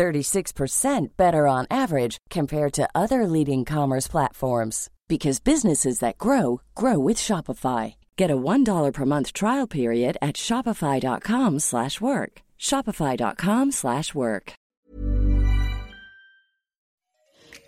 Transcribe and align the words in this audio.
36% 0.00 1.08
better 1.18 1.46
on 1.46 1.66
average 1.70 2.16
compared 2.30 2.72
to 2.72 2.88
other 2.94 3.26
leading 3.26 3.66
commerce 3.66 4.08
platforms 4.08 4.88
because 5.08 5.40
businesses 5.40 5.98
that 5.98 6.16
grow 6.16 6.62
grow 6.74 6.98
with 6.98 7.18
Shopify. 7.18 7.94
Get 8.16 8.30
a 8.30 8.36
$1 8.36 8.92
per 8.94 9.04
month 9.04 9.34
trial 9.34 9.66
period 9.66 10.16
at 10.22 10.36
shopify.com/work. 10.36 12.32
shopify.com/work. 12.58 14.52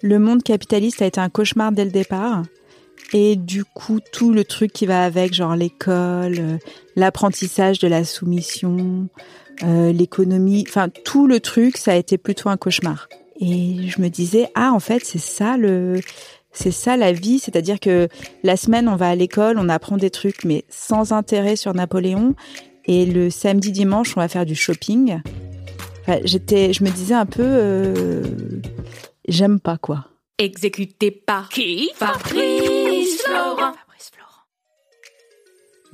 Le 0.04 0.18
monde 0.18 0.42
capitaliste 0.42 1.02
a 1.02 1.06
été 1.06 1.20
un 1.20 1.30
cauchemar 1.30 1.70
dès 1.70 1.84
le 1.84 1.92
départ. 1.92 2.44
Et 3.12 3.36
du 3.36 3.64
coup, 3.64 4.00
tout 4.12 4.32
le 4.32 4.44
truc 4.44 4.72
qui 4.72 4.86
va 4.86 5.04
avec, 5.04 5.34
genre 5.34 5.54
l'école, 5.54 6.38
euh, 6.38 6.58
l'apprentissage 6.96 7.78
de 7.78 7.88
la 7.88 8.04
soumission, 8.04 9.08
euh, 9.62 9.92
l'économie, 9.92 10.64
enfin 10.68 10.88
tout 10.88 11.26
le 11.26 11.40
truc, 11.40 11.76
ça 11.76 11.92
a 11.92 11.96
été 11.96 12.18
plutôt 12.18 12.48
un 12.48 12.56
cauchemar. 12.56 13.08
Et 13.40 13.88
je 13.88 14.00
me 14.00 14.08
disais, 14.08 14.48
ah 14.54 14.72
en 14.72 14.80
fait, 14.80 15.04
c'est 15.04 15.18
ça 15.18 15.56
le, 15.56 16.00
c'est 16.52 16.70
ça 16.70 16.96
la 16.96 17.12
vie, 17.12 17.38
c'est-à-dire 17.38 17.80
que 17.80 18.08
la 18.42 18.56
semaine 18.56 18.88
on 18.88 18.96
va 18.96 19.08
à 19.08 19.14
l'école, 19.14 19.58
on 19.58 19.68
apprend 19.68 19.96
des 19.96 20.10
trucs 20.10 20.44
mais 20.44 20.64
sans 20.68 21.12
intérêt 21.12 21.56
sur 21.56 21.74
Napoléon, 21.74 22.34
et 22.86 23.06
le 23.06 23.30
samedi 23.30 23.72
dimanche 23.72 24.16
on 24.16 24.20
va 24.20 24.28
faire 24.28 24.46
du 24.46 24.54
shopping. 24.54 25.20
J'étais, 26.24 26.72
je 26.72 26.82
me 26.82 26.90
disais 26.90 27.14
un 27.14 27.26
peu, 27.26 27.44
euh, 27.44 28.24
j'aime 29.28 29.60
pas 29.60 29.78
quoi. 29.78 30.06
Exécuté 30.38 31.10
par 31.12 31.48
qui? 31.48 31.90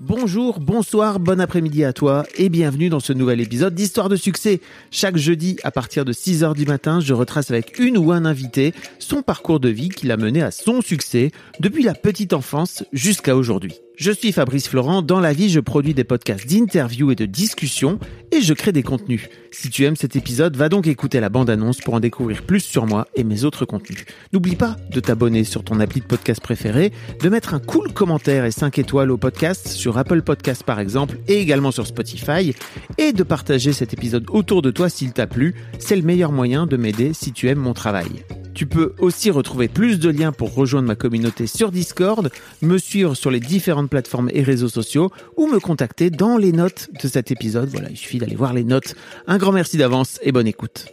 Bonjour, 0.00 0.60
bonsoir, 0.60 1.18
bon 1.18 1.40
après-midi 1.40 1.82
à 1.82 1.92
toi 1.92 2.24
et 2.36 2.50
bienvenue 2.50 2.88
dans 2.88 3.00
ce 3.00 3.12
nouvel 3.12 3.40
épisode 3.40 3.74
d'Histoire 3.74 4.08
de 4.08 4.14
succès. 4.14 4.60
Chaque 4.92 5.16
jeudi 5.16 5.56
à 5.64 5.72
partir 5.72 6.04
de 6.04 6.12
6h 6.12 6.54
du 6.54 6.66
matin, 6.66 7.00
je 7.00 7.12
retrace 7.14 7.50
avec 7.50 7.80
une 7.80 7.98
ou 7.98 8.12
un 8.12 8.24
invité 8.24 8.74
son 9.00 9.22
parcours 9.22 9.58
de 9.58 9.68
vie 9.68 9.88
qui 9.88 10.06
l'a 10.06 10.16
mené 10.16 10.40
à 10.40 10.52
son 10.52 10.82
succès 10.82 11.32
depuis 11.58 11.82
la 11.82 11.94
petite 11.94 12.32
enfance 12.32 12.84
jusqu'à 12.92 13.34
aujourd'hui. 13.34 13.74
Je 13.96 14.12
suis 14.12 14.30
Fabrice 14.30 14.68
Florent. 14.68 15.02
Dans 15.02 15.18
la 15.18 15.32
vie, 15.32 15.48
je 15.48 15.58
produis 15.58 15.94
des 15.94 16.04
podcasts 16.04 16.48
d'interviews 16.48 17.10
et 17.10 17.16
de 17.16 17.26
discussions 17.26 17.98
et 18.30 18.40
je 18.40 18.54
crée 18.54 18.70
des 18.70 18.84
contenus. 18.84 19.28
Si 19.50 19.70
tu 19.70 19.84
aimes 19.84 19.96
cet 19.96 20.14
épisode, 20.14 20.56
va 20.56 20.68
donc 20.68 20.86
écouter 20.86 21.20
la 21.20 21.30
bande-annonce 21.30 21.78
pour 21.78 21.94
en 21.94 22.00
découvrir 22.00 22.42
plus 22.42 22.60
sur 22.60 22.86
moi 22.86 23.08
et 23.14 23.24
mes 23.24 23.44
autres 23.44 23.64
contenus. 23.64 24.04
N'oublie 24.32 24.56
pas 24.56 24.76
de 24.90 25.00
t'abonner 25.00 25.44
sur 25.44 25.64
ton 25.64 25.80
appli 25.80 26.00
de 26.00 26.06
podcast 26.06 26.40
préféré, 26.40 26.92
de 27.22 27.28
mettre 27.28 27.54
un 27.54 27.58
cool 27.58 27.92
commentaire 27.92 28.44
et 28.44 28.50
5 28.50 28.78
étoiles 28.78 29.10
au 29.10 29.16
podcast 29.16 29.68
sur 29.68 29.96
Apple 29.96 30.22
Podcasts 30.22 30.64
par 30.64 30.80
exemple 30.80 31.18
et 31.28 31.40
également 31.40 31.70
sur 31.70 31.86
Spotify 31.86 32.54
et 32.98 33.12
de 33.12 33.22
partager 33.22 33.72
cet 33.72 33.94
épisode 33.94 34.26
autour 34.28 34.62
de 34.62 34.70
toi 34.70 34.88
s'il 34.88 35.12
t'a 35.12 35.26
plu. 35.26 35.54
C'est 35.78 35.96
le 35.96 36.02
meilleur 36.02 36.32
moyen 36.32 36.66
de 36.66 36.76
m'aider 36.76 37.12
si 37.14 37.32
tu 37.32 37.48
aimes 37.48 37.58
mon 37.58 37.74
travail. 37.74 38.24
Tu 38.58 38.66
peux 38.66 38.92
aussi 38.98 39.30
retrouver 39.30 39.68
plus 39.68 40.00
de 40.00 40.08
liens 40.08 40.32
pour 40.32 40.52
rejoindre 40.52 40.88
ma 40.88 40.96
communauté 40.96 41.46
sur 41.46 41.70
Discord, 41.70 42.28
me 42.60 42.76
suivre 42.76 43.14
sur 43.14 43.30
les 43.30 43.38
différentes 43.38 43.88
plateformes 43.88 44.30
et 44.34 44.42
réseaux 44.42 44.68
sociaux 44.68 45.12
ou 45.36 45.46
me 45.46 45.60
contacter 45.60 46.10
dans 46.10 46.36
les 46.36 46.50
notes 46.50 46.88
de 47.00 47.06
cet 47.06 47.30
épisode. 47.30 47.68
Voilà, 47.68 47.88
il 47.88 47.96
suffit 47.96 48.18
d'aller 48.18 48.34
voir 48.34 48.52
les 48.52 48.64
notes. 48.64 48.96
Grand 49.38 49.52
merci 49.52 49.76
d'avance 49.76 50.18
et 50.22 50.32
bonne 50.32 50.46
écoute. 50.46 50.86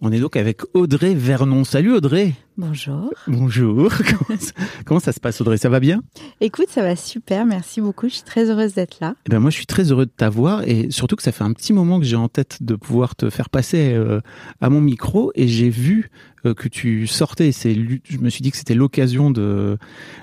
On 0.00 0.12
est 0.12 0.20
donc 0.20 0.36
avec 0.36 0.60
Audrey 0.74 1.14
Vernon. 1.14 1.64
Salut 1.64 1.92
Audrey. 1.92 2.32
Bonjour. 2.56 3.12
Bonjour. 3.26 3.92
Comment 4.86 5.00
ça, 5.00 5.10
se 5.10 5.18
passe 5.18 5.40
Audrey? 5.40 5.56
Ça 5.56 5.68
va 5.68 5.80
bien? 5.80 6.02
Écoute, 6.40 6.68
ça 6.68 6.82
va 6.82 6.94
super. 6.94 7.44
Merci 7.44 7.80
beaucoup. 7.80 8.08
Je 8.08 8.14
suis 8.14 8.22
très 8.22 8.48
heureuse 8.48 8.74
d'être 8.74 8.98
là. 9.00 9.16
Eh 9.26 9.30
ben 9.30 9.40
moi, 9.40 9.50
je 9.50 9.56
suis 9.56 9.66
très 9.66 9.90
heureux 9.90 10.06
de 10.06 10.12
t'avoir 10.16 10.62
et 10.62 10.92
surtout 10.92 11.16
que 11.16 11.24
ça 11.24 11.32
fait 11.32 11.42
un 11.42 11.52
petit 11.52 11.72
moment 11.72 11.98
que 11.98 12.06
j'ai 12.06 12.14
en 12.14 12.28
tête 12.28 12.58
de 12.60 12.76
pouvoir 12.76 13.16
te 13.16 13.28
faire 13.28 13.50
passer 13.50 13.92
euh, 13.94 14.20
à 14.60 14.70
mon 14.70 14.80
micro 14.80 15.32
et 15.34 15.48
j'ai 15.48 15.70
vu 15.70 16.10
euh, 16.46 16.54
que 16.54 16.68
tu 16.68 17.08
sortais. 17.08 17.50
C'est, 17.50 17.74
je 17.74 18.18
me 18.18 18.30
suis 18.30 18.42
dit 18.42 18.52
que 18.52 18.56
c'était 18.56 18.74
l'occasion 18.74 19.32
de 19.32 19.76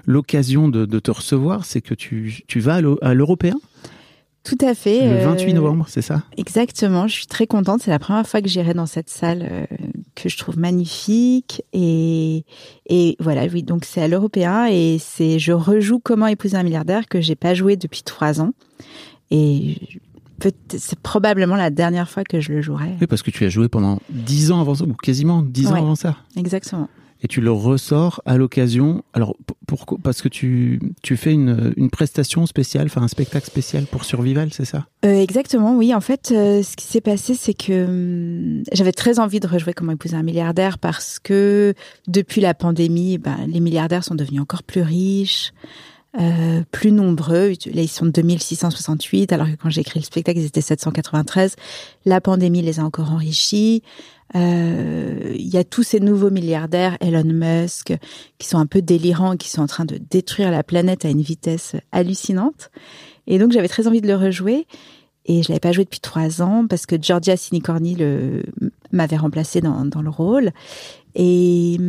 l'occasion 0.06 0.70
de, 0.70 0.86
de, 0.86 1.00
te 1.00 1.12
recevoir. 1.12 1.66
C'est 1.66 1.82
que 1.82 1.94
tu, 1.94 2.44
tu 2.48 2.62
vas 2.62 2.80
à 3.02 3.14
l'européen? 3.14 3.58
Tout 4.46 4.58
à 4.62 4.76
fait. 4.76 5.10
Le 5.10 5.26
28 5.26 5.50
euh, 5.50 5.54
novembre, 5.54 5.86
c'est 5.90 6.04
ça? 6.04 6.22
Exactement. 6.38 7.08
Je 7.08 7.14
suis 7.16 7.26
très 7.26 7.48
contente. 7.48 7.82
C'est 7.82 7.90
la 7.90 8.00
première 8.00 8.28
fois 8.28 8.42
que 8.42 8.48
j'irai 8.48 8.76
dans 8.76 8.86
cette 8.86 9.10
salle 9.10 9.48
euh, 9.52 9.66
que 10.14 10.30
je 10.30 10.38
trouve 10.38 10.60
magnifique. 10.60 11.64
Et, 11.74 12.46
et 12.88 13.18
voilà, 13.20 13.46
oui. 13.52 13.64
Donc 13.64 13.86
c'est 13.86 14.02
à 14.02 14.08
l'européen 14.08 14.68
et 14.70 14.98
c'est 15.00 15.40
je 15.40 15.52
rejoue 15.52 16.00
Comment 16.00 16.28
épouser 16.28 16.56
un 16.56 16.64
milliardaire 16.64 17.08
que 17.08 17.20
j'ai 17.22 17.36
pas 17.36 17.56
joué 17.56 17.76
depuis 17.76 18.04
trois 18.04 18.40
ans. 18.40 18.52
Et 19.32 19.78
c'est 20.70 21.00
probablement 21.00 21.56
la 21.56 21.72
dernière 21.72 22.08
fois 22.08 22.24
que 22.24 22.40
je 22.40 22.54
le 22.54 22.62
jouerai. 22.62 22.96
Oui, 23.02 23.08
parce 23.08 23.24
que 23.24 23.32
tu 23.32 23.46
as 23.46 23.50
joué 23.50 23.68
pendant 23.68 24.00
dix 24.10 24.52
ans 24.52 24.62
avant 24.62 24.76
ça, 24.76 24.84
ou 24.84 24.94
quasiment 24.94 25.42
dix 25.42 25.68
ans 25.68 25.76
avant 25.76 25.96
ça. 25.96 26.18
Exactement 26.38 26.88
et 27.26 27.28
tu 27.28 27.42
le 27.42 27.52
ressors 27.52 28.22
à 28.26 28.38
l'occasion. 28.38 29.04
Alors 29.14 29.36
pourquoi 29.66 29.98
Parce 30.02 30.22
que 30.22 30.28
tu, 30.30 30.80
tu 31.02 31.18
fais 31.18 31.34
une, 31.34 31.74
une 31.76 31.90
prestation 31.90 32.46
spéciale, 32.46 32.86
enfin 32.86 33.02
un 33.02 33.08
spectacle 33.08 33.48
spécial 33.48 33.86
pour 33.88 34.06
Survival, 34.06 34.54
c'est 34.54 34.66
ça? 34.66 34.86
Euh, 35.04 35.22
Exactement, 35.24 35.76
oui. 35.76 35.96
En 35.96 36.02
fait, 36.02 36.32
euh, 36.32 36.62
ce 36.62 36.76
qui 36.76 36.86
s'est 36.86 37.02
passé, 37.02 37.34
c'est 37.34 37.56
que 37.56 37.86
hum, 37.86 38.64
j'avais 38.72 38.92
très 38.92 39.18
envie 39.18 39.40
de 39.40 39.48
rejouer 39.48 39.74
Comment 39.74 39.94
épouser 39.94 40.16
un 40.16 40.22
milliardaire 40.22 40.78
parce 40.78 41.18
que 41.18 41.74
depuis 42.08 42.42
la 42.42 42.54
pandémie, 42.54 43.18
ben, 43.18 43.38
les 43.48 43.60
milliardaires 43.60 44.04
sont 44.04 44.16
devenus 44.16 44.42
encore 44.42 44.62
plus 44.62 44.82
riches. 44.82 45.52
Euh, 46.18 46.62
plus 46.72 46.94
nombreux. 46.94 47.50
Là, 47.74 47.82
ils 47.82 47.90
sont 47.90 48.06
2668, 48.06 49.34
alors 49.34 49.48
que 49.48 49.56
quand 49.56 49.70
j'ai 49.70 49.82
écrit 49.82 50.00
le 50.00 50.06
spectacle, 50.06 50.40
ils 50.40 50.46
étaient 50.46 50.62
793. 50.62 51.58
La 52.06 52.22
pandémie 52.22 52.62
les 52.62 52.80
a 52.80 52.84
encore 52.84 53.12
enrichis. 53.12 53.84
Euh, 54.36 55.34
il 55.36 55.48
y 55.48 55.58
a 55.58 55.64
tous 55.64 55.84
ces 55.84 56.00
nouveaux 56.00 56.32
milliardaires, 56.32 56.98
Elon 57.00 57.24
Musk, 57.26 57.94
qui 58.38 58.48
sont 58.48 58.58
un 58.58 58.66
peu 58.66 58.82
délirants, 58.82 59.38
qui 59.38 59.50
sont 59.50 59.62
en 59.62 59.68
train 59.68 59.86
de 59.86 59.98
détruire 59.98 60.52
la 60.52 60.64
planète 60.64 61.06
à 61.06 61.10
une 61.10 61.22
vitesse 61.22 61.76
hallucinante. 61.92 62.72
Et 63.28 63.38
donc 63.38 63.52
j'avais 63.52 63.68
très 63.68 63.88
envie 63.88 64.02
de 64.02 64.08
le 64.08 64.16
rejouer. 64.16 64.68
Et 65.28 65.42
je 65.42 65.50
l'avais 65.50 65.60
pas 65.60 65.72
joué 65.72 65.86
depuis 65.86 66.00
trois 66.00 66.44
ans 66.44 66.68
parce 66.68 66.86
que 66.86 66.96
Georgia 67.02 67.36
Sinicorni 67.36 67.98
m'avait 68.92 69.18
remplacé 69.18 69.60
dans, 69.60 70.02
le 70.02 70.10
rôle. 70.10 70.52
Et, 71.16 71.80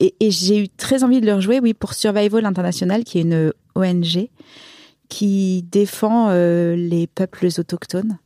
et, 0.00 0.14
et 0.20 0.30
j'ai 0.30 0.64
eu 0.64 0.68
très 0.68 1.04
envie 1.04 1.20
de 1.20 1.26
le 1.26 1.34
rejouer, 1.34 1.60
oui, 1.60 1.74
pour 1.74 1.92
Survival 1.92 2.46
International, 2.46 3.04
qui 3.04 3.18
est 3.18 3.22
une 3.22 3.52
ONG 3.74 4.30
qui 5.08 5.64
défend 5.70 6.28
euh, 6.30 6.76
les 6.76 7.06
peuples 7.06 7.46
autochtones. 7.58 8.18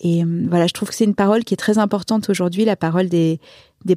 Et 0.00 0.24
euh, 0.24 0.46
voilà, 0.48 0.66
je 0.66 0.72
trouve 0.72 0.88
que 0.88 0.94
c'est 0.94 1.04
une 1.04 1.14
parole 1.14 1.44
qui 1.44 1.54
est 1.54 1.58
très 1.58 1.78
importante 1.78 2.30
aujourd'hui, 2.30 2.64
la 2.64 2.76
parole 2.76 3.08
des, 3.08 3.38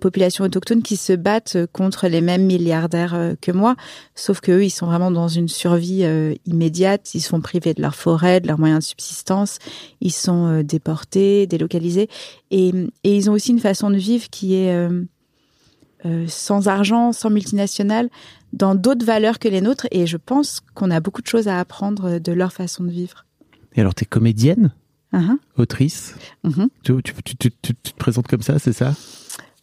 populations 0.01 0.43
autochtones 0.43 0.81
qui 0.81 0.97
se 0.97 1.13
battent 1.13 1.57
contre 1.71 2.07
les 2.07 2.19
mêmes 2.19 2.45
milliardaires 2.45 3.13
euh, 3.15 3.35
que 3.39 3.51
moi, 3.51 3.75
sauf 4.13 4.41
qu'eux, 4.41 4.65
ils 4.65 4.69
sont 4.69 4.85
vraiment 4.85 5.11
dans 5.11 5.29
une 5.29 5.47
survie 5.47 6.03
euh, 6.03 6.35
immédiate, 6.45 7.15
ils 7.15 7.21
sont 7.21 7.39
privés 7.39 7.73
de 7.73 7.81
leur 7.81 7.95
forêt, 7.95 8.41
de 8.41 8.47
leurs 8.47 8.59
moyens 8.59 8.83
de 8.83 8.89
subsistance, 8.89 9.59
ils 10.01 10.11
sont 10.11 10.61
déportés, 10.61 11.47
délocalisés, 11.47 12.09
et, 12.51 12.71
ils 13.03 13.29
ont 13.29 13.33
aussi 13.33 13.51
une 13.51 13.59
façon 13.59 13.89
de 13.89 13.97
vivre 13.97 14.29
qui 14.29 14.55
est 14.55 14.75
sans 16.27 16.67
argent, 16.67 17.13
sans 17.13 17.29
multinationale, 17.29 18.09
dans 18.51 18.75
d'autres 18.75 19.05
valeurs 19.05 19.39
que 19.39 19.47
les 19.47 19.61
nôtres, 19.61 19.87
et 19.91 20.05
je 20.05 20.17
pense 20.17 20.59
qu'on 20.75 20.91
a 20.91 20.99
beaucoup 20.99 21.21
de 21.21 21.27
choses 21.27 21.47
à 21.47 21.59
apprendre 21.59 22.19
de 22.19 22.31
leur 22.33 22.51
façon 22.51 22.83
de 22.83 22.91
vivre. 22.91 23.25
Et 23.75 23.81
alors, 23.81 23.95
tu 23.95 24.03
es 24.03 24.07
Uh-huh. 25.13 25.37
autrice. 25.57 26.15
Uh-huh. 26.43 26.67
Tu, 26.83 27.01
te 27.01 27.95
présentes 27.97 28.27
comme 28.27 28.41
ça, 28.41 28.57
c'est 28.57 28.73
ça? 28.73 28.93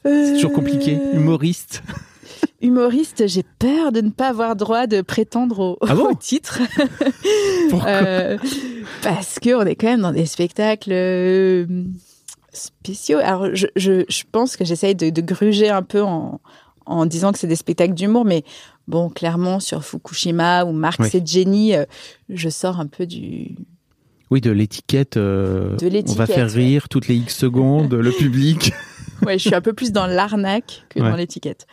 C'est 0.05 0.35
toujours 0.35 0.53
compliqué. 0.53 0.97
Euh, 0.97 1.17
Humoriste. 1.17 1.83
Humoriste, 2.63 3.27
j'ai 3.27 3.43
peur 3.59 3.91
de 3.91 4.01
ne 4.01 4.11
pas 4.11 4.29
avoir 4.29 4.55
droit 4.55 4.87
de 4.87 5.01
prétendre 5.01 5.59
au, 5.61 5.79
ah 5.87 5.95
titre. 6.21 6.61
Pourquoi? 7.71 7.91
Euh, 7.91 8.39
Parce 9.03 9.39
qu'on 9.39 9.67
est 9.67 9.75
quand 9.75 9.89
même 9.89 10.03
dans 10.03 10.13
des 10.13 10.27
spectacles 10.27 10.93
euh, 10.93 11.67
spéciaux. 12.53 13.19
Alors, 13.19 13.55
je, 13.55 13.67
je, 13.77 14.05
je 14.09 14.23
pense 14.31 14.57
que 14.57 14.65
j'essaye 14.65 14.95
de, 14.95 15.11
de, 15.11 15.21
gruger 15.21 15.69
un 15.69 15.83
peu 15.83 16.03
en, 16.03 16.41
en 16.87 17.07
disant 17.07 17.33
que 17.33 17.39
c'est 17.39 17.47
des 17.47 17.57
spectacles 17.57 17.95
d'humour, 17.95 18.25
mais 18.25 18.45
bon, 18.87 19.09
clairement, 19.09 19.59
sur 19.59 19.85
Fukushima 19.85 20.65
ou 20.65 20.73
Marx 20.73 21.15
et 21.15 21.23
Jenny, 21.25 21.75
je 22.29 22.49
sors 22.49 22.79
un 22.79 22.87
peu 22.87 23.07
du, 23.07 23.57
oui, 24.31 24.41
de 24.41 24.51
l'étiquette. 24.51 25.17
Euh, 25.17 25.77
on 26.07 26.13
va 26.13 26.27
faire 26.27 26.51
rire 26.51 26.89
toutes 26.89 27.09
les 27.09 27.17
X 27.17 27.37
secondes 27.37 27.93
le 27.93 28.13
public. 28.13 28.73
Ouais, 29.27 29.39
je 29.39 29.47
suis 29.49 29.55
un 29.55 29.61
peu 29.61 29.73
plus 29.73 29.93
dans 29.93 30.07
l'arnaque 30.07 30.85
que 30.89 31.01
Ouais. 31.01 31.11
dans 31.11 31.17
l'étiquette. 31.17 31.67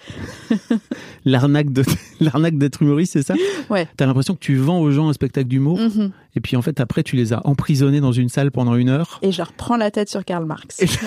L'arnaque 1.25 1.71
de 1.71 1.83
l'arnaque 2.19 2.57
d'être 2.57 2.81
humoriste, 2.81 3.13
c'est 3.13 3.21
ça? 3.23 3.35
Ouais. 3.69 3.87
T'as 3.97 4.05
l'impression 4.05 4.33
que 4.33 4.39
tu 4.39 4.55
vends 4.55 4.79
aux 4.79 4.91
gens 4.91 5.09
un 5.09 5.13
spectacle 5.13 5.47
d'humour 5.47 5.77
Mhm. 5.79 6.11
et 6.35 6.39
puis 6.39 6.55
en 6.55 6.61
fait 6.61 6.79
après 6.79 7.03
tu 7.03 7.15
les 7.15 7.33
as 7.33 7.45
emprisonnés 7.45 7.99
dans 7.99 8.11
une 8.13 8.29
salle 8.29 8.51
pendant 8.51 8.75
une 8.75 8.89
heure. 8.89 9.19
Et 9.21 9.31
je 9.31 9.41
reprends 9.41 9.75
la 9.77 9.91
tête 9.91 10.09
sur 10.09 10.23
Karl 10.23 10.45
Marx. 10.45 10.81
Et 10.81 10.87
je 10.87 10.97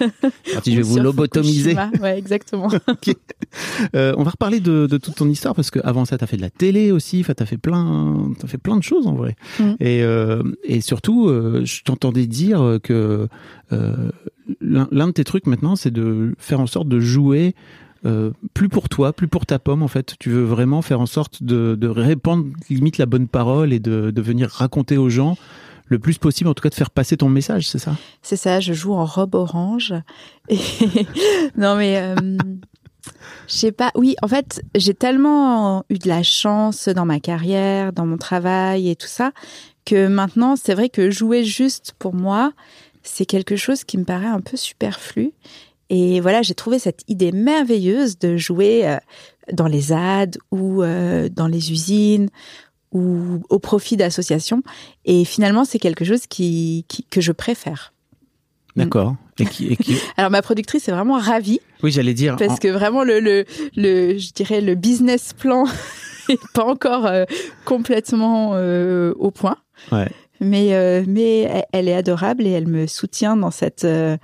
vais 0.76 0.82
Ou 0.82 0.84
vous 0.86 0.98
lobotomiser. 0.98 1.74
Fukushima. 1.74 1.90
Ouais, 2.02 2.18
exactement. 2.18 2.68
Ok. 2.88 3.14
Euh, 3.96 4.14
on 4.16 4.22
va 4.22 4.30
reparler 4.30 4.60
de, 4.60 4.86
de 4.86 4.96
toute 4.98 5.16
ton 5.16 5.28
histoire 5.28 5.54
parce 5.54 5.70
que 5.70 5.80
avant 5.82 6.04
ça, 6.04 6.18
t'as 6.18 6.26
fait 6.26 6.36
de 6.36 6.42
la 6.42 6.50
télé 6.50 6.92
aussi. 6.92 7.20
Enfin, 7.20 7.32
t'as 7.34 7.46
fait 7.46 7.56
plein, 7.58 8.30
t'as 8.38 8.46
fait 8.48 8.58
plein 8.58 8.76
de 8.76 8.82
choses 8.82 9.06
en 9.06 9.14
vrai. 9.14 9.34
Mm. 9.58 9.70
Et, 9.80 10.02
euh, 10.02 10.42
et 10.64 10.80
surtout, 10.80 11.28
euh, 11.28 11.62
je 11.64 11.82
t'entendais 11.82 12.26
dire 12.26 12.78
que 12.82 13.28
l'un 14.60 15.06
de 15.06 15.12
tes 15.12 15.24
trucs 15.24 15.46
maintenant, 15.46 15.76
c'est 15.76 15.90
de 15.90 16.34
faire 16.38 16.60
en 16.60 16.66
sorte 16.66 16.88
de 16.88 17.00
jouer. 17.00 17.54
euh, 18.06 18.30
plus 18.54 18.68
pour 18.68 18.88
toi, 18.88 19.12
plus 19.12 19.28
pour 19.28 19.46
ta 19.46 19.58
pomme 19.58 19.82
en 19.82 19.88
fait. 19.88 20.14
Tu 20.18 20.30
veux 20.30 20.44
vraiment 20.44 20.82
faire 20.82 21.00
en 21.00 21.06
sorte 21.06 21.42
de, 21.42 21.76
de 21.78 21.88
répandre 21.88 22.46
limite 22.70 22.98
la 22.98 23.06
bonne 23.06 23.28
parole 23.28 23.72
et 23.72 23.78
de, 23.78 24.12
venir 24.20 24.48
raconter 24.48 24.96
aux 24.96 25.10
gens 25.10 25.36
le 25.86 25.98
plus 25.98 26.18
possible, 26.18 26.48
en 26.48 26.54
tout 26.54 26.62
cas 26.62 26.68
de 26.68 26.74
faire 26.74 26.90
passer 26.90 27.16
ton 27.16 27.28
message, 27.28 27.68
c'est 27.68 27.80
ça? 27.80 27.96
C'est 28.22 28.36
ça, 28.36 28.60
je 28.60 28.72
joue 28.72 28.94
en 28.94 29.04
robe 29.04 29.34
orange. 29.34 29.92
Non 31.56 31.76
mais 31.76 31.98
euh, 31.98 32.14
je 33.48 33.54
sais 33.54 33.72
pas. 33.72 33.90
Oui, 33.94 34.14
en 34.22 34.28
fait, 34.28 34.62
j'ai 34.74 34.94
tellement 34.94 35.84
eu 35.90 35.98
de 35.98 36.08
la 36.08 36.22
chance 36.22 36.88
dans 36.88 37.04
ma 37.04 37.20
carrière, 37.20 37.92
dans 37.92 38.06
mon 38.06 38.18
travail 38.18 38.88
et 38.88 38.96
tout 38.96 39.08
ça, 39.08 39.32
que 39.84 40.06
maintenant, 40.06 40.54
c'est 40.56 40.74
vrai 40.74 40.88
que 40.88 41.10
jouer 41.10 41.44
juste 41.44 41.94
pour 41.98 42.14
moi, 42.14 42.52
c'est 43.02 43.26
quelque 43.26 43.56
chose 43.56 43.84
qui 43.84 43.98
me 43.98 44.04
paraît 44.04 44.26
un 44.26 44.40
peu 44.40 44.56
superflu. 44.56 45.32
Et 45.88 46.20
voilà, 46.20 46.42
j'ai 46.42 46.54
trouvé 46.54 46.78
cette 46.78 47.00
idée 47.08 47.32
merveilleuse 47.32 48.18
de 48.18 48.36
jouer 48.36 48.86
euh, 48.86 48.96
dans 49.52 49.66
les 49.66 49.80
ZAD 49.80 50.38
ou 50.52 50.82
euh, 50.82 51.28
dans 51.28 51.48
les 51.48 51.72
usines 51.72 52.28
ou 52.92 53.42
au 53.48 53.58
profit 53.58 53.96
d'associations. 53.96 54.62
Et 55.04 55.24
finalement, 55.24 55.64
c'est 55.64 55.78
quelque 55.78 56.04
chose 56.04 56.26
qui, 56.28 56.84
qui- 56.88 57.04
que 57.04 57.20
je 57.20 57.32
préfère. 57.32 57.92
D'accord. 58.76 59.16
Et 59.40 59.46
qui, 59.46 59.66
et 59.68 59.76
qui... 59.76 59.96
Alors 60.16 60.30
ma 60.30 60.42
productrice 60.42 60.88
est 60.88 60.92
vraiment 60.92 61.18
ravie 61.18 61.60
Oui, 61.82 61.90
j'allais 61.90 62.14
dire. 62.14 62.36
parce 62.36 62.52
en- 62.52 62.56
que 62.56 62.68
vraiment 62.68 63.02
le 63.02 63.18
le, 63.18 63.44
le 63.74 64.16
je 64.16 64.32
dirais 64.32 64.60
le 64.60 64.76
business 64.76 65.32
plan 65.32 65.64
est 66.28 66.38
pas 66.54 66.64
encore 66.64 67.06
euh, 67.06 67.24
complètement 67.64 68.52
euh, 68.54 69.12
au 69.18 69.30
point. 69.32 69.56
Ouais. 69.90 70.08
Mais 70.40 70.74
euh, 70.74 71.04
mais 71.06 71.66
elle- 71.72 71.88
est 71.88 71.94
adorable 71.94 72.46
et 72.46 72.50
elle 72.50 72.66
me 72.66 72.86
soutient 72.86 73.36
dans 73.36 73.50
cette 73.50 73.84
euh, 73.84 74.16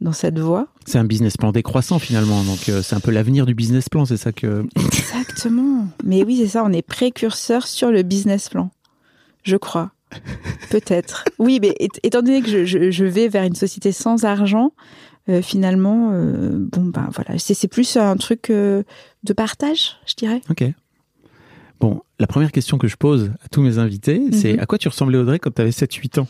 dans 0.00 0.12
cette 0.12 0.38
voie. 0.38 0.68
C'est 0.86 0.98
un 0.98 1.04
business 1.04 1.36
plan 1.36 1.50
décroissant 1.50 1.98
finalement, 1.98 2.42
donc 2.44 2.68
euh, 2.68 2.82
c'est 2.82 2.94
un 2.94 3.00
peu 3.00 3.10
l'avenir 3.10 3.44
du 3.46 3.54
business 3.54 3.88
plan, 3.88 4.04
c'est 4.04 4.16
ça 4.16 4.32
que. 4.32 4.66
Exactement. 4.76 5.86
Mais 6.04 6.22
oui, 6.24 6.36
c'est 6.38 6.48
ça, 6.48 6.62
on 6.64 6.72
est 6.72 6.82
précurseur 6.82 7.66
sur 7.66 7.90
le 7.90 8.02
business 8.02 8.48
plan. 8.48 8.70
Je 9.42 9.56
crois. 9.56 9.90
Peut-être. 10.70 11.24
Oui, 11.38 11.58
maisét- 11.60 11.98
étant 12.02 12.22
donné 12.22 12.40
que 12.42 12.48
je, 12.48 12.64
je, 12.64 12.90
je 12.90 13.04
vais 13.04 13.28
vers 13.28 13.42
une 13.44 13.56
société 13.56 13.90
sans 13.92 14.24
argent, 14.24 14.72
euh, 15.28 15.42
finalement, 15.42 16.10
euh, 16.12 16.50
bon, 16.54 16.84
ben 16.84 17.08
voilà, 17.12 17.38
c'est 17.38 17.54
c'est 17.54 17.68
plus 17.68 17.96
un 17.96 18.16
truc 18.16 18.50
euh, 18.50 18.82
de 19.24 19.32
partage, 19.32 19.96
je 20.06 20.14
dirais. 20.14 20.40
Ok. 20.50 20.64
Bon, 21.84 22.00
la 22.18 22.26
première 22.26 22.50
question 22.50 22.78
que 22.78 22.88
je 22.88 22.96
pose 22.96 23.30
à 23.44 23.48
tous 23.48 23.60
mes 23.60 23.76
invités, 23.76 24.18
c'est 24.32 24.54
Mhm. 24.54 24.60
à 24.60 24.64
quoi 24.64 24.78
tu 24.78 24.88
ressemblais 24.88 25.18
Audrey 25.18 25.38
quand 25.38 25.50
tu 25.54 25.60
avais 25.60 25.70
7-8 25.70 26.18
ans? 26.18 26.26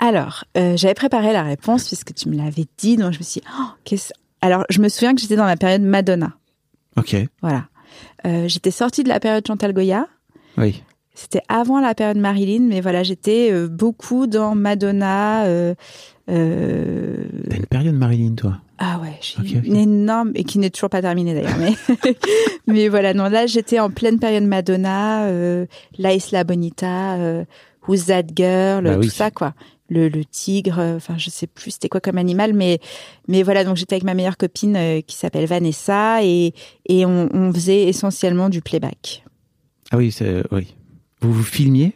Alors, 0.00 0.42
euh, 0.56 0.76
j'avais 0.76 0.94
préparé 0.94 1.32
la 1.32 1.44
réponse 1.44 1.86
puisque 1.86 2.12
tu 2.12 2.28
me 2.28 2.36
l'avais 2.36 2.64
dit, 2.76 2.96
donc 2.96 3.12
je 3.12 3.18
me 3.18 3.22
suis 3.22 3.40
dit, 3.40 3.46
oh, 3.60 3.66
qu'est-ce... 3.84 4.12
Alors, 4.40 4.64
je 4.68 4.80
me 4.80 4.88
souviens 4.88 5.14
que 5.14 5.20
j'étais 5.20 5.36
dans 5.36 5.44
la 5.46 5.56
période 5.56 5.82
Madonna. 5.82 6.32
Ok. 6.96 7.14
Voilà. 7.40 7.66
Euh, 8.26 8.48
j'étais 8.48 8.72
sortie 8.72 9.04
de 9.04 9.08
la 9.08 9.20
période 9.20 9.46
Chantal 9.46 9.72
Goya. 9.72 10.08
Oui. 10.58 10.82
C'était 11.14 11.42
avant 11.48 11.78
la 11.80 11.94
période 11.94 12.16
Marilyn, 12.18 12.64
mais 12.68 12.80
voilà, 12.80 13.04
j'étais 13.04 13.52
euh, 13.52 13.68
beaucoup 13.68 14.26
dans 14.26 14.56
Madonna. 14.56 15.44
euh, 15.44 15.74
T'as 16.26 17.56
une 17.56 17.66
période 17.66 17.94
Marilyn, 17.94 18.34
toi? 18.34 18.58
Ah 18.82 18.98
ouais, 19.02 19.12
j'ai 19.20 19.38
Ok, 19.40 19.52
eu 19.52 19.58
ok. 19.58 19.66
une 19.66 19.76
énorme 19.76 20.32
et 20.34 20.42
qui 20.44 20.58
n'est 20.58 20.70
toujours 20.70 20.88
pas 20.88 21.02
terminée 21.02 21.34
d'ailleurs. 21.34 21.58
Mais 21.58 21.74
mais 22.66 22.88
voilà, 22.88 23.12
non 23.12 23.28
là 23.28 23.46
j'étais 23.46 23.78
en 23.78 23.90
pleine 23.90 24.18
période 24.18 24.44
Madonna, 24.44 25.26
euh, 25.26 25.66
La 25.98 26.14
Isla 26.14 26.44
Bonita, 26.44 27.16
euh, 27.16 27.44
Who's 27.86 28.06
That 28.06 28.22
Girl, 28.34 28.84
Bah 28.84 28.94
tout 28.94 29.00
oui. 29.02 29.10
ça 29.10 29.30
quoi. 29.30 29.52
Le, 29.90 30.08
le 30.08 30.24
tigre, 30.24 30.78
euh, 30.78 30.96
enfin 30.96 31.16
je 31.18 31.28
sais 31.30 31.46
plus 31.46 31.72
c'était 31.72 31.88
quoi 31.90 32.00
comme 32.00 32.16
animal, 32.16 32.54
mais 32.54 32.78
mais 33.28 33.42
voilà 33.42 33.64
donc 33.64 33.76
j'étais 33.76 33.96
avec 33.96 34.04
ma 34.04 34.14
meilleure 34.14 34.36
copine 34.38 34.76
euh, 34.76 35.00
qui 35.02 35.14
s'appelle 35.16 35.44
Vanessa 35.46 36.24
et 36.24 36.54
et 36.88 37.04
on, 37.04 37.28
on 37.34 37.52
faisait 37.52 37.82
essentiellement 37.82 38.48
du 38.48 38.62
playback. 38.62 39.24
Ah 39.90 39.96
oui, 39.98 40.10
c'est. 40.12 40.42
Oui. 40.52 40.74
Vous 41.20 41.32
vous 41.32 41.42
filmiez? 41.42 41.92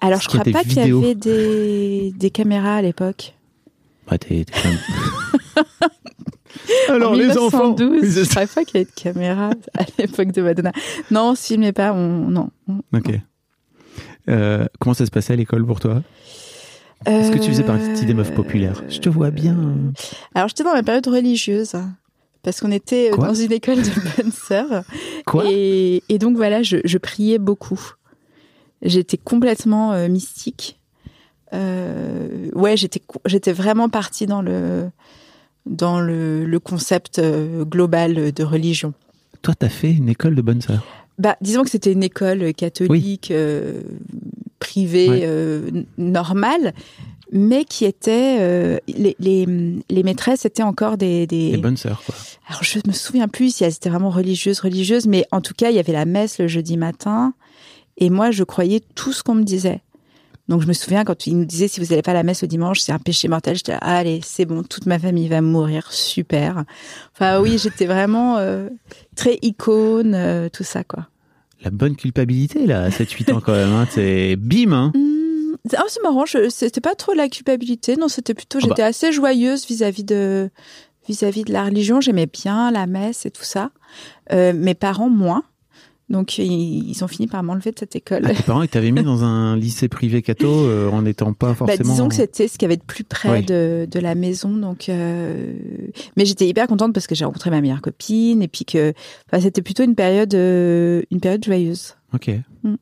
Alors 0.00 0.20
je 0.20 0.28
a 0.28 0.40
crois 0.40 0.52
pas 0.52 0.62
qu'il 0.62 0.76
y 0.76 0.80
avait 0.80 1.14
des 1.14 2.12
des 2.16 2.30
caméras 2.30 2.76
à 2.76 2.82
l'époque. 2.82 3.34
Bah, 4.08 4.18
t'es. 4.18 4.44
t'es 4.44 4.52
quand 4.52 4.68
même- 4.68 4.78
Alors, 6.88 7.12
en 7.12 7.14
les 7.14 7.26
1912, 7.26 7.44
enfants 7.54 7.76
je 8.02 8.24
ça. 8.24 8.32
savais 8.34 8.46
pas 8.46 8.64
qu'il 8.64 8.80
y 8.80 8.82
avait 8.82 8.90
de 8.90 8.94
caméras 9.00 9.50
à 9.76 9.84
l'époque 9.98 10.32
de 10.32 10.42
Madonna. 10.42 10.72
Non, 11.10 11.30
on 11.30 11.34
se 11.34 11.46
filmait 11.46 11.72
pas, 11.72 11.92
on, 11.92 12.28
non. 12.30 12.50
Ok. 12.94 13.10
Euh, 14.30 14.64
comment 14.80 14.94
ça 14.94 15.04
se 15.04 15.10
passait 15.10 15.32
à 15.32 15.36
l'école 15.36 15.66
pour 15.66 15.80
toi? 15.80 16.02
Est-ce 17.06 17.30
que 17.32 17.38
tu 17.38 17.50
faisais 17.50 17.64
partie 17.64 18.06
des 18.06 18.14
meufs 18.14 18.32
populaires? 18.34 18.82
Je 18.88 18.98
te 18.98 19.08
vois 19.10 19.30
bien. 19.30 19.58
Euh, 19.58 19.74
Alors, 20.34 20.48
j'étais 20.48 20.64
dans 20.64 20.72
ma 20.72 20.82
période 20.82 21.06
religieuse. 21.06 21.72
Parce 22.42 22.60
qu'on 22.60 22.70
était 22.70 23.10
euh, 23.10 23.14
Quoi? 23.16 23.28
dans 23.28 23.34
une 23.34 23.52
école 23.52 23.76
de 23.82 24.22
bonnes 24.22 24.32
sœurs. 24.32 24.84
Quoi? 25.26 25.44
Et, 25.48 26.02
et 26.08 26.18
donc, 26.18 26.36
voilà, 26.36 26.62
je, 26.62 26.76
je 26.84 26.98
priais 26.98 27.38
beaucoup. 27.38 27.80
J'étais 28.82 29.16
complètement 29.18 29.92
euh, 29.92 30.08
mystique. 30.08 30.78
Euh, 31.54 32.50
ouais, 32.54 32.76
j'étais, 32.76 33.52
vraiment 33.52 33.88
partie 33.88 34.26
dans 34.26 34.42
le, 34.42 34.90
dans 35.66 36.00
le, 36.00 36.44
le 36.44 36.58
concept 36.60 37.18
euh, 37.18 37.64
global 37.64 38.32
de 38.32 38.44
religion. 38.44 38.92
Toi, 39.42 39.54
t'as 39.56 39.68
fait 39.68 39.92
une 39.92 40.08
école 40.08 40.34
de 40.34 40.42
bonnes 40.42 40.60
sœurs. 40.62 40.84
Bah, 41.18 41.36
disons 41.40 41.62
que 41.62 41.70
c'était 41.70 41.92
une 41.92 42.02
école 42.02 42.52
catholique 42.54 43.30
euh, 43.30 43.82
privée 44.58 45.08
Ouais. 45.08 45.20
euh, 45.24 45.68
n- 45.68 45.86
normale, 45.96 46.74
mais 47.30 47.64
qui 47.64 47.84
était 47.84 48.38
euh, 48.40 48.78
les, 48.88 49.14
les, 49.20 49.46
les 49.88 50.02
maîtresses 50.02 50.44
étaient 50.44 50.64
encore 50.64 50.96
des, 50.96 51.26
des... 51.28 51.52
Les 51.52 51.56
bonnes 51.58 51.76
sœurs, 51.76 52.02
quoi. 52.04 52.16
Alors 52.48 52.64
je 52.64 52.80
me 52.86 52.92
souviens 52.92 53.28
plus 53.28 53.54
si 53.54 53.62
elles 53.64 53.72
étaient 53.74 53.90
vraiment 53.90 54.10
religieuses 54.10 54.58
religieuses, 54.58 55.06
mais 55.06 55.24
en 55.30 55.40
tout 55.40 55.54
cas 55.54 55.70
il 55.70 55.76
y 55.76 55.78
avait 55.78 55.92
la 55.92 56.04
messe 56.04 56.38
le 56.40 56.48
jeudi 56.48 56.76
matin 56.76 57.32
et 57.96 58.10
moi 58.10 58.30
je 58.32 58.42
croyais 58.42 58.80
tout 58.96 59.12
ce 59.12 59.22
qu'on 59.22 59.34
me 59.36 59.44
disait. 59.44 59.80
Donc 60.48 60.60
je 60.62 60.66
me 60.66 60.72
souviens 60.74 61.04
quand 61.04 61.26
ils 61.26 61.36
nous 61.38 61.44
disaient 61.46 61.68
si 61.68 61.80
vous 61.80 61.86
n'allez 61.86 62.02
pas 62.02 62.10
à 62.10 62.14
la 62.14 62.22
messe 62.22 62.42
le 62.42 62.48
dimanche 62.48 62.80
c'est 62.80 62.92
un 62.92 62.98
péché 62.98 63.28
mortel, 63.28 63.56
j'étais 63.56 63.72
Ah, 63.80 63.96
allez 63.96 64.20
c'est 64.22 64.44
bon 64.44 64.62
toute 64.62 64.84
ma 64.86 64.98
famille 64.98 65.28
va 65.28 65.40
mourir 65.40 65.90
super. 65.92 66.64
Enfin 67.14 67.40
oui 67.40 67.56
j'étais 67.62 67.86
vraiment 67.86 68.36
euh, 68.38 68.68
très 69.16 69.38
icône 69.42 70.14
euh, 70.14 70.48
tout 70.52 70.64
ça 70.64 70.84
quoi. 70.84 71.08
La 71.62 71.70
bonne 71.70 71.96
culpabilité, 71.96 72.66
là, 72.66 72.82
à 72.82 72.88
7-8 72.90 73.32
ans, 73.32 73.40
quand 73.40 73.52
même. 73.54 73.72
Hein. 73.72 73.86
C'est 73.88 74.36
bim, 74.36 74.72
hein. 74.72 74.92
Hmm, 74.94 75.54
c'est- 75.70 75.76
ah, 75.78 75.84
c'est 75.88 76.02
marrant, 76.02 76.24
c'était 76.50 76.82
pas 76.82 76.94
trop 76.94 77.14
la 77.14 77.26
culpabilité, 77.30 77.96
non, 77.96 78.08
c'était 78.08 78.34
plutôt, 78.34 78.58
Ah 78.60 78.66
bah. 78.66 78.68
j'étais 78.68 78.82
assez 78.82 79.12
joyeuse 79.12 79.64
vis-à-vis 79.66 80.04
de 80.04 80.50
vis-à-vis 81.08 81.44
de 81.44 81.52
la 81.54 81.64
religion, 81.64 82.02
j'aimais 82.02 82.26
bien 82.26 82.70
la 82.70 82.86
messe 82.86 83.24
et 83.24 83.30
tout 83.30 83.44
ça. 83.44 83.70
Euh, 84.32 84.52
mes 84.52 84.74
parents 84.74 85.08
moins, 85.08 85.42
donc 86.14 86.38
ils, 86.38 86.88
ils 86.90 87.04
ont 87.04 87.08
fini 87.08 87.26
par 87.26 87.42
m'enlever 87.42 87.72
de 87.72 87.78
cette 87.78 87.94
école. 87.96 88.22
Ah, 88.24 88.32
tes 88.34 88.42
parents, 88.42 88.62
ils 88.62 88.68
t'avaient 88.68 88.92
mis 88.92 89.02
dans 89.02 89.24
un 89.24 89.56
lycée 89.58 89.88
privé 89.88 90.22
catho 90.22 90.48
euh, 90.48 90.88
en 90.90 91.02
n'étant 91.02 91.32
pas 91.34 91.48
Bah, 91.48 91.54
forcément. 91.54 91.90
disons 91.90 92.08
que 92.08 92.14
c'était 92.14 92.48
ce 92.48 92.52
qu'il 92.54 92.62
y 92.62 92.66
avait 92.66 92.76
de 92.76 92.82
plus 92.84 93.04
près 93.04 93.28
Ouais. 93.28 93.42
de, 93.42 93.86
de 93.90 93.98
la 94.00 94.14
maison, 94.14 94.50
donc. 94.56 94.88
euh, 94.88 95.52
Mais 96.16 96.24
j'étais 96.24 96.46
hyper 96.48 96.66
contente 96.68 96.92
parce 96.94 97.06
que 97.06 97.14
j'ai 97.14 97.24
rencontré 97.24 97.50
ma 97.50 97.60
meilleure 97.60 97.82
copine 97.82 98.40
et 98.42 98.48
puis 98.48 98.64
que, 98.64 98.94
enfin, 99.30 99.42
c'était 99.42 99.60
plutôt 99.62 99.82
une 99.82 99.94
période, 99.94 100.34
euh, 100.34 101.02
une 101.10 101.20
période 101.20 101.44
joyeuse. 101.44 101.94
Ok. 102.14 102.30
Mm. 102.62 102.74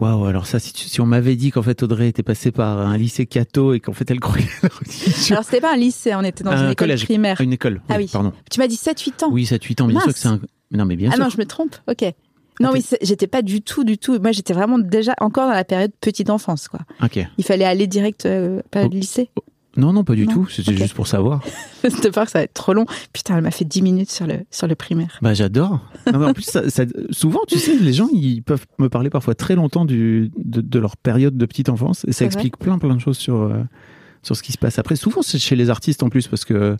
Waouh, 0.00 0.24
alors 0.26 0.46
ça, 0.46 0.58
si, 0.58 0.72
tu- 0.72 0.86
si 0.86 1.00
on 1.00 1.06
m'avait 1.06 1.34
dit 1.34 1.50
qu'en 1.50 1.62
fait 1.62 1.82
Audrey 1.82 2.08
était 2.08 2.22
passée 2.22 2.52
par 2.52 2.78
un 2.78 2.96
lycée 2.96 3.26
catho 3.26 3.72
et 3.72 3.80
qu'en 3.80 3.92
fait 3.92 4.08
elle 4.10 4.20
croyait 4.20 4.46
la 4.62 4.68
religion. 4.68 5.34
Alors 5.34 5.44
c'était 5.44 5.60
pas 5.60 5.72
un 5.72 5.76
lycée, 5.76 6.14
on 6.14 6.22
était 6.22 6.44
dans 6.44 6.50
Un 6.50 6.56
une 6.66 6.72
école 6.72 6.74
collège. 6.88 7.04
primaire. 7.04 7.36
Ah, 7.40 7.42
une 7.42 7.52
école. 7.54 7.80
Ah 7.88 7.94
oui. 7.96 8.08
Pardon. 8.12 8.32
Tu 8.50 8.60
m'as 8.60 8.68
dit 8.68 8.76
7-8 8.76 9.24
ans. 9.24 9.28
Oui, 9.32 9.44
7-8 9.44 9.82
ans, 9.82 9.86
bien 9.86 9.94
Mince. 9.94 10.04
sûr 10.04 10.12
que 10.12 10.18
c'est 10.18 10.28
un. 10.28 10.40
Non, 10.70 10.84
mais 10.84 10.96
bien 10.96 11.08
ah 11.10 11.16
sûr. 11.16 11.24
non, 11.24 11.30
je 11.30 11.38
me 11.38 11.46
trompe. 11.46 11.74
Ok. 11.88 12.04
Non, 12.60 12.70
oui, 12.72 12.84
j'étais 13.02 13.26
pas 13.26 13.42
du 13.42 13.62
tout, 13.62 13.84
du 13.84 13.98
tout. 13.98 14.18
Moi, 14.20 14.32
j'étais 14.32 14.52
vraiment 14.54 14.78
déjà 14.78 15.14
encore 15.20 15.46
dans 15.48 15.54
la 15.54 15.64
période 15.64 15.92
petite 16.00 16.30
enfance, 16.30 16.68
quoi. 16.68 16.80
Ok. 17.02 17.18
Il 17.38 17.44
fallait 17.44 17.64
aller 17.64 17.86
direct 17.86 18.26
euh, 18.26 18.60
période 18.70 18.92
Oh. 18.94 18.96
lycée. 18.98 19.30
Non, 19.76 19.92
non, 19.92 20.02
pas 20.02 20.14
du 20.16 20.26
Non. 20.26 20.32
tout. 20.32 20.48
C'était 20.48 20.74
juste 20.76 20.94
pour 20.94 21.06
savoir. 21.06 21.40
C'était 21.88 22.10
peur 22.10 22.24
que 22.24 22.32
ça 22.32 22.40
va 22.40 22.42
être 22.44 22.54
trop 22.54 22.72
long. 22.72 22.84
Putain, 23.12 23.36
elle 23.36 23.44
m'a 23.44 23.52
fait 23.52 23.64
10 23.64 23.82
minutes 23.82 24.10
sur 24.10 24.26
le 24.26 24.38
sur 24.50 24.66
le 24.66 24.74
primaire. 24.74 25.18
Bah, 25.22 25.34
j'adore. 25.34 25.78
Non, 26.12 26.18
mais 26.18 26.26
en 26.26 26.32
plus, 26.32 26.42
ça, 26.44 26.68
ça- 26.68 26.84
souvent, 27.10 27.40
tu 27.46 27.58
sais, 27.58 27.76
les 27.76 27.92
gens, 27.92 28.08
ils 28.12 28.42
peuvent 28.42 28.66
me 28.78 28.88
parler 28.88 29.08
parfois 29.08 29.36
très 29.36 29.54
longtemps 29.54 29.84
du, 29.84 30.32
de, 30.36 30.60
de 30.62 30.78
leur 30.80 30.96
période 30.96 31.36
de 31.36 31.46
petite 31.46 31.68
enfance 31.68 32.04
et 32.08 32.12
ça 32.12 32.24
explique 32.24 32.56
plein, 32.56 32.78
plein 32.78 32.94
de 32.96 33.00
choses 33.00 33.18
sur, 33.18 33.36
euh, 33.42 33.62
sur 34.24 34.34
ce 34.36 34.42
qui 34.42 34.50
se 34.50 34.58
passe 34.58 34.80
après. 34.80 34.96
Souvent, 34.96 35.22
c'est 35.22 35.38
chez 35.38 35.54
les 35.54 35.70
artistes 35.70 36.02
en 36.02 36.08
plus 36.08 36.26
parce 36.26 36.44
que 36.44 36.76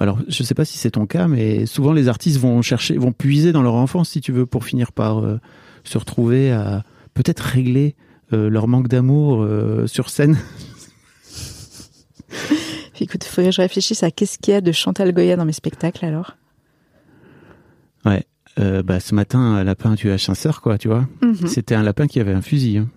alors 0.00 0.18
je 0.28 0.42
sais 0.42 0.54
pas 0.54 0.64
si 0.64 0.78
c'est 0.78 0.92
ton 0.92 1.06
cas, 1.06 1.28
mais 1.28 1.66
souvent 1.66 1.92
les 1.92 2.08
artistes 2.08 2.38
vont 2.38 2.62
chercher, 2.62 2.96
vont 2.96 3.12
puiser 3.12 3.52
dans 3.52 3.62
leur 3.62 3.74
enfance, 3.74 4.08
si 4.10 4.20
tu 4.20 4.32
veux, 4.32 4.46
pour 4.46 4.64
finir 4.64 4.92
par 4.92 5.18
euh, 5.20 5.38
se 5.84 5.98
retrouver 5.98 6.52
à 6.52 6.84
peut-être 7.14 7.40
régler 7.40 7.94
euh, 8.32 8.48
leur 8.50 8.68
manque 8.68 8.88
d'amour 8.88 9.42
euh, 9.42 9.86
sur 9.86 10.08
scène. 10.10 10.36
Écoute, 13.00 13.24
il 13.24 13.28
faudrait 13.28 13.50
que 13.50 13.56
je 13.56 13.62
réfléchisse 13.62 14.02
à 14.02 14.10
qu'est-ce 14.10 14.38
qu'il 14.38 14.52
y 14.52 14.56
a 14.56 14.60
de 14.60 14.72
Chantal 14.72 15.12
Goya 15.12 15.36
dans 15.36 15.46
mes 15.46 15.52
spectacles 15.54 16.04
alors. 16.04 16.36
Ouais. 18.04 18.24
Bah, 18.84 19.00
ce 19.00 19.14
matin, 19.14 19.38
un 19.38 19.64
lapin 19.64 19.92
a 19.92 19.96
tué 19.96 20.12
un 20.12 20.18
chasseur, 20.18 20.60
quoi, 20.60 20.76
tu 20.76 20.88
vois. 20.88 21.08
Mhm. 21.22 21.46
C'était 21.46 21.74
un 21.74 21.82
lapin 21.82 22.06
qui 22.06 22.20
avait 22.20 22.34
un 22.34 22.42
fusil. 22.42 22.76
hein. 22.76 22.88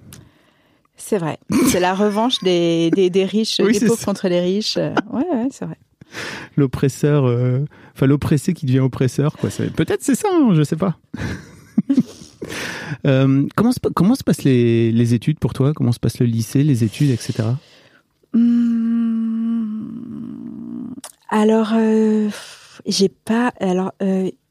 C'est 0.98 1.18
vrai. 1.18 1.38
C'est 1.68 1.80
la 1.80 1.94
revanche 1.96 2.40
des, 2.44 2.92
des, 2.92 3.10
des 3.10 3.24
riches, 3.24 3.60
Oui, 3.64 3.80
des 3.80 3.86
pauvres 3.86 3.98
ça. 4.00 4.06
contre 4.06 4.28
les 4.28 4.42
riches. 4.42 4.76
Ouais, 4.76 4.94
ouais, 5.14 5.48
c'est 5.52 5.64
vrai. 5.64 5.78
L'oppresseur, 6.58 7.26
euh, 7.26 7.60
enfin 7.96 8.06
l'oppressé 8.06 8.54
qui 8.54 8.66
devient 8.66 8.80
oppresseur, 8.80 9.38
quoi. 9.38 9.50
Peut-être 9.76 10.02
c'est 10.02 10.16
ça, 10.16 10.28
hein, 10.32 10.52
je 10.54 10.64
sais 10.64 10.78
pas. 10.78 10.98
Euh, 13.08 13.48
comment, 13.56 13.72
se, 13.72 13.80
comment 13.80 14.16
se 14.16 14.24
passent 14.24 14.44
les, 14.44 14.92
les 14.92 15.14
études 15.14 15.40
pour 15.40 15.54
toi? 15.54 15.74
Comment 15.74 15.94
se 15.94 16.00
passe 16.00 16.20
le 16.20 16.26
lycée, 16.26 16.62
les 16.62 16.84
études, 16.84 17.10
etc. 17.10 17.36
Hum, 18.34 19.90
Alors, 21.30 21.72
euh, 21.74 22.30
j'ai 22.86 23.08
pas. 23.08 23.54
Alors, 23.62 23.94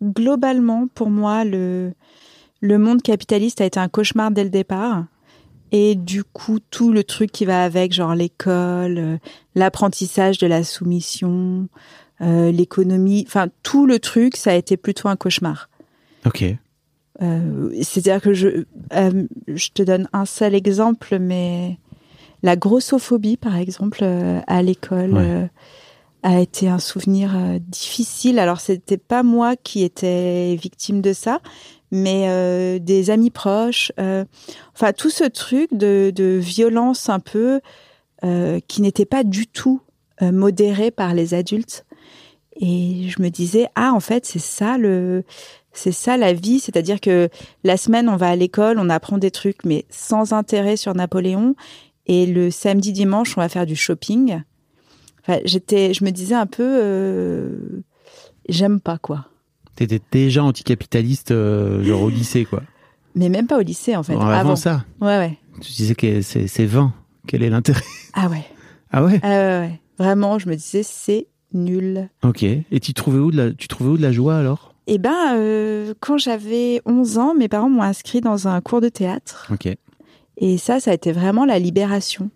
globalement, 0.03 0.89
pour 0.95 1.11
moi, 1.11 1.45
le 1.45 1.93
le 2.63 2.79
monde 2.79 3.03
capitaliste 3.03 3.61
a 3.61 3.67
été 3.67 3.79
un 3.81 3.89
cauchemar 3.89 4.31
dès 4.31 4.45
le 4.45 4.51
départ. 4.51 5.05
Et 5.75 5.95
du 5.95 6.23
coup, 6.23 6.59
tout 6.71 6.93
le 6.93 7.03
truc 7.03 7.33
qui 7.33 7.47
va 7.47 7.65
avec, 7.65 7.93
genre 7.95 8.15
l'école, 8.15 8.99
euh, 8.99 9.17
l'apprentissage 9.55 10.37
de 10.39 10.47
la 10.47 10.65
soumission, 10.65 11.69
euh, 12.21 12.53
l'économie, 12.53 13.25
enfin 13.27 13.49
tout 13.63 13.87
le 13.87 13.99
truc, 13.99 14.37
ça 14.37 14.51
a 14.51 14.55
été 14.55 14.77
plutôt 14.77 15.09
un 15.09 15.17
cauchemar. 15.17 15.71
Ok. 16.27 16.45
Euh, 17.23 17.71
C'est-à-dire 17.83 18.21
que 18.21 18.35
je, 18.35 18.65
je 19.49 19.69
te 19.73 19.83
donne 19.83 20.09
un 20.13 20.27
seul 20.27 20.55
exemple, 20.55 21.19
mais 21.19 21.79
la 22.43 22.55
grossophobie, 22.57 23.39
par 23.39 23.57
exemple, 23.57 24.05
à 24.47 24.63
l'école, 24.63 25.13
Ouais. 25.15 25.51
a 26.23 26.41
été 26.41 26.69
un 26.69 26.79
souvenir 26.79 27.31
difficile. 27.61 28.39
Alors, 28.39 28.61
c'était 28.61 28.97
pas 28.99 29.23
moi 29.23 29.57
qui 29.57 29.83
étais 29.83 30.55
victime 30.61 31.01
de 31.01 31.13
ça, 31.13 31.41
mais 31.93 32.25
euh, 32.27 32.81
des 32.81 33.11
amis 33.11 33.31
proches. 33.31 33.93
euh, 34.01 34.25
enfin, 34.75 34.93
tout 34.93 35.11
ce 35.11 35.25
truc 35.25 35.73
de, 35.73 36.11
de 36.13 36.41
violence 36.43 37.09
un 37.09 37.21
peu 37.21 37.61
euh, 38.25 38.59
qui 38.67 38.83
n'était 38.83 39.05
pas 39.05 39.23
du 39.23 39.47
tout 39.47 39.81
euh, 40.23 40.33
modéré 40.33 40.91
par 40.91 41.15
les 41.15 41.35
adultes. 41.35 41.85
Et 42.57 43.09
je 43.09 43.23
me 43.23 43.29
disais, 43.29 43.69
ah, 43.77 43.93
en 43.95 44.01
fait, 44.01 44.27
c'est 44.27 44.39
ça 44.39 44.77
le, 44.79 45.25
c'est 45.73 45.93
ça 45.93 46.17
la 46.17 46.33
vie, 46.33 46.61
c'est-à-dire 46.61 47.01
que 47.01 47.29
la 47.65 47.77
semaine 47.77 48.09
on 48.09 48.17
va 48.17 48.29
à 48.29 48.37
l'école, 48.37 48.79
on 48.79 48.91
apprend 48.91 49.19
des 49.19 49.31
trucs 49.31 49.65
mais 49.65 49.87
sans 49.91 50.33
intérêt 50.33 50.77
sur 50.77 50.95
Napoléon 50.95 51.55
et 52.07 52.27
le 52.27 52.51
samedi 52.51 52.93
dimanche 52.93 53.37
on 53.37 53.41
va 53.41 53.49
faire 53.49 53.67
du 53.67 53.77
shopping. 53.77 54.43
Enfin, 55.23 55.41
j'étais 55.45 55.95
je 55.95 56.05
me 56.05 56.11
disais 56.11 56.35
un 56.35 56.47
peu 56.47 56.63
euh, 56.67 57.83
j'aime 58.49 58.81
pas 58.81 58.99
quoi. 58.99 59.27
T'étais 59.77 60.01
déjà 60.11 60.45
anticapitaliste, 60.45 61.31
euh, 61.31 61.83
genre 61.83 62.03
au 62.03 62.11
lycée, 62.11 62.45
quoi. 62.45 62.63
Mais 63.15 63.29
même 63.29 63.47
pas 63.47 63.59
au 63.59 63.63
lycée 63.63 63.97
en 63.97 64.03
fait, 64.03 64.15
avant, 64.15 64.27
avant. 64.29 64.57
ça, 64.57 64.85
Ouais 65.01 65.19
ouais. 65.19 65.39
tu 65.61 65.73
disais 65.73 65.95
que 65.95 66.23
c'est 66.23 66.47
c'est 66.47 66.67
vain. 66.67 66.93
Quel 67.27 67.43
est 67.43 67.51
l'intérêt? 67.51 67.83
Ah 68.15 68.29
ouais. 68.29 68.45
Ah 68.91 69.05
ouais? 69.05 69.21
Ah 69.23 69.29
ouais, 69.29 69.59
ouais. 69.61 69.81
Vraiment, 69.99 70.39
je 70.39 70.49
me 70.49 70.55
disais 70.57 70.83
c'est 70.83 71.27
nul. 71.55 72.09
Ok. 72.23 72.43
Et 72.43 72.81
tu 72.81 72.95
trouvais 72.95 73.19
où 73.19 73.31
de 73.31 73.37
la, 73.37 73.53
tu 73.53 73.69
trouvais 73.69 73.91
où 73.91 73.97
de 73.97 74.03
la 74.03 74.13
joie 74.13 74.37
alors? 74.39 74.75
Eh 74.87 74.99
ben 74.99 75.35
euh, 75.37 75.95
quand 76.01 76.19
j'avais 76.19 76.81
11 76.87 77.19
ans, 77.19 77.35
mes 77.35 77.49
parents 77.49 77.69
m'ont 77.71 77.83
inscrit 77.83 78.21
dans 78.21 78.49
un 78.49 78.61
cours 78.61 78.81
de 78.81 78.89
théâtre. 78.89 79.49
Ok. 79.53 79.69
Et 80.39 80.59
ça, 80.59 80.81
ça 80.81 80.91
a 80.91 80.95
été 80.95 81.13
vraiment 81.13 81.45
la 81.45 81.59
libération. 81.59 82.31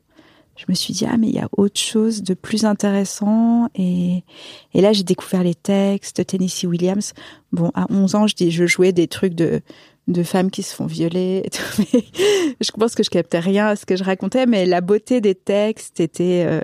Je 0.56 0.64
me 0.68 0.74
suis 0.74 0.94
dit, 0.94 1.04
ah, 1.06 1.16
mais 1.18 1.28
il 1.28 1.34
y 1.34 1.38
a 1.38 1.48
autre 1.56 1.78
chose 1.78 2.22
de 2.22 2.32
plus 2.34 2.64
intéressant. 2.64 3.68
Et, 3.74 4.24
et 4.72 4.80
là, 4.80 4.92
j'ai 4.92 5.02
découvert 5.02 5.42
les 5.42 5.54
textes 5.54 6.16
de 6.16 6.22
Tennessee 6.22 6.64
Williams. 6.64 7.12
Bon, 7.52 7.70
à 7.74 7.86
11 7.90 8.14
ans, 8.14 8.26
je, 8.26 8.34
je 8.48 8.66
jouais 8.66 8.92
des 8.92 9.06
trucs 9.06 9.34
de, 9.34 9.60
de 10.08 10.22
femmes 10.22 10.50
qui 10.50 10.62
se 10.62 10.74
font 10.74 10.86
violer. 10.86 11.42
et 11.44 11.50
tout. 11.50 11.98
Je 12.60 12.70
pense 12.70 12.94
que 12.94 13.02
je 13.02 13.10
captais 13.10 13.38
rien 13.38 13.66
à 13.66 13.76
ce 13.76 13.84
que 13.84 13.96
je 13.96 14.04
racontais, 14.04 14.46
mais 14.46 14.66
la 14.66 14.80
beauté 14.80 15.20
des 15.20 15.34
textes 15.34 16.00
était, 16.00 16.44
euh, 16.46 16.60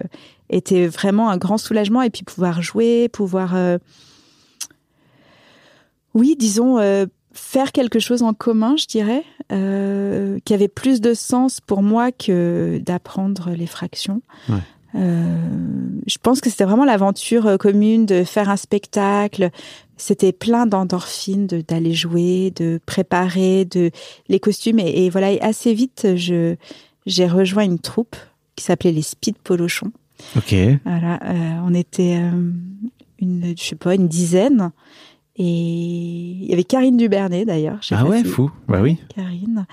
était 0.48 0.86
vraiment 0.86 1.28
un 1.28 1.36
grand 1.36 1.58
soulagement. 1.58 2.02
Et 2.02 2.10
puis 2.10 2.22
pouvoir 2.22 2.62
jouer, 2.62 3.08
pouvoir, 3.08 3.54
euh, 3.54 3.78
oui, 6.14 6.36
disons, 6.38 6.78
euh, 6.78 7.06
faire 7.34 7.72
quelque 7.72 7.98
chose 7.98 8.22
en 8.22 8.34
commun, 8.34 8.76
je 8.76 8.86
dirais, 8.86 9.24
euh, 9.52 10.38
qui 10.44 10.54
avait 10.54 10.68
plus 10.68 11.00
de 11.00 11.14
sens 11.14 11.60
pour 11.60 11.82
moi 11.82 12.12
que 12.12 12.80
d'apprendre 12.84 13.50
les 13.50 13.66
fractions. 13.66 14.22
Ouais. 14.48 14.56
Euh, 14.94 15.36
je 16.06 16.18
pense 16.22 16.42
que 16.42 16.50
c'était 16.50 16.64
vraiment 16.64 16.84
l'aventure 16.84 17.46
euh, 17.46 17.56
commune 17.56 18.04
de 18.04 18.24
faire 18.24 18.50
un 18.50 18.58
spectacle. 18.58 19.50
C'était 19.96 20.32
plein 20.32 20.66
d'endorphines, 20.66 21.46
de- 21.46 21.62
d'aller 21.62 21.94
jouer, 21.94 22.52
de 22.54 22.78
préparer, 22.84 23.64
de 23.64 23.90
les 24.28 24.38
costumes 24.38 24.78
et, 24.80 25.06
et 25.06 25.10
voilà. 25.10 25.32
Et 25.32 25.40
assez 25.40 25.72
vite, 25.72 26.08
je 26.16 26.56
j'ai 27.06 27.26
rejoint 27.26 27.64
une 27.64 27.78
troupe 27.78 28.16
qui 28.54 28.64
s'appelait 28.64 28.92
les 28.92 29.02
Speed 29.02 29.36
Polochons. 29.38 29.92
Ok. 30.36 30.54
Voilà, 30.84 31.18
euh, 31.24 31.58
on 31.66 31.72
était 31.74 32.20
une, 33.18 33.54
je 33.58 33.62
sais 33.64 33.76
pas, 33.76 33.94
une 33.94 34.08
dizaine. 34.08 34.72
Et 35.36 35.44
il 35.44 36.44
y 36.46 36.52
avait 36.52 36.64
Karine 36.64 36.98
Dubernet 36.98 37.46
d'ailleurs. 37.46 37.80
Ah 37.90 38.06
ouais, 38.06 38.18
si- 38.18 38.24
fou. 38.28 38.50
Bah 38.68 38.80
oui. 38.82 38.98
Karine. 39.14 39.64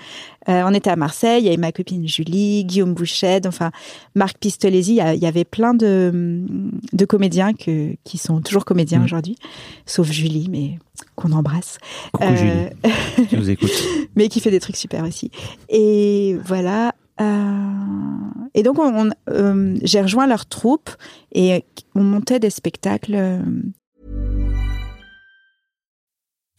Euh, 0.48 0.62
on 0.66 0.72
était 0.72 0.88
à 0.88 0.96
Marseille, 0.96 1.42
il 1.42 1.44
y 1.44 1.48
avait 1.48 1.58
ma 1.58 1.70
copine 1.70 2.08
Julie, 2.08 2.64
Guillaume 2.64 2.94
Bouchet, 2.94 3.46
enfin 3.46 3.70
Marc 4.14 4.38
Pistolesi, 4.38 4.92
il 5.02 5.18
y 5.22 5.26
avait 5.26 5.44
plein 5.44 5.74
de, 5.74 6.46
de 6.94 7.04
comédiens 7.04 7.52
que, 7.52 7.94
qui 8.04 8.16
sont 8.16 8.40
toujours 8.40 8.64
comédiens 8.64 9.00
Mm. 9.00 9.04
aujourd'hui, 9.04 9.36
sauf 9.84 10.10
Julie, 10.10 10.48
mais 10.50 10.78
qu'on 11.14 11.32
embrasse. 11.32 11.76
Coucou 12.12 12.24
Euh, 12.28 12.36
Julie. 12.36 13.26
Tu 13.28 13.36
nous 13.36 13.50
écoutes. 13.50 13.70
mais 14.16 14.28
qui 14.28 14.40
fait 14.40 14.50
des 14.50 14.60
trucs 14.60 14.76
super 14.76 15.04
aussi. 15.04 15.30
Et 15.68 16.36
voilà. 16.46 16.94
euh, 17.20 17.66
et 18.54 18.62
donc, 18.62 18.78
on, 18.78 19.08
on- 19.08 19.10
euh, 19.28 19.76
j'ai 19.82 20.00
rejoint 20.00 20.26
leur 20.26 20.46
troupe 20.46 20.88
et 21.32 21.64
on 21.94 22.02
montait 22.02 22.38
des 22.40 22.48
spectacles. 22.50 23.42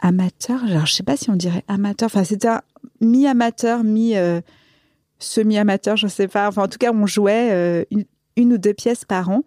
Amateur. 0.00 0.64
Alors, 0.64 0.86
je 0.86 0.94
sais 0.94 1.02
pas 1.02 1.16
si 1.16 1.30
on 1.30 1.36
dirait 1.36 1.64
amateur. 1.68 2.06
Enfin, 2.06 2.24
c'était 2.24 2.48
mi-amateur, 3.00 3.84
mi 3.84 4.16
euh, 4.16 4.40
semi-amateur, 5.18 5.96
je 5.96 6.08
sais 6.08 6.28
pas. 6.28 6.48
Enfin, 6.48 6.64
en 6.64 6.68
tout 6.68 6.78
cas, 6.78 6.92
on 6.92 7.06
jouait 7.06 7.50
euh, 7.52 7.84
une, 7.90 8.04
une 8.36 8.52
ou 8.54 8.58
deux 8.58 8.74
pièces 8.74 9.04
par 9.04 9.30
an, 9.30 9.42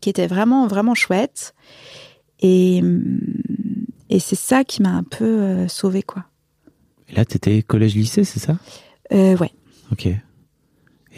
qui 0.00 0.10
étaient 0.10 0.26
vraiment, 0.26 0.66
vraiment 0.66 0.94
chouettes. 0.94 1.54
Et, 2.40 2.82
et 4.10 4.18
c'est 4.18 4.36
ça 4.36 4.64
qui 4.64 4.82
m'a 4.82 4.90
un 4.90 5.04
peu 5.04 5.24
euh, 5.24 5.68
sauvée, 5.68 6.02
quoi. 6.02 6.24
Et 7.08 7.14
là, 7.14 7.24
t'étais 7.24 7.62
collège-lycée, 7.62 8.24
c'est 8.24 8.40
ça? 8.40 8.58
Euh, 9.12 9.36
ouais. 9.36 9.52
Ok. 9.92 10.08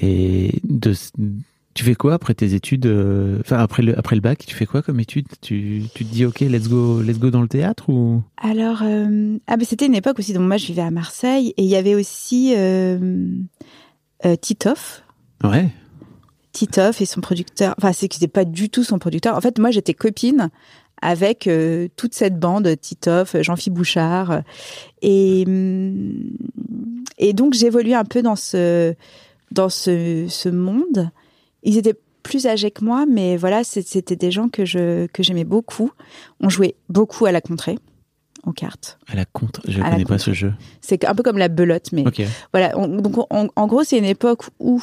Et 0.03 0.61
de, 0.65 0.93
Tu 1.75 1.83
fais 1.83 1.97
quoi 1.97 2.15
après 2.15 2.35
tes 2.35 2.55
études 2.55 2.87
euh, 2.87 3.39
Enfin, 3.41 3.59
après 3.59 3.83
le, 3.83 3.99
après 3.99 4.15
le 4.15 4.21
bac, 4.21 4.45
tu 4.47 4.55
fais 4.55 4.65
quoi 4.65 4.81
comme 4.81 5.01
études 5.01 5.27
tu, 5.41 5.83
tu 5.93 6.05
te 6.05 6.11
dis, 6.11 6.25
OK, 6.25 6.41
let's 6.41 6.69
go, 6.69 7.03
let's 7.03 7.19
go 7.19 7.31
dans 7.31 7.43
le 7.43 7.49
théâtre 7.49 7.89
ou? 7.89 8.23
Alors, 8.37 8.83
euh, 8.83 9.39
ah 9.49 9.57
ben 9.57 9.67
c'était 9.67 9.87
une 9.87 9.97
époque 9.97 10.21
aussi, 10.21 10.33
donc 10.33 10.47
moi 10.47 10.57
je 10.57 10.67
vivais 10.67 10.83
à 10.83 10.93
Marseille, 10.93 11.53
et 11.57 11.63
il 11.65 11.69
y 11.69 11.75
avait 11.75 11.97
aussi 11.97 12.55
euh, 12.57 13.27
euh, 14.25 14.37
Titoff. 14.37 15.03
Ouais. 15.43 15.69
Titoff 16.53 17.01
et 17.01 17.07
son 17.07 17.21
producteur, 17.21 17.75
enfin 17.79 17.93
c'est 17.93 18.13
c'était 18.13 18.29
pas 18.29 18.45
du 18.45 18.71
tout 18.71 18.85
son 18.85 19.01
producteur. 19.01 19.37
En 19.37 19.41
fait, 19.41 19.59
moi 19.59 19.73
j'étais 19.73 19.95
copine 19.95 20.51
avec 21.03 21.51
toute 21.97 22.15
cette 22.15 22.39
bande, 22.39 22.81
Titoff, 22.81 23.35
Jean-Philippe 23.43 23.75
Bouchard, 23.75 24.43
et 25.03 25.45
et 27.19 27.33
donc 27.33 27.55
j'évoluais 27.55 27.95
un 27.95 28.05
peu 28.05 28.23
dans 28.23 28.37
ce 28.37 28.95
dans 29.51 29.69
ce, 29.69 30.27
ce 30.29 30.49
monde. 30.49 31.11
Ils 31.65 31.77
étaient 31.79 31.99
plus 32.23 32.47
âgés 32.47 32.71
que 32.71 32.85
moi, 32.85 33.05
mais 33.07 33.37
voilà, 33.37 33.65
c'était 33.65 34.17
des 34.17 34.31
gens 34.31 34.49
que 34.49 34.65
je 34.65 35.07
que 35.09 35.23
j'aimais 35.23 35.45
beaucoup. 35.45 35.91
On 36.41 36.49
jouait 36.49 36.75
beaucoup 36.89 37.27
à 37.27 37.33
la 37.33 37.41
contrée, 37.41 37.79
aux 38.47 38.53
cartes. 38.53 38.99
À 39.09 39.15
la 39.17 39.25
contre, 39.25 39.61
je 39.67 39.79
la 39.81 39.85
connais 39.91 40.05
pas 40.05 40.19
ce 40.19 40.33
jeu. 40.33 40.53
C'est 40.81 41.05
un 41.05 41.15
peu 41.15 41.23
comme 41.23 41.39
la 41.39 41.49
belote, 41.49 41.91
mais 41.93 42.03
voilà. 42.53 42.73
on- 42.79 42.89
donc 42.89 43.19
on- 43.31 43.49
en 43.55 43.67
gros, 43.67 43.85
c'est 43.85 43.99
une 43.99 44.05
époque 44.05 44.45
où 44.61 44.83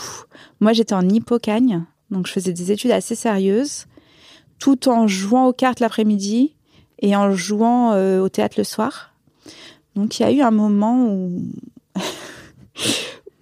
moi 0.60 0.74
j'étais 0.74 0.94
en 0.94 1.08
hippocagne, 1.08 1.84
donc 2.12 2.28
je 2.28 2.32
faisais 2.34 2.54
des 2.54 2.72
études 2.72 2.92
assez 2.92 3.16
sérieuses, 3.16 3.86
tout 4.60 4.88
en 4.90 5.08
jouant 5.08 5.48
aux 5.48 5.54
cartes 5.54 5.80
l'après-midi 5.80 6.56
et 7.00 7.16
en 7.16 7.32
jouant 7.32 7.94
euh, 7.94 8.20
au 8.22 8.30
théâtre 8.30 8.56
le 8.60 8.64
soir. 8.64 9.14
Donc 9.96 10.20
il 10.20 10.24
y 10.24 10.26
a 10.26 10.32
eu 10.32 10.42
un 10.42 10.52
moment 10.52 11.08
où 11.08 11.42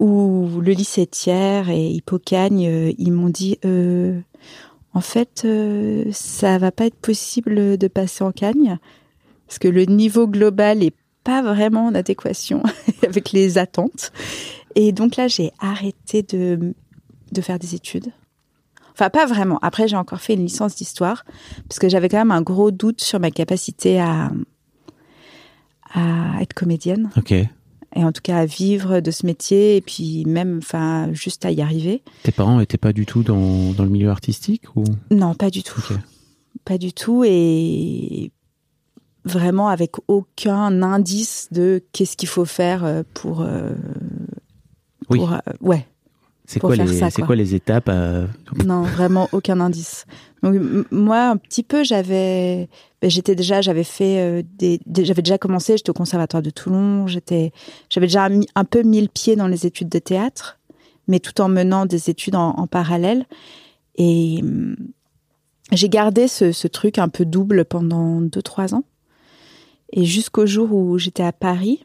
où 0.00 0.60
le 0.60 0.72
lycée 0.72 1.06
Thiers 1.06 1.68
et 1.68 1.90
Hippocagne, 1.90 2.66
euh, 2.66 2.92
ils 2.98 3.12
m'ont 3.12 3.28
dit 3.28 3.58
euh, 3.64 4.18
en 4.94 5.00
fait 5.00 5.42
euh, 5.44 6.04
ça 6.10 6.58
va 6.58 6.72
pas 6.72 6.86
être 6.86 6.96
possible 6.96 7.76
de 7.76 7.88
passer 7.88 8.24
en 8.24 8.32
cagne 8.32 8.78
parce 9.46 9.58
que 9.58 9.68
le 9.68 9.84
niveau 9.84 10.26
global 10.26 10.82
est 10.82 10.94
pas 11.22 11.42
vraiment 11.42 11.86
en 11.86 11.94
adéquation 11.94 12.62
avec 13.02 13.32
les 13.32 13.58
attentes. 13.58 14.12
Et 14.74 14.92
donc 14.92 15.16
là, 15.16 15.28
j'ai 15.28 15.50
arrêté 15.58 16.22
de, 16.22 16.72
de 17.32 17.40
faire 17.40 17.58
des 17.58 17.74
études. 17.74 18.12
Enfin, 18.92 19.10
pas 19.10 19.26
vraiment. 19.26 19.58
Après, 19.60 19.88
j'ai 19.88 19.96
encore 19.96 20.20
fait 20.20 20.34
une 20.34 20.44
licence 20.44 20.76
d'histoire, 20.76 21.24
parce 21.68 21.78
que 21.80 21.88
j'avais 21.88 22.08
quand 22.08 22.18
même 22.18 22.30
un 22.30 22.42
gros 22.42 22.70
doute 22.70 23.00
sur 23.00 23.18
ma 23.18 23.30
capacité 23.30 24.00
à, 24.00 24.30
à 25.94 26.40
être 26.40 26.54
comédienne, 26.54 27.10
Ok. 27.16 27.34
Et 27.96 28.04
en 28.04 28.12
tout 28.12 28.20
cas 28.22 28.38
à 28.38 28.46
vivre 28.46 29.00
de 29.00 29.10
ce 29.10 29.26
métier, 29.26 29.76
et 29.76 29.80
puis 29.80 30.24
même, 30.26 30.58
enfin, 30.58 31.12
juste 31.12 31.44
à 31.44 31.50
y 31.50 31.60
arriver. 31.60 32.02
Tes 32.22 32.32
parents 32.32 32.60
étaient 32.60 32.78
pas 32.78 32.92
du 32.92 33.06
tout 33.06 33.22
dans, 33.22 33.72
dans 33.72 33.84
le 33.84 33.90
milieu 33.90 34.10
artistique 34.10 34.64
ou? 34.76 34.84
Non, 35.10 35.34
pas 35.34 35.50
du 35.50 35.62
tout. 35.62 35.82
Pas 36.64 36.78
du 36.78 36.92
tout. 36.92 37.24
Et 37.26 38.30
vraiment 39.24 39.68
avec 39.68 39.92
aucun 40.08 40.82
indice 40.82 41.48
de 41.52 41.82
qu'est-ce 41.92 42.16
qu'il 42.16 42.28
faut 42.28 42.44
faire 42.44 42.84
euh, 42.84 43.02
pour. 43.14 43.40
euh, 43.42 43.72
Oui. 45.10 45.18
pour, 45.18 45.32
euh, 45.32 45.38
ouais. 45.60 45.86
C'est 46.54 46.60
quoi, 46.60 46.74
les, 46.74 46.86
ça, 46.98 47.10
c'est 47.10 47.16
quoi. 47.22 47.26
quoi 47.28 47.36
les 47.36 47.54
étapes 47.54 47.88
à- 47.88 48.26
Non, 48.64 48.82
vraiment 48.82 49.28
aucun 49.32 49.60
indice. 49.60 50.04
Donc 50.42 50.56
moi, 50.90 51.28
un 51.28 51.36
petit 51.36 51.62
peu, 51.62 51.84
j'avais, 51.84 52.68
ben, 53.00 53.10
j'étais 53.10 53.34
déjà, 53.36 53.60
j'avais 53.60 53.84
fait 53.84 54.18
euh, 54.18 54.42
des, 54.58 54.80
des- 54.86 55.04
j'avais 55.04 55.22
déjà 55.22 55.38
commencé. 55.38 55.76
J'étais 55.76 55.90
au 55.90 55.94
conservatoire 55.94 56.42
de 56.42 56.50
Toulon. 56.50 57.06
J'étais, 57.06 57.52
j'avais 57.88 58.06
déjà 58.08 58.28
mis, 58.28 58.46
un 58.54 58.64
peu 58.64 58.82
mis 58.82 59.00
le 59.00 59.06
pied 59.08 59.36
dans 59.36 59.46
les 59.46 59.64
études 59.66 59.88
de 59.88 59.98
théâtre, 60.00 60.58
mais 61.06 61.20
tout 61.20 61.40
en 61.40 61.48
menant 61.48 61.86
des 61.86 62.10
études 62.10 62.34
en, 62.34 62.50
en 62.50 62.66
parallèle. 62.66 63.26
Et 63.96 64.40
hum, 64.42 64.76
j'ai 65.72 65.88
gardé 65.88 66.26
ce, 66.26 66.50
ce 66.52 66.66
truc 66.66 66.98
un 66.98 67.08
peu 67.08 67.24
double 67.24 67.64
pendant 67.64 68.20
deux 68.20 68.42
trois 68.42 68.74
ans. 68.74 68.82
Et 69.92 70.04
jusqu'au 70.04 70.46
jour 70.46 70.72
où 70.74 70.98
j'étais 70.98 71.22
à 71.22 71.32
Paris. 71.32 71.84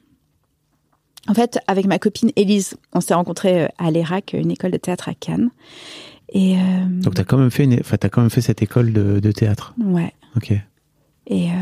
En 1.27 1.33
fait, 1.33 1.59
avec 1.67 1.85
ma 1.88 1.97
copine 1.99 2.31
Élise, 2.35 2.75
on 2.93 3.01
s'est 3.01 3.13
rencontrés 3.13 3.63
euh, 3.63 3.67
à 3.77 3.89
l'ERAC, 3.91 4.33
une 4.33 4.51
école 4.51 4.71
de 4.71 4.77
théâtre 4.77 5.09
à 5.09 5.13
Cannes. 5.13 5.49
Et 6.33 6.55
euh, 6.57 6.85
Donc 7.01 7.15
t'as 7.15 7.23
quand 7.23 7.38
même 7.38 7.51
fait, 7.51 7.63
une... 7.63 7.79
enfin 7.79 7.97
t'as 7.97 8.09
quand 8.09 8.21
même 8.21 8.29
fait 8.29 8.41
cette 8.41 8.61
école 8.61 8.93
de, 8.93 9.19
de 9.19 9.31
théâtre. 9.31 9.73
ouais. 9.83 10.13
Ok. 10.35 10.51
Et 11.27 11.49
euh, 11.49 11.53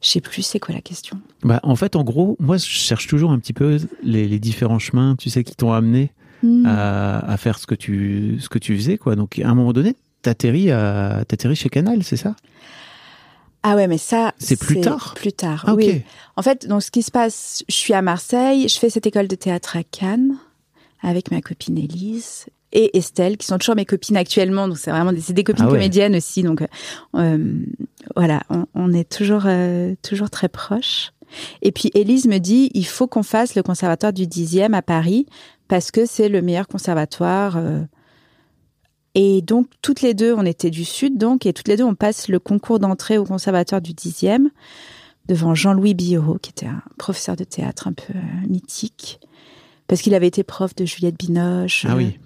je 0.00 0.08
sais 0.08 0.20
plus 0.20 0.42
c'est 0.42 0.58
quoi 0.60 0.74
la 0.74 0.80
question. 0.80 1.20
Bah 1.42 1.60
en 1.62 1.74
fait 1.76 1.96
en 1.96 2.04
gros, 2.04 2.36
moi 2.40 2.56
je 2.56 2.64
cherche 2.66 3.06
toujours 3.06 3.30
un 3.32 3.38
petit 3.38 3.52
peu 3.52 3.78
les, 4.02 4.26
les 4.28 4.38
différents 4.38 4.78
chemins, 4.78 5.16
tu 5.18 5.30
sais, 5.30 5.44
qui 5.44 5.54
t'ont 5.56 5.72
amené 5.72 6.10
Hmm. 6.44 6.66
à, 6.66 7.20
à 7.20 7.36
faire 7.36 7.56
ce 7.56 7.68
que 7.68 7.76
tu 7.76 8.36
ce 8.40 8.48
que 8.48 8.58
tu 8.58 8.74
faisais 8.76 8.98
quoi. 8.98 9.14
Donc 9.14 9.38
à 9.38 9.48
un 9.48 9.54
moment 9.54 9.72
donné, 9.72 9.94
t'atterris 10.22 10.72
à 10.72 11.22
t'atterris 11.28 11.54
chez 11.54 11.68
Canal, 11.68 12.02
c'est 12.02 12.16
ça? 12.16 12.34
Ah 13.62 13.76
ouais, 13.76 13.86
mais 13.86 13.98
ça 13.98 14.32
C'est 14.38 14.56
plus 14.58 14.80
tard 14.80 15.14
Plus 15.14 15.32
tard. 15.32 15.64
Ah. 15.66 15.74
Oui. 15.74 16.02
En 16.36 16.42
fait, 16.42 16.66
donc 16.66 16.82
ce 16.82 16.90
qui 16.90 17.02
se 17.02 17.10
passe, 17.10 17.62
je 17.68 17.74
suis 17.74 17.94
à 17.94 18.02
Marseille, 18.02 18.68
je 18.68 18.78
fais 18.78 18.90
cette 18.90 19.06
école 19.06 19.28
de 19.28 19.36
théâtre 19.36 19.76
à 19.76 19.82
Cannes 19.84 20.36
avec 21.02 21.30
ma 21.30 21.40
copine 21.40 21.78
Élise 21.78 22.46
et 22.72 22.96
Estelle, 22.96 23.36
qui 23.36 23.46
sont 23.46 23.58
toujours 23.58 23.76
mes 23.76 23.84
copines 23.84 24.16
actuellement. 24.16 24.66
Donc 24.66 24.78
c'est 24.78 24.90
vraiment 24.90 25.12
des, 25.12 25.32
des 25.32 25.44
copines 25.44 25.64
Ah 25.66 25.70
ouais. 25.70 25.78
comédiennes 25.78 26.16
aussi. 26.16 26.42
Donc 26.42 26.64
euh, 27.16 27.54
voilà, 28.16 28.42
on, 28.50 28.66
on 28.74 28.92
est 28.92 29.08
toujours 29.10 29.42
euh, 29.46 29.94
toujours 30.02 30.30
très 30.30 30.48
proches. 30.48 31.12
Et 31.62 31.70
puis 31.72 31.90
Élise 31.94 32.26
me 32.26 32.38
dit, 32.38 32.70
il 32.74 32.86
faut 32.86 33.06
qu'on 33.06 33.22
fasse 33.22 33.54
le 33.54 33.62
conservatoire 33.62 34.12
du 34.12 34.24
10e 34.26 34.74
à 34.74 34.82
Paris 34.82 35.26
parce 35.68 35.90
que 35.90 36.04
c'est 36.06 36.28
le 36.28 36.42
meilleur 36.42 36.66
conservatoire. 36.68 37.56
euh. 37.56 37.82
Et 39.14 39.42
donc 39.42 39.66
toutes 39.82 40.00
les 40.00 40.14
deux, 40.14 40.34
on 40.34 40.44
était 40.46 40.70
du 40.70 40.84
Sud, 40.84 41.18
donc 41.18 41.44
et 41.44 41.52
toutes 41.52 41.68
les 41.68 41.76
deux, 41.76 41.84
on 41.84 41.94
passe 41.94 42.28
le 42.28 42.38
concours 42.38 42.78
d'entrée 42.78 43.18
au 43.18 43.24
conservatoire 43.24 43.80
du 43.80 43.92
10e 43.92 44.48
devant 45.28 45.54
Jean-Louis 45.54 45.94
Billot, 45.94 46.38
qui 46.40 46.50
était 46.50 46.66
un 46.66 46.82
professeur 46.98 47.36
de 47.36 47.44
théâtre 47.44 47.88
un 47.88 47.92
peu 47.92 48.14
euh, 48.14 48.48
mythique, 48.48 49.20
parce 49.86 50.00
qu'il 50.02 50.14
avait 50.14 50.26
été 50.26 50.42
prof 50.42 50.74
de 50.74 50.84
Juliette 50.84 51.18
Binoche. 51.18 51.84
Ah 51.86 51.92
euh, 51.92 51.96
oui. 51.96 52.18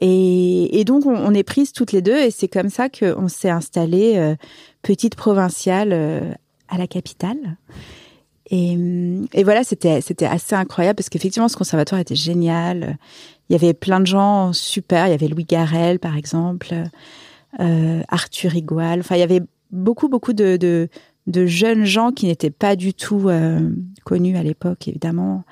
et, 0.00 0.80
et 0.80 0.84
donc, 0.84 1.06
on, 1.06 1.14
on 1.14 1.34
est 1.34 1.42
prises 1.42 1.72
toutes 1.72 1.92
les 1.92 2.02
deux, 2.02 2.16
et 2.16 2.30
c'est 2.30 2.48
comme 2.48 2.70
ça 2.70 2.88
qu'on 2.88 3.28
s'est 3.28 3.50
installé 3.50 4.14
euh, 4.16 4.34
petite 4.82 5.14
provinciale 5.14 5.90
euh, 5.92 6.32
à 6.68 6.78
la 6.78 6.86
capitale. 6.86 7.58
Et, 8.50 8.76
et 9.32 9.42
voilà, 9.42 9.64
c'était 9.64 10.00
c'était 10.02 10.26
assez 10.26 10.54
incroyable 10.54 10.96
parce 10.96 11.08
qu'effectivement, 11.08 11.48
ce 11.48 11.56
conservatoire 11.56 12.00
était 12.00 12.14
génial. 12.14 12.98
Il 13.48 13.52
y 13.52 13.56
avait 13.56 13.74
plein 13.74 14.00
de 14.00 14.06
gens 14.06 14.52
super. 14.52 15.06
Il 15.06 15.10
y 15.10 15.14
avait 15.14 15.28
Louis 15.28 15.44
Garrel, 15.44 15.98
par 15.98 16.16
exemple, 16.16 16.74
euh, 17.60 18.02
Arthur 18.08 18.54
Igual. 18.54 19.00
Enfin, 19.00 19.16
il 19.16 19.20
y 19.20 19.22
avait 19.22 19.42
beaucoup, 19.70 20.08
beaucoup 20.08 20.32
de, 20.32 20.88
jeunes 21.26 21.84
gens 21.84 22.10
qui 22.12 22.26
n'étaient 22.26 22.50
pas 22.50 22.76
du 22.76 22.94
tout 22.94 23.28
euh, 23.28 23.70
connus 24.04 24.36
à 24.36 24.42
l'époque, 24.42 24.88
évidemment. 24.88 25.44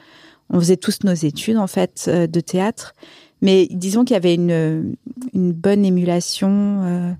On 0.50 0.59
faisait 0.59 0.76
tous 0.76 1.00
nos 1.05 1.14
études, 1.14 1.59
en 1.59 1.66
fait, 1.66 2.07
euh, 2.09 2.26
de 2.26 2.40
théâtre. 2.40 2.94
Mais 3.42 3.68
disons 3.70 4.05
qu'il 4.05 4.14
y 4.14 4.16
avait 4.16 4.35
une, 4.35 4.94
bonne 5.35 5.85
émulation, 5.85 7.16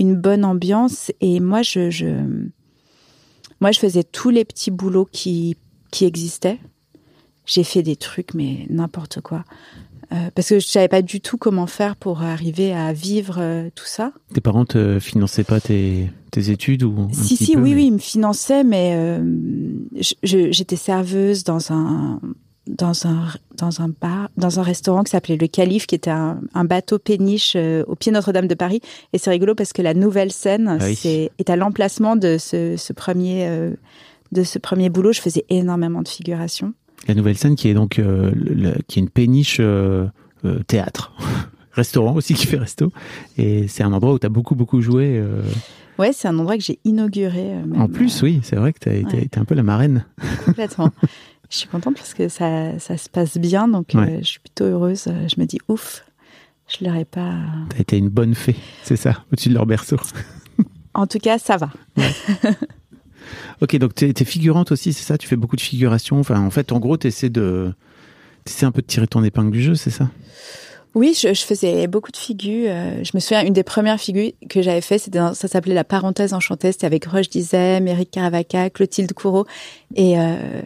une 0.00 0.16
bonne 0.16 0.44
ambiance. 0.44 1.12
Et 1.20 1.38
moi, 1.38 1.62
je, 1.62 1.90
faisais 3.74 4.02
tous 4.02 4.30
les 4.30 4.44
petits 4.44 4.72
boulots 4.72 5.08
qui 5.12 5.56
existaient. 6.00 6.58
J'ai 7.48 7.64
fait 7.64 7.82
des 7.82 7.96
trucs, 7.96 8.34
mais 8.34 8.66
n'importe 8.70 9.20
quoi. 9.22 9.42
Euh, 10.12 10.30
parce 10.34 10.48
que 10.50 10.58
je 10.60 10.66
savais 10.66 10.88
pas 10.88 11.02
du 11.02 11.20
tout 11.20 11.36
comment 11.36 11.66
faire 11.66 11.94
pour 11.96 12.22
arriver 12.22 12.72
à 12.72 12.92
vivre 12.92 13.36
euh, 13.38 13.68
tout 13.74 13.84
ça. 13.86 14.12
Tes 14.32 14.40
parents 14.40 14.64
te 14.64 14.98
finançaient 15.00 15.44
pas 15.44 15.60
tes, 15.60 16.10
tes 16.30 16.50
études 16.50 16.82
ou 16.82 17.08
Si, 17.12 17.36
si, 17.36 17.54
peu, 17.54 17.60
oui, 17.60 17.70
mais- 17.70 17.76
oui, 17.76 17.86
ils 17.88 17.92
me 17.92 17.98
finançaient, 17.98 18.64
mais 18.64 18.92
euh, 18.96 19.20
j'étais 20.22 20.76
serveuse 20.76 21.44
dans 21.44 21.72
un 21.72 22.20
dans 22.66 23.06
un 23.06 23.28
dans 23.56 23.80
un 23.80 23.88
bar, 23.88 24.28
dans 24.36 24.60
un 24.60 24.62
restaurant 24.62 25.02
qui 25.02 25.10
s'appelait 25.10 25.38
le 25.38 25.46
Calife, 25.46 25.86
qui 25.86 25.94
était 25.94 26.10
un, 26.10 26.40
un 26.52 26.64
bateau 26.64 26.98
péniche 26.98 27.56
au 27.86 27.94
pied 27.94 28.12
Notre-Dame 28.12 28.46
de 28.46 28.54
Paris. 28.54 28.80
Et 29.14 29.18
c'est 29.18 29.30
rigolo 29.30 29.54
parce 29.54 29.72
que 29.72 29.80
la 29.82 29.94
nouvelle 29.94 30.32
scène 30.32 30.76
Ah 30.80 30.84
oui. 30.84 31.30
est 31.38 31.50
à 31.50 31.56
l'emplacement 31.56 32.14
de 32.16 32.36
ce, 32.38 32.76
ce 32.76 32.92
premier 32.92 33.48
de 34.32 34.42
ce 34.42 34.58
premier 34.58 34.90
boulot. 34.90 35.12
Je 35.12 35.20
faisais 35.22 35.44
énormément 35.48 36.02
de 36.02 36.08
figuration. 36.08 36.74
La 37.06 37.14
nouvelle 37.14 37.38
scène 37.38 37.56
qui 37.56 37.68
est 37.68 37.74
donc 37.74 37.98
euh, 37.98 38.32
le- 38.34 38.74
qui 38.86 38.98
est 38.98 39.02
une 39.02 39.08
péniche 39.08 39.58
euh, 39.60 40.06
euh, 40.44 40.58
théâtre. 40.66 41.12
Restaurant 41.72 42.14
aussi 42.16 42.34
qui 42.34 42.46
fait 42.46 42.58
resto. 42.58 42.92
Et 43.36 43.68
c'est 43.68 43.82
un 43.84 43.92
endroit 43.92 44.12
où 44.14 44.18
tu 44.18 44.26
as 44.26 44.30
beaucoup, 44.30 44.56
beaucoup 44.56 44.80
joué. 44.80 45.22
Ouais, 45.98 46.12
c'est 46.12 46.26
un 46.28 46.36
endroit 46.38 46.56
que 46.58 46.62
j'ai 46.64 46.80
inauguré. 46.84 47.42
même, 47.44 47.80
en 47.80 47.86
plus, 47.88 48.20
oui, 48.22 48.40
c'est 48.42 48.56
vrai 48.56 48.72
que 48.72 48.80
tu 48.80 48.88
as 48.88 48.94
été, 48.94 49.16
ouais. 49.16 49.22
été 49.24 49.38
un 49.38 49.44
peu 49.44 49.54
la 49.54 49.62
marraine. 49.62 50.04
Complètement. 50.44 50.90
je 51.50 51.56
suis 51.56 51.68
contente 51.68 51.94
parce 51.94 52.14
que 52.14 52.28
ça, 52.28 52.78
ça 52.80 52.96
se 52.96 53.08
passe 53.08 53.38
bien, 53.38 53.68
donc 53.68 53.90
Ouais. 53.94 54.18
je 54.22 54.26
suis 54.26 54.40
plutôt 54.40 54.64
heureuse. 54.64 55.04
Je 55.06 55.40
me 55.40 55.46
dis, 55.46 55.58
ouf, 55.68 56.04
je 56.66 56.84
l'aurais 56.84 57.04
pas. 57.04 57.34
Tu 57.70 57.76
as 57.76 57.80
été 57.80 57.96
une 57.96 58.08
bonne 58.08 58.34
fée, 58.34 58.56
c'est 58.82 58.96
ça, 58.96 59.24
au-dessus 59.32 59.48
de 59.50 59.54
leur 59.54 59.66
berceau. 59.66 59.96
En 60.94 61.06
tout 61.06 61.18
cas, 61.20 61.38
ça 61.38 61.56
va. 61.58 61.70
Ok, 63.60 63.76
donc 63.76 63.94
tu 63.94 64.06
es, 64.06 64.24
figurante 64.24 64.72
aussi, 64.72 64.92
c'est 64.92 65.04
ça? 65.04 65.18
Tu 65.18 65.26
fais 65.26 65.36
beaucoup 65.36 65.56
de 65.56 65.60
figuration. 65.60 66.18
Enfin, 66.18 66.40
en 66.40 66.50
fait, 66.50 66.72
en 66.72 66.78
gros, 66.78 66.96
tu 66.96 67.06
essaies 67.06 67.30
de. 67.30 67.72
T'essaies 68.44 68.66
un 68.66 68.72
peu 68.72 68.82
de 68.82 68.86
tirer 68.86 69.06
ton 69.06 69.22
épingle 69.24 69.50
du 69.50 69.62
jeu, 69.62 69.74
c'est 69.74 69.90
ça? 69.90 70.08
Oui, 70.94 71.16
je, 71.20 71.32
faisais 71.34 71.86
beaucoup 71.86 72.10
de 72.10 72.16
figures. 72.16 72.70
euh, 72.70 73.04
je 73.04 73.10
me 73.14 73.20
souviens, 73.20 73.44
une 73.44 73.52
des 73.52 73.62
premières 73.62 74.00
figures 74.00 74.32
que 74.48 74.62
j'avais 74.62 74.80
fait, 74.80 74.98
ça 74.98 75.34
s'appelait 75.34 75.74
La 75.74 75.84
Parenthèse 75.84 76.32
enchantée. 76.32 76.72
C'était 76.72 76.86
avec 76.86 77.04
Roche 77.04 77.28
Dizem, 77.28 77.86
Eric 77.86 78.10
Caravaca, 78.10 78.70
Clotilde 78.70 79.12
Courreau. 79.12 79.46
Et, 79.94 80.18
euh, 80.18 80.62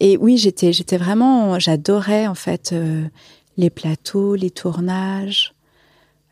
et 0.00 0.16
oui, 0.16 0.38
j'étais, 0.38 0.96
vraiment, 0.96 1.58
j'adorais 1.58 2.26
en 2.26 2.34
fait 2.34 2.70
euh, 2.72 3.04
les 3.56 3.70
plateaux, 3.70 4.36
les 4.36 4.50
tournages, 4.50 5.54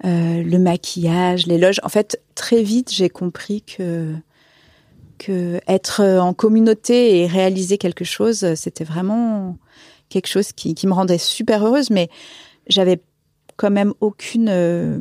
le 0.04 0.58
maquillage, 0.58 1.46
les 1.46 1.58
loges. 1.58 1.80
En 1.82 1.88
fait, 1.88 2.20
très 2.34 2.62
vite, 2.62 2.92
j'ai 2.92 3.08
compris 3.08 3.62
que 3.62 4.14
être 5.30 6.02
en 6.02 6.34
communauté 6.34 7.18
et 7.18 7.26
réaliser 7.26 7.78
quelque 7.78 8.04
chose, 8.04 8.54
c'était 8.54 8.84
vraiment 8.84 9.56
quelque 10.12 10.28
chose 10.28 10.52
qui, 10.52 10.86
me 10.86 10.92
rendait 10.92 11.18
super 11.18 11.66
heureuse. 11.66 11.90
Mais 11.90 12.08
j'avais 12.68 13.00
quand 13.56 13.70
même 13.70 13.94
aucune. 14.00 14.48
Euh... 14.48 14.98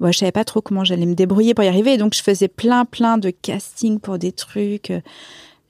Ouais, 0.00 0.12
je 0.12 0.18
savais 0.18 0.32
pas 0.32 0.44
trop 0.44 0.60
comment 0.60 0.84
j'allais 0.84 1.06
me 1.06 1.14
débrouiller 1.14 1.54
pour 1.54 1.64
y 1.64 1.68
arriver. 1.68 1.96
Donc, 1.96 2.14
je 2.14 2.22
faisais 2.22 2.46
plein, 2.46 2.84
plein 2.84 3.18
de 3.18 3.30
castings 3.30 3.98
pour 3.98 4.18
des 4.18 4.30
trucs, 4.30 4.92
euh, 4.92 5.00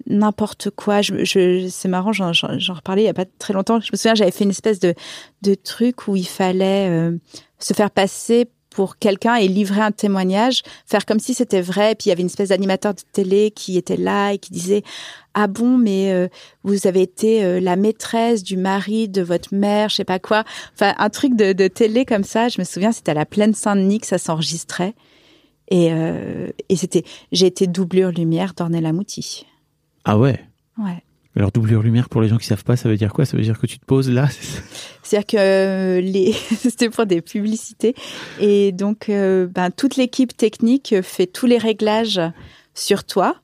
n'importe 0.07 0.69
quoi. 0.69 1.01
Je, 1.01 1.67
c'est 1.71 1.89
marrant, 1.89 2.13
j'en, 2.13 2.33
reparlais 2.75 3.03
il 3.03 3.07
y 3.07 3.09
a 3.09 3.15
pas 3.15 3.25
très 3.25 3.55
longtemps. 3.55 3.81
Je 3.81 3.91
me 3.91 3.97
souviens, 3.97 4.15
j'avais 4.15 4.31
fait 4.31 4.45
une 4.45 4.51
espèce 4.51 4.81
de, 4.81 4.95
truc 5.65 6.09
où 6.09 6.17
il 6.17 6.27
fallait 6.29 6.91
euh, 6.91 7.17
se 7.59 7.73
faire 7.73 7.91
passer 7.91 8.51
pour 8.79 8.97
quelqu'un 8.97 9.35
et 9.35 9.49
livrer 9.49 9.81
un 9.81 9.91
témoignage, 9.91 10.63
faire 10.87 11.05
comme 11.05 11.19
si 11.19 11.35
c'était 11.35 11.61
vrai. 11.61 11.97
Puis 11.97 12.07
il 12.07 12.09
y 12.11 12.13
avait 12.13 12.21
une 12.21 12.29
espèce 12.29 12.51
d'animateur 12.51 12.95
de 12.95 13.01
télé 13.13 13.51
qui 13.51 13.77
était 13.77 13.97
là 13.97 14.35
et 14.35 14.39
qui 14.39 14.53
disait 14.53 14.85
ah 15.35 15.49
bon 15.49 15.77
mais 15.77 16.13
euh, 16.13 16.29
vous 16.63 16.87
avez 16.87 17.03
été 17.03 17.43
euh, 17.43 17.59
la 17.59 17.75
maîtresse 17.75 18.45
du 18.45 18.57
mari 18.57 19.09
de 19.09 19.21
votre 19.21 19.53
mère, 19.53 19.89
je 19.89 19.97
sais 19.97 20.05
pas 20.05 20.21
quoi. 20.21 20.45
Enfin 20.75 20.95
un 20.97 21.11
truc 21.11 21.35
de, 21.35 21.53
de 21.53 21.67
télé 21.67 22.05
comme 22.05 22.23
ça. 22.23 22.49
Je 22.49 22.61
me 22.61 22.65
souviens 22.65 22.93
c'était 22.93 23.11
à 23.11 23.15
la 23.15 23.27
plaine 23.27 23.53
Saint-Denis 23.53 23.99
que 23.99 24.07
ça 24.07 24.19
s'enregistrait 24.19 24.95
et 25.73 25.93
euh, 25.93 26.47
et 26.69 26.77
c'était 26.77 27.03
j'ai 27.33 27.47
été 27.47 27.67
doublure 27.67 28.13
lumière 28.13 28.55
d'Ornella 28.55 28.93
Mouti. 28.93 29.45
Ah 30.05 30.17
ouais? 30.17 30.39
Ouais. 30.79 31.03
Alors 31.39 31.53
doublure 31.53 31.83
lumière 31.83 32.09
pour 32.09 32.21
les 32.21 32.29
gens 32.29 32.37
qui 32.37 32.47
savent 32.47 32.65
pas, 32.65 32.77
ça 32.77 32.89
veut 32.89 32.97
dire 32.97 33.13
quoi? 33.13 33.25
Ça 33.25 33.37
veut 33.37 33.45
dire 33.45 33.61
que 33.61 33.67
tu 33.69 33.79
te 33.79 33.85
poses 33.85 34.11
là 34.11 34.27
C'est-à-dire 35.05 35.27
que 35.27 35.37
euh, 35.39 36.01
les 36.01 36.33
c'était 36.57 36.91
pour 36.91 37.07
des 37.07 37.23
publicités 37.23 37.95
et 38.41 38.73
donc 38.73 39.09
euh, 39.09 39.47
ben 39.47 39.71
toute 39.71 39.95
l'équipe 39.95 40.37
technique 40.37 40.97
fait 41.03 41.29
tous 41.29 41.47
les 41.47 41.59
réglages 41.59 42.21
sur 42.75 43.05
toi 43.05 43.37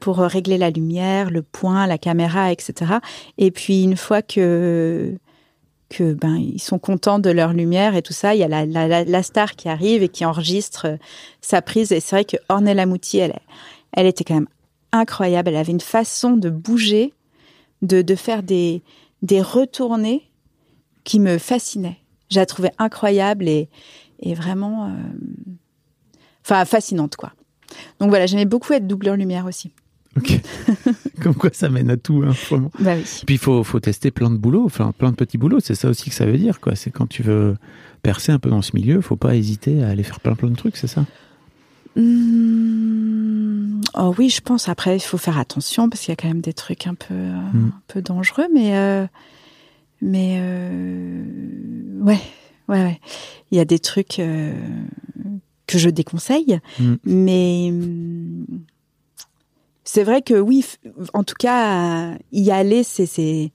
pour 0.00 0.20
euh, 0.20 0.26
régler 0.26 0.56
la 0.56 0.70
lumière, 0.70 1.30
le 1.30 1.42
point, 1.42 1.86
la 1.86 1.98
caméra, 1.98 2.50
etc. 2.50 2.94
Et 3.36 3.50
puis 3.50 3.82
une 3.82 3.98
fois 3.98 4.22
que 4.22 5.14
que 5.90 6.14
ben 6.14 6.36
ils 6.36 6.60
sont 6.60 6.78
contents 6.78 7.18
de 7.18 7.30
leur 7.30 7.52
lumière 7.52 7.94
et 7.94 8.00
tout 8.00 8.14
ça, 8.14 8.34
il 8.34 8.40
y 8.40 8.42
a 8.42 8.48
la, 8.48 8.64
la, 9.04 9.22
star 9.22 9.54
qui 9.54 9.68
arrive 9.68 10.02
et 10.02 10.08
qui 10.08 10.24
enregistre 10.24 10.98
sa 11.42 11.60
prise. 11.60 11.92
Et 11.92 12.00
c'est 12.00 12.16
vrai 12.16 12.24
que 12.24 12.36
Ornella 12.48 12.86
Mouti, 12.86 13.18
elle, 13.18 13.38
elle 13.92 14.06
était 14.06 14.24
quand 14.24 14.34
même 14.34 14.48
incroyable. 14.92 15.48
Elle 15.48 15.56
avait 15.56 15.72
une 15.72 15.80
façon 15.80 16.36
de 16.36 16.50
bouger, 16.50 17.14
de, 17.82 18.02
de 18.02 18.14
faire 18.14 18.42
des, 18.42 18.82
des 19.22 19.42
retournées 19.42 20.30
qui 21.04 21.20
me 21.20 21.38
fascinaient. 21.38 21.98
Je 22.30 22.38
la 22.38 22.46
trouvais 22.46 22.72
incroyable 22.78 23.48
et, 23.48 23.68
et 24.20 24.34
vraiment, 24.34 24.86
euh, 24.86 24.90
enfin 26.44 26.64
fascinante 26.64 27.16
quoi. 27.16 27.32
Donc 28.00 28.10
voilà, 28.10 28.26
j'aimais 28.26 28.44
beaucoup 28.44 28.72
être 28.72 28.86
doubleur 28.86 29.16
lumière 29.16 29.46
aussi. 29.46 29.70
Ok. 30.16 30.40
Comme 31.22 31.34
quoi 31.34 31.50
ça 31.52 31.68
mène 31.68 31.90
à 31.90 31.96
tout, 31.96 32.22
hein, 32.26 32.32
vraiment. 32.48 32.70
Bah 32.78 32.94
oui. 32.96 33.04
Puis 33.26 33.34
il 33.36 33.38
faut, 33.38 33.62
faut 33.62 33.80
tester 33.80 34.10
plein 34.10 34.30
de 34.30 34.36
boulots, 34.36 34.64
enfin 34.64 34.92
plein 34.96 35.10
de 35.10 35.16
petits 35.16 35.38
boulots, 35.38 35.60
c'est 35.60 35.74
ça 35.74 35.88
aussi 35.88 36.10
que 36.10 36.16
ça 36.16 36.26
veut 36.26 36.38
dire, 36.38 36.60
quoi. 36.60 36.74
C'est 36.76 36.90
quand 36.90 37.06
tu 37.06 37.22
veux 37.22 37.56
percer 38.02 38.32
un 38.32 38.38
peu 38.38 38.50
dans 38.50 38.62
ce 38.62 38.72
milieu, 38.74 39.00
faut 39.00 39.16
pas 39.16 39.36
hésiter 39.36 39.82
à 39.82 39.88
aller 39.88 40.02
faire 40.02 40.20
plein 40.20 40.34
plein 40.34 40.48
de 40.48 40.56
trucs, 40.56 40.76
c'est 40.76 40.86
ça? 40.86 41.04
Hmm, 41.96 43.80
Oh 43.94 44.14
oui, 44.18 44.28
je 44.28 44.40
pense. 44.40 44.68
Après, 44.68 44.96
il 44.96 45.00
faut 45.00 45.18
faire 45.18 45.38
attention 45.38 45.88
parce 45.88 46.02
qu'il 46.02 46.10
y 46.10 46.12
a 46.12 46.16
quand 46.16 46.28
même 46.28 46.40
des 46.40 46.52
trucs 46.52 46.86
un 46.86 46.94
peu, 46.94 47.14
euh, 47.14 47.32
Mm. 47.52 47.72
un 47.74 47.82
peu 47.88 48.02
dangereux, 48.02 48.46
mais 48.52 48.76
euh, 48.76 49.06
mais 50.00 50.36
euh, 50.40 51.24
ouais, 52.00 52.20
ouais, 52.68 52.84
ouais. 52.84 53.00
Il 53.50 53.56
y 53.58 53.60
a 53.60 53.64
des 53.64 53.78
trucs 53.80 54.18
euh, 54.20 54.52
que 55.66 55.78
je 55.78 55.90
déconseille, 55.90 56.60
Mm. 56.78 56.94
mais 57.04 57.72
c'est 59.84 60.04
vrai 60.04 60.22
que 60.22 60.34
oui. 60.34 60.64
En 61.14 61.24
tout 61.24 61.34
cas, 61.38 62.14
y 62.32 62.50
aller, 62.50 62.84
c'est 62.84 63.06
c'est 63.06 63.50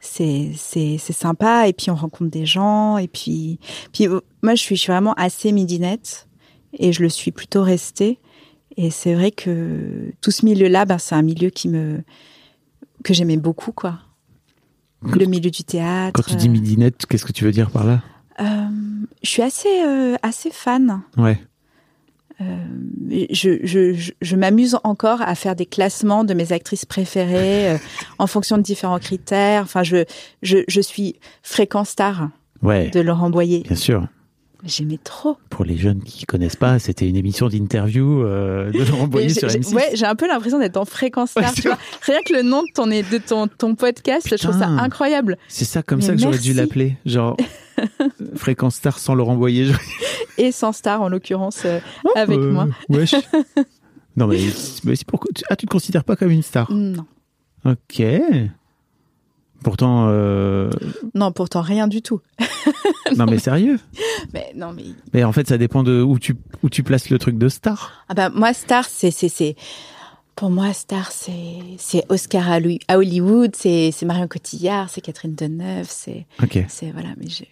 c'est 0.00 0.98
sympa 1.12 1.68
et 1.68 1.72
puis 1.72 1.90
on 1.90 1.94
rencontre 1.96 2.30
des 2.30 2.46
gens 2.46 2.98
et 2.98 3.08
puis 3.08 3.58
puis 3.92 4.08
euh, 4.08 4.20
moi 4.42 4.54
je 4.56 4.60
suis, 4.62 4.74
je 4.76 4.80
suis 4.82 4.92
vraiment 4.92 5.14
assez 5.14 5.52
midinette 5.52 6.28
et 6.78 6.92
je 6.92 7.02
le 7.02 7.08
suis 7.08 7.30
plutôt 7.32 7.62
restée 7.62 8.18
et 8.76 8.90
c'est 8.90 9.14
vrai 9.14 9.30
que 9.30 10.12
tout 10.20 10.30
ce 10.30 10.44
milieu-là, 10.46 10.84
ben, 10.86 10.98
c'est 10.98 11.14
un 11.14 11.22
milieu 11.22 11.50
qui 11.50 11.68
me 11.68 12.02
que 13.04 13.12
j'aimais 13.14 13.36
beaucoup, 13.36 13.72
quoi. 13.72 13.98
Le 15.02 15.26
milieu 15.26 15.50
du 15.50 15.64
théâtre. 15.64 16.12
Quand 16.14 16.30
tu 16.30 16.36
dis 16.36 16.48
midinette, 16.48 17.06
qu'est-ce 17.06 17.24
que 17.24 17.32
tu 17.32 17.44
veux 17.44 17.50
dire 17.52 17.70
par 17.70 17.84
là? 17.84 18.00
Euh, 18.40 18.44
je 19.22 19.28
suis 19.28 19.42
assez 19.42 19.68
euh, 19.84 20.14
assez 20.22 20.50
fan. 20.50 21.02
Ouais. 21.16 21.38
Je, 23.10 23.58
je, 23.62 23.94
je, 23.94 24.10
je 24.20 24.36
m'amuse 24.36 24.76
encore 24.82 25.20
à 25.22 25.34
faire 25.36 25.54
des 25.54 25.66
classements 25.66 26.24
de 26.24 26.34
mes 26.34 26.52
actrices 26.52 26.84
préférées 26.86 27.70
euh, 27.72 27.78
en 28.18 28.26
fonction 28.26 28.56
de 28.56 28.62
différents 28.62 28.98
critères. 28.98 29.62
Enfin, 29.62 29.82
je, 29.84 30.04
je, 30.42 30.58
je 30.66 30.80
suis 30.80 31.16
fréquent 31.42 31.84
star 31.84 32.30
Ouais. 32.62 32.90
de 32.90 33.00
Laurent 33.00 33.30
Boyer. 33.30 33.60
Bien 33.60 33.76
sûr. 33.76 34.06
J'aimais 34.64 34.98
trop. 35.02 35.36
Pour 35.50 35.64
les 35.64 35.76
jeunes 35.76 36.02
qui 36.02 36.24
connaissent 36.24 36.54
pas, 36.56 36.78
c'était 36.78 37.08
une 37.08 37.16
émission 37.16 37.48
d'interview 37.48 38.22
euh, 38.22 38.70
de 38.70 38.78
Laurent 38.90 39.08
Boyer 39.08 39.30
sur 39.30 39.48
j'ai- 39.48 39.58
M6. 39.58 39.70
j'ai- 39.70 39.74
Ouais, 39.74 39.90
j'ai 39.94 40.06
un 40.06 40.14
peu 40.14 40.28
l'impression 40.28 40.58
d'être 40.60 40.76
en 40.76 40.84
fréquence 40.84 41.30
star. 41.32 41.44
Ouais, 41.44 41.50
tu 41.54 41.62
vois. 41.62 41.78
Rien 42.02 42.18
que 42.24 42.32
le 42.32 42.42
nom 42.42 42.62
de 42.62 42.68
ton, 42.72 42.86
de 42.86 43.18
ton, 43.18 43.48
ton 43.48 43.74
podcast, 43.74 44.28
je 44.30 44.36
trouve 44.36 44.56
ça 44.58 44.66
incroyable. 44.68 45.36
C'est 45.48 45.64
ça 45.64 45.82
comme 45.82 45.98
Mais 45.98 46.04
ça 46.06 46.12
que 46.14 46.20
j'aurais 46.20 46.38
dû 46.38 46.52
l'appeler, 46.54 46.96
genre 47.06 47.36
fréquence 48.36 48.76
star 48.76 48.98
sans 49.00 49.14
Laurent 49.16 49.34
Boyer. 49.36 49.64
genre, 49.66 49.80
Et 50.38 50.52
sans 50.52 50.72
star, 50.72 51.02
en 51.02 51.08
l'occurrence, 51.08 51.62
euh, 51.64 51.80
avec 52.14 52.38
euh, 52.38 52.52
moi. 52.52 52.68
Wesh. 52.88 53.14
non 54.16 54.26
mais, 54.28 54.38
mais 54.84 54.94
c'est 54.94 55.06
pourquoi 55.06 55.30
tu- 55.34 55.42
ah 55.50 55.56
tu 55.56 55.66
te 55.66 55.70
considères 55.72 56.04
pas 56.04 56.14
comme 56.14 56.30
une 56.30 56.42
star? 56.42 56.70
Non. 56.70 57.04
Ok. 57.64 58.02
Pourtant, 59.64 60.06
euh, 60.08 60.70
Non, 61.14 61.30
pourtant, 61.30 61.60
rien 61.62 61.86
du 61.86 62.02
tout. 62.02 62.20
non 63.18 63.26
mais 63.26 63.38
sérieux. 63.38 63.78
Mais 64.32 64.52
non, 64.54 64.72
mais. 64.72 64.84
Mais 65.12 65.24
en 65.24 65.32
fait, 65.32 65.46
ça 65.48 65.58
dépend 65.58 65.82
de 65.82 66.00
où 66.02 66.18
tu 66.18 66.36
où 66.62 66.68
tu 66.70 66.82
places 66.82 67.10
le 67.10 67.18
truc 67.18 67.38
de 67.38 67.48
star. 67.48 68.04
Ah 68.08 68.14
bah, 68.14 68.30
moi, 68.30 68.52
star, 68.52 68.84
c'est. 68.84 69.10
c'est, 69.10 69.28
c'est... 69.28 69.56
Pour 70.34 70.48
moi, 70.50 70.72
star, 70.72 71.12
c'est, 71.12 71.58
c'est 71.76 72.04
Oscar 72.08 72.50
à 72.50 72.58
Lui- 72.58 72.80
à 72.88 72.96
Hollywood, 72.96 73.54
c'est, 73.54 73.90
c'est 73.92 74.06
Marion 74.06 74.26
Cotillard, 74.28 74.88
c'est 74.88 75.02
Catherine 75.02 75.34
Deneuve, 75.34 75.86
c'est. 75.88 76.26
Ok. 76.42 76.58
c'est 76.68 76.90
voilà, 76.90 77.10
mais 77.18 77.28
je. 77.28 77.44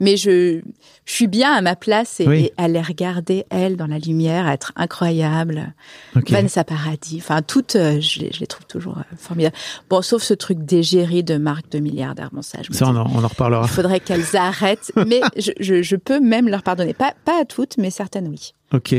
Mais 0.00 0.16
je, 0.16 0.60
je 1.06 1.12
suis 1.12 1.26
bien 1.26 1.52
à 1.54 1.60
ma 1.62 1.74
place 1.76 2.20
et, 2.20 2.28
Oui. 2.28 2.44
et 2.44 2.52
à 2.58 2.68
les 2.68 2.82
regarder, 2.82 3.46
elles, 3.50 3.76
dans 3.76 3.86
la 3.86 3.98
lumière, 3.98 4.48
être 4.48 4.72
incroyable. 4.76 5.72
Ok. 6.16 6.30
Vanessa 6.30 6.64
Paradis, 6.64 7.18
enfin 7.22 7.42
toutes, 7.42 7.76
euh, 7.76 8.00
je, 8.00 8.20
les, 8.20 8.30
je 8.32 8.40
les 8.40 8.46
trouve 8.46 8.66
toujours 8.66 8.98
euh, 8.98 9.16
formidables. 9.16 9.56
Bon, 9.88 10.02
sauf 10.02 10.22
ce 10.22 10.34
truc 10.34 10.58
d'égérie 10.64 11.24
de 11.24 11.36
marque 11.38 11.70
de 11.70 11.78
milliardaire. 11.78 12.28
Bon, 12.32 12.42
ça, 12.42 12.58
je 12.62 12.72
Ça, 12.76 12.86
on 12.88 12.96
en, 12.96 13.06
on 13.14 13.24
en 13.24 13.28
reparlera. 13.28 13.62
il 13.64 13.68
faudrait 13.72 14.00
qu'elles 14.00 14.36
arrêtent. 14.36 14.92
mais 15.06 15.20
je, 15.36 15.52
je, 15.60 15.82
je 15.82 15.96
peux 15.96 16.20
même 16.20 16.48
leur 16.48 16.62
pardonner. 16.62 16.92
Pas, 16.94 17.14
pas 17.24 17.40
à 17.40 17.44
toutes, 17.44 17.78
mais 17.78 17.90
certaines, 17.90 18.28
oui. 18.28 18.52
Ok. 18.72 18.92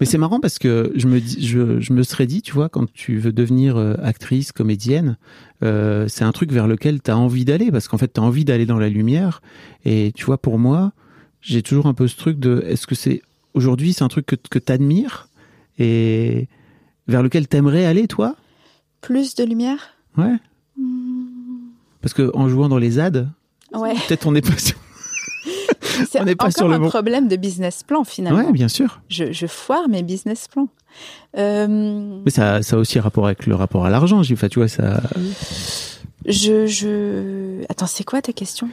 Mais 0.00 0.06
c'est 0.06 0.18
marrant 0.18 0.40
parce 0.40 0.58
que 0.58 0.92
je 0.96 1.06
me 1.06 1.20
dis, 1.20 1.46
je, 1.46 1.78
je 1.80 1.92
me 1.92 2.02
serais 2.02 2.26
dit, 2.26 2.42
tu 2.42 2.52
vois, 2.52 2.68
quand 2.68 2.92
tu 2.92 3.18
veux 3.18 3.32
devenir 3.32 3.76
euh, 3.76 3.94
actrice, 4.02 4.50
comédienne, 4.50 5.16
euh, 5.62 6.08
c'est 6.08 6.24
un 6.24 6.32
truc 6.32 6.50
vers 6.50 6.66
lequel 6.66 7.00
tu 7.00 7.10
as 7.12 7.16
envie 7.16 7.44
d'aller 7.44 7.70
parce 7.70 7.86
qu'en 7.86 7.98
fait, 7.98 8.12
tu 8.12 8.20
as 8.20 8.22
envie 8.24 8.44
d'aller 8.44 8.66
dans 8.66 8.78
la 8.78 8.88
lumière. 8.88 9.40
Et 9.84 10.12
tu 10.16 10.24
vois, 10.24 10.38
pour 10.38 10.58
moi, 10.58 10.92
j'ai 11.40 11.62
toujours 11.62 11.86
un 11.86 11.94
peu 11.94 12.08
ce 12.08 12.16
truc 12.16 12.40
de, 12.40 12.64
est-ce 12.66 12.86
que 12.88 12.96
c'est 12.96 13.22
aujourd'hui, 13.54 13.92
c'est 13.92 14.02
un 14.02 14.08
truc 14.08 14.26
que, 14.26 14.34
que 14.34 14.58
tu 14.58 14.72
admires 14.72 15.28
et 15.78 16.48
vers 17.06 17.22
lequel 17.22 17.46
t'aimerais 17.46 17.84
aller, 17.86 18.08
toi? 18.08 18.34
Plus 19.02 19.34
de 19.36 19.44
lumière? 19.44 19.94
Ouais. 20.16 20.34
Parce 22.00 22.12
que 22.14 22.30
en 22.34 22.48
jouant 22.48 22.68
dans 22.68 22.78
les 22.78 22.92
ZAD, 22.92 23.28
Ouais. 23.72 23.94
peut-être 24.08 24.26
on 24.26 24.32
n'est 24.32 24.42
pas. 24.42 24.50
C'est 26.08 26.20
On 26.20 26.24
n'est 26.24 26.34
pas 26.36 26.44
encore 26.44 26.52
sur 26.56 26.68
le 26.68 26.74
un 26.74 26.78
bon. 26.78 26.88
problème 26.88 27.28
de 27.28 27.36
business 27.36 27.82
plan, 27.82 28.04
finalement. 28.04 28.44
Ouais, 28.46 28.52
bien 28.52 28.68
sûr. 28.68 29.00
je, 29.08 29.32
je 29.32 29.46
foire 29.46 29.88
mes 29.88 30.02
business 30.02 30.48
plans. 30.48 30.68
Euh, 31.38 32.20
Mais 32.24 32.30
ça, 32.30 32.62
ça 32.62 32.76
a 32.76 32.78
aussi 32.78 32.98
rapport 33.00 33.26
avec 33.26 33.46
le 33.46 33.54
rapport 33.54 33.84
à 33.86 33.90
l'argent. 33.90 34.22
J'ai- 34.22 34.36
tu 34.36 34.58
vois, 34.58 34.68
ça. 34.68 35.00
je, 36.26 36.66
je... 36.66 37.62
Attends, 37.68 37.86
c'est 37.86 38.04
quoi 38.04 38.20
ta 38.22 38.32
question? 38.32 38.68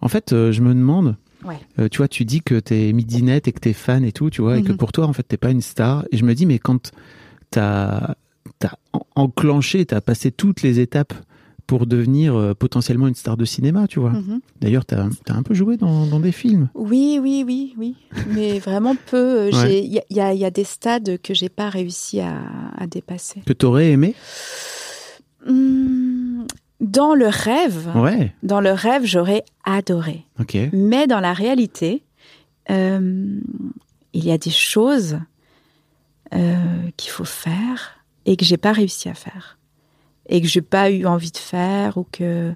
En 0.00 0.08
fait, 0.08 0.32
euh, 0.32 0.52
je 0.52 0.60
me 0.62 0.74
demande. 0.74 1.16
Ouais. 1.44 1.58
euh, 1.80 1.88
tu 1.88 1.98
vois, 1.98 2.06
tu 2.06 2.24
dis 2.24 2.40
que 2.40 2.60
t'es 2.60 2.92
midinette 2.92 3.48
et 3.48 3.52
que 3.52 3.58
t'es 3.58 3.72
fan 3.72 4.04
et 4.04 4.12
tout, 4.12 4.30
tu 4.30 4.42
vois, 4.42 4.58
et 4.58 4.62
que 4.62 4.70
Mhm. 4.70 4.76
pour 4.78 4.92
toi, 4.92 5.06
en 5.06 5.12
fait, 5.12 5.24
t'es 5.24 5.36
pas 5.36 5.50
une 5.50 5.60
star. 5.60 6.04
Et 6.12 6.16
je 6.16 6.24
me 6.24 6.34
dis, 6.36 6.46
mais 6.46 6.60
quand 6.60 6.92
t'as 7.50 8.14
as 8.62 8.76
enclenché, 9.16 9.84
t'as 9.86 10.00
passé 10.00 10.30
toutes 10.30 10.62
les 10.62 10.78
étapes 10.78 11.14
pour 11.72 11.86
devenir 11.86 12.34
euh, 12.36 12.52
potentiellement 12.52 13.08
une 13.08 13.14
star 13.14 13.38
de 13.38 13.46
cinéma, 13.46 13.88
tu 13.88 13.98
vois. 13.98 14.10
Mhm. 14.10 14.40
D'ailleurs, 14.60 14.84
tu 14.84 14.94
as, 14.94 15.08
un 15.30 15.42
peu 15.42 15.54
joué 15.54 15.78
dans, 15.78 16.04
dans 16.06 16.20
des 16.20 16.30
films. 16.30 16.68
Oui, 16.74 17.18
oui, 17.18 17.44
oui, 17.46 17.72
oui. 17.78 17.96
Mais 18.26 18.58
vraiment 18.68 18.94
peu. 19.06 19.48
Il 19.50 19.56
Ouais. 19.56 19.80
y, 19.82 20.00
y 20.10 20.14
y 20.38 20.44
a 20.44 20.50
des 20.50 20.64
stades 20.64 21.18
que 21.22 21.32
j'ai 21.32 21.48
pas 21.48 21.70
réussi 21.70 22.20
à, 22.20 22.42
à 22.76 22.86
dépasser. 22.86 23.40
Que 23.46 23.54
tu 23.54 23.64
aurais 23.64 23.90
aimé 23.90 24.14
Hum, 25.48 26.46
Dans 26.80 27.14
le 27.14 27.28
rêve, 27.28 27.88
Ouais, 27.96 28.34
dans 28.42 28.60
le 28.60 28.72
rêve, 28.72 29.04
j'aurais 29.06 29.42
adoré. 29.64 30.26
ok. 30.40 30.58
Mais 30.74 31.06
dans 31.06 31.20
la 31.20 31.32
réalité, 31.32 32.02
euh, 32.68 33.40
il 34.12 34.24
y 34.26 34.30
a 34.30 34.36
des 34.36 34.50
choses 34.50 35.18
euh, 36.34 36.56
qu'il 36.98 37.10
faut 37.10 37.24
faire 37.24 37.92
et 38.26 38.36
que 38.36 38.44
j'ai 38.44 38.58
pas 38.58 38.72
réussi 38.72 39.08
à 39.08 39.14
faire 39.14 39.58
et 40.28 40.40
que 40.40 40.46
j'ai 40.46 40.62
pas 40.62 40.90
eu 40.90 41.06
envie 41.06 41.30
de 41.30 41.38
faire 41.38 41.96
ou 41.98 42.06
que 42.10 42.52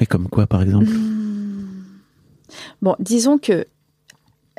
Mais 0.00 0.06
comme 0.06 0.28
quoi, 0.28 0.46
par 0.46 0.62
exemple? 0.62 0.90
Bon, 2.82 2.94
disons 2.98 3.38
que 3.38 3.66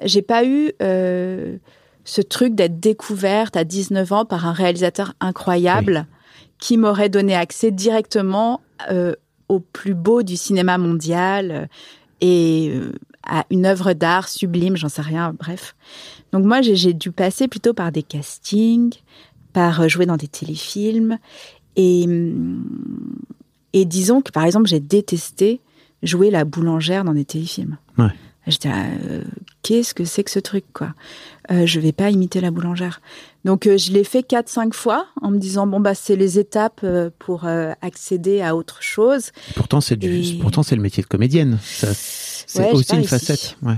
j'ai 0.03 0.21
pas 0.21 0.45
eu 0.45 0.71
euh, 0.81 1.57
ce 2.03 2.21
truc 2.21 2.55
d'être 2.55 2.79
découverte 2.79 3.57
à 3.57 3.63
19 3.63 4.11
ans 4.11 4.25
par 4.25 4.45
un 4.45 4.53
réalisateur 4.53 5.13
incroyable 5.19 6.07
qui 6.59 6.77
m'aurait 6.77 7.09
donné 7.09 7.35
accès 7.35 7.71
directement 7.71 8.61
euh, 8.89 9.13
au 9.49 9.59
plus 9.59 9.93
beau 9.93 10.23
du 10.23 10.37
cinéma 10.37 10.77
mondial 10.77 11.51
euh, 11.51 11.65
et 12.21 12.71
euh, 12.73 12.93
à 13.23 13.45
une 13.49 13.65
œuvre 13.65 13.93
d'art 13.93 14.29
sublime, 14.29 14.77
j'en 14.77 14.89
sais 14.89 15.01
rien, 15.01 15.35
bref. 15.37 15.75
Donc 16.31 16.45
moi, 16.45 16.61
j'ai 16.61 16.93
dû 16.93 17.11
passer 17.11 17.47
plutôt 17.47 17.73
par 17.73 17.91
des 17.91 18.03
castings, 18.03 18.95
par 19.53 19.87
jouer 19.89 20.05
dans 20.05 20.17
des 20.17 20.27
téléfilms 20.27 21.19
et 21.77 22.03
hum, 22.05 22.65
et 23.73 23.85
disons 23.85 24.21
que 24.21 24.31
par 24.31 24.43
exemple, 24.43 24.67
j'ai 24.67 24.79
détesté 24.81 25.61
jouer 26.03 26.29
la 26.31 26.43
boulangère 26.43 27.03
dans 27.05 27.13
des 27.13 27.25
téléfilms. 27.25 27.77
Ouais. 27.97 28.09
J'étais 28.47 28.69
euh, 28.69 29.23
qu'est-ce 29.61 29.93
que 29.93 30.05
c'est 30.05 30.23
que 30.23 30.31
ce 30.31 30.39
truc 30.39 30.63
quoi? 30.73 30.93
Euh, 31.51 31.65
Je 31.65 31.79
vais 31.81 31.91
pas 31.91 32.09
imiter 32.11 32.39
la 32.39 32.49
boulangère. 32.49 33.01
Donc 33.43 33.67
euh, 33.67 33.77
je 33.77 33.91
l'ai 33.91 34.03
fait 34.05 34.23
quatre 34.23 34.47
cinq 34.47 34.73
fois 34.73 35.07
en 35.21 35.31
me 35.31 35.37
disant 35.37 35.67
bon 35.67 35.79
bah 35.81 35.93
c'est 35.95 36.15
les 36.15 36.39
étapes 36.39 36.79
euh, 36.85 37.09
pour 37.19 37.45
euh, 37.45 37.73
accéder 37.81 38.41
à 38.41 38.55
autre 38.55 38.81
chose. 38.81 39.31
Pourtant, 39.55 39.81
c'est 39.81 39.97
du, 39.97 40.07
Et- 40.21 40.39
pourtant 40.39 40.63
c'est 40.63 40.75
le 40.77 40.81
métier 40.81 41.03
de 41.03 41.07
comédienne. 41.07 41.57
C'est 41.61 41.87
Ouais, 42.59 42.71
aussi 42.71 42.91
une 42.93 42.97
réussi. 42.99 43.09
facette. 43.09 43.57
Ouais. 43.61 43.75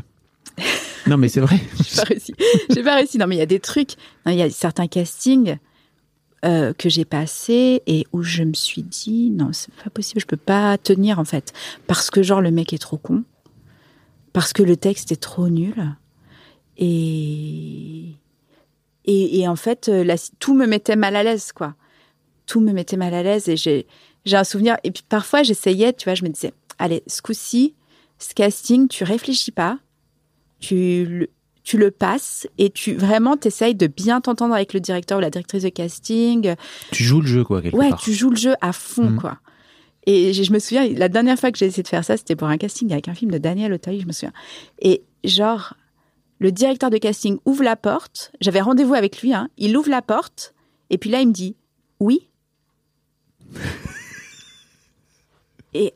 non, 1.08 1.18
mais 1.18 1.30
c'est 1.30 1.40
vrai. 1.42 1.60
J'ai 1.84 1.96
pas 1.96 2.04
réussi. 2.04 2.34
J'ai 2.70 2.84
pas 2.84 2.96
réussi. 2.96 3.18
Non 3.18 3.26
mais 3.26 3.36
il 3.38 3.40
y 3.40 3.44
a 3.44 3.48
des 3.48 3.60
trucs. 3.60 3.94
Il 4.28 4.34
y 4.36 4.42
a 4.44 4.50
certains 4.52 4.88
castings 4.88 5.58
euh, 6.46 6.72
que 6.74 6.88
j'ai 6.88 7.04
passés 7.04 7.84
et 7.86 8.08
où 8.14 8.24
je 8.24 8.44
me 8.44 8.54
suis 8.54 8.84
dit 8.84 9.30
non 9.30 9.52
c'est 9.52 9.74
pas 9.74 9.90
possible. 9.90 10.22
Je 10.22 10.26
peux 10.26 10.38
pas 10.38 10.78
tenir 10.78 11.20
en 11.20 11.26
fait 11.26 11.52
parce 11.86 12.10
que 12.10 12.24
genre 12.24 12.42
le 12.42 12.50
mec 12.52 12.72
est 12.72 12.78
trop 12.78 12.98
con, 12.98 13.24
parce 14.32 14.54
que 14.54 14.64
le 14.64 14.78
texte 14.78 15.12
est 15.12 15.22
trop 15.22 15.50
nul 15.50 15.76
et 16.78 18.06
et, 19.06 19.40
et 19.40 19.48
en 19.48 19.58
fait 19.58 19.90
euh, 19.90 20.16
tout 20.40 20.54
me 20.54 20.66
mettait 20.66 20.96
mal 20.96 21.16
à 21.16 21.24
l'aise 21.24 21.52
quoi. 21.52 21.76
Tout 22.46 22.62
me 22.62 22.72
mettait 22.72 22.98
mal 22.98 23.14
à 23.14 23.22
l'aise 23.22 23.50
et 23.50 23.58
j'ai 23.58 23.86
j'ai 24.24 24.38
un 24.38 24.46
souvenir 24.46 24.78
et 24.86 24.92
puis 24.92 25.04
parfois 25.08 25.44
j'essayais 25.44 25.92
tu 25.92 26.06
vois 26.06 26.16
je 26.16 26.24
me 26.24 26.30
disais 26.30 26.54
allez 26.78 27.04
ce 27.08 27.22
coup-ci 27.22 27.76
ce 28.18 28.34
casting 28.34 28.88
tu 28.88 29.04
réfléchis 29.04 29.52
pas 29.52 29.80
tu 30.60 31.30
tu 31.64 31.78
le 31.78 31.92
passes 31.92 32.48
et 32.58 32.70
tu 32.70 32.94
vraiment 32.96 33.38
t'essayes 33.38 33.76
de 33.76 33.88
bien 33.88 34.22
t'entendre 34.22 34.54
avec 34.56 34.74
le 34.74 34.80
directeur 34.80 35.18
ou 35.18 35.22
la 35.22 35.30
directrice 35.30 35.64
de 35.64 35.70
casting. 35.70 36.56
Tu 36.92 37.04
joues 37.04 37.22
le 37.22 37.28
jeu, 37.28 37.44
quoi, 37.44 37.62
quelque 37.62 37.76
Ouais, 37.76 37.90
part. 37.90 38.00
tu 38.02 38.14
joues 38.14 38.30
le 38.32 38.38
jeu 38.38 38.54
à 38.62 38.74
fond, 38.74 39.10
Mhm. 39.12 39.20
quoi. 39.20 39.38
Et 40.08 40.34
je 40.34 40.52
me 40.52 40.60
souviens, 40.60 40.88
la 40.88 41.10
dernière 41.10 41.38
fois 41.38 41.52
que 41.52 41.58
j'ai 41.58 41.66
essayé 41.68 41.84
de 41.84 41.88
faire 41.88 42.04
ça, 42.06 42.18
c'était 42.18 42.36
pour 42.36 42.48
un 42.48 42.58
casting 42.58 42.92
avec 42.92 43.08
un 43.08 43.14
film 43.14 43.30
de 43.32 43.38
Daniel 43.38 43.74
Auteuil, 43.74 44.00
je 44.02 44.08
me 44.08 44.12
souviens. 44.12 44.34
Et 44.82 45.04
genre, 45.24 45.76
le 46.40 46.52
directeur 46.52 46.90
de 46.90 46.98
casting 46.98 47.38
ouvre 47.46 47.64
la 47.64 47.76
porte. 47.76 48.32
J'avais 48.42 48.62
rendez-vous 48.62 48.96
avec 48.96 49.22
lui, 49.22 49.34
hein. 49.34 49.50
Il 49.58 49.78
ouvre 49.78 49.90
la 49.90 50.02
porte. 50.02 50.56
Et 50.90 50.98
puis 50.98 51.10
là, 51.12 51.20
il 51.22 51.28
me 51.28 51.34
dit 51.34 51.56
oui. 52.00 52.30
et 55.74 55.94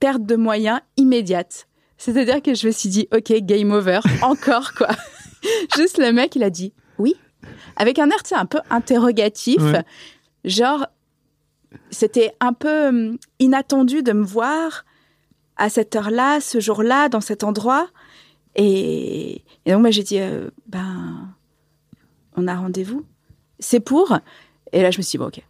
perte 0.00 0.24
de 0.24 0.34
moyens 0.36 0.80
immédiate. 0.96 1.67
C'est-à-dire 1.98 2.40
que 2.42 2.54
je 2.54 2.66
me 2.66 2.72
suis 2.72 2.88
dit, 2.88 3.08
OK, 3.12 3.32
game 3.42 3.70
over, 3.72 4.00
encore 4.22 4.72
quoi. 4.74 4.88
Juste 5.76 5.98
le 5.98 6.12
mec, 6.12 6.34
il 6.36 6.42
a 6.42 6.50
dit 6.50 6.72
oui, 6.98 7.14
avec 7.76 7.98
un 7.98 8.08
air 8.10 8.22
tu 8.22 8.30
sais, 8.30 8.34
un 8.34 8.46
peu 8.46 8.60
interrogatif, 8.70 9.60
Ouais. 9.62 9.84
genre 10.44 10.86
c'était 11.90 12.32
un 12.40 12.52
peu 12.54 12.88
hum, 12.88 13.18
inattendu 13.38 14.02
de 14.02 14.12
me 14.12 14.24
voir 14.24 14.84
à 15.56 15.68
cette 15.68 15.94
heure-là, 15.96 16.40
ce 16.40 16.60
jour-là, 16.60 17.08
dans 17.08 17.20
cet 17.20 17.44
endroit. 17.44 17.88
Et, 18.54 19.44
et 19.66 19.72
donc 19.72 19.80
moi 19.82 19.90
j'ai 19.90 20.02
dit, 20.02 20.18
euh, 20.20 20.50
ben, 20.66 21.28
on 22.36 22.48
a 22.48 22.54
rendez-vous. 22.56 23.04
C'est 23.58 23.80
pour. 23.80 24.16
Et 24.72 24.82
là 24.82 24.90
je 24.90 24.98
me 24.98 25.02
suis 25.02 25.12
dit, 25.12 25.18
bon, 25.18 25.26
ok. 25.26 25.42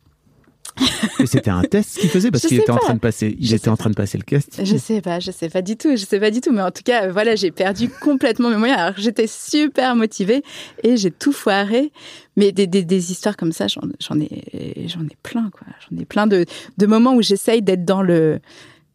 Et 1.20 1.26
c'était 1.26 1.50
un 1.50 1.62
test 1.62 1.98
qu'il 1.98 2.08
faisait 2.10 2.30
parce 2.30 2.46
qu'il 2.46 2.58
était 2.60 2.70
en 2.70 2.76
train 2.76 2.94
de 2.94 2.98
passer. 3.00 3.36
Il 3.40 3.46
Je 3.46 3.56
était 3.56 3.68
en 3.68 3.76
train 3.76 3.90
de 3.90 3.94
passer 3.94 4.18
le 4.18 4.24
casting. 4.24 4.64
Je 4.64 4.76
sais 4.76 5.00
pas, 5.00 5.20
je 5.20 5.30
sais 5.30 5.48
pas 5.48 5.62
du 5.62 5.76
tout, 5.76 5.90
je 5.96 6.04
sais 6.04 6.20
pas 6.20 6.30
du 6.30 6.40
tout, 6.40 6.52
mais 6.52 6.62
en 6.62 6.70
tout 6.70 6.82
cas, 6.84 7.08
voilà, 7.10 7.34
j'ai 7.36 7.50
perdu 7.50 7.88
complètement 7.88 8.50
mes 8.50 8.56
moyens. 8.56 8.78
Alors 8.80 8.94
j'étais 8.98 9.26
super 9.26 9.96
motivée 9.96 10.42
et 10.82 10.96
j'ai 10.96 11.10
tout 11.10 11.32
foiré. 11.32 11.92
Mais 12.36 12.52
des, 12.52 12.66
des, 12.68 12.84
des 12.84 13.10
histoires 13.10 13.36
comme 13.36 13.50
ça, 13.52 13.66
j'en 13.66 13.80
j'en 14.00 14.20
ai, 14.20 14.86
j'en 14.86 15.02
ai 15.04 15.16
plein, 15.24 15.50
quoi. 15.50 15.66
J'en 15.90 15.98
ai 15.98 16.04
plein 16.04 16.26
de, 16.28 16.44
de 16.76 16.86
moments 16.86 17.14
où 17.14 17.22
j'essaye 17.22 17.62
d'être 17.62 17.84
dans 17.84 18.00
le, 18.02 18.38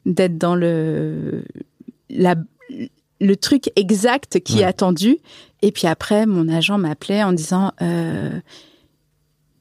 d'être 0.05 0.37
dans 0.37 0.55
le, 0.55 1.43
la, 2.09 2.35
le 3.19 3.35
truc 3.35 3.69
exact 3.75 4.39
qui 4.39 4.55
Ouais. 4.55 4.61
est 4.61 4.65
attendu. 4.65 5.17
Et 5.61 5.71
puis 5.73 5.87
après, 5.87 6.25
mon 6.25 6.47
agent 6.47 6.77
m'appelait 6.77 7.23
en 7.23 7.33
disant, 7.33 7.73
euh, 7.81 8.29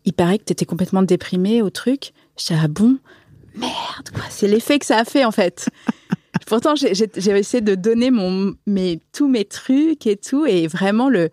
il 0.04 0.12
paraît 0.12 0.38
que 0.38 0.44
t'étais 0.44 0.64
complètement 0.64 1.02
déprimée 1.02 1.62
au 1.62 1.70
truc. 1.70 2.12
J'étais 2.36 2.54
ah 2.62 2.68
bon, 2.68 2.98
merde 3.54 4.10
quoi. 4.14 4.24
C'est 4.30 4.48
l'effet 4.48 4.78
que 4.78 4.86
ça 4.86 4.98
a 4.98 5.04
fait 5.04 5.24
en 5.24 5.32
fait. 5.32 5.68
Pourtant, 6.46 6.74
j'ai- 6.74 6.90
essayé 6.90 7.60
de 7.60 7.74
donner 7.74 8.10
mon, 8.10 8.54
mes, 8.66 9.00
tous 9.12 9.28
mes 9.28 9.44
trucs 9.44 10.06
et 10.06 10.16
tout, 10.16 10.44
et 10.46 10.66
vraiment 10.66 11.08
le, 11.08 11.30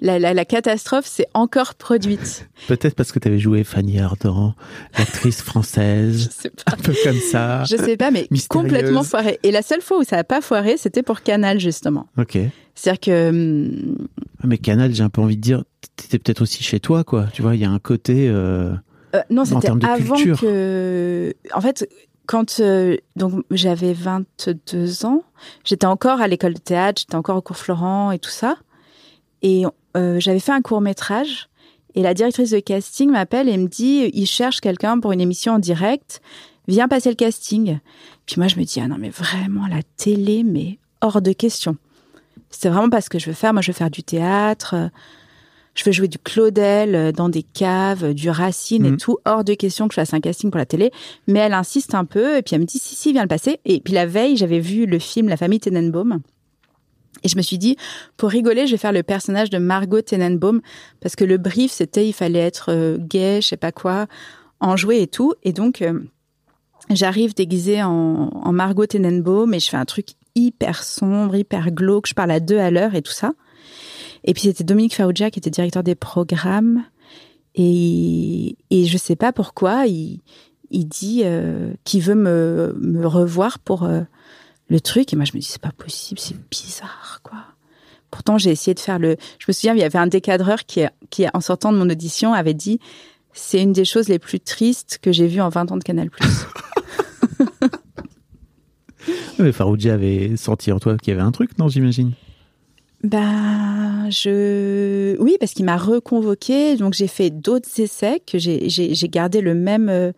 la, 0.00 0.18
la, 0.18 0.34
la 0.34 0.44
catastrophe 0.44 1.06
s'est 1.06 1.26
encore 1.34 1.74
produite. 1.74 2.48
Peut-être 2.68 2.94
parce 2.94 3.12
que 3.12 3.18
tu 3.18 3.28
avais 3.28 3.38
joué 3.38 3.64
Fanny 3.64 3.98
Ardant, 4.00 4.54
l'actrice 4.96 5.38
Je 5.40 5.42
française, 5.44 6.30
sais 6.30 6.50
pas. 6.50 6.72
un 6.72 6.76
peu 6.76 6.94
comme 7.04 7.18
ça. 7.18 7.64
Je 7.64 7.76
sais 7.76 7.96
pas, 7.96 8.10
mais 8.10 8.26
Mystérieuse. 8.30 8.46
complètement 8.70 9.02
foiré. 9.02 9.38
Et 9.42 9.50
la 9.50 9.62
seule 9.62 9.82
fois 9.82 9.98
où 9.98 10.04
ça 10.04 10.18
a 10.18 10.24
pas 10.24 10.40
foiré, 10.40 10.76
c'était 10.76 11.02
pour 11.02 11.22
Canal 11.22 11.58
justement. 11.60 12.06
Ok. 12.18 12.38
C'est-à-dire 12.74 13.00
que 13.00 13.28
hum, 13.30 13.96
Ah, 14.42 14.46
Mais 14.46 14.58
Canal, 14.58 14.94
j'ai 14.94 15.02
un 15.02 15.08
peu 15.10 15.20
envie 15.20 15.36
de 15.36 15.42
dire, 15.42 15.64
t'étais 15.96 16.18
peut-être 16.18 16.42
aussi 16.42 16.62
chez 16.62 16.78
toi, 16.80 17.02
quoi. 17.04 17.26
Tu 17.32 17.42
vois, 17.42 17.54
il 17.56 17.60
y 17.60 17.64
a 17.64 17.70
un 17.70 17.78
côté. 17.80 18.28
euh, 18.28 18.72
Euh, 19.16 19.20
non, 19.30 19.44
c'était 19.44 19.68
avant 19.68 20.14
culture. 20.14 20.40
que. 20.40 21.34
En 21.54 21.60
fait, 21.60 21.88
quand 22.26 22.60
euh, 22.60 22.96
donc 23.16 23.42
j'avais 23.50 23.94
22 23.94 25.06
ans, 25.06 25.22
j'étais 25.64 25.86
encore 25.86 26.20
à 26.20 26.28
l'école 26.28 26.54
de 26.54 26.58
théâtre, 26.60 27.00
j'étais 27.00 27.14
encore 27.16 27.36
au 27.38 27.42
cours 27.42 27.56
Florent 27.56 28.12
et 28.12 28.18
tout 28.18 28.30
ça, 28.30 28.56
et 29.42 29.64
euh, 29.96 30.20
j'avais 30.20 30.40
fait 30.40 30.52
un 30.52 30.62
court 30.62 30.80
métrage. 30.80 31.48
Et 31.94 32.02
la 32.02 32.14
directrice 32.14 32.50
de 32.50 32.60
casting 32.60 33.10
m'appelle 33.10 33.48
et 33.48 33.56
me 33.56 33.66
dit 33.66 34.10
il 34.12 34.26
cherche 34.26 34.60
quelqu'un 34.60 35.00
pour 35.00 35.12
une 35.12 35.20
émission 35.20 35.54
en 35.54 35.58
direct, 35.58 36.20
viens 36.68 36.86
passer 36.86 37.08
le 37.08 37.14
casting. 37.16 37.78
Puis 38.26 38.36
moi 38.38 38.46
je 38.46 38.56
me 38.56 38.64
dis 38.64 38.78
ah 38.80 38.86
non 38.88 38.96
mais 38.98 39.08
vraiment 39.10 39.66
la 39.66 39.82
télé 39.96 40.44
mais 40.44 40.78
hors 41.00 41.22
de 41.22 41.32
question. 41.32 41.76
C'est 42.50 42.68
vraiment 42.68 42.90
pas 42.90 43.00
ce 43.00 43.10
que 43.10 43.18
je 43.18 43.26
veux 43.26 43.32
faire. 43.32 43.52
Moi 43.52 43.62
je 43.62 43.72
veux 43.72 43.76
faire 43.76 43.90
du 43.90 44.02
théâtre. 44.02 44.90
je 45.74 45.84
veux 45.84 45.92
jouer 45.92 46.08
du 46.08 46.18
Claudel 46.18 46.94
euh, 46.94 47.12
dans 47.12 47.28
des 47.28 47.42
caves, 47.44 48.04
euh, 48.06 48.12
du 48.14 48.30
Racine 48.30 48.84
et 48.84 48.90
Mhm. 48.90 48.96
tout, 48.96 49.18
hors 49.24 49.44
de 49.44 49.54
question 49.54 49.86
que 49.86 49.94
je 49.94 50.00
fasse 50.00 50.12
un 50.12 50.20
casting 50.20 50.50
pour 50.50 50.58
la 50.58 50.66
télé. 50.66 50.90
Mais 51.28 51.38
elle 51.38 51.54
insiste 51.54 51.94
un 51.94 52.04
peu 52.04 52.36
et 52.36 52.42
puis 52.42 52.54
elle 52.56 52.62
me 52.62 52.66
dit 52.66 52.78
si, 52.80 52.96
si, 52.96 53.12
viens 53.12 53.22
le 53.22 53.28
passer. 53.28 53.60
Et 53.64 53.80
puis 53.80 53.94
la 53.94 54.04
veille, 54.04 54.36
j'avais 54.36 54.58
vu 54.60 54.86
le 54.86 54.98
film 54.98 55.28
La 55.28 55.36
famille 55.36 55.60
Tenenbaum. 55.60 56.20
Et 57.22 57.28
je 57.28 57.36
me 57.36 57.42
suis 57.42 57.58
dit, 57.58 57.76
pour 58.16 58.30
rigoler, 58.30 58.66
je 58.66 58.72
vais 58.72 58.78
faire 58.78 58.92
le 58.92 59.02
personnage 59.02 59.50
de 59.50 59.58
Margot 59.58 60.02
Tenenbaum 60.02 60.60
parce 61.00 61.16
que 61.16 61.24
le 61.24 61.36
brief, 61.36 61.72
c'était 61.72 62.06
il 62.06 62.12
fallait 62.12 62.38
être 62.38 62.70
euh, 62.70 62.96
gay, 62.98 63.40
je 63.42 63.48
sais 63.48 63.56
pas 63.56 63.72
quoi, 63.72 64.06
enjoué 64.60 65.02
et 65.02 65.06
tout. 65.08 65.34
Et 65.42 65.52
donc, 65.52 65.82
euh, 65.82 66.00
j'arrive 66.90 67.34
déguisée 67.34 67.82
en, 67.82 68.52
Margot 68.52 68.86
Tenenbaum 68.86 69.52
et 69.54 69.60
je 69.60 69.68
fais 69.68 69.76
un 69.76 69.84
truc 69.84 70.10
hyper 70.34 70.84
sombre, 70.84 71.34
hyper 71.34 71.70
glauque. 71.72 72.06
Je 72.06 72.14
parle 72.14 72.30
à 72.30 72.40
deux 72.40 72.58
à 72.58 72.70
l'heure 72.70 72.94
et 72.94 73.02
tout 73.02 73.12
ça. 73.12 73.32
Et 74.24 74.34
puis 74.34 74.42
c'était 74.42 74.64
Dominique 74.64 74.94
Farrugia 74.94 75.30
qui 75.30 75.38
était 75.38 75.50
directeur 75.50 75.82
des 75.82 75.94
programmes. 75.94 76.84
Et, 77.54 78.56
et 78.70 78.84
je 78.84 78.96
sais 78.98 79.16
pas 79.16 79.32
pourquoi, 79.32 79.86
il, 79.86 80.20
il 80.70 80.86
dit 80.86 81.22
euh, 81.24 81.72
qu'il 81.84 82.02
veut 82.02 82.14
me, 82.14 83.06
revoir 83.06 83.58
pour 83.58 83.88
le 84.68 84.80
truc. 84.80 85.12
Et 85.12 85.16
moi, 85.16 85.24
je 85.24 85.32
me 85.34 85.40
dis, 85.40 85.46
c'est 85.46 85.60
pas 85.60 85.72
possible, 85.72 86.20
c'est 86.20 86.36
bizarre, 86.50 87.20
quoi. 87.22 87.38
Pourtant, 88.10 88.38
j'ai 88.38 88.50
essayé 88.50 88.74
de 88.74 88.80
faire 88.80 88.98
le. 88.98 89.16
Je 89.38 89.44
me 89.48 89.52
souviens, 89.52 89.74
il 89.74 89.80
y 89.80 89.84
avait 89.84 89.98
un 89.98 90.06
décadreur 90.06 90.64
qui, 90.64 90.82
qui, 91.10 91.26
en 91.34 91.40
sortant 91.40 91.72
de 91.72 91.78
mon 91.78 91.90
audition, 91.90 92.32
avait 92.32 92.54
dit 92.54 92.80
c'est 93.38 93.62
une 93.62 93.72
des 93.72 93.84
choses 93.84 94.08
les 94.08 94.18
plus 94.18 94.40
tristes 94.40 94.98
que 95.00 95.12
j'ai 95.12 95.26
vues 95.26 95.40
en 95.40 95.48
20 95.48 95.72
ans 95.72 95.76
de 95.76 95.84
Canal+. 95.84 96.10
Mais 99.38 99.52
Farouja 99.52 99.94
avait 99.94 100.36
senti 100.36 100.72
en 100.72 100.80
toi 100.80 100.96
qu'il 100.96 101.12
y 101.12 101.16
avait 101.16 101.24
un 101.24 101.30
truc, 101.30 101.56
non, 101.58 101.68
j'imagine? 101.68 102.12
Ben, 103.04 104.08
je, 104.10 105.16
oui, 105.20 105.36
parce 105.38 105.52
qu'il 105.52 105.64
m'a 105.64 105.76
reconvoqué, 105.76 106.76
donc 106.76 106.94
j'ai 106.94 107.06
fait 107.06 107.30
d'autres 107.30 107.68
essais 107.78 108.20
que 108.26 108.38
j'ai 108.38 109.08
gardé 109.08 109.40
le 109.40 109.54
même, 109.54 109.88
euh, 109.88 110.10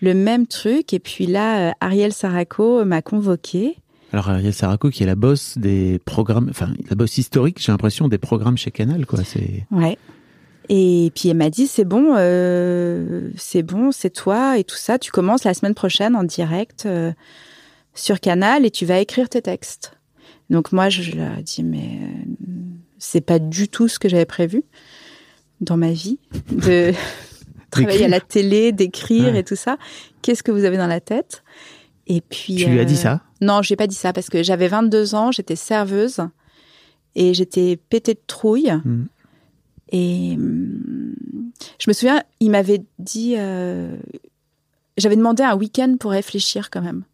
le 0.00 0.14
même 0.14 0.46
truc, 0.46 0.94
et 0.94 1.00
puis 1.00 1.26
là, 1.26 1.70
euh, 1.70 1.72
Ariel 1.80 2.12
Saraco 2.12 2.84
m'a 2.84 3.02
convoqué. 3.02 3.78
Alors 4.12 4.28
Ariel 4.28 4.52
Saraco 4.52 4.90
qui 4.90 5.02
est 5.02 5.06
la 5.06 5.14
boss 5.14 5.56
des 5.56 6.00
programmes, 6.04 6.48
enfin 6.50 6.72
la 6.88 6.96
boss 6.96 7.16
historique, 7.18 7.58
j'ai 7.60 7.70
l'impression 7.72 8.08
des 8.08 8.18
programmes 8.18 8.56
chez 8.58 8.70
Canal, 8.70 9.06
quoi. 9.06 9.22
C'est 9.24 9.66
Ouais. 9.70 9.96
Et 10.68 11.10
puis 11.14 11.28
elle 11.28 11.36
m'a 11.36 11.50
dit 11.50 11.66
c'est 11.66 11.84
bon, 11.84 12.14
euh, 12.16 13.30
c'est 13.36 13.62
bon, 13.62 13.90
c'est 13.92 14.10
toi 14.10 14.58
et 14.58 14.64
tout 14.64 14.76
ça. 14.76 14.98
Tu 14.98 15.10
commences 15.10 15.44
la 15.44 15.54
semaine 15.54 15.74
prochaine 15.74 16.14
en 16.16 16.22
direct 16.24 16.86
euh, 16.86 17.12
sur 17.94 18.20
Canal 18.20 18.64
et 18.64 18.70
tu 18.70 18.84
vas 18.86 18.98
écrire 18.98 19.28
tes 19.28 19.42
textes. 19.42 19.92
Donc 20.48 20.72
moi 20.72 20.88
je 20.88 21.12
leur 21.16 21.38
ai 21.38 21.42
dit 21.42 21.62
mais 21.64 21.98
euh, 22.02 22.52
c'est 22.98 23.20
pas 23.20 23.38
du 23.38 23.68
tout 23.68 23.88
ce 23.88 23.98
que 23.98 24.08
j'avais 24.08 24.26
prévu 24.26 24.62
dans 25.60 25.76
ma 25.76 25.90
vie 25.92 26.18
de 26.52 26.92
travailler 27.70 28.04
à 28.04 28.08
la 28.08 28.20
télé, 28.20 28.72
d'écrire 28.72 29.32
Ouais. 29.32 29.40
et 29.40 29.44
tout 29.44 29.56
ça. 29.56 29.76
Qu'est-ce 30.22 30.42
que 30.42 30.50
vous 30.52 30.64
avez 30.64 30.76
dans 30.76 30.86
la 30.88 31.00
tête? 31.00 31.42
Et 32.10 32.20
puis 32.20 32.56
Tu 32.56 32.68
lui 32.68 32.80
as 32.80 32.84
dit 32.84 32.94
euh, 32.94 32.96
ça 32.96 33.20
non, 33.40 33.62
j'ai 33.62 33.76
pas 33.76 33.86
dit 33.86 33.94
ça 33.94 34.12
parce 34.12 34.28
que 34.28 34.42
j'avais 34.42 34.68
22 34.68 35.14
ans, 35.14 35.32
j'étais 35.32 35.56
serveuse 35.56 36.20
et 37.14 37.32
j'étais 37.34 37.76
pétée 37.76 38.14
de 38.14 38.20
trouille. 38.26 38.72
Mm. 38.84 39.06
Et 39.92 40.34
hum, 40.34 41.14
je 41.78 41.88
me 41.88 41.92
souviens, 41.92 42.22
il 42.40 42.50
m'avait 42.50 42.82
dit, 42.98 43.34
euh, 43.38 43.96
j'avais 44.96 45.16
demandé 45.16 45.42
un 45.42 45.56
week-end 45.56 45.96
pour 45.98 46.10
réfléchir 46.10 46.70
quand 46.70 46.82
même. 46.82 47.04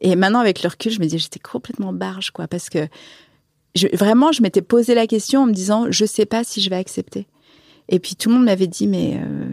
Et 0.00 0.16
maintenant, 0.16 0.40
avec 0.40 0.62
le 0.62 0.68
recul, 0.68 0.92
je 0.92 1.00
me 1.00 1.06
dis, 1.06 1.18
j'étais 1.18 1.40
complètement 1.40 1.92
barge, 1.92 2.30
quoi, 2.30 2.48
parce 2.48 2.68
que 2.68 2.88
je, 3.74 3.88
vraiment, 3.96 4.32
je 4.32 4.42
m'étais 4.42 4.62
posé 4.62 4.94
la 4.94 5.06
question 5.06 5.42
en 5.42 5.46
me 5.46 5.52
disant, 5.52 5.86
je 5.90 6.04
sais 6.04 6.26
pas 6.26 6.44
si 6.44 6.60
je 6.60 6.70
vais 6.70 6.76
accepter. 6.76 7.26
Et 7.88 7.98
puis 7.98 8.14
tout 8.14 8.28
le 8.28 8.36
monde 8.36 8.44
m'avait 8.44 8.66
dit, 8.66 8.86
mais 8.86 9.14
euh, 9.16 9.46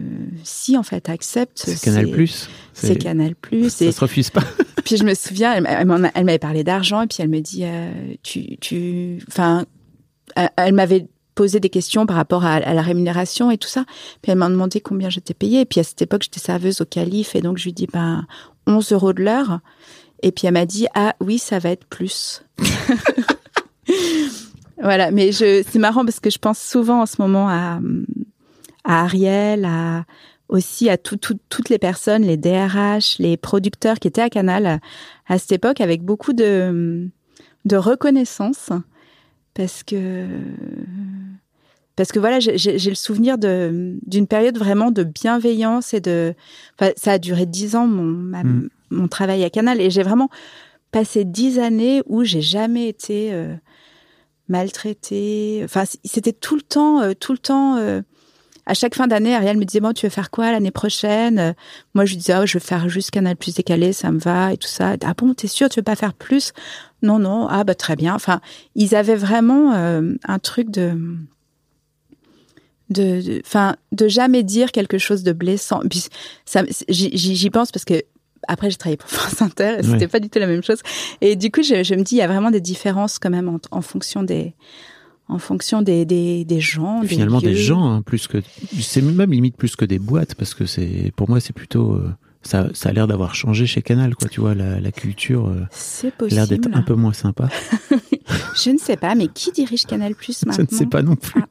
si, 0.44 0.76
en 0.76 0.82
fait, 0.82 1.08
accepte. 1.08 1.58
C'est 1.58 1.80
Canal 1.80 2.10
Plus. 2.10 2.48
C'est 2.72 2.96
Canal 2.96 3.34
Plus. 3.34 3.70
Ça 3.70 3.92
se 3.92 4.00
refuse 4.00 4.30
pas. 4.30 4.44
Puis 4.84 4.96
je 4.96 5.04
me 5.04 5.14
souviens, 5.14 5.62
elle, 5.64 5.86
m'avait 5.86 6.38
parlé 6.38 6.64
d'argent 6.64 7.02
et 7.02 7.06
puis 7.06 7.18
elle 7.20 7.28
me 7.28 7.40
dit, 7.40 7.64
euh, 7.64 7.92
tu, 8.22 8.56
tu, 8.56 9.18
enfin, 9.28 9.66
elle, 10.56 10.72
m'avait 10.72 11.06
posé 11.34 11.60
des 11.60 11.68
questions 11.68 12.06
par 12.06 12.16
rapport 12.16 12.44
à, 12.46 12.54
à 12.54 12.74
la 12.74 12.80
rémunération 12.80 13.50
et 13.50 13.58
tout 13.58 13.68
ça. 13.68 13.84
Puis 14.22 14.32
elle 14.32 14.38
m'a 14.38 14.48
demandé 14.48 14.80
combien 14.80 15.10
j'étais 15.10 15.34
payée. 15.34 15.60
Et 15.60 15.64
puis 15.66 15.80
à 15.80 15.84
cette 15.84 16.00
époque, 16.00 16.22
j'étais 16.22 16.40
serveuse 16.40 16.80
au 16.80 16.86
calife 16.86 17.36
et 17.36 17.42
donc 17.42 17.58
je 17.58 17.64
lui 17.64 17.74
dis, 17.74 17.86
ben, 17.92 18.26
11 18.66 18.92
euros 18.92 19.12
de 19.12 19.22
l'heure. 19.22 19.60
Et 20.22 20.32
puis 20.32 20.46
elle 20.46 20.54
m'a 20.54 20.66
dit, 20.66 20.86
ah 20.94 21.14
oui, 21.20 21.38
ça 21.38 21.58
va 21.58 21.70
être 21.70 21.84
plus. 21.84 22.42
voilà, 24.82 25.10
mais 25.10 25.32
c'est 25.32 25.78
marrant 25.78 26.04
parce 26.04 26.20
que 26.20 26.30
je 26.30 26.38
pense 26.38 26.58
souvent 26.58 27.02
en 27.02 27.06
ce 27.06 27.16
moment 27.18 27.48
à, 27.48 27.80
à 28.84 29.02
Ariel, 29.04 29.64
à 29.64 30.04
aussi 30.48 30.90
à 30.90 30.96
tout- 30.98 31.16
tout- 31.16 31.38
toutes 31.48 31.68
les 31.68 31.78
personnes, 31.78 32.22
les 32.22 32.36
DRH, 32.36 33.18
les 33.20 33.36
producteurs 33.36 34.00
qui 34.00 34.08
étaient 34.08 34.20
à 34.20 34.30
Canal 34.30 34.80
à, 35.28 35.38
cette 35.38 35.52
époque 35.52 35.80
avec 35.80 36.02
beaucoup 36.02 36.32
de, 36.32 37.08
de 37.64 37.76
reconnaissance 37.76 38.70
parce 39.54 39.84
que 39.84 40.26
parce 41.96 42.10
que 42.12 42.18
voilà 42.18 42.40
j'ai- 42.40 42.56
le 42.78 42.94
souvenir 42.96 43.36
de 43.38 43.96
d'une 44.06 44.26
période 44.26 44.58
vraiment 44.58 44.90
de 44.90 45.04
bienveillance 45.04 45.92
et 45.94 46.00
de 46.00 46.34
enfin, 46.80 46.90
ça 46.96 47.12
a 47.12 47.18
duré 47.18 47.46
dix 47.46 47.76
ans 47.76 47.86
mon 47.86 48.02
ma- 48.02 48.42
Mm. 48.42 48.68
mon 48.90 49.06
travail 49.08 49.44
à 49.44 49.50
Canal 49.50 49.80
et 49.80 49.90
j'ai 49.90 50.02
vraiment 50.02 50.30
passé 50.90 51.24
dix 51.24 51.58
années 51.60 52.02
où 52.06 52.24
j'ai 52.24 52.40
jamais 52.42 52.88
été 52.88 53.32
euh, 53.32 53.54
maltraitée 54.48 55.60
enfin 55.64 55.84
c'était 56.04 56.32
tout 56.32 56.56
le 56.56 56.62
temps 56.62 57.00
euh, 57.02 57.12
tout 57.18 57.32
le 57.32 57.38
temps 57.38 57.76
euh, 57.76 58.00
à 58.70 58.74
chaque 58.74 58.94
fin 58.94 59.06
d'année, 59.08 59.34
Ariel 59.34 59.56
me 59.58 59.64
disait, 59.64 59.80
bon, 59.80 59.92
tu 59.92 60.06
veux 60.06 60.10
faire 60.10 60.30
quoi 60.30 60.52
l'année 60.52 60.70
prochaine? 60.70 61.54
Moi, 61.94 62.04
je 62.04 62.12
lui 62.12 62.18
disais, 62.18 62.34
oh, 62.40 62.46
je 62.46 62.54
veux 62.54 62.60
faire 62.64 62.88
juste 62.88 63.10
Canal 63.10 63.36
Plus 63.36 63.54
décalé, 63.54 63.92
ça 63.92 64.10
me 64.12 64.18
va 64.18 64.52
et 64.52 64.56
tout 64.56 64.68
ça. 64.68 64.94
Ah 65.04 65.14
bon, 65.16 65.34
t'es 65.34 65.48
sûr, 65.48 65.68
tu 65.68 65.80
veux 65.80 65.84
pas 65.84 65.96
faire 65.96 66.14
plus? 66.14 66.52
Non, 67.02 67.18
non, 67.18 67.46
ah 67.48 67.64
bah 67.64 67.74
très 67.74 67.96
bien. 67.96 68.14
Enfin, 68.14 68.40
ils 68.74 68.94
avaient 68.94 69.16
vraiment 69.16 69.74
euh, 69.74 70.14
un 70.26 70.38
truc 70.38 70.70
de... 70.70 70.92
De, 72.90 73.20
de- 73.22 73.42
enfin, 73.46 73.76
de 73.92 74.08
jamais 74.08 74.42
dire 74.42 74.72
quelque 74.72 74.98
chose 74.98 75.22
de 75.22 75.32
blessant. 75.32 75.80
Puis 75.88 76.06
ça, 76.44 76.62
j'y 76.88 77.50
pense 77.50 77.70
parce 77.70 77.84
que 77.84 78.02
après 78.48 78.68
j'ai 78.70 78.76
travaillé 78.76 78.96
pour 78.96 79.08
France 79.10 79.40
Inter 79.42 79.76
et 79.78 79.82
c'était 79.84 79.96
Ouais. 79.98 80.08
pas 80.08 80.18
du 80.20 80.28
tout 80.28 80.40
la 80.40 80.48
même 80.48 80.62
chose. 80.64 80.80
Et 81.20 81.36
du 81.36 81.52
coup, 81.52 81.62
je, 81.62 81.84
je 81.84 81.94
me 81.94 82.02
dis, 82.02 82.16
il 82.16 82.18
y 82.18 82.22
a 82.22 82.26
vraiment 82.26 82.50
des 82.50 82.60
différences 82.60 83.18
quand 83.20 83.30
même 83.30 83.48
en, 83.48 83.58
en 83.70 83.80
fonction 83.80 84.24
des, 84.24 84.54
en 85.30 85.38
fonction 85.38 85.82
des, 85.82 86.04
des, 86.04 86.44
des 86.44 86.60
gens. 86.60 87.02
Finalement, 87.04 87.40
des 87.40 87.54
gens, 87.54 87.90
hein, 87.90 88.02
plus 88.02 88.26
que. 88.26 88.38
C'est 88.80 89.02
même 89.02 89.30
limite 89.30 89.56
plus 89.56 89.76
que 89.76 89.84
des 89.84 89.98
boîtes, 89.98 90.34
parce 90.34 90.54
que 90.54 90.66
c'est. 90.66 91.12
Pour 91.16 91.28
moi, 91.28 91.40
c'est 91.40 91.52
plutôt. 91.52 91.92
euh, 91.92 92.12
ça, 92.42 92.68
ça 92.72 92.88
a 92.88 92.92
l'air 92.92 93.06
d'avoir 93.06 93.34
changé 93.34 93.66
chez 93.66 93.82
Canal, 93.82 94.14
quoi. 94.14 94.28
Tu 94.28 94.40
vois, 94.40 94.54
la, 94.54 94.80
la 94.80 94.92
culture 94.92 95.48
euh, 95.48 95.66
C'est 95.70 96.12
a 96.22 96.26
l'air 96.26 96.48
d'être 96.48 96.68
un 96.72 96.82
peu 96.82 96.94
moins 96.94 97.12
sympa. 97.12 97.48
Je 98.54 98.70
ne 98.70 98.78
sais 98.78 98.96
pas, 98.96 99.14
mais 99.14 99.28
qui 99.28 99.52
dirige 99.52 99.84
Canal 99.86 100.14
Plus 100.14 100.40
Je 100.42 100.48
maintenant 100.48 100.66
ne 100.70 100.76
sais 100.76 100.86
pas 100.86 101.02
non 101.02 101.16
plus. 101.16 101.42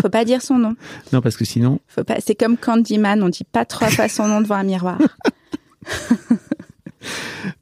Faut 0.00 0.08
pas 0.08 0.24
dire 0.24 0.40
son 0.42 0.58
nom. 0.58 0.74
Non, 1.12 1.20
parce 1.20 1.36
que 1.36 1.44
sinon, 1.44 1.80
Faut 1.88 2.04
pas. 2.04 2.20
C'est 2.20 2.34
comme 2.34 2.56
Candyman, 2.56 3.22
on 3.22 3.28
dit 3.28 3.44
pas 3.44 3.64
trois 3.64 3.88
fois 3.90 4.08
son 4.08 4.28
nom 4.28 4.40
devant 4.40 4.56
un 4.56 4.64
miroir. 4.64 4.98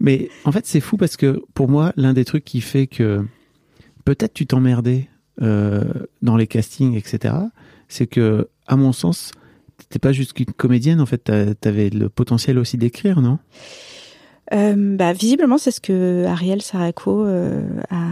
Mais 0.00 0.31
en 0.44 0.52
fait, 0.52 0.66
c'est 0.66 0.81
fou 0.81 0.96
parce 0.96 1.16
que 1.16 1.42
pour 1.54 1.68
moi, 1.68 1.92
l'un 1.96 2.12
des 2.12 2.24
trucs 2.24 2.44
qui 2.44 2.61
fait 2.61 2.87
que 2.87 3.24
peut-être 4.04 4.35
tu 4.35 4.46
t'emmerdais 4.46 5.09
euh, 5.42 5.85
dans 6.22 6.37
les 6.37 6.46
castings, 6.46 6.94
etc., 6.96 7.35
c'est 7.88 8.07
que, 8.07 8.48
à 8.66 8.77
mon 8.77 8.92
sens, 8.92 9.33
t'étais 9.79 9.98
pas 9.98 10.12
juste 10.12 10.33
qu'une 10.35 10.46
comédienne. 10.53 11.01
En 11.01 11.07
fait, 11.07 11.18
t'a- 11.18 11.55
t'avais 11.55 11.88
le 11.90 12.09
potentiel 12.09 12.59
aussi 12.59 12.77
d'écrire, 12.77 13.20
non? 13.22 13.38
Euh, 14.53 14.96
bah, 14.96 15.12
visiblement, 15.12 15.59
c'est 15.59 15.70
ce 15.70 15.81
que 15.81 16.24
Ariel 16.27 16.62
Saraco 16.62 17.24
euh, 17.24 17.62
a. 17.90 18.07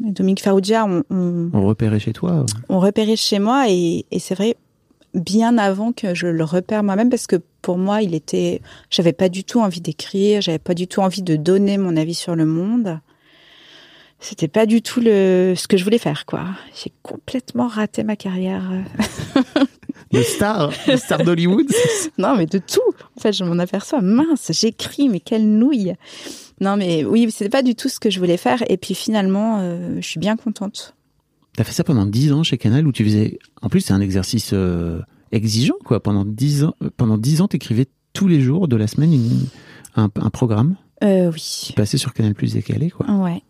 Dominique 0.00 0.42
Farrugia 0.42 0.84
ont, 0.86 1.02
On 1.10 1.64
repérait 1.66 2.00
chez 2.00 2.12
toi. 2.12 2.44
ont 2.68 2.80
repéré 2.80 3.14
chez 3.16 3.38
moi 3.38 3.66
et, 3.68 4.04
et 4.10 4.18
c'est 4.18 4.34
vrai 4.34 4.56
bien 5.14 5.56
avant 5.56 5.92
que 5.92 6.14
je 6.14 6.26
le 6.26 6.42
repère 6.44 6.82
moi-même 6.82 7.08
parce 7.08 7.28
que 7.28 7.36
pour 7.62 7.78
moi 7.78 8.02
il 8.02 8.12
était 8.14 8.60
j'avais 8.90 9.12
pas 9.12 9.28
du 9.28 9.44
tout 9.44 9.60
envie 9.60 9.80
d'écrire 9.80 10.42
j'avais 10.42 10.58
pas 10.58 10.74
du 10.74 10.88
tout 10.88 11.00
envie 11.00 11.22
de 11.22 11.36
donner 11.36 11.78
mon 11.78 11.96
avis 11.96 12.14
sur 12.14 12.34
le 12.34 12.44
monde 12.44 12.98
c'était 14.20 14.48
pas 14.48 14.66
du 14.66 14.80
tout 14.82 15.00
le 15.00 15.54
ce 15.56 15.68
que 15.68 15.76
je 15.76 15.84
voulais 15.84 15.98
faire 15.98 16.24
quoi 16.26 16.46
j'ai 16.82 16.92
complètement 17.02 17.68
raté 17.68 18.02
ma 18.04 18.16
carrière 18.16 18.62
Le 20.12 20.22
star, 20.22 20.70
le 20.86 20.96
star 20.96 21.24
d'Hollywood. 21.24 21.66
non 22.18 22.36
mais 22.36 22.46
de 22.46 22.58
tout 22.58 22.80
en 23.16 23.20
fait 23.20 23.32
je 23.32 23.44
m'en 23.44 23.58
aperçois 23.58 24.00
mince 24.00 24.50
j'écris 24.52 25.08
mais 25.08 25.20
quelle 25.20 25.46
nouille 25.48 25.94
non 26.60 26.76
mais 26.76 27.04
oui 27.04 27.28
c'était 27.30 27.50
pas 27.50 27.62
du 27.62 27.74
tout 27.74 27.88
ce 27.88 27.98
que 27.98 28.10
je 28.10 28.18
voulais 28.20 28.36
faire 28.36 28.62
et 28.70 28.76
puis 28.76 28.94
finalement 28.94 29.58
euh, 29.60 29.96
je 30.00 30.06
suis 30.06 30.20
bien 30.20 30.36
contente 30.36 30.94
T'as 31.56 31.62
fait 31.62 31.72
ça 31.72 31.84
pendant 31.84 32.04
10 32.06 32.32
ans 32.32 32.42
chez 32.42 32.58
Canal 32.58 32.84
où 32.84 32.90
tu 32.90 33.04
faisais. 33.04 33.38
En 33.62 33.68
plus, 33.68 33.80
c'est 33.80 33.92
un 33.92 34.00
exercice 34.00 34.50
euh, 34.52 34.98
exigeant, 35.30 35.76
quoi. 35.84 36.02
Pendant 36.02 36.24
10 36.24 36.64
ans, 36.64 36.74
euh, 36.82 36.90
pendant 36.96 37.16
10 37.16 37.42
ans, 37.42 37.46
t'écrivais 37.46 37.86
tous 38.12 38.26
les 38.26 38.40
jours 38.40 38.66
de 38.66 38.74
la 38.74 38.88
semaine 38.88 39.12
une- 39.12 39.46
un, 39.94 40.08
un 40.16 40.30
programme? 40.30 40.74
Euh, 41.04 41.30
oui 41.32 41.72
passé 41.76 41.96
sur 41.96 42.12
Canal 42.12 42.34
Plus 42.34 42.54
décalé, 42.54 42.90
quoi. 42.90 43.06
Ouais. 43.08 43.40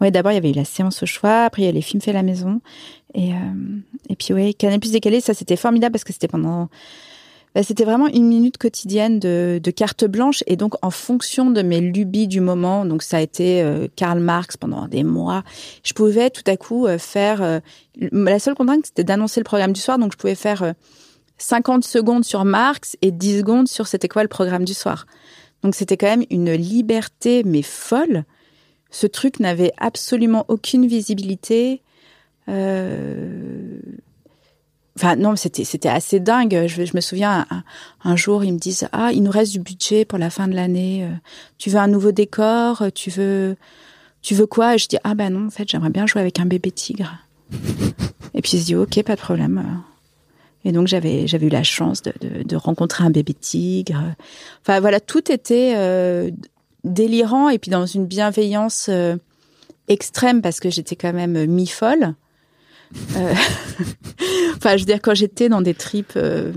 Ouais, 0.00 0.10
d'abord, 0.10 0.32
il 0.32 0.36
y 0.36 0.38
avait 0.38 0.50
eu 0.50 0.54
la 0.54 0.64
séance 0.64 1.02
au 1.02 1.06
choix, 1.06 1.44
après, 1.44 1.62
il 1.62 1.64
y 1.64 1.68
a 1.68 1.72
les 1.72 1.82
films 1.82 2.00
faits 2.00 2.14
à 2.14 2.18
la 2.18 2.22
maison. 2.22 2.60
Et, 3.14 3.32
euh, 3.32 3.36
et 4.08 4.16
puis, 4.16 4.32
ouais, 4.32 4.52
Canal 4.54 4.78
Plus 4.78 4.92
décalé, 4.92 5.20
ça, 5.20 5.34
c'était 5.34 5.56
formidable 5.56 5.92
parce 5.92 6.04
que 6.04 6.12
c'était 6.12 6.28
pendant. 6.28 6.68
bah, 7.54 7.62
c'était 7.64 7.84
vraiment 7.84 8.06
une 8.06 8.26
minute 8.28 8.58
quotidienne 8.58 9.18
de, 9.18 9.70
carte 9.74 10.04
blanche. 10.04 10.44
Et 10.46 10.56
donc, 10.56 10.74
en 10.82 10.90
fonction 10.90 11.50
de 11.50 11.62
mes 11.62 11.80
lubies 11.80 12.28
du 12.28 12.40
moment, 12.40 12.84
donc 12.84 13.02
ça 13.02 13.16
a 13.16 13.20
été 13.20 13.62
euh, 13.62 13.88
Karl 13.96 14.20
Marx 14.20 14.56
pendant 14.56 14.86
des 14.86 15.02
mois, 15.02 15.42
je 15.84 15.92
pouvais 15.94 16.30
tout 16.30 16.44
à 16.46 16.56
coup 16.56 16.86
euh, 16.86 16.98
faire. 16.98 17.60
la 17.96 18.38
seule 18.38 18.54
contrainte, 18.54 18.86
c'était 18.86 19.04
d'annoncer 19.04 19.40
le 19.40 19.44
programme 19.44 19.72
du 19.72 19.80
soir. 19.80 19.98
Donc, 19.98 20.12
je 20.12 20.16
pouvais 20.16 20.36
faire 20.36 20.62
euh, 20.62 20.72
50 21.38 21.82
secondes 21.84 22.24
sur 22.24 22.44
Marx 22.44 22.96
et 23.02 23.10
10 23.10 23.38
secondes 23.38 23.68
sur 23.68 23.88
c'était 23.88 24.08
quoi 24.08 24.22
le 24.22 24.28
programme 24.28 24.64
du 24.64 24.74
soir? 24.74 25.06
Donc, 25.64 25.74
c'était 25.74 25.96
quand 25.96 26.06
même 26.06 26.24
une 26.30 26.52
liberté, 26.52 27.42
mais 27.44 27.62
folle 27.62 28.24
ce 28.90 29.06
truc 29.06 29.40
n'avait 29.40 29.72
absolument 29.78 30.44
aucune 30.48 30.86
visibilité. 30.86 31.82
Euh... 32.48 33.78
Enfin 34.96 35.14
non, 35.14 35.36
c'était 35.36 35.64
c'était 35.64 35.88
assez 35.88 36.18
dingue. 36.18 36.64
Je, 36.66 36.84
je 36.84 36.96
me 36.96 37.00
souviens 37.00 37.46
un, 38.02 38.16
jour 38.16 38.42
ils 38.44 38.52
me 38.52 38.58
disent 38.58 38.88
ah 38.90 39.10
il 39.12 39.22
nous 39.22 39.30
reste 39.30 39.52
du 39.52 39.60
budget 39.60 40.04
pour 40.04 40.18
la 40.18 40.30
fin 40.30 40.48
de 40.48 40.54
l'année. 40.54 41.04
Euh, 41.04 41.14
Tu 41.58 41.70
veux 41.70 41.78
un 41.78 41.86
nouveau 41.86 42.10
décor? 42.10 42.86
Tu 42.94 43.10
veux 43.10 43.56
tu 44.22 44.34
veux 44.34 44.46
quoi 44.46 44.74
Et 44.74 44.78
je 44.78 44.88
dis 44.88 44.98
ah 45.04 45.14
ben 45.14 45.32
non 45.32 45.46
en 45.46 45.50
fait 45.50 45.68
j'aimerais 45.68 45.90
bien 45.90 46.06
jouer 46.06 46.20
avec 46.20 46.40
un 46.40 46.46
bébé 46.46 46.72
tigre. 46.72 47.16
Et 48.34 48.42
puis 48.42 48.50
se 48.50 48.56
disent 48.56 48.74
ok 48.74 49.02
pas 49.04 49.14
de 49.14 49.20
problème. 49.20 49.82
Et 50.64 50.72
donc 50.72 50.88
j'avais 50.88 51.28
j'avais 51.28 51.46
eu 51.46 51.50
la 51.50 51.62
chance 51.62 52.02
de, 52.02 52.12
de, 52.20 52.42
de 52.42 52.56
rencontrer 52.56 53.04
un 53.04 53.10
bébé 53.10 53.34
tigre. 53.34 54.02
Enfin 54.62 54.80
voilà, 54.80 54.98
tout 54.98 55.30
était 55.30 55.74
euh, 55.76 56.32
délirant 56.84 57.48
et 57.48 57.58
puis 57.58 57.70
dans 57.70 57.86
une 57.86 58.06
bienveillance 58.06 58.86
euh, 58.88 59.16
extrême 59.88 60.42
parce 60.42 60.60
que 60.60 60.70
j'étais 60.70 60.96
quand 60.96 61.12
même 61.12 61.46
mi-folle. 61.46 62.14
Euh, 63.16 63.34
enfin, 64.56 64.76
je 64.76 64.80
veux 64.82 64.86
dire, 64.86 65.00
quand 65.02 65.14
j'étais 65.14 65.48
dans 65.48 65.60
des 65.62 65.74
tripes, 65.74 66.12
euh, 66.16 66.52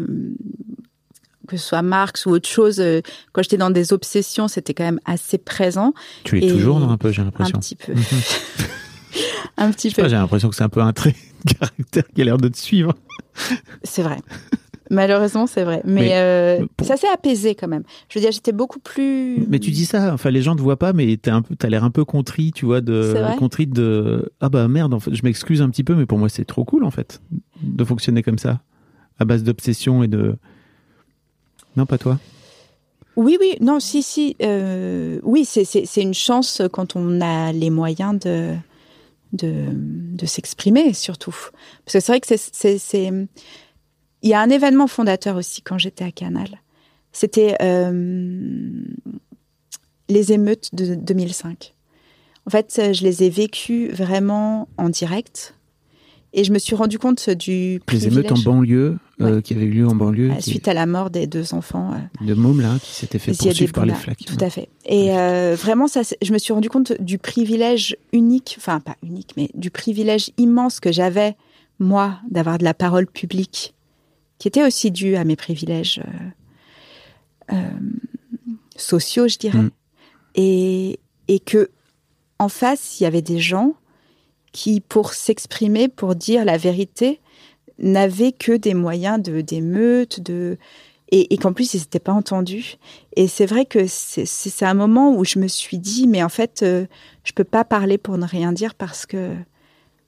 que 1.47 1.57
ce 1.57 1.67
soit 1.67 1.81
Marx 1.81 2.25
ou 2.25 2.29
autre 2.31 2.47
chose, 2.47 2.79
euh, 2.79 3.01
quand 3.33 3.43
j'étais 3.43 3.57
dans 3.57 3.69
des 3.71 3.91
obsessions, 3.93 4.47
c'était 4.47 4.73
quand 4.73 4.85
même 4.85 5.01
assez 5.05 5.37
présent. 5.37 5.93
Tu 6.23 6.39
es 6.39 6.45
Et 6.45 6.49
toujours 6.49 6.79
non, 6.79 6.89
un 6.89 6.97
peu, 6.97 7.11
j'ai 7.11 7.21
Un 7.21 7.25
l'impression. 7.25 7.59
petit 7.59 7.75
peu. 7.75 7.93
Un 9.57 9.71
petit 9.71 9.89
Je 9.89 9.95
sais 9.95 10.01
pas, 10.01 10.03
peu. 10.03 10.09
J'ai 10.09 10.15
l'impression 10.15 10.49
que 10.49 10.55
c'est 10.55 10.63
un 10.63 10.69
peu 10.69 10.81
un 10.81 10.93
trait 10.93 11.15
de 11.45 11.53
caractère 11.53 12.03
qui 12.15 12.21
a 12.21 12.25
l'air 12.25 12.37
de 12.37 12.47
te 12.47 12.57
suivre. 12.57 12.93
C'est 13.83 14.01
vrai. 14.03 14.17
Malheureusement, 14.91 15.47
c'est 15.47 15.63
vrai. 15.63 15.81
Mais, 15.85 16.01
Mais, 16.01 16.11
euh, 16.15 16.65
pour- 16.77 16.85
ça 16.85 16.97
s'est 16.97 17.07
apaisé 17.11 17.55
quand 17.55 17.67
même. 17.69 17.83
Je 18.09 18.19
veux 18.19 18.23
dire, 18.23 18.31
j'étais 18.31 18.51
beaucoup 18.51 18.79
plus. 18.79 19.45
Mais 19.47 19.57
tu 19.59 19.71
dis 19.71 19.85
ça, 19.85 20.13
enfin 20.13 20.29
les 20.31 20.41
gens 20.41 20.55
te 20.55 20.61
voient 20.61 20.77
pas, 20.77 20.91
mais 20.93 21.17
t'as 21.17 21.33
un 21.33 21.41
peu, 21.41 21.55
t'as 21.55 21.69
l'air 21.69 21.83
un 21.85 21.91
peu 21.91 22.03
contrit, 22.05 22.51
tu 22.51 22.65
vois, 22.65 22.81
de 22.81 23.13
contrit 23.37 23.67
de 23.67 24.31
ah 24.41 24.49
bah 24.49 24.67
merde, 24.67 24.93
en 24.93 24.99
fait, 24.99 25.15
je 25.15 25.23
m'excuse 25.23 25.61
un 25.61 25.69
petit 25.69 25.83
peu, 25.85 25.95
mais 25.95 26.05
pour 26.05 26.17
moi 26.17 26.27
c'est 26.29 26.45
trop 26.45 26.65
cool 26.65 26.83
en 26.83 26.91
fait 26.91 27.21
de 27.63 27.83
fonctionner 27.85 28.21
comme 28.21 28.37
ça, 28.37 28.59
à 29.17 29.23
base 29.25 29.43
d'obsession 29.43 30.03
et 30.03 30.07
de 30.07 30.35
non 31.77 31.85
pas 31.85 31.97
toi. 31.97 32.19
Oui, 33.15 33.37
oui, 33.39 33.55
non, 33.61 33.79
si, 33.79 34.03
si. 34.03 34.35
euh, 34.41 35.19
oui, 35.23 35.45
c'est- 35.45 35.65
c'est 35.65 35.85
c'est 35.85 36.01
une 36.01 36.13
chance 36.13 36.61
quand 36.71 36.95
on 36.95 37.21
a 37.21 37.51
les 37.53 37.69
moyens 37.69 38.17
de, 38.19 38.53
de, 39.33 39.65
de 39.71 40.25
s'exprimer, 40.25 40.93
surtout. 40.93 41.35
Parce 41.85 41.93
que 41.93 41.99
c'est 41.99 42.11
vrai 42.11 42.19
que 42.21 42.27
c'est- 42.27 42.77
c'est. 42.77 43.11
Il 44.23 44.29
y 44.29 44.33
a 44.33 44.41
un 44.41 44.49
événement 44.49 44.87
fondateur 44.87 45.35
aussi 45.35 45.61
quand 45.61 45.77
j'étais 45.77 46.03
à 46.03 46.11
Canal. 46.11 46.61
C'était 47.11 47.55
euh, 47.61 48.69
les 50.09 50.31
émeutes 50.31 50.73
de 50.73 50.95
2005. 50.95 51.73
En 52.45 52.49
fait, 52.49 52.81
je 52.93 53.03
les 53.03 53.23
ai 53.23 53.29
vécues 53.29 53.89
vraiment 53.89 54.67
en 54.77 54.89
direct. 54.89 55.55
Et 56.33 56.45
je 56.45 56.53
me 56.53 56.59
suis 56.59 56.75
rendu 56.75 56.97
compte 56.97 57.29
du 57.29 57.81
Les 57.91 58.07
émeutes 58.07 58.31
en 58.31 58.37
banlieue 58.37 58.97
euh, 59.19 59.35
Ouais. 59.35 59.41
qui 59.41 59.53
avaient 59.53 59.65
eu 59.65 59.71
lieu 59.71 59.87
en 59.87 59.95
banlieue, 59.95 60.31
euh, 60.31 60.35
qui- 60.35 60.51
suite 60.51 60.67
à 60.69 60.73
la 60.73 60.85
mort 60.85 61.09
des 61.09 61.27
deux 61.27 61.53
enfants. 61.53 61.91
euh, 61.93 62.25
de 62.25 62.33
mômes 62.33 62.61
là 62.61 62.77
qui 62.81 62.91
s'étaient 62.95 63.19
fait 63.19 63.33
poursuivre 63.37 63.73
par 63.73 63.85
les 63.85 63.93
flaques. 63.93 64.23
Tout 64.25 64.37
à 64.39 64.49
fait. 64.49 64.69
Et 64.85 65.11
euh, 65.17 65.55
vraiment, 65.59 65.87
ça, 65.87 66.01
je 66.21 66.31
me 66.31 66.37
suis 66.37 66.53
rendu 66.53 66.69
compte 66.69 66.93
du 67.01 67.17
privilège 67.17 67.97
unique, 68.13 68.55
enfin 68.57 68.79
pas 68.79 68.95
unique, 69.03 69.33
mais 69.35 69.49
du 69.55 69.71
privilège 69.71 70.31
immense 70.37 70.79
que 70.79 70.93
j'avais, 70.93 71.35
moi, 71.79 72.19
d'avoir 72.29 72.57
de 72.59 72.63
la 72.63 72.73
parole 72.73 73.07
publique, 73.07 73.73
qui 74.41 74.47
était 74.47 74.63
aussi 74.63 74.89
dû 74.89 75.17
à 75.17 75.23
mes 75.23 75.35
privilèges 75.35 76.01
euh, 77.51 77.53
euh, 77.53 77.69
sociaux, 78.75 79.27
je 79.27 79.37
dirais. 79.37 79.59
Mm. 79.59 79.69
Et, 80.33 80.99
et 81.27 81.39
que, 81.39 81.69
en 82.39 82.49
face, 82.49 82.99
il 82.99 83.03
y 83.03 83.05
avait 83.05 83.21
des 83.21 83.37
gens 83.37 83.75
qui, 84.51 84.81
pour 84.81 85.13
s'exprimer, 85.13 85.89
pour 85.89 86.15
dire 86.15 86.43
la 86.43 86.57
vérité, 86.57 87.19
n'avaient 87.77 88.31
que 88.31 88.53
des 88.53 88.73
moyens 88.73 89.21
de 89.21 89.41
d'émeute, 89.41 90.19
de 90.21 90.57
et, 91.11 91.31
et 91.31 91.37
qu'en 91.37 91.53
plus 91.53 91.75
ils 91.75 91.81
n'étaient 91.81 91.99
pas 91.99 92.11
entendus. 92.13 92.77
Et 93.15 93.27
c'est 93.27 93.45
vrai 93.45 93.65
que 93.65 93.85
c'est- 93.85 94.25
c'est 94.25 94.49
c'est 94.49 94.65
un 94.65 94.73
moment 94.73 95.15
où 95.15 95.23
je 95.23 95.37
me 95.37 95.47
suis 95.47 95.77
dit, 95.77 96.07
mais 96.07 96.23
en 96.23 96.29
fait, 96.29 96.63
euh, 96.63 96.87
je 97.25 97.33
peux 97.33 97.43
pas 97.43 97.63
parler 97.63 97.99
pour 97.99 98.17
ne 98.17 98.25
rien 98.25 98.53
dire 98.53 98.73
parce 98.73 99.05
que 99.05 99.35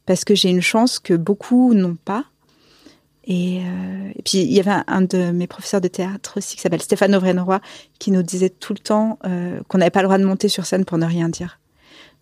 parce 0.08 0.26
que 0.26 0.34
j'ai 0.34 0.50
une 0.50 0.62
chance 0.62 0.98
que 0.98 1.14
beaucoup 1.14 1.76
n'ont 1.76 1.98
pas. 2.04 2.26
Et, 3.26 3.62
euh, 3.62 4.12
et 4.16 4.22
puis 4.22 4.40
il 4.40 4.52
y 4.52 4.60
avait 4.60 4.84
un, 4.88 5.02
de 5.02 5.32
mes 5.32 5.48
professeurs 5.48 5.80
de 5.82 5.88
théâtre 5.88 6.38
aussi 6.38 6.56
qui 6.56 6.62
s'appelle 6.62 6.82
Stéphane 6.82 7.16
Auvrenroy 7.16 7.62
qui 7.98 8.12
nous 8.12 8.22
disait 8.22 8.50
tout 8.50 8.74
le 8.74 8.80
temps 8.80 9.18
euh, 9.26 9.62
qu'on 9.70 9.78
n'avait 9.78 9.92
pas 9.92 10.02
le 10.02 10.08
droit 10.08 10.18
de 10.18 10.26
monter 10.26 10.50
sur 10.50 10.66
scène 10.66 10.84
pour 10.84 10.98
ne 10.98 11.06
rien 11.06 11.30
dire. 11.30 11.60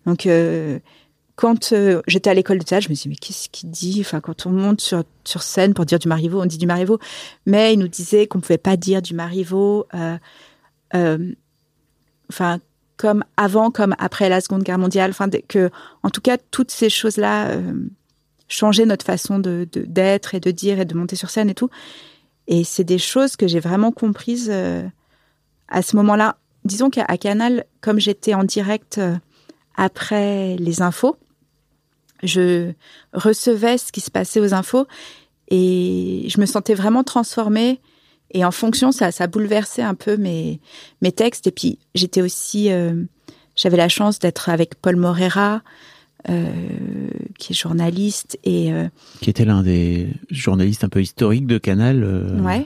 Donc 0.06 0.28
euh, 0.28 0.78
quand 1.36 1.74
j'étais 2.06 2.30
à 2.30 2.36
l'école 2.36 2.60
de 2.60 2.64
théâtre, 2.64 2.86
je 2.86 2.89
me 2.91 2.95
dit, 2.95 3.10
mais 3.10 3.16
qu'est-ce 3.16 3.49
qu'il 3.49 3.72
dit? 3.72 3.97
Enfin, 4.02 4.20
quand 4.20 4.45
on 4.45 4.52
monte 4.52 4.80
sur, 4.80 5.04
sur 5.24 5.41
scène 5.41 5.74
pour 5.74 5.86
dire 5.86 5.97
du 5.97 6.08
Marivaux, 6.08 6.39
on 6.39 6.45
dit 6.45 6.60
du 6.60 6.68
Marivaux. 6.68 6.99
Mais 7.47 7.74
il 7.74 7.80
nous 7.80 7.88
disait 7.88 8.28
qu'on 8.28 8.38
ne 8.38 8.43
pouvait 8.43 8.60
pas 8.60 8.78
dire 8.78 9.02
du 9.02 9.16
Marivaux, 9.16 9.88
enfin, 12.30 12.60
comme 12.97 13.24
avant, 13.38 13.72
comme 13.72 13.95
après 13.97 14.30
la 14.30 14.39
Seconde 14.39 14.62
Guerre 14.62 14.78
mondiale. 14.78 15.10
Enfin, 15.10 15.30
que, 15.47 15.72
en 16.04 16.12
tout 16.12 16.22
cas, 16.22 16.38
toutes 16.52 16.70
ces 16.70 16.91
choses-là 16.91 17.56
changeaient 18.52 18.86
notre 18.86 19.06
façon 19.06 19.39
de 19.39 19.68
d'être 19.74 20.36
et 20.36 20.39
de 20.39 20.52
dire 20.52 20.80
et 20.80 20.86
de 20.86 20.95
monter 20.95 21.16
sur 21.16 21.30
scène 21.30 21.49
et 21.49 21.56
tout. 21.56 21.70
Et 22.47 22.64
c'est 22.64 22.84
des 22.84 22.97
choses 22.97 23.36
que 23.36 23.47
j'ai 23.47 23.60
vraiment 23.60 23.91
comprises 23.91 24.49
euh, 24.52 24.84
à 25.68 25.82
ce 25.82 25.95
moment-là. 25.95 26.38
Disons 26.66 26.89
qu'à 26.89 27.06
Canal, 27.18 27.66
comme 27.80 27.99
j'étais 27.99 28.34
en 28.34 28.43
direct 28.43 28.97
euh, 28.97 29.16
après 29.76 30.58
les 30.58 30.82
infos, 30.82 31.18
je 32.24 32.72
recevais 33.14 33.78
ce 33.78 33.91
qui 33.91 34.02
se 34.02 34.12
passait 34.12 34.39
aux 34.39 34.54
infos 34.54 34.86
et 35.47 36.26
je 36.28 36.39
me 36.39 36.45
sentais 36.45 36.76
vraiment 36.76 37.04
transformée. 37.04 37.80
Et 38.34 38.45
en 38.45 38.52
fonction, 38.52 38.91
ça, 38.91 39.12
ça 39.12 39.28
bouleversait 39.28 39.82
un 39.82 39.95
peu 39.95 40.18
mes, 40.18 40.60
mes 41.02 41.12
textes. 41.12 41.47
Et 41.47 41.52
puis, 41.52 41.80
j'étais 41.95 42.22
aussi, 42.22 42.72
euh, 42.72 43.04
j'avais 43.56 43.78
la 43.78 43.89
chance 43.89 44.20
d'être 44.20 44.49
avec 44.49 44.76
Paul 44.76 44.95
Morera, 44.95 45.62
qui 47.38 47.53
est 47.53 47.55
journaliste. 47.55 48.38
Et 48.43 48.72
euh, 48.74 48.88
Qui 49.22 49.30
était 49.30 49.45
l'un 49.45 49.63
des 49.63 50.07
journalistes 50.30 50.84
un 50.84 50.89
peu 50.89 51.01
historiques 51.01 51.47
de 51.47 51.57
Canal. 51.57 52.03
euh, 52.03 52.39
ouais, 52.41 52.65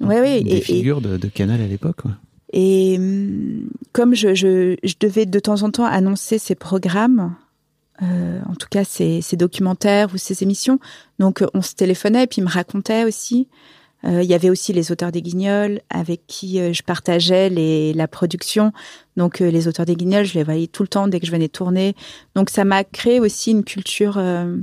ouais, 0.00 0.20
ouais. 0.20 0.42
Des 0.42 0.50
Et, 0.50 0.56
et, 0.58 0.60
figures 0.60 1.00
de, 1.00 1.16
de 1.16 1.28
Canal 1.28 1.60
à 1.60 1.66
l'époque. 1.66 2.04
ouais. 2.04 2.10
et 2.52 2.96
hum, 2.98 3.68
comme 3.92 4.14
je, 4.14 4.34
je, 4.34 4.76
je 4.82 4.94
devais 5.00 5.26
de 5.26 5.38
temps 5.38 5.62
en 5.62 5.70
temps 5.70 5.84
annoncer 5.84 6.38
ces 6.38 6.54
programmes, 6.54 7.34
euh, 8.02 8.40
en 8.48 8.54
tout 8.54 8.68
cas 8.70 8.84
ces, 8.84 9.20
ces 9.22 9.36
documentaires 9.36 10.08
ou 10.12 10.18
ces 10.18 10.42
émissions, 10.42 10.78
donc 11.18 11.42
euh, 11.42 11.46
on 11.54 11.62
se 11.62 11.74
téléphonait 11.74 12.24
et 12.24 12.26
puis 12.26 12.40
il 12.40 12.44
me 12.44 12.50
racontait 12.50 13.04
aussi. 13.04 13.48
Euh, 14.06 14.22
il 14.22 14.28
y 14.28 14.34
avait 14.34 14.50
aussi 14.50 14.72
les 14.74 14.92
auteurs 14.92 15.12
des 15.12 15.22
Guignols 15.22 15.80
avec 15.88 16.26
qui 16.26 16.60
euh, 16.60 16.72
je 16.74 16.82
partageais 16.82 17.48
les, 17.48 17.94
la 17.94 18.06
production. 18.06 18.72
Donc 19.16 19.40
euh, 19.40 19.50
les 19.50 19.66
auteurs 19.66 19.86
des 19.86 19.96
Guignols, 19.96 20.26
je 20.26 20.34
les 20.34 20.44
voyais 20.44 20.66
tout 20.66 20.82
le 20.82 20.88
temps 20.88 21.08
dès 21.08 21.20
que 21.20 21.26
je 21.26 21.30
venais 21.32 21.48
tourner. 21.48 21.94
Donc 22.34 22.50
ça 22.50 22.64
m'a 22.64 22.84
créé 22.84 23.18
aussi 23.18 23.50
une 23.52 23.64
culture, 23.64 24.18
euh, 24.18 24.56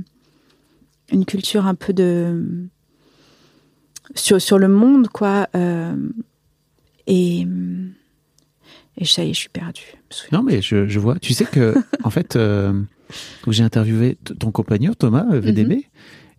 une 1.10 1.24
culture 1.24 1.66
un 1.66 1.74
peu 1.74 1.92
de 1.92 2.68
sur 4.14 4.40
sur 4.40 4.58
le 4.58 4.68
monde 4.68 5.08
quoi. 5.08 5.48
Et 7.06 7.46
et 8.98 9.04
ça 9.06 9.24
y 9.24 9.30
est, 9.30 9.34
je 9.34 9.38
suis 9.40 9.48
perdue. 9.48 9.94
Non, 10.32 10.42
mais 10.42 10.60
je, 10.62 10.86
je 10.86 10.98
vois. 11.00 11.18
Tu 11.18 11.32
sais 11.32 11.46
que, 11.46 11.74
en 12.04 12.10
fait, 12.10 12.38
j'ai 13.48 13.62
interviewé 13.64 14.16
ton 14.38 14.50
compagnon, 14.52 14.92
Thomas, 14.92 15.24
VDB, 15.30 15.76
Mhm. 15.76 15.82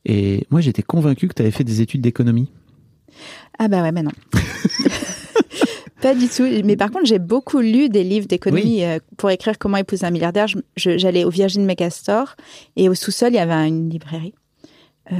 et 0.05 0.45
moi, 0.51 0.61
j'étais 0.61 0.83
convaincu 0.83 1.27
que 1.27 1.33
tu 1.33 1.41
avais 1.41 1.51
fait 1.51 1.63
des 1.63 1.81
études 1.81 2.01
d'économie. 2.01 2.51
Ah 3.59 3.67
bah 3.67 3.81
ouais, 3.81 3.91
mais 3.91 4.03
non. 4.03 4.11
Pas 6.01 6.13
du 6.13 6.27
tout. 6.27 6.43
Mais 6.65 6.75
par 6.75 6.91
contre, 6.91 7.05
j'ai 7.05 7.19
beaucoup 7.19 7.59
lu 7.59 7.87
des 7.87 8.03
livres 8.03 8.27
d'économie 8.27 8.83
euh, 8.83 8.99
pour 9.17 9.29
écrire 9.29 9.57
Comment 9.57 9.77
épouser 9.77 10.05
un 10.05 10.11
milliardaire. 10.11 10.47
J'allais 10.75 11.23
au 11.23 11.29
Virgin 11.29 11.65
Megastore 11.65 12.35
et 12.75 12.89
au 12.89 12.93
sous-sol, 12.93 13.29
il 13.31 13.35
y 13.35 13.39
avait 13.39 13.67
une 13.67 13.89
librairie. 13.89 14.33
Euh, 15.11 15.15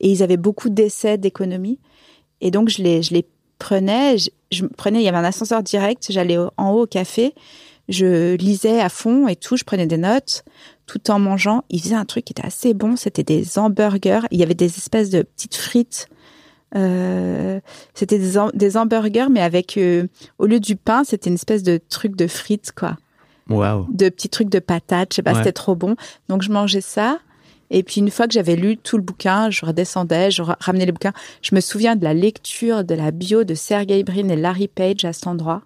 et 0.00 0.10
ils 0.10 0.22
avaient 0.22 0.36
beaucoup 0.36 0.68
d'essais 0.68 1.16
d'économie. 1.16 1.78
Et 2.40 2.50
donc, 2.50 2.68
je 2.68 2.82
les, 2.82 3.02
je 3.02 3.14
les 3.14 3.24
prenais. 3.58 4.18
Je, 4.18 4.30
je 4.50 4.64
prenais, 4.64 5.00
il 5.00 5.04
y 5.04 5.08
avait 5.08 5.18
un 5.18 5.24
ascenseur 5.24 5.62
direct. 5.62 6.08
J'allais 6.10 6.38
en 6.56 6.72
haut 6.72 6.82
au 6.82 6.86
café. 6.86 7.32
Je 7.88 8.34
lisais 8.34 8.80
à 8.80 8.88
fond 8.88 9.28
et 9.28 9.36
tout. 9.36 9.56
Je 9.56 9.64
prenais 9.64 9.86
des 9.86 9.96
notes 9.96 10.44
tout 10.86 11.10
en 11.10 11.18
mangeant. 11.18 11.62
Ils 11.70 11.80
faisaient 11.80 11.94
un 11.94 12.04
truc 12.04 12.24
qui 12.24 12.32
était 12.32 12.46
assez 12.46 12.74
bon. 12.74 12.96
C'était 12.96 13.22
des 13.22 13.58
hamburgers. 13.58 14.22
Il 14.30 14.40
y 14.40 14.42
avait 14.42 14.54
des 14.54 14.66
espèces 14.66 15.10
de 15.10 15.22
petites 15.22 15.54
frites. 15.54 16.08
Euh, 16.76 17.60
c'était 17.94 18.18
des, 18.18 18.36
ham- 18.36 18.50
des 18.54 18.76
hamburgers, 18.76 19.28
mais 19.30 19.40
avec, 19.40 19.76
euh, 19.78 20.06
au 20.38 20.46
lieu 20.46 20.60
du 20.60 20.76
pain, 20.76 21.04
c'était 21.04 21.30
une 21.30 21.34
espèce 21.34 21.62
de 21.62 21.80
truc 21.88 22.16
de 22.16 22.26
frites, 22.26 22.72
quoi. 22.76 22.96
Waouh. 23.48 23.86
De 23.92 24.08
petits 24.08 24.28
trucs 24.28 24.48
de 24.50 24.58
patates. 24.58 25.12
Je 25.12 25.16
sais 25.16 25.22
pas, 25.22 25.32
Ouais. 25.32 25.38
c'était 25.38 25.52
trop 25.52 25.74
bon. 25.76 25.96
Donc, 26.28 26.42
je 26.42 26.50
mangeais 26.50 26.80
ça. 26.80 27.18
Et 27.70 27.82
puis, 27.82 28.00
une 28.00 28.10
fois 28.10 28.26
que 28.26 28.32
j'avais 28.34 28.56
lu 28.56 28.76
tout 28.76 28.96
le 28.96 29.02
bouquin, 29.02 29.50
je 29.50 29.64
redescendais, 29.64 30.30
je 30.30 30.42
ra- 30.42 30.56
ramenais 30.60 30.86
les 30.86 30.92
bouquins. 30.92 31.12
Je 31.42 31.54
me 31.54 31.60
souviens 31.60 31.96
de 31.96 32.04
la 32.04 32.14
lecture 32.14 32.84
de 32.84 32.94
la 32.94 33.10
bio 33.10 33.44
de 33.44 33.54
Sergey 33.54 34.02
Brin 34.04 34.28
et 34.28 34.36
Larry 34.36 34.68
Page 34.68 35.04
à 35.04 35.12
cet 35.12 35.26
endroit. 35.26 35.62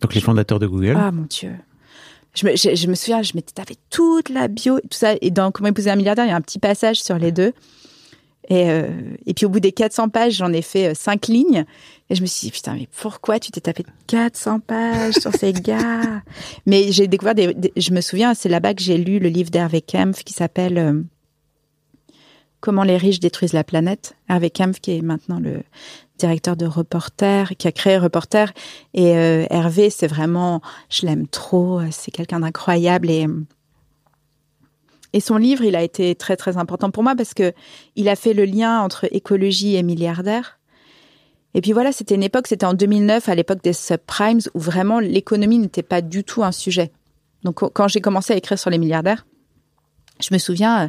Donc, 0.00 0.14
les 0.14 0.20
fondateurs 0.20 0.58
de 0.58 0.66
Google. 0.66 0.96
Ah, 0.98 1.12
mon 1.12 1.22
Dieu. 1.22 1.52
Je 2.34 2.46
me, 2.46 2.56
je, 2.56 2.74
je 2.74 2.86
me 2.86 2.94
souviens, 2.94 3.22
je 3.22 3.32
m'étais 3.34 3.52
tapé 3.52 3.76
toute 3.90 4.30
la 4.30 4.48
bio 4.48 4.78
et 4.78 4.82
tout 4.82 4.88
ça. 4.96 5.12
Et 5.20 5.30
dans 5.30 5.50
Comment 5.52 5.68
épouser 5.68 5.90
un 5.90 5.96
milliardaire, 5.96 6.24
il 6.24 6.28
y 6.28 6.32
a 6.32 6.36
un 6.36 6.40
petit 6.40 6.58
passage 6.58 7.02
sur 7.02 7.18
les 7.18 7.30
deux. 7.30 7.52
Et, 8.52 8.68
euh, 8.68 8.90
et 9.24 9.32
puis 9.32 9.46
au 9.46 9.48
bout 9.48 9.60
des 9.60 9.72
400 9.72 10.10
pages, 10.10 10.34
j'en 10.34 10.52
ai 10.52 10.60
fait 10.60 10.88
euh, 10.90 10.94
cinq 10.94 11.28
lignes. 11.28 11.64
Et 12.10 12.14
je 12.14 12.20
me 12.20 12.26
suis 12.26 12.46
dit, 12.48 12.50
putain, 12.50 12.74
mais 12.74 12.86
pourquoi 13.00 13.38
tu 13.40 13.50
t'es 13.50 13.62
tapé 13.62 13.82
400 14.08 14.60
pages 14.60 15.14
sur 15.14 15.32
ces 15.32 15.52
gars? 15.68 16.20
Mais 16.66 16.92
j'ai 16.92 17.06
découvert 17.06 17.34
des, 17.34 17.54
des- 17.54 17.72
Je 17.78 17.92
me 17.92 18.02
souviens, 18.02 18.34
c'est 18.34 18.50
là-bas 18.50 18.74
que 18.74 18.82
j'ai 18.82 18.98
lu 18.98 19.18
le 19.20 19.30
livre 19.30 19.48
d'Hervé 19.48 19.80
Kempf 19.80 20.22
qui 20.22 20.34
s'appelle 20.34 20.76
euh, 20.76 21.02
Comment 22.60 22.84
les 22.84 22.98
riches 22.98 23.20
détruisent 23.20 23.54
la 23.54 23.64
planète. 23.64 24.16
Hervé 24.28 24.50
Kempf, 24.50 24.80
qui 24.80 24.98
est 24.98 25.00
maintenant 25.02 25.40
le 25.40 25.62
directeur 26.18 26.54
de 26.56 26.66
Reporter, 26.66 27.56
qui 27.56 27.66
a 27.68 27.72
créé 27.72 27.96
Reporter. 27.96 28.52
Et 28.92 29.16
euh, 29.16 29.46
Hervé, 29.48 29.88
c'est 29.88 30.06
vraiment, 30.06 30.60
je 30.90 31.06
l'aime 31.06 31.26
trop, 31.26 31.80
c'est 31.90 32.10
quelqu'un 32.10 32.40
d'incroyable. 32.40 33.08
Et, 33.10 33.26
et 35.12 35.20
son 35.20 35.36
livre, 35.36 35.64
il 35.64 35.76
a 35.76 35.82
été 35.82 36.14
très, 36.14 36.36
très 36.36 36.56
important 36.56 36.90
pour 36.90 37.02
moi 37.02 37.14
parce 37.14 37.34
que 37.34 37.52
il 37.96 38.08
a 38.08 38.16
fait 38.16 38.34
le 38.34 38.44
lien 38.44 38.80
entre 38.80 39.06
écologie 39.14 39.76
et 39.76 39.82
milliardaire. 39.82 40.58
Et 41.54 41.60
puis 41.60 41.72
voilà, 41.72 41.92
c'était 41.92 42.14
une 42.14 42.22
époque, 42.22 42.46
c'était 42.46 42.64
en 42.64 42.74
2009, 42.74 43.28
à 43.28 43.34
l'époque 43.34 43.62
des 43.62 43.74
subprimes, 43.74 44.40
où 44.54 44.58
vraiment 44.58 45.00
l'économie 45.00 45.58
n'était 45.58 45.82
pas 45.82 46.00
du 46.00 46.24
tout 46.24 46.42
un 46.42 46.52
sujet. 46.52 46.92
Donc 47.42 47.56
quand 47.72 47.88
j'ai 47.88 48.00
commencé 48.00 48.32
à 48.32 48.36
écrire 48.36 48.58
sur 48.58 48.70
les 48.70 48.78
milliardaires, 48.78 49.26
je 50.20 50.32
me 50.32 50.38
souviens, 50.38 50.84
euh, 50.84 50.88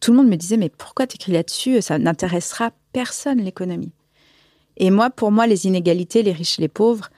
tout 0.00 0.10
le 0.10 0.18
monde 0.18 0.28
me 0.28 0.36
disait, 0.36 0.56
mais 0.56 0.68
pourquoi 0.68 1.06
t'écris 1.06 1.32
là-dessus? 1.32 1.80
Ça 1.80 1.98
n'intéressera 1.98 2.72
personne, 2.92 3.38
l'économie. 3.38 3.92
Et 4.76 4.90
moi, 4.90 5.10
pour 5.10 5.30
moi, 5.30 5.46
les 5.46 5.66
inégalités, 5.66 6.22
les 6.22 6.32
riches 6.32 6.58
et 6.58 6.62
les 6.62 6.68
pauvres, 6.68 7.10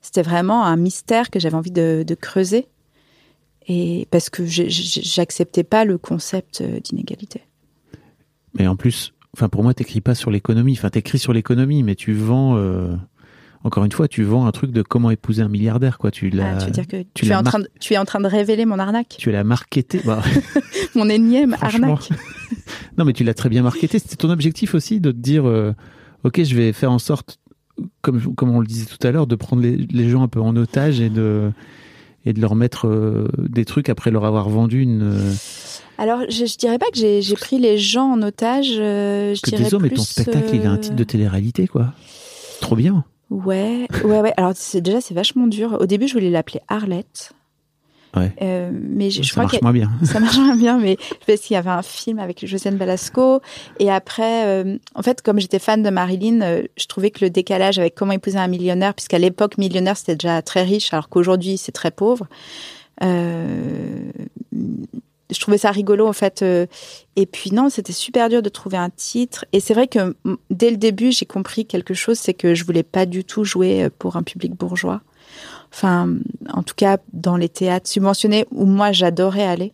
c'était 0.00 0.22
vraiment 0.22 0.64
un 0.64 0.76
mystère 0.76 1.30
que 1.30 1.40
j'avais 1.40 1.56
envie 1.56 1.70
de, 1.70 2.04
creuser. 2.20 2.68
Et 3.68 4.08
parce 4.10 4.30
que 4.30 4.44
j'acceptais 4.46 5.62
pas 5.62 5.84
le 5.84 5.98
concept 5.98 6.62
euh, 6.62 6.80
d'inégalité. 6.80 7.42
Mais 8.54 8.66
en 8.66 8.76
plus, 8.76 9.12
enfin 9.34 9.48
pour 9.48 9.62
moi, 9.62 9.74
t'écris 9.74 10.00
pas 10.00 10.14
sur 10.14 10.30
l'économie. 10.30 10.72
Enfin, 10.72 10.88
t'écris 10.88 11.18
sur 11.18 11.34
l'économie, 11.34 11.82
mais 11.82 11.94
tu 11.94 12.14
vends. 12.14 12.56
Euh, 12.56 12.94
encore 13.64 13.84
une 13.84 13.92
fois, 13.92 14.08
tu 14.08 14.22
vends 14.22 14.46
un 14.46 14.52
truc 14.52 14.70
de 14.70 14.82
comment 14.82 15.10
épouser 15.10 15.42
un 15.42 15.48
milliardaire, 15.48 15.98
quoi. 15.98 16.10
Tu 16.10 16.30
l'as. 16.30 16.54
Ah, 16.54 16.58
tu 16.58 16.66
veux 16.66 16.70
dire 16.70 16.86
que 16.86 17.04
tu, 17.12 17.26
es 17.26 17.34
en 17.34 17.42
train 17.42 17.58
de, 17.58 17.68
tu 17.78 17.92
es 17.92 17.98
en 17.98 18.06
train 18.06 18.20
de 18.20 18.26
révéler 18.26 18.64
mon 18.64 18.78
arnaque? 18.78 19.16
Tu 19.18 19.30
l'as 19.30 19.44
marketé. 19.44 20.00
Bah, 20.04 20.22
mon 20.94 21.08
énième 21.10 21.54
arnaque. 21.60 22.08
non, 22.98 23.04
mais 23.04 23.12
tu 23.12 23.22
l'as 23.22 23.34
très 23.34 23.50
bien 23.50 23.62
marketé. 23.62 23.98
C'était 23.98 24.16
ton 24.16 24.30
objectif 24.30 24.74
aussi 24.74 25.00
de 25.00 25.10
te 25.10 25.16
dire, 25.16 25.46
euh, 25.46 25.74
ok, 26.24 26.42
je 26.42 26.54
vais 26.54 26.72
faire 26.72 26.90
en 26.90 26.98
sorte, 26.98 27.38
comme 28.00 28.34
comme 28.34 28.50
on 28.50 28.60
le 28.60 28.66
disait 28.66 28.86
tout 28.86 29.06
à 29.06 29.10
l'heure, 29.10 29.26
de 29.26 29.34
prendre 29.34 29.60
les, 29.60 29.76
les, 29.76 30.08
gens 30.08 30.22
un 30.22 30.28
peu 30.28 30.40
en 30.40 30.56
otage 30.56 31.00
et 31.00 31.10
de 31.10 31.52
et 32.24 32.32
de 32.32 32.40
leur 32.40 32.54
mettre 32.54 32.86
euh, 32.86 33.28
des 33.38 33.64
trucs 33.64 33.88
après 33.88 34.10
leur 34.10 34.24
avoir 34.24 34.48
vendu 34.48 34.82
une. 34.82 35.02
Euh, 35.02 35.32
Alors, 35.98 36.20
je, 36.28 36.46
je 36.46 36.56
dirais 36.56 36.78
pas 36.78 36.86
que 36.92 36.98
j'ai 36.98 37.34
pris 37.34 37.58
les 37.58 37.78
gens 37.78 38.12
en 38.12 38.22
otage. 38.22 38.66
je 38.66 39.40
que 39.40 39.56
des 39.56 39.74
hommes 39.74 39.86
et 39.86 39.90
ton 39.90 40.02
spectacle, 40.02 40.50
il 40.54 40.66
a 40.66 40.70
un 40.70 40.78
titre 40.78 40.96
de 40.96 41.04
télé-réalité, 41.04 41.66
quoi. 41.66 41.92
Trop 42.60 42.76
bien. 42.76 43.04
Ouais, 43.30 43.86
ouais, 44.04 44.20
ouais. 44.20 44.32
Alors 44.36 44.54
déjà, 44.74 45.00
c'est 45.00 45.14
vachement 45.14 45.46
dur. 45.46 45.76
Au 45.80 45.86
début, 45.86 46.08
je 46.08 46.14
voulais 46.14 46.30
l'appeler 46.30 46.60
Arlette. 46.68 47.32
Ouais. 48.16 48.32
Euh, 48.42 48.70
mais 48.72 49.10
je, 49.10 49.22
ça 49.22 49.30
crois 49.30 49.44
marche 49.44 49.60
moins 49.62 49.72
bien. 49.72 49.90
Ça 50.04 50.20
marche 50.20 50.38
moins 50.38 50.56
bien, 50.56 50.78
mais 50.78 50.96
parce 51.26 51.40
qu'il 51.40 51.54
y 51.54 51.56
avait 51.56 51.70
un 51.70 51.82
film 51.82 52.18
avec 52.18 52.44
Josiane 52.46 52.76
Balasco. 52.76 53.40
Et 53.78 53.90
après, 53.90 54.46
euh, 54.46 54.76
en 54.94 55.02
fait, 55.02 55.22
comme 55.22 55.38
j'étais 55.38 55.58
fan 55.58 55.82
de 55.82 55.90
Marilyn, 55.90 56.40
euh, 56.40 56.62
je 56.76 56.86
trouvais 56.86 57.10
que 57.10 57.24
le 57.24 57.30
décalage 57.30 57.78
avec 57.78 57.94
comment 57.94 58.12
épouser 58.12 58.38
un 58.38 58.48
millionnaire, 58.48 58.94
puisqu'à 58.94 59.18
l'époque, 59.18 59.58
millionnaire, 59.58 59.96
c'était 59.96 60.16
déjà 60.16 60.40
très 60.42 60.62
riche, 60.62 60.92
alors 60.92 61.08
qu'aujourd'hui, 61.08 61.58
c'est 61.58 61.72
très 61.72 61.90
pauvre. 61.90 62.26
Je 65.30 65.38
trouvais 65.40 65.58
ça 65.58 65.70
rigolo 65.70 66.08
en 66.08 66.14
fait. 66.14 66.42
Et 66.42 67.26
puis 67.26 67.52
non, 67.52 67.68
c'était 67.68 67.92
super 67.92 68.28
dur 68.28 68.42
de 68.42 68.48
trouver 68.48 68.78
un 68.78 68.90
titre. 68.90 69.44
Et 69.52 69.60
c'est 69.60 69.74
vrai 69.74 69.86
que 69.86 70.16
dès 70.50 70.70
le 70.70 70.78
début, 70.78 71.12
j'ai 71.12 71.26
compris 71.26 71.66
quelque 71.66 71.94
chose, 71.94 72.18
c'est 72.18 72.34
que 72.34 72.54
je 72.54 72.64
voulais 72.64 72.82
pas 72.82 73.06
du 73.06 73.24
tout 73.24 73.44
jouer 73.44 73.88
pour 73.98 74.16
un 74.16 74.22
public 74.24 74.54
bourgeois. 74.54 75.02
Enfin, 75.72 76.14
en 76.52 76.62
tout 76.62 76.74
cas, 76.74 76.98
dans 77.12 77.36
les 77.36 77.48
théâtres 77.48 77.88
subventionnés 77.88 78.46
où 78.50 78.64
moi 78.64 78.92
j'adorais 78.92 79.46
aller 79.46 79.72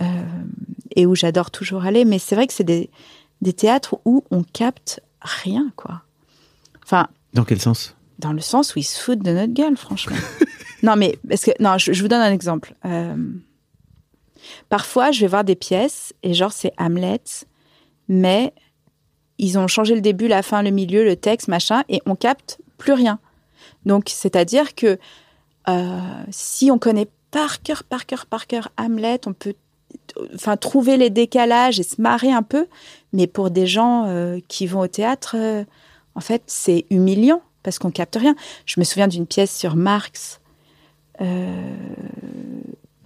euh, 0.00 0.04
et 0.94 1.06
où 1.06 1.14
j'adore 1.14 1.50
toujours 1.50 1.84
aller. 1.84 2.04
Mais 2.04 2.18
c'est 2.18 2.34
vrai 2.34 2.46
que 2.46 2.52
c'est 2.52 2.64
des, 2.64 2.90
des 3.40 3.52
théâtres 3.52 3.98
où 4.04 4.24
on 4.30 4.42
capte 4.42 5.00
rien, 5.20 5.72
quoi. 5.76 6.02
Enfin. 6.84 7.08
Dans 7.32 7.44
quel 7.44 7.60
sens? 7.60 7.96
Dans 8.18 8.32
le 8.32 8.40
sens 8.40 8.74
où 8.74 8.78
ils 8.78 8.84
se 8.84 9.00
foutent 9.00 9.22
de 9.22 9.32
notre 9.32 9.52
gueule, 9.52 9.76
franchement. 9.76 10.16
non, 10.82 10.96
mais 10.96 11.18
parce 11.28 11.42
que 11.42 11.50
non, 11.60 11.78
je, 11.78 12.00
vous 12.00 12.08
donne 12.08 12.20
un 12.20 12.32
exemple. 12.32 12.74
Euh, 12.84 13.16
Parfois, 14.68 15.10
je 15.10 15.20
vais 15.20 15.26
voir 15.26 15.44
des 15.44 15.54
pièces 15.54 16.14
et 16.22 16.34
genre 16.34 16.52
c'est 16.52 16.72
Hamlet, 16.78 17.22
mais 18.08 18.52
ils 19.38 19.58
ont 19.58 19.66
changé 19.66 19.94
le 19.94 20.00
début, 20.00 20.28
la 20.28 20.42
fin, 20.42 20.62
le 20.62 20.70
milieu, 20.70 21.04
le 21.04 21.16
texte, 21.16 21.48
machin, 21.48 21.82
et 21.88 22.00
on 22.06 22.14
capte 22.14 22.60
plus 22.78 22.92
rien. 22.92 23.18
Donc, 23.86 24.08
c'est-à-dire 24.08 24.74
que 24.74 24.98
euh, 25.68 26.00
si 26.30 26.70
on 26.70 26.78
connaît 26.78 27.08
par 27.30 27.62
cœur, 27.62 27.84
par 27.84 28.06
cœur, 28.06 28.26
par 28.26 28.46
cœur 28.46 28.70
Hamlet, 28.76 29.20
on 29.26 29.32
peut 29.32 29.54
enfin 30.34 30.56
trouver 30.56 30.96
les 30.96 31.10
décalages 31.10 31.80
et 31.80 31.82
se 31.82 32.00
marrer 32.00 32.32
un 32.32 32.42
peu, 32.42 32.66
mais 33.12 33.26
pour 33.26 33.50
des 33.50 33.66
gens 33.66 34.06
euh, 34.06 34.38
qui 34.48 34.66
vont 34.66 34.80
au 34.80 34.86
théâtre, 34.88 35.36
euh, 35.38 35.64
en 36.14 36.20
fait, 36.20 36.42
c'est 36.46 36.86
humiliant 36.90 37.42
parce 37.62 37.78
qu'on 37.78 37.90
capte 37.90 38.16
rien. 38.16 38.34
Je 38.66 38.80
me 38.80 38.84
souviens 38.84 39.08
d'une 39.08 39.26
pièce 39.26 39.56
sur 39.56 39.76
Marx. 39.76 40.40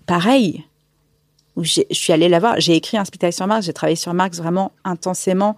pareil, 0.06 0.64
où 1.56 1.64
je 1.64 1.82
suis 1.90 2.12
allée 2.12 2.28
la 2.28 2.38
voir. 2.38 2.58
J'ai 2.58 2.74
écrit 2.74 2.96
un 2.96 3.04
spectacle 3.04 3.34
sur 3.34 3.46
Marx, 3.46 3.66
j'ai 3.66 3.72
travaillé 3.72 3.96
sur 3.96 4.14
Marx 4.14 4.38
vraiment 4.38 4.72
intensément 4.84 5.56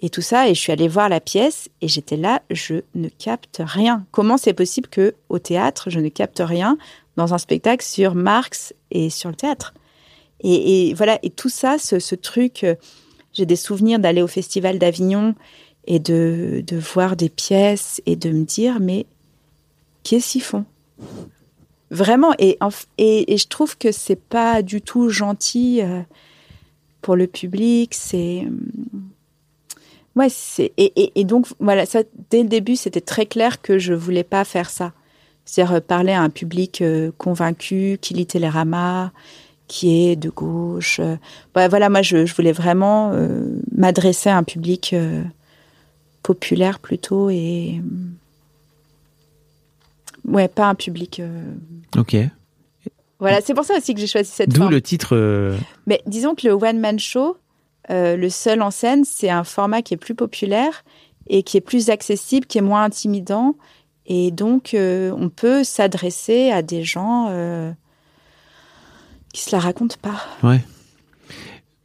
et 0.00 0.10
tout 0.10 0.22
ça. 0.22 0.48
Et 0.48 0.54
je 0.54 0.60
suis 0.60 0.72
allée 0.72 0.88
voir 0.88 1.08
la 1.08 1.20
pièce 1.20 1.68
et 1.80 1.88
j'étais 1.88 2.16
là, 2.16 2.42
je 2.50 2.76
ne 2.94 3.08
capte 3.08 3.62
rien. 3.64 4.06
Comment 4.10 4.36
c'est 4.36 4.54
possible 4.54 4.88
que 4.88 5.14
au 5.28 5.38
théâtre, 5.38 5.90
je 5.90 6.00
ne 6.00 6.08
capte 6.08 6.42
rien 6.44 6.78
dans 7.16 7.34
un 7.34 7.38
spectacle 7.38 7.84
sur 7.84 8.14
Marx 8.14 8.74
et 8.90 9.10
sur 9.10 9.30
le 9.30 9.36
théâtre? 9.36 9.74
Et, 10.40 10.94
voilà, 10.94 11.18
et 11.22 11.30
tout 11.30 11.48
ça, 11.48 11.78
ce, 11.78 12.14
truc, 12.14 12.62
euh, 12.62 12.76
j'ai 13.32 13.44
des 13.44 13.56
souvenirs 13.56 13.98
d'aller 13.98 14.22
au 14.22 14.28
Festival 14.28 14.78
d'Avignon 14.78 15.34
et 15.86 15.98
de, 15.98 16.62
voir 16.72 17.16
des 17.16 17.28
pièces 17.28 18.00
et 18.06 18.14
de 18.14 18.30
me 18.30 18.44
dire, 18.44 18.78
mais 18.80 19.06
qu'est-ce 20.04 20.32
qu'ils 20.32 20.42
font? 20.42 20.64
Vraiment, 21.90 22.34
et, 22.38 22.58
et, 22.98 23.36
je 23.36 23.48
trouve 23.48 23.76
que 23.78 23.90
c'est 23.90 24.20
pas 24.20 24.62
du 24.62 24.80
tout 24.80 25.08
gentil 25.08 25.80
euh, 25.82 26.02
pour 27.00 27.16
le 27.16 27.26
public. 27.26 27.94
C'est. 27.94 28.46
Euh, 30.18 30.22
ouais, 30.22 30.28
c'est. 30.30 30.72
Et, 30.76 31.12
et, 31.18 31.24
donc, 31.24 31.46
voilà, 31.60 31.86
ça, 31.86 32.00
dès 32.30 32.42
le 32.42 32.48
début, 32.48 32.76
c'était 32.76 33.00
très 33.00 33.26
clair 33.26 33.60
que 33.62 33.78
je 33.78 33.94
voulais 33.94 34.24
pas 34.24 34.44
faire 34.44 34.70
ça. 34.70 34.92
C'est-à-dire 35.44 35.76
euh, 35.76 35.80
parler 35.80 36.12
à 36.12 36.22
un 36.22 36.30
public 36.30 36.82
convaincu 37.16 37.98
qui 38.00 38.14
lit 38.14 38.26
Télérama, 38.26 39.12
qui 39.66 40.08
est 40.08 40.16
de 40.16 40.30
gauche. 40.30 41.00
voilà, 41.54 41.88
moi, 41.88 42.02
je, 42.02 42.26
je 42.26 42.34
voulais 42.34 42.52
vraiment 42.52 43.12
m'adresser 43.76 44.30
à 44.30 44.36
un 44.36 44.42
public 44.42 44.94
populaire 46.22 46.78
plutôt 46.78 47.30
et 47.30 47.80
Ouais, 50.28 50.48
pas 50.48 50.68
un 50.68 50.74
public. 50.74 51.20
Euh, 51.20 51.54
ok. 51.96 52.16
Voilà, 53.18 53.40
c'est 53.40 53.54
pour 53.54 53.64
ça 53.64 53.76
aussi 53.76 53.94
que 53.94 54.00
j'ai 54.00 54.06
choisi 54.06 54.30
cette 54.30 54.50
D'où 54.50 54.68
le 54.68 54.80
titre. 54.80 55.16
Euh, 55.16 55.56
Mais 55.86 56.00
disons 56.06 56.34
que 56.34 56.46
le 56.46 56.52
one 56.52 56.78
man 56.78 56.98
show, 56.98 57.36
euh, 57.90 58.16
le 58.16 58.30
seul 58.30 58.62
en 58.62 58.70
scène, 58.70 59.04
c'est 59.04 59.30
un 59.30 59.44
format 59.44 59.82
qui 59.82 59.94
est 59.94 59.98
plus 59.98 60.14
populaire 60.14 60.84
et 61.28 61.42
qui 61.42 61.56
est 61.56 61.62
plus 61.62 61.90
accessible, 61.90 62.46
qui 62.46 62.58
est 62.58 62.62
moins 62.62 62.84
intimidant, 62.84 63.56
et 64.06 64.30
donc 64.30 64.74
on 64.74 65.28
peut 65.28 65.62
s'adresser 65.62 66.50
à 66.50 66.62
des 66.62 66.82
gens 66.84 67.28
qui 69.34 69.42
se 69.42 69.54
la 69.54 69.60
racontent 69.60 69.96
pas. 70.00 70.22
Ouais. 70.42 70.62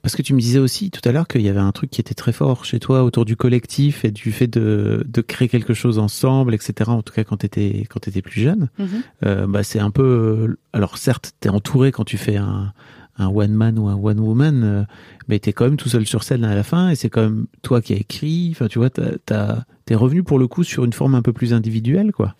Parce 0.04 0.18
que 0.18 0.22
tu 0.22 0.34
me 0.34 0.40
disais 0.42 0.60
aussi 0.60 0.92
tout 0.92 1.00
à 1.08 1.14
l'heure 1.14 1.30
qu'il 1.30 1.42
y 1.42 1.48
avait 1.48 1.62
un 1.62 1.72
truc 1.72 1.90
qui 1.90 2.02
était 2.02 2.14
très 2.14 2.34
fort 2.34 2.66
chez 2.66 2.78
toi 2.78 3.06
autour 3.06 3.24
du 3.24 3.38
collectif 3.38 4.04
et 4.04 4.12
du 4.12 4.34
fait 4.34 4.48
de, 4.48 5.06
de 5.08 5.22
créer 5.22 5.48
quelque 5.48 5.74
chose 5.74 5.98
ensemble, 5.98 6.54
etc. 6.54 6.92
En 6.92 7.02
tout 7.02 7.14
cas, 7.14 7.24
quand 7.24 7.38
tu 7.38 7.46
étais, 7.46 7.88
quand 7.90 8.06
étais 8.06 8.22
plus 8.22 8.42
jeune. 8.42 8.70
Mhm. 8.78 8.88
euh, 9.26 9.48
bah, 9.48 9.64
c'est 9.64 9.80
un 9.80 9.92
peu. 9.92 10.58
Alors, 10.74 10.98
certes, 10.98 11.32
tu 11.40 11.48
es 11.48 11.52
entouré 11.52 11.94
quand 11.94 12.04
tu 12.04 12.18
fais 12.18 12.36
un, 12.36 12.74
un 13.18 13.28
one 13.28 13.52
man 13.52 13.78
ou 13.78 13.88
un 13.88 13.96
one 13.96 14.20
woman, 14.20 14.64
euh, 14.64 14.84
mais 15.28 15.40
tu 15.40 15.50
es 15.50 15.54
quand 15.54 15.66
même 15.66 15.78
tout 15.78 15.90
seul 15.90 16.06
sur 16.06 16.24
scène 16.24 16.44
à 16.44 16.56
la 16.56 16.64
fin 16.64 16.90
et 16.90 16.96
c'est 16.96 17.10
quand 17.10 17.22
même 17.22 17.48
toi 17.62 17.82
qui 17.82 17.94
as 17.94 17.98
écrit. 17.98 18.50
Enfin, 18.52 18.68
tu 18.68 18.80
vois, 18.80 18.90
tu 18.90 19.02
es 19.02 19.96
revenu 19.96 20.24
pour 20.24 20.40
le 20.40 20.48
coup 20.48 20.64
sur 20.64 20.84
une 20.86 20.94
forme 20.94 21.16
un 21.16 21.22
peu 21.22 21.34
plus 21.34 21.54
individuelle, 21.54 22.12
quoi. 22.12 22.36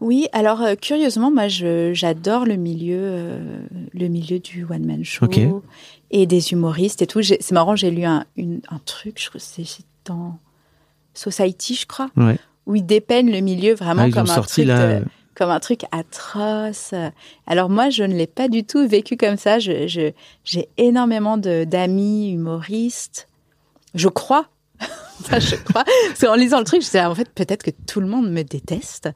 Oui, 0.00 0.28
alors 0.32 0.62
euh, 0.62 0.74
curieusement, 0.76 1.30
moi, 1.30 1.48
j'adore 1.48 2.46
le 2.46 2.56
milieu, 2.56 2.98
euh, 3.00 3.60
le 3.92 4.08
milieu 4.08 4.38
du 4.38 4.64
one 4.64 4.86
man 4.86 5.04
show 5.04 5.28
et 6.10 6.26
des 6.26 6.52
humoristes 6.52 7.02
et 7.02 7.06
tout. 7.06 7.22
C'est 7.22 7.52
marrant, 7.52 7.76
j'ai 7.76 7.90
lu 7.90 8.04
un, 8.04 8.24
un 8.38 8.78
truc, 8.84 9.20
je 9.22 9.28
crois, 9.28 9.40
c'est 9.40 9.64
dans 10.06 10.38
Society, 11.12 11.74
je 11.74 11.86
crois, 11.86 12.10
où 12.66 12.76
ils 12.76 12.86
dépeignent 12.86 13.30
le 13.30 13.40
milieu 13.40 13.74
vraiment 13.74 14.04
ah, 14.06 14.10
comme 14.10 14.30
un 14.30 14.40
truc. 14.40 14.68
Comme 15.40 15.50
un 15.50 15.58
truc 15.58 15.84
atroce. 15.90 16.92
Alors 17.46 17.70
moi, 17.70 17.88
je 17.88 18.04
ne 18.04 18.14
l'ai 18.14 18.26
pas 18.26 18.48
du 18.48 18.62
tout 18.62 18.86
vécu 18.86 19.16
comme 19.16 19.38
ça. 19.38 19.58
J'ai 19.58 19.88
je, 19.88 20.12
j'ai 20.44 20.68
énormément 20.76 21.38
d'amis 21.38 22.30
humoristes. 22.30 23.26
Je 23.94 24.08
crois, 24.08 24.48
je 25.30 25.56
crois. 25.56 25.84
Parce 26.08 26.20
qu'en 26.20 26.34
lisant 26.34 26.58
le 26.58 26.64
truc, 26.64 26.82
je 26.82 26.86
disais, 26.86 27.02
en 27.02 27.14
fait, 27.14 27.30
peut-être 27.30 27.62
que 27.62 27.70
tout 27.86 28.02
le 28.02 28.06
monde 28.06 28.30
me 28.30 28.42
déteste. 28.42 29.08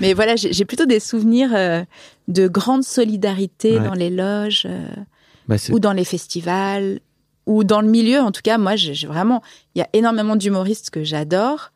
Mais 0.00 0.12
voilà, 0.12 0.34
j'ai 0.34 0.64
plutôt 0.64 0.86
des 0.86 0.98
souvenirs 0.98 1.54
euh, 1.54 1.84
de 2.26 2.48
grande 2.48 2.82
solidarité 2.82 3.78
dans 3.78 3.94
les 3.94 4.10
loges 4.10 4.66
euh, 4.68 4.88
bah, 5.46 5.54
ou 5.70 5.78
dans 5.78 5.92
les 5.92 6.04
festivals 6.04 6.98
ou 7.46 7.62
dans 7.62 7.80
le 7.80 7.88
milieu, 7.88 8.20
en 8.20 8.32
tout 8.32 8.42
cas, 8.42 8.58
moi, 8.58 8.74
j'ai 8.74 8.94
j'ai 8.94 9.06
vraiment, 9.06 9.40
il 9.76 9.78
y 9.78 9.82
a 9.82 9.88
énormément 9.92 10.34
d'humoristes 10.34 10.90
que 10.90 11.04
j'adore, 11.04 11.70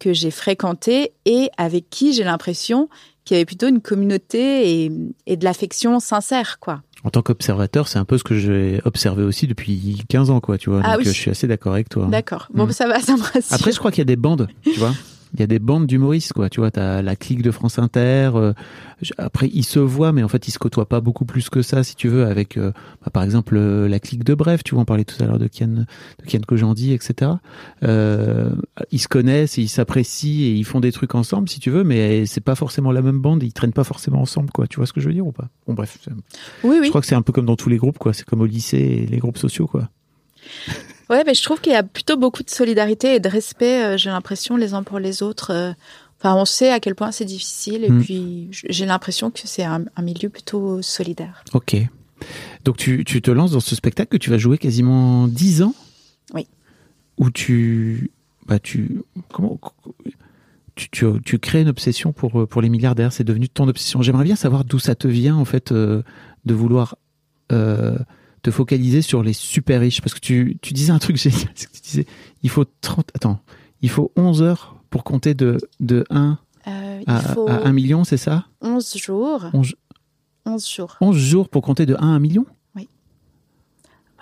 que 0.00 0.12
j'ai 0.12 0.32
fréquentés 0.32 1.12
et 1.26 1.48
avec 1.56 1.88
qui 1.90 2.12
j'ai 2.12 2.24
l'impression 2.24 2.88
qu'il 3.30 3.36
y 3.36 3.38
avait 3.38 3.44
plutôt 3.44 3.68
une 3.68 3.80
communauté 3.80 4.84
et, 4.86 4.92
et 5.28 5.36
de 5.36 5.44
l'affection 5.44 6.00
sincère, 6.00 6.58
quoi. 6.58 6.82
En 7.04 7.10
tant 7.10 7.22
qu'observateur, 7.22 7.86
c'est 7.86 7.98
un 8.00 8.04
peu 8.04 8.18
ce 8.18 8.24
que 8.24 8.34
j'ai 8.36 8.80
observé 8.84 9.22
aussi 9.22 9.46
depuis 9.46 10.02
15 10.08 10.30
ans, 10.30 10.40
quoi, 10.40 10.58
tu 10.58 10.68
vois. 10.68 10.80
Ah 10.82 10.96
Donc 10.96 10.98
oui. 10.98 11.04
je 11.06 11.10
suis 11.12 11.30
assez 11.30 11.46
d'accord 11.46 11.72
avec 11.74 11.88
toi. 11.88 12.06
D'accord. 12.10 12.48
Bon, 12.52 12.66
Mm. 12.66 12.72
ça 12.72 12.88
va, 12.88 12.98
ça 13.00 13.16
me 13.16 13.22
rassure. 13.22 13.42
Après, 13.54 13.70
je 13.70 13.78
crois 13.78 13.92
qu'il 13.92 13.98
y 14.00 14.02
a 14.02 14.04
des 14.04 14.16
bandes, 14.16 14.48
tu 14.64 14.72
vois. 14.80 14.92
Il 15.34 15.40
y 15.40 15.42
a 15.42 15.46
des 15.46 15.58
bandes 15.58 15.86
d'humoristes, 15.86 16.32
quoi. 16.32 16.48
Tu 16.50 16.60
vois, 16.60 16.70
t'as 16.70 17.02
la 17.02 17.16
clique 17.16 17.42
de 17.42 17.50
France 17.50 17.78
Inter. 17.78 18.30
euh, 18.34 18.52
après, 19.16 19.48
ils 19.52 19.64
se 19.64 19.78
voient, 19.78 20.12
mais 20.12 20.22
en 20.22 20.28
fait, 20.28 20.48
ils 20.48 20.50
se 20.50 20.58
côtoient 20.58 20.88
pas 20.88 21.00
beaucoup 21.00 21.24
plus 21.24 21.48
que 21.48 21.62
ça, 21.62 21.84
si 21.84 21.94
tu 21.94 22.08
veux, 22.08 22.26
avec, 22.26 22.56
euh, 22.56 22.72
bah, 23.04 23.10
par 23.12 23.22
exemple, 23.22 23.56
euh, 23.56 23.88
la 23.88 24.00
clique 24.00 24.24
de 24.24 24.34
Bref. 24.34 24.62
Tu 24.64 24.74
vois, 24.74 24.82
on 24.82 24.84
parlait 24.84 25.04
tout 25.04 25.22
à 25.22 25.26
l'heure 25.26 25.38
de 25.38 25.46
Kian, 25.46 25.68
de 25.68 26.26
Kian 26.26 26.40
Kojandi, 26.46 26.92
etc. 26.92 27.32
Euh, 27.84 28.50
ils 28.90 28.98
se 28.98 29.08
connaissent, 29.08 29.58
et 29.58 29.62
ils 29.62 29.68
s'apprécient 29.68 30.40
et 30.42 30.52
ils 30.52 30.64
font 30.64 30.80
des 30.80 30.92
trucs 30.92 31.14
ensemble, 31.14 31.48
si 31.48 31.60
tu 31.60 31.70
veux, 31.70 31.84
mais 31.84 32.26
c'est 32.26 32.40
pas 32.40 32.54
forcément 32.54 32.92
la 32.92 33.02
même 33.02 33.20
bande. 33.20 33.42
Ils 33.42 33.52
traînent 33.52 33.72
pas 33.72 33.84
forcément 33.84 34.20
ensemble, 34.20 34.50
quoi. 34.50 34.66
Tu 34.66 34.76
vois 34.76 34.86
ce 34.86 34.92
que 34.92 35.00
je 35.00 35.06
veux 35.08 35.14
dire 35.14 35.26
ou 35.26 35.32
pas? 35.32 35.48
Bon, 35.66 35.74
bref. 35.74 35.98
oui, 36.64 36.76
oui. 36.80 36.84
Je 36.84 36.88
crois 36.88 37.00
que 37.00 37.06
c'est 37.06 37.14
un 37.14 37.22
peu 37.22 37.32
comme 37.32 37.46
dans 37.46 37.56
tous 37.56 37.68
les 37.68 37.78
groupes, 37.78 37.98
quoi. 37.98 38.12
C'est 38.12 38.24
comme 38.24 38.40
au 38.40 38.46
lycée 38.46 38.78
et 38.78 39.06
les 39.06 39.18
groupes 39.18 39.38
sociaux, 39.38 39.66
quoi. 39.66 39.88
Ouais, 41.10 41.22
mais 41.26 41.34
je 41.34 41.42
trouve 41.42 41.60
qu'il 41.60 41.72
y 41.72 41.76
a 41.76 41.82
plutôt 41.82 42.16
beaucoup 42.16 42.42
de 42.44 42.50
solidarité 42.50 43.16
et 43.16 43.20
de 43.20 43.28
respect, 43.28 43.84
euh, 43.84 43.96
j'ai 43.96 44.10
l'impression, 44.10 44.56
les 44.56 44.74
uns 44.74 44.82
pour 44.84 44.98
les 45.00 45.22
autres. 45.22 45.50
euh. 45.52 45.72
Enfin, 46.18 46.34
on 46.36 46.44
sait 46.44 46.70
à 46.70 46.80
quel 46.80 46.94
point 46.94 47.10
c'est 47.12 47.24
difficile 47.24 47.82
et 47.84 47.90
Mm. 47.90 48.02
puis 48.02 48.48
j'ai 48.50 48.86
l'impression 48.86 49.30
que 49.30 49.40
c'est 49.44 49.64
un, 49.64 49.84
un 49.96 50.02
milieu 50.02 50.28
plutôt 50.28 50.82
solidaire. 50.82 51.42
Ok. 51.54 51.76
Donc 52.64 52.76
tu, 52.76 53.04
tu 53.04 53.22
te 53.22 53.30
lances 53.30 53.52
dans 53.52 53.60
ce 53.60 53.74
spectacle 53.74 54.10
que 54.10 54.18
tu 54.18 54.28
vas 54.30 54.36
jouer 54.38 54.58
quasiment 54.58 55.26
10 55.26 55.62
ans? 55.62 55.74
Oui. 56.34 56.46
Où 57.18 57.30
tu. 57.30 58.10
Bah 58.46 58.58
tu. 58.58 59.02
Comment. 59.32 59.58
Tu, 60.76 60.88
tu, 60.90 61.06
tu 61.24 61.38
crées 61.38 61.62
une 61.62 61.68
obsession 61.68 62.12
pour, 62.12 62.46
pour 62.46 62.62
les 62.62 62.68
milliardaires, 62.68 63.12
c'est 63.12 63.24
devenu 63.24 63.48
ton 63.48 63.66
obsession. 63.68 64.02
J'aimerais 64.02 64.24
bien 64.24 64.36
savoir 64.36 64.64
d'où 64.64 64.78
ça 64.78 64.94
te 64.94 65.08
vient, 65.08 65.36
en 65.36 65.44
fait, 65.46 65.72
euh, 65.72 66.02
de 66.44 66.54
vouloir 66.54 66.96
euh, 67.52 67.98
te 68.42 68.50
focaliser 68.50 69.02
sur 69.02 69.22
les 69.22 69.32
super 69.32 69.80
riches. 69.80 70.00
Parce 70.00 70.14
que 70.14 70.20
tu, 70.20 70.58
tu 70.62 70.72
disais 70.74 70.92
un 70.92 70.98
truc 70.98 71.16
génial, 71.16 71.48
que 71.54 71.60
tu 71.76 71.80
disais, 71.82 72.06
il 72.42 72.50
faut 72.50 72.64
30. 72.80 73.10
Attends, 73.14 73.40
il 73.82 73.90
faut 73.90 74.12
11 74.16 74.42
heures 74.42 74.76
pour 74.90 75.04
compter 75.04 75.34
de, 75.34 75.58
de 75.80 76.04
1 76.10 76.38
Euh, 76.66 77.00
à, 77.06 77.16
à 77.32 77.66
1 77.68 77.72
million, 77.72 78.04
c'est 78.04 78.16
ça? 78.18 78.46
11 78.60 78.96
jours. 78.96 79.46
11, 79.52 79.74
11 80.46 80.68
jours. 80.68 80.96
11 81.00 81.16
jours 81.16 81.48
pour 81.48 81.62
compter 81.62 81.86
de 81.86 81.94
1 81.94 81.98
à 81.98 82.04
1 82.04 82.18
million? 82.18 82.46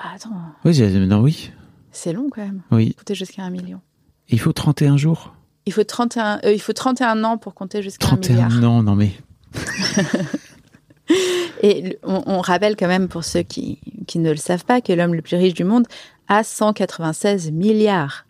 Ah, 0.00 0.12
attends, 0.14 0.30
Oui, 0.64 0.80
non, 1.08 1.22
oui. 1.22 1.50
c'est 1.90 2.12
long 2.12 2.28
quand 2.30 2.40
même. 2.40 2.62
Oui. 2.70 2.94
Compter 2.94 3.16
jusqu'à 3.16 3.42
un 3.42 3.50
million. 3.50 3.80
Et 4.28 4.34
il 4.34 4.38
faut 4.38 4.52
31 4.52 4.96
jours. 4.96 5.34
Il 5.66 5.72
faut 5.72 5.82
31, 5.82 6.38
euh, 6.44 6.52
il 6.52 6.60
faut 6.60 6.72
31 6.72 7.24
ans 7.24 7.36
pour 7.36 7.52
compter 7.54 7.82
jusqu'à 7.82 8.06
un 8.06 8.10
31 8.10 8.34
milliard. 8.48 8.60
non, 8.60 8.84
non 8.84 8.94
mais. 8.94 9.10
Et 11.62 11.98
on, 12.02 12.22
on 12.26 12.40
rappelle 12.40 12.76
quand 12.76 12.88
même 12.88 13.08
pour 13.08 13.24
ceux 13.24 13.42
qui, 13.42 13.80
qui 14.06 14.18
ne 14.18 14.30
le 14.30 14.36
savent 14.36 14.64
pas 14.64 14.80
que 14.80 14.92
l'homme 14.92 15.14
le 15.14 15.22
plus 15.22 15.36
riche 15.36 15.54
du 15.54 15.64
monde 15.64 15.86
a 16.28 16.44
196 16.44 17.50
milliards. 17.52 18.24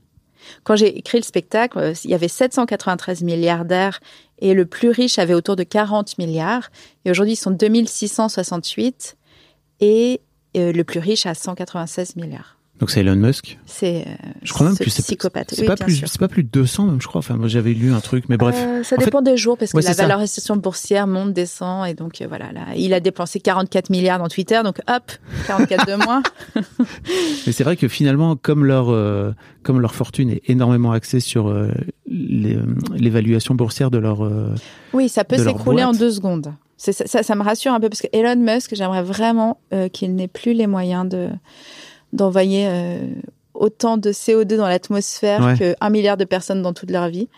Quand 0.65 0.77
j'ai 0.77 0.97
écrit 0.99 1.19
le 1.19 1.25
spectacle, 1.25 1.79
euh, 1.79 1.95
il 2.05 2.11
y 2.11 2.15
avait 2.15 2.29
793 2.29 3.23
milliardaires 3.23 4.01
et 4.39 4.55
le 4.55 4.67
plus 4.67 4.91
riche 4.91 5.19
avait 5.19 5.35
autour 5.35 5.57
de 5.57 5.63
40 5.63 6.19
milliards. 6.19 6.71
Et 7.05 7.11
aujourd'hui, 7.11 7.35
ils 7.35 7.37
sont 7.37 7.51
2668 7.51 9.17
et 9.81 10.21
euh, 10.57 10.73
le 10.73 10.85
plus 10.85 11.01
riche 11.01 11.27
a 11.27 11.35
196 11.35 12.17
milliards. 12.17 12.58
Donc 12.81 12.91
c'est 12.91 13.01
Elon 13.01 13.17
Musk. 13.17 13.59
C'est 13.67 14.05
euh, 14.07 14.11
Je 14.45 14.53
crois 14.53 14.67
même 14.69 14.77
ce 14.77 14.85
que 14.85 14.91
c'est 14.91 15.03
psychopathe. 15.03 15.49
c'est 15.53 15.63
Oui, 15.63 15.67
pas 15.67 15.77
plus 15.77 15.97
c'est 16.07 16.19
pas 16.21 16.29
plus 16.29 16.45
de 16.45 16.49
200 16.49 16.85
même 16.87 17.01
je 17.03 17.09
crois. 17.09 17.19
Enfin 17.19 17.35
moi 17.37 17.49
j'avais 17.49 17.73
lu 17.73 17.93
un 17.93 17.99
truc 18.01 18.27
mais 18.29 18.37
bref. 18.37 18.55
Euh, 18.57 18.85
ça 18.85 18.95
En 18.95 18.99
fait- 19.01 19.07
dépend 19.07 19.21
des 19.21 19.37
jours 19.37 19.59
parce 19.59 19.73
que 19.73 19.77
Ouais, 19.77 19.83
la 19.83 19.91
c'est 19.91 19.97
ça. 19.97 20.03
valorisation 20.07 20.57
boursière 20.57 21.07
monte, 21.09 21.33
descend 21.33 21.89
et 21.89 21.95
donc 21.95 22.21
euh, 22.21 22.27
voilà 22.29 22.53
là, 22.53 22.67
il 22.77 22.95
a 22.95 23.01
dépensé 23.01 23.41
44 23.41 23.91
milliards 23.91 24.21
dans 24.21 24.29
Twitter 24.29 24.61
donc 24.63 24.79
hop 24.89 25.11
44 25.49 25.87
de 25.87 25.95
moins. 26.05 26.23
Mais 27.47 27.53
c'est 27.53 27.65
vrai 27.65 27.77
que 27.77 27.89
finalement 27.89 28.37
comme 28.37 28.65
leur 28.65 28.87
comme 29.65 29.81
leur 29.81 29.95
fortune 29.95 30.31
est 30.31 30.43
énormément 30.49 30.93
axée 30.93 31.21
sur 31.21 31.53
l'évaluation 32.07 33.55
boursière 33.55 33.91
de 33.91 33.99
leur 33.99 34.21
Oui, 34.93 35.09
ça 35.09 35.25
peut 35.25 35.37
s'écrouler 35.39 35.85
en 35.85 35.93
deux 35.93 36.11
secondes. 36.11 36.53
Ça, 36.77 36.93
ça, 36.93 37.25
ça 37.25 37.35
me 37.35 37.43
rassure 37.43 37.73
un 37.73 37.81
peu 37.81 37.89
parce 37.89 38.01
que 38.01 38.07
Elon 38.13 38.37
Musk, 38.37 38.75
j'aimerais 38.77 39.03
vraiment 39.03 39.59
qu'il 39.93 40.15
n'ait 40.15 40.29
plus 40.29 40.53
les 40.53 40.69
moyens 40.69 41.09
de 41.09 41.29
d'envoyer 42.13 42.67
euh, 42.69 43.01
autant 43.55 43.97
de 43.97 44.11
CO2 44.13 44.57
dans 44.57 44.69
l'atmosphère 44.69 45.45
Ouais. 45.45 45.59
que 45.59 45.75
un 45.81 45.91
milliard 45.91 46.17
de 46.17 46.25
personnes 46.25 46.63
dans 46.63 46.73
toute 46.73 46.91
leur 46.91 47.09
vie. 47.09 47.29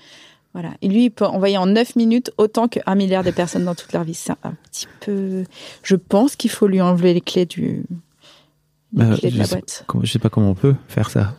Voilà. 0.52 0.70
Et 0.82 0.88
lui, 0.88 1.04
il 1.04 1.10
peut 1.10 1.24
envoyer 1.26 1.56
en 1.58 1.66
9 1.66 1.94
minutes 1.96 2.32
autant 2.36 2.66
qu'un 2.66 2.94
milliard 2.96 3.22
de 3.22 3.30
personnes 3.30 3.64
dans 3.64 3.74
toute 3.76 3.92
leur 3.92 4.02
vie. 4.04 4.14
C'est 4.14 4.32
un 4.42 4.54
petit 4.70 4.88
peu. 5.00 5.44
Je 5.84 5.94
pense 5.96 6.34
qu'il 6.34 6.50
faut 6.50 6.66
lui 6.66 6.80
enlever 6.80 7.14
les 7.14 7.20
clés 7.20 7.46
du. 7.46 7.84
Les 8.92 9.04
bah, 9.04 9.16
clés 9.16 9.30
de 9.30 9.38
la 9.38 9.44
sais, 9.44 9.54
boîte. 9.56 9.84
comment- 9.86 10.04
je 10.04 10.10
sais 10.10 10.18
pas 10.18 10.28
comment 10.28 10.50
on 10.50 10.54
peut 10.54 10.74
faire 10.88 11.08
ça. 11.10 11.34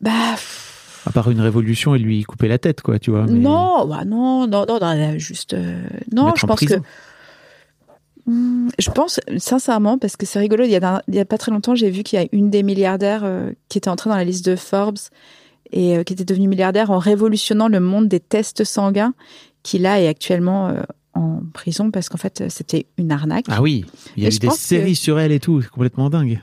Bah. 0.00 0.10
pff, 0.32 1.02
À 1.06 1.10
part 1.12 1.30
une 1.30 1.40
révolution 1.42 1.94
et 1.94 1.98
lui 1.98 2.22
couper 2.24 2.48
la 2.48 2.56
tête 2.58 2.80
quoi 2.80 2.98
tu 2.98 3.10
vois. 3.10 3.26
mais- 3.26 3.38
Non, 3.38 3.86
bah 3.86 4.04
non, 4.06 4.46
non, 4.46 4.64
non, 4.66 4.78
non, 4.80 5.18
juste. 5.18 5.52
euh, 5.52 5.86
non, 6.14 6.24
Mettre 6.26 6.38
je 6.40 6.46
en 6.46 6.48
pense 6.48 6.60
que. 6.60 6.74
Hmm, 8.26 8.68
Je 8.78 8.90
pense 8.90 9.20
sincèrement 9.38 9.98
parce 9.98 10.16
que 10.16 10.26
c'est 10.26 10.38
rigolo. 10.38 10.64
Il 10.64 10.70
y, 10.70 10.76
a, 10.76 10.80
d'un- 10.80 11.00
il 11.08 11.14
y 11.14 11.20
a 11.20 11.24
pas 11.24 11.38
très 11.38 11.52
longtemps, 11.52 11.74
j'ai 11.74 11.90
vu 11.90 12.02
qu'il 12.02 12.18
y 12.18 12.22
a 12.22 12.26
une 12.32 12.50
des 12.50 12.62
milliardaires 12.62 13.22
euh, 13.24 13.52
qui 13.68 13.78
était 13.78 13.88
entrée 13.88 14.10
dans 14.10 14.16
la 14.16 14.24
liste 14.24 14.44
de 14.44 14.56
Forbes 14.56 14.98
et 15.72 15.96
euh, 15.96 16.02
qui 16.02 16.12
était 16.12 16.24
devenue 16.24 16.48
milliardaire 16.48 16.90
en 16.90 16.98
révolutionnant 16.98 17.68
le 17.68 17.80
monde 17.80 18.08
des 18.08 18.20
tests 18.20 18.64
sanguins, 18.64 19.14
qui 19.62 19.78
là 19.78 20.00
est 20.00 20.08
actuellement 20.08 20.68
euh, 20.68 20.82
en 21.14 21.40
prison 21.54 21.90
parce 21.90 22.08
qu'en 22.08 22.18
fait 22.18 22.44
c'était 22.48 22.86
une 22.98 23.12
arnaque. 23.12 23.46
Ah 23.48 23.62
oui, 23.62 23.84
il 24.16 24.22
y 24.24 24.26
a 24.26 24.30
Et 24.30 24.34
eu 24.34 24.38
des 24.38 24.48
que- 24.48 24.54
séries 24.54 24.96
sur 24.96 25.18
elle 25.20 25.32
et 25.32 25.40
tout, 25.40 25.62
c'est 25.62 25.70
complètement 25.70 26.10
dingue. 26.10 26.40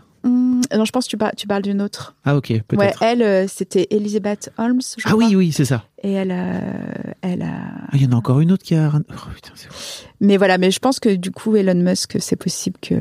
Hmm, 0.72 0.78
non, 0.78 0.86
je 0.86 0.92
pense 0.92 1.06
que 1.06 1.10
tu, 1.12 1.18
par- 1.18 1.36
tu 1.36 1.48
parles 1.48 1.62
d'une 1.64 1.82
autre. 1.82 2.16
Ah 2.26 2.36
ok, 2.36 2.50
Ouais, 2.50 2.62
peut-être. 2.68 3.02
elle, 3.02 3.22
euh, 3.22 3.46
c'était 3.48 3.88
Elizabeth 3.92 4.52
Holmes. 4.58 4.82
Je 4.98 5.04
ah 5.06 5.12
crois. 5.12 5.26
oui 5.26 5.36
oui, 5.36 5.52
c'est 5.52 5.66
ça. 5.66 5.84
Et 6.04 6.12
elle, 6.14 6.32
a- 6.32 6.62
elle 7.22 7.42
a 7.42 7.54
Ah, 7.88 7.92
il 7.94 8.04
y 8.04 8.06
en 8.08 8.12
a 8.12 8.16
encore 8.16 8.40
une 8.40 8.52
autre 8.52 8.64
qui 8.64 8.76
a 8.76 8.92
oh, 8.96 9.14
putain, 9.34 9.52
c'est. 9.56 9.68
Mais 10.22 10.38
voilà, 10.38 10.58
mais 10.58 10.72
je 10.72 10.80
pense 10.80 11.00
que 11.00 11.16
du 11.16 11.32
coup, 11.32 11.56
Elon 11.56 11.76
Musk, 11.76 12.18
c'est 12.20 12.36
possible 12.36 12.78
que 12.82 12.96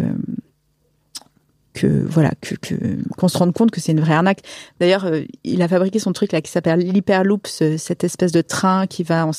que 1.75 1.87
voilà 1.87 2.33
que 2.43 2.55
que- 2.57 2.99
qu'on 3.17 3.29
se 3.29 3.39
rende 3.39 3.55
compte 3.55 3.71
que 3.71 3.81
c'est 3.81 3.93
une 3.93 4.01
vraie 4.01 4.13
arnaque. 4.13 4.43
D'ailleurs, 4.79 5.07
euh, 5.07 5.23
il 5.43 5.63
a 5.63 5.69
fabriqué 5.69 5.99
son 5.99 6.13
truc 6.13 6.33
là 6.33 6.43
qui 6.43 6.51
s'appelle 6.51 6.81
l'Hyperloop, 6.81 7.47
ce- 7.47 7.79
cette 7.79 8.05
espèce 8.05 8.31
de 8.31 8.43
train 8.43 8.87
qui 8.87 9.03
va 9.05 9.27
en 9.27 9.31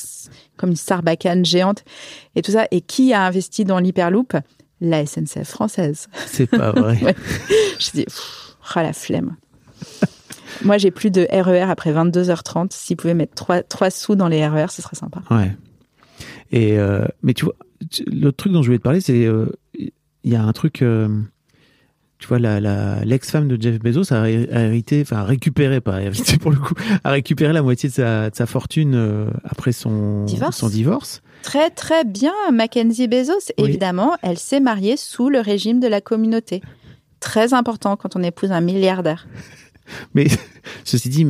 comme 0.56 0.70
une 0.70 0.76
sarbacane 0.76 1.44
géante 1.44 1.84
et 2.34 2.42
tout 2.42 2.50
ça. 2.50 2.66
Et 2.72 2.80
qui 2.80 3.12
a 3.12 3.22
investi 3.24 3.64
dans 3.64 3.78
l'Hyperloop? 3.78 4.32
La 4.80 5.06
SNCF 5.06 5.48
française. 5.48 6.08
C'est 6.26 6.46
pas 6.46 6.70
vrai. 6.76 7.02
Ouais. 7.02 7.14
Je 7.78 7.90
dis, 7.92 8.06
oh 8.08 8.80
la 8.80 8.92
flemme. 8.92 9.36
Moi, 10.64 10.78
j'ai 10.78 10.90
plus 10.90 11.10
de 11.10 11.26
RER 11.30 11.62
après 11.62 11.92
22h30. 11.92 12.68
S'ils 12.72 12.96
pouvaient 12.96 13.14
mettre 13.14 13.34
trois, 13.34 13.62
trois 13.62 13.90
sous 13.90 14.14
dans 14.14 14.28
les 14.28 14.46
RER, 14.46 14.66
ce 14.70 14.82
serait 14.82 14.96
sympa. 14.96 15.22
Ouais. 15.30 15.50
Et 16.52 16.78
euh, 16.78 17.04
mais 17.22 17.34
tu 17.34 17.44
vois, 17.44 17.54
l'autre 18.06 18.36
truc 18.36 18.52
dont 18.52 18.62
je 18.62 18.68
voulais 18.68 18.78
te 18.78 18.82
parler, 18.84 19.00
c'est 19.00 19.24
euh, 19.26 19.46
il 19.74 19.90
y 20.32 20.36
a 20.36 20.42
un 20.42 20.52
truc. 20.52 20.82
euh, 20.82 21.08
tu 22.18 22.28
vois, 22.28 22.38
la, 22.38 23.04
l'ex-femme 23.04 23.48
de 23.48 23.60
Jeff 23.60 23.80
Bezos 23.80 24.12
a, 24.14 24.30
hé- 24.30 24.48
a 24.50 24.62
hérité, 24.62 25.02
enfin 25.02 25.24
récupéré, 25.24 25.80
pas 25.80 26.00
hérité 26.00 26.38
pour 26.38 26.52
le 26.52 26.56
coup, 26.58 26.74
a 27.02 27.10
récupéré 27.10 27.52
la 27.52 27.60
moitié 27.62 27.88
de 27.90 27.94
sa, 27.94 28.30
de 28.30 28.34
sa 28.34 28.46
fortune 28.46 29.28
après 29.44 29.72
son 29.72 30.24
Divorce. 30.24 30.56
son 30.56 30.68
divorce. 30.68 31.22
Très 31.44 31.70
très 31.70 32.04
bien, 32.04 32.32
Mackenzie 32.52 33.06
Bezos. 33.06 33.52
Oui. 33.58 33.68
Évidemment, 33.68 34.16
elle 34.22 34.38
s'est 34.38 34.60
mariée 34.60 34.96
sous 34.96 35.28
le 35.28 35.40
régime 35.40 35.78
de 35.78 35.86
la 35.86 36.00
communauté. 36.00 36.62
Très 37.20 37.52
important 37.52 37.96
quand 37.96 38.16
on 38.16 38.22
épouse 38.22 38.50
un 38.50 38.62
milliardaire. 38.62 39.28
Mais 40.14 40.26
ceci 40.84 41.10
dit, 41.10 41.26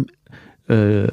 euh, 0.71 1.09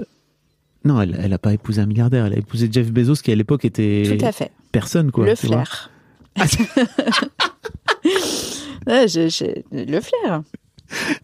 non, 0.86 1.02
elle, 1.02 1.20
elle 1.22 1.34
a 1.34 1.39
pas 1.39 1.54
épousé 1.54 1.82
un 1.82 1.88
milliardaire, 1.88 2.28
elle 2.28 2.34
a 2.34 2.38
épousé 2.38 2.70
Jeff 2.72 2.91
Bezos 2.91 3.16
qui 3.24 3.32
à 3.32 3.36
l'époque 3.36 3.66
était 3.66 4.04
Tout 4.18 4.26
à 4.26 4.32
fait. 4.32 4.52
personne 4.72 5.12
quoi. 5.12 5.26
le 5.26 5.36
flair. 5.36 5.89
Ouais, 6.38 6.45
je- 9.08 9.30
je- 9.30 9.62
le 9.72 10.02
flair. 10.02 10.43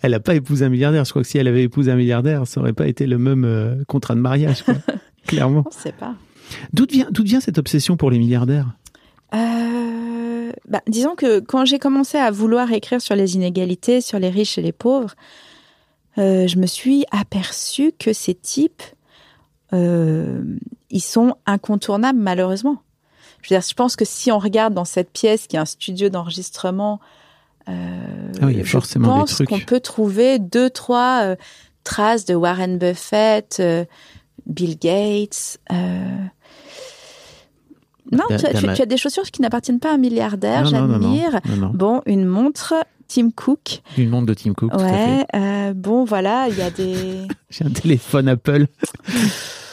Elle 0.01 0.13
a 0.13 0.19
pas 0.19 0.36
épousé 0.36 0.65
un 0.65 0.69
milliardaire. 0.69 1.03
Je 1.05 1.09
crois 1.11 1.21
que 1.21 1.28
si 1.28 1.38
elle 1.38 1.47
avait 1.47 1.63
épousé 1.63 1.91
un 1.91 1.95
milliardaire, 1.95 2.47
ça 2.47 2.59
aurait 2.61 2.73
pas 2.73 2.88
été 2.88 3.05
le 3.05 3.17
même 3.17 3.43
euh, 3.45 3.84
contrat 3.88 4.15
de 4.15 4.21
mariage, 4.21 4.63
quoi. 4.63 4.75
Clairement. 5.28 5.63
On 5.67 5.71
sait 5.71 5.91
pas. 5.91 6.15
D'où 6.74 6.86
vient, 6.89 7.08
d'où 7.12 7.24
vient 7.24 7.39
cette 7.39 7.58
obsession 7.58 7.98
pour 7.98 8.10
les 8.12 8.20
milliardaires? 8.20 8.68
Euh, 9.34 10.52
bah, 10.68 10.82
disons 10.88 11.16
que 11.16 11.39
quand 11.39 11.66
j'ai 11.66 11.80
commencé 11.80 12.18
à 12.18 12.32
vouloir 12.32 12.72
écrire 12.72 13.02
sur 13.02 13.16
les 13.16 13.36
inégalités, 13.36 14.02
sur 14.02 14.20
les 14.20 14.30
riches 14.30 14.58
et 14.58 14.62
les 14.62 14.72
pauvres, 14.72 15.16
euh, 16.18 16.48
je 16.48 16.58
me 16.58 16.66
suis 16.66 17.06
aperçue 17.12 17.91
que 17.98 18.14
ces 18.14 18.34
types, 18.34 18.84
euh, 19.74 20.41
ils 20.89 21.02
sont 21.02 21.36
incontournables 21.45 22.20
malheureusement. 22.20 22.82
Je 23.41 23.54
veux 23.54 23.60
dire, 23.60 23.68
je 23.68 23.74
pense 23.76 23.95
que 23.95 24.06
si 24.06 24.32
on 24.32 24.39
regarde 24.39 24.74
dans 24.74 24.86
cette 24.86 25.12
pièce 25.12 25.48
qui 25.48 25.56
est 25.58 25.60
un 25.60 25.66
studio 25.66 26.10
d'enregistrement 26.10 27.00
Euh, 27.70 28.32
Ah 28.41 28.45
oui, 28.45 28.54
il 28.54 28.58
y 28.60 28.62
a 28.62 28.64
je 28.64 28.70
forcément 28.70 29.14
des 29.16 29.20
pense 29.20 29.36
trucs. 29.36 29.50
qu'on 29.50 29.60
peut 29.60 29.82
trouver 29.82 30.39
deux, 30.39 30.70
trois 30.70 31.20
euh, 31.24 31.36
traces 31.84 32.24
de 32.24 32.34
Warren 32.34 32.78
Buffett, 32.78 33.58
euh, 33.60 33.84
Bill 34.45 34.78
Gates. 34.80 35.60
Non, 38.12 38.24
tu, 38.30 38.38
tu- 38.38 38.53
Dama- 38.53 38.74
tu 38.74 38.82
as 38.82 38.86
des 38.86 38.97
chaussures 38.97 39.24
qui 39.24 39.41
n'appartiennent 39.41 39.80
pas 39.80 39.91
à 39.91 39.95
un 39.95 39.97
milliardaire, 39.97 40.66
j'admire. 40.66 41.39
Bon, 41.74 42.01
une 42.05 42.26
montre, 42.26 42.74
Tim 43.08 43.30
Cook. 43.32 43.82
Une 43.97 44.10
montre 44.10 44.28
de 44.28 44.34
Tim 44.34 44.53
Cook, 44.53 44.72
tout 44.72 44.78
à 44.80 44.88
fait. 44.88 44.93
Ouais, 44.95 45.26
euh, 45.36 45.74
bon, 45.74 46.03
voilà, 46.05 46.47
il 46.49 46.58
y 46.58 46.62
a 46.62 46.70
des. 46.70 46.95
J'ai 47.49 47.66
un 47.66 47.70
téléphone 47.70 48.28
Apple. 48.28 48.68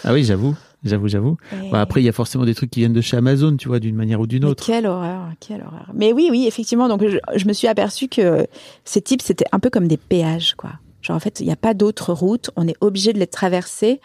ah 0.05 0.13
oui, 0.13 0.25
j'avoue, 0.25 0.55
j'avoue, 0.85 1.09
j'avoue. 1.09 1.37
Bah, 1.73 1.81
après, 1.81 2.01
il 2.03 2.05
y 2.05 2.09
a 2.09 2.13
forcément 2.13 2.45
des 2.45 2.55
trucs 2.55 2.71
qui 2.71 2.81
viennent 2.81 2.93
de 2.93 3.01
chez 3.01 3.17
Amazon, 3.17 3.57
tu 3.57 3.69
vois, 3.69 3.81
d'une 3.81 3.97
manière 3.97 4.21
ou 4.21 4.27
d'une 4.27 4.45
Mais 4.45 4.51
autre. 4.51 4.65
quelle 4.65 4.87
horreur, 4.87 5.29
quelle 5.41 5.63
horreur. 5.63 5.91
Mais 5.95 6.13
oui, 6.13 6.29
oui, 6.31 6.47
effectivement. 6.47 6.89
Donc, 6.89 7.07
je, 7.07 7.19
je 7.35 7.47
me 7.47 7.53
suis 7.53 7.67
aperçue 7.69 8.09
que 8.09 8.47
ces 8.85 9.01
types, 9.01 9.23
c'était 9.23 9.47
un 9.53 9.59
peu 9.59 9.71
comme 9.71 9.89
des 9.89 9.97
péages, 9.97 10.55
quoi. 10.55 10.71
Genre, 11.03 11.17
en 11.17 11.21
fait, 11.21 11.41
il 11.41 11.47
n'y 11.47 11.53
a 11.53 11.57
pas 11.57 11.75
d'autre 11.75 12.13
route. 12.13 12.51
On 12.57 12.67
est 12.69 12.77
obligé 12.81 13.13
de 13.13 13.19
les 13.19 13.27
traverser 13.27 14.01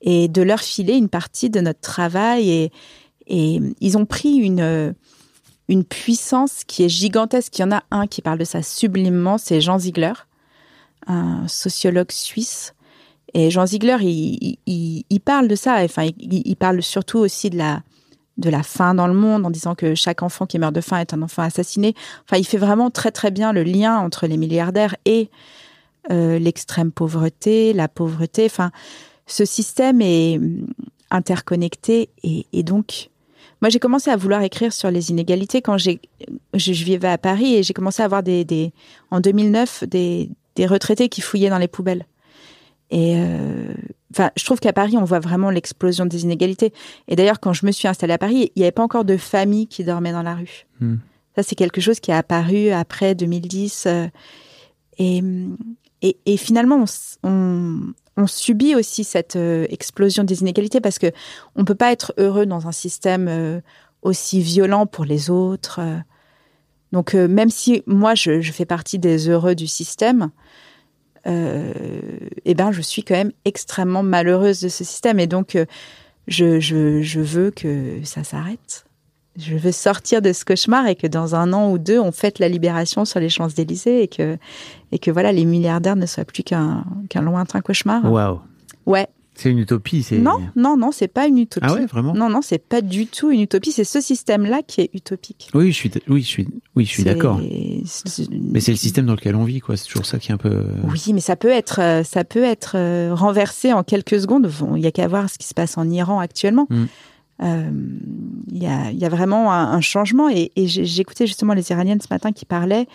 et 0.00 0.28
de 0.28 0.42
leur 0.42 0.60
filer 0.60 0.94
une 0.94 1.08
partie 1.08 1.50
de 1.50 1.60
notre 1.60 1.80
travail. 1.80 2.50
Et, 2.50 2.72
et 3.32 3.60
ils 3.80 3.96
ont 3.96 4.04
pris 4.04 4.36
une, 4.36 4.94
une 5.66 5.84
puissance 5.84 6.64
qui 6.66 6.84
est 6.84 6.90
gigantesque. 6.90 7.58
Il 7.58 7.62
y 7.62 7.64
en 7.64 7.72
a 7.72 7.82
un 7.90 8.06
qui 8.06 8.20
parle 8.20 8.38
de 8.38 8.44
ça 8.44 8.62
sublimement, 8.62 9.38
c'est 9.38 9.62
Jean 9.62 9.78
Ziegler, 9.78 10.12
un 11.06 11.48
sociologue 11.48 12.12
suisse. 12.12 12.74
Et 13.32 13.50
Jean 13.50 13.64
Ziegler, 13.64 13.96
il, 14.02 14.58
il, 14.66 15.20
parle 15.20 15.48
de 15.48 15.54
ça. 15.54 15.82
Enfin, 15.82 16.10
il, 16.18 16.56
parle 16.56 16.82
surtout 16.82 17.18
aussi 17.20 17.48
de 17.48 17.56
la, 17.56 17.82
de 18.36 18.50
la 18.50 18.62
faim 18.62 18.94
dans 18.94 19.06
le 19.06 19.14
monde 19.14 19.46
en 19.46 19.50
disant 19.50 19.74
que 19.74 19.94
chaque 19.94 20.22
enfant 20.22 20.44
qui 20.44 20.58
meurt 20.58 20.74
de 20.74 20.82
faim 20.82 20.98
est 20.98 21.14
un 21.14 21.22
enfant 21.22 21.40
assassiné. 21.40 21.94
Enfin, 22.26 22.36
il 22.36 22.44
fait 22.44 22.58
vraiment 22.58 22.90
très 22.90 23.10
très 23.10 23.30
bien 23.30 23.54
le 23.54 23.62
lien 23.62 23.96
entre 23.96 24.26
les 24.26 24.36
milliardaires 24.36 24.94
et 25.06 25.30
euh, 26.10 26.38
l'extrême 26.38 26.92
pauvreté, 26.92 27.72
la 27.72 27.88
pauvreté. 27.88 28.44
Enfin, 28.44 28.72
ce 29.26 29.46
système 29.46 30.02
est 30.02 30.38
interconnecté 31.10 32.10
et, 32.22 32.44
et 32.52 32.62
donc, 32.62 33.08
moi 33.62 33.70
j'ai 33.70 33.78
commencé 33.78 34.10
à 34.10 34.16
vouloir 34.16 34.42
écrire 34.42 34.72
sur 34.72 34.90
les 34.90 35.10
inégalités 35.10 35.62
quand 35.62 35.78
j'ai, 35.78 36.00
je, 36.52 36.72
je 36.72 36.84
vivais 36.84 37.08
à 37.08 37.16
Paris 37.16 37.54
et 37.54 37.62
j'ai 37.62 37.72
commencé 37.72 38.02
à 38.02 38.04
avoir 38.04 38.22
des, 38.22 38.44
des 38.44 38.72
en 39.10 39.20
2009 39.20 39.84
des, 39.84 40.28
des 40.56 40.66
retraités 40.66 41.08
qui 41.08 41.20
fouillaient 41.20 41.48
dans 41.48 41.58
les 41.58 41.68
poubelles. 41.68 42.04
Et 42.90 43.14
euh, 43.16 43.72
enfin, 44.12 44.30
je 44.36 44.44
trouve 44.44 44.60
qu'à 44.60 44.74
Paris, 44.74 44.98
on 44.98 45.04
voit 45.04 45.18
vraiment 45.18 45.48
l'explosion 45.50 46.04
des 46.04 46.24
inégalités. 46.24 46.74
Et 47.08 47.16
d'ailleurs, 47.16 47.40
quand 47.40 47.54
je 47.54 47.64
me 47.64 47.72
suis 47.72 47.88
installée 47.88 48.12
à 48.12 48.18
Paris, 48.18 48.52
il 48.54 48.58
n'y 48.58 48.64
avait 48.64 48.72
pas 48.72 48.82
encore 48.82 49.06
de 49.06 49.16
famille 49.16 49.66
qui 49.66 49.82
dormait 49.82 50.12
dans 50.12 50.22
la 50.22 50.34
rue. 50.34 50.66
Hmm. 50.80 50.96
Ça, 51.34 51.42
c'est 51.42 51.54
quelque 51.54 51.80
chose 51.80 52.00
qui 52.00 52.10
est 52.10 52.14
apparu 52.14 52.68
après 52.68 53.14
2010. 53.14 53.86
euh, 53.86 54.06
et, 54.98 55.22
et, 56.02 56.18
et 56.26 56.36
finalement, 56.36 56.84
on, 57.22 57.94
on 58.16 58.26
subit 58.26 58.74
aussi 58.74 59.04
cette 59.04 59.36
euh, 59.36 59.66
explosion 59.70 60.24
des 60.24 60.40
inégalités 60.42 60.80
parce 60.80 60.98
que 60.98 61.10
on 61.56 61.64
peut 61.64 61.74
pas 61.74 61.92
être 61.92 62.12
heureux 62.18 62.46
dans 62.46 62.68
un 62.68 62.72
système 62.72 63.28
euh, 63.28 63.60
aussi 64.02 64.40
violent 64.40 64.86
pour 64.86 65.04
les 65.04 65.30
autres. 65.30 65.80
euh. 65.80 65.98
Donc, 66.92 67.14
même 67.14 67.48
si 67.48 67.82
moi, 67.86 68.14
je, 68.14 68.42
fais 68.52 68.66
partie 68.66 68.98
des 68.98 69.30
heureux 69.30 69.54
du 69.54 69.66
système, 69.66 70.30
eh 71.24 72.54
ben, 72.54 72.70
je 72.70 72.82
suis 72.82 73.02
quand 73.02 73.14
même 73.14 73.32
extrêmement 73.46 74.02
malheureuse 74.02 74.60
de 74.60 74.68
ce 74.68 74.84
système. 74.84 75.18
Et 75.18 75.26
donc, 75.26 75.56
je, 76.28 76.60
je 76.60 77.20
veux 77.20 77.50
que 77.50 78.04
ça 78.04 78.24
s'arrête. 78.24 78.84
Je 79.38 79.56
veux 79.56 79.72
sortir 79.72 80.20
de 80.20 80.32
ce 80.32 80.44
cauchemar 80.44 80.86
et 80.86 80.94
que 80.94 81.06
dans 81.06 81.34
un 81.34 81.52
an 81.52 81.70
ou 81.70 81.78
deux, 81.78 81.98
on 81.98 82.12
fête 82.12 82.38
la 82.38 82.48
libération 82.48 83.04
sur 83.04 83.18
les 83.18 83.30
Champs-Élysées 83.30 84.02
et 84.02 84.08
que, 84.08 84.36
et 84.92 84.98
que 84.98 85.10
voilà, 85.10 85.32
les 85.32 85.46
milliardaires 85.46 85.96
ne 85.96 86.06
soient 86.06 86.24
plus 86.26 86.42
qu'un 86.42 86.84
lointain 87.14 87.60
cauchemar. 87.62 88.04
Waouh. 88.04 88.40
Ouais. 88.84 89.08
C'est 89.34 89.50
une 89.50 89.60
utopie. 89.60 90.02
C'est... 90.02 90.18
Non, 90.18 90.38
non, 90.56 90.76
non, 90.76 90.92
c'est 90.92 91.08
pas 91.08 91.26
une 91.26 91.38
utopie. 91.38 91.66
Ah 91.66 91.72
ouais, 91.72 91.86
vraiment? 91.86 92.12
Non, 92.12 92.28
non, 92.28 92.42
c'est 92.42 92.58
pas 92.58 92.82
du 92.82 93.06
tout 93.06 93.30
une 93.30 93.40
utopie. 93.40 93.72
C'est 93.72 93.84
ce 93.84 94.02
système-là 94.02 94.60
qui 94.66 94.82
est 94.82 94.90
utopique. 94.92 95.48
Oui, 95.54 95.72
je 95.72 95.76
suis, 95.76 95.90
oui, 96.06 96.20
je 96.20 96.26
suis, 96.26 96.48
oui, 96.76 96.84
je 96.84 96.90
suis 96.90 97.02
d'accord. 97.02 97.40
Mais 97.40 97.80
c'est 98.60 98.72
le 98.72 98.76
système 98.76 99.06
dans 99.06 99.14
lequel 99.14 99.34
on 99.34 99.44
vit, 99.44 99.60
quoi. 99.60 99.78
C'est 99.78 99.88
toujours 99.88 100.04
ça 100.04 100.18
qui 100.18 100.30
est 100.30 100.34
un 100.34 100.38
peu. 100.38 100.66
Oui, 100.84 101.02
mais 101.14 101.20
ça 101.20 101.36
peut 101.36 101.48
être, 101.48 101.80
euh, 101.80 102.04
ça 102.04 102.24
peut 102.24 102.44
être 102.44 102.76
euh, 102.76 103.14
renversé 103.14 103.72
en 103.72 103.82
quelques 103.82 104.20
secondes. 104.20 104.52
Il 104.76 104.82
y 104.82 104.86
a 104.86 104.92
qu'à 104.92 105.08
voir 105.08 105.30
ce 105.30 105.38
qui 105.38 105.48
se 105.48 105.54
passe 105.54 105.78
en 105.78 105.88
Iran 105.88 106.20
actuellement. 106.20 106.66
Mm. 106.68 106.84
Euh, 107.42 107.70
Il 108.54 108.62
y, 108.62 108.66
a, 108.66 108.90
il 108.90 108.98
y 108.98 109.04
a 109.04 109.08
vraiment 109.08 109.50
un, 109.52 109.72
un 109.72 109.80
changement. 109.80 110.28
Et, 110.28 110.52
j'écoutais 110.56 111.26
justement 111.26 111.54
les 111.54 111.70
Iraniennes 111.70 112.00
ce 112.00 112.08
matin 112.10 112.32
qui 112.32 112.44
parlaient. 112.44 112.86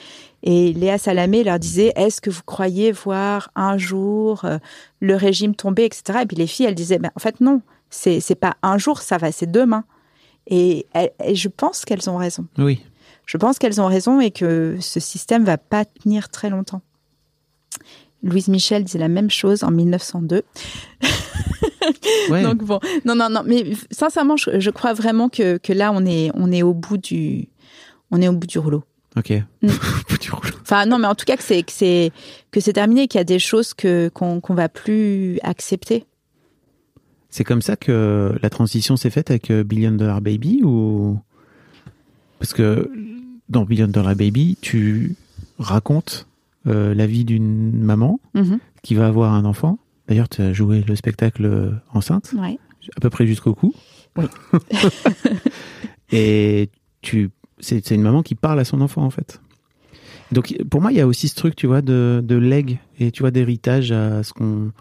Et 0.43 0.71
Léa 0.73 0.97
Salamé 0.97 1.43
leur 1.43 1.59
disait 1.59 1.91
Est-ce 1.95 2.21
que 2.21 2.29
vous 2.29 2.43
croyez 2.45 2.91
voir 2.91 3.49
un 3.55 3.77
jour 3.77 4.45
euh, 4.45 4.57
le 4.99 5.15
régime 5.15 5.55
tomber, 5.55 5.85
etc. 5.85 6.19
Et 6.21 6.25
puis 6.25 6.37
les 6.37 6.47
filles, 6.47 6.67
elles 6.67 6.75
disaient 6.75 6.99
ben, 6.99 7.11
En 7.15 7.19
fait, 7.19 7.41
non. 7.41 7.61
C'est 7.89 8.19
c'est 8.19 8.35
pas 8.35 8.55
un 8.63 8.77
jour, 8.77 9.01
ça 9.01 9.17
va, 9.17 9.31
c'est 9.31 9.51
demain. 9.51 9.83
Et, 10.47 10.85
elles- 10.93 11.11
et 11.23 11.35
je 11.35 11.49
pense 11.49 11.83
qu'elles 11.85 12.09
ont 12.09 12.17
raison. 12.17 12.45
Oui. 12.57 12.79
Je 13.25 13.37
pense 13.37 13.57
qu'elles 13.59 13.81
ont 13.81 13.87
raison 13.87 14.21
et 14.21 14.31
que 14.31 14.77
ce 14.79 14.99
système 14.99 15.43
va 15.43 15.57
pas 15.57 15.83
tenir 15.85 16.29
très 16.29 16.49
longtemps. 16.49 16.81
Louise 18.23 18.47
Michel 18.47 18.83
disait 18.85 18.99
la 18.99 19.09
même 19.09 19.29
chose 19.29 19.63
en 19.63 19.71
1902. 19.71 20.43
Ouais. 22.29 22.43
Donc 22.43 22.63
bon, 22.63 22.79
non, 23.05 23.15
non, 23.15 23.29
non, 23.29 23.41
mais 23.45 23.63
sincèrement, 23.91 24.35
je, 24.37 24.59
je 24.59 24.69
crois 24.69 24.93
vraiment 24.93 25.29
que, 25.29 25.57
que 25.57 25.73
là, 25.73 25.91
on 25.93 26.05
est, 26.05 26.31
on 26.33 26.51
est 26.51 26.63
au 26.63 26.73
bout 26.73 26.97
du, 26.97 27.47
on 28.11 28.21
est 28.21 28.27
au 28.27 28.33
bout 28.33 28.47
du 28.47 28.59
rouleau. 28.59 28.83
Ok. 29.15 29.31
Mm. 29.61 29.67
Du 30.21 30.31
rouleau. 30.31 30.53
Enfin, 30.61 30.85
non, 30.85 30.97
mais 30.97 31.07
en 31.07 31.15
tout 31.15 31.25
cas, 31.25 31.37
que 31.37 31.43
c'est, 31.43 31.63
que 31.63 31.71
c'est, 31.71 32.11
que 32.51 32.59
c'est 32.59 32.73
terminé, 32.73 33.07
qu'il 33.07 33.19
y 33.19 33.21
a 33.21 33.25
des 33.25 33.39
choses 33.39 33.73
que, 33.73 34.09
qu'on, 34.13 34.41
qu'on 34.41 34.53
va 34.55 34.67
plus 34.69 35.39
accepter. 35.43 36.05
C'est 37.29 37.43
comme 37.43 37.61
ça 37.61 37.75
que 37.75 38.33
la 38.41 38.49
transition 38.49 38.95
s'est 38.97 39.09
faite 39.09 39.29
avec 39.29 39.51
euh, 39.51 39.63
Billion 39.63 39.91
Dollar 39.91 40.21
Baby 40.21 40.61
ou? 40.63 41.19
Parce 42.39 42.53
que 42.53 42.89
dans 43.49 43.63
Billion 43.63 43.87
Dollar 43.87 44.15
Baby, 44.15 44.57
tu 44.61 45.15
racontes 45.59 46.27
euh, 46.67 46.93
la 46.95 47.05
vie 47.07 47.25
d'une 47.25 47.71
maman 47.81 48.19
Mhm. 48.33 48.59
qui 48.83 48.95
va 48.95 49.07
avoir 49.07 49.33
un 49.33 49.45
enfant. 49.45 49.77
D'ailleurs, 50.07 50.29
tu 50.29 50.41
as 50.41 50.53
joué 50.53 50.83
le 50.87 50.95
spectacle 50.95 51.45
euh, 51.45 51.71
enceinte, 51.93 52.33
Ouais. 52.37 52.57
à 52.95 52.99
peu 53.01 53.09
près 53.09 53.27
jusqu'au 53.27 53.53
cou. 53.53 53.73
Oui. 54.15 54.25
Et 56.11 56.69
tu, 57.01 57.29
c'est 57.59 57.91
une 57.91 58.01
maman 58.01 58.23
qui 58.23 58.35
parle 58.35 58.59
à 58.59 58.65
son 58.65 58.81
enfant 58.81 59.03
en 59.03 59.09
fait. 59.09 59.41
Donc 60.31 60.55
pour 60.69 60.81
moi, 60.81 60.91
il 60.91 60.97
y 60.97 61.01
a 61.01 61.07
aussi 61.07 61.27
ce 61.27 61.35
truc, 61.35 61.55
tu 61.55 61.67
vois, 61.67 61.81
de, 61.81 62.21
de 62.23 62.35
legs 62.35 62.79
et 62.99 63.11
tu 63.11 63.23
vois 63.23 63.31
d'héritage 63.31 63.91
à 63.91 64.23
ce 64.23 64.33
qu'on 64.33 64.71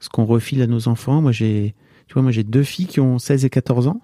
ce 0.00 0.08
qu'on 0.08 0.24
refile 0.26 0.60
à 0.62 0.66
nos 0.66 0.88
enfants. 0.88 1.22
Moi, 1.22 1.32
j'ai, 1.32 1.74
tu 2.06 2.14
vois, 2.14 2.22
moi 2.22 2.30
j'ai 2.32 2.44
deux 2.44 2.62
filles 2.62 2.86
qui 2.86 3.00
ont 3.00 3.18
16 3.18 3.44
et 3.46 3.50
14 3.50 3.88
ans, 3.88 4.00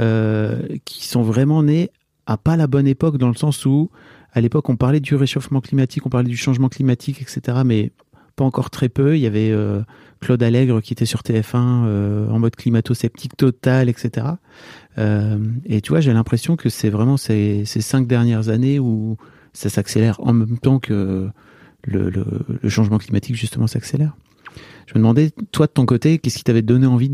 euh, 0.00 0.60
qui 0.84 1.04
sont 1.06 1.22
vraiment 1.22 1.62
nées 1.64 1.90
à 2.26 2.36
pas 2.36 2.56
la 2.56 2.68
bonne 2.68 2.86
époque 2.86 3.18
dans 3.18 3.28
le 3.28 3.34
sens 3.34 3.66
où 3.66 3.90
à 4.32 4.40
l'époque 4.40 4.68
on 4.68 4.76
parlait 4.76 5.00
du 5.00 5.14
réchauffement 5.16 5.60
climatique, 5.60 6.06
on 6.06 6.10
parlait 6.10 6.28
du 6.28 6.36
changement 6.36 6.68
climatique, 6.68 7.20
etc. 7.20 7.58
Mais 7.64 7.90
pas 8.34 8.44
encore 8.44 8.70
très 8.70 8.88
peu. 8.88 9.16
Il 9.16 9.20
y 9.20 9.26
avait 9.26 9.50
euh, 9.50 9.80
Claude 10.20 10.42
Allègre 10.42 10.80
qui 10.80 10.92
était 10.92 11.06
sur 11.06 11.20
TF1 11.20 11.54
euh, 11.56 12.28
en 12.28 12.38
mode 12.38 12.56
climato-sceptique 12.56 13.36
total, 13.36 13.88
etc. 13.88 14.26
Euh, 14.98 15.38
et 15.66 15.80
tu 15.80 15.90
vois, 15.90 16.00
j'ai 16.00 16.12
l'impression 16.12 16.56
que 16.56 16.68
c'est 16.68 16.90
vraiment 16.90 17.16
ces, 17.16 17.64
cinq 17.64 18.06
dernières 18.06 18.48
années 18.48 18.78
où 18.78 19.16
ça 19.52 19.68
s'accélère 19.68 20.20
en 20.20 20.32
même 20.32 20.58
temps 20.58 20.78
que 20.78 21.28
le, 21.84 22.24
changement 22.68 22.98
climatique 22.98 23.36
justement 23.36 23.66
s'accélère. 23.66 24.16
Je 24.86 24.94
me 24.94 24.98
demandais, 24.98 25.30
toi 25.52 25.66
de 25.66 25.72
ton 25.72 25.86
côté, 25.86 26.18
qu'est-ce 26.18 26.38
qui 26.38 26.44
t'avait 26.44 26.62
donné 26.62 26.86
envie 26.86 27.10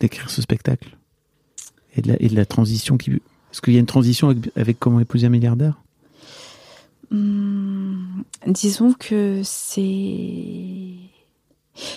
d'écrire 0.00 0.30
ce 0.30 0.40
spectacle? 0.42 0.96
Et 1.96 2.00
de 2.02 2.36
la, 2.36 2.46
transition 2.46 2.96
qui 2.96 3.20
est-ce 3.52 3.60
qu'il 3.60 3.74
y 3.74 3.76
a 3.76 3.80
une 3.80 3.86
transition 3.86 4.34
avec 4.56 4.78
comment 4.78 4.98
épouser 4.98 5.26
un 5.26 5.30
milliardaire? 5.30 5.81
Hum, 7.12 8.24
disons 8.46 8.94
que 8.94 9.42
c'est. 9.44 10.94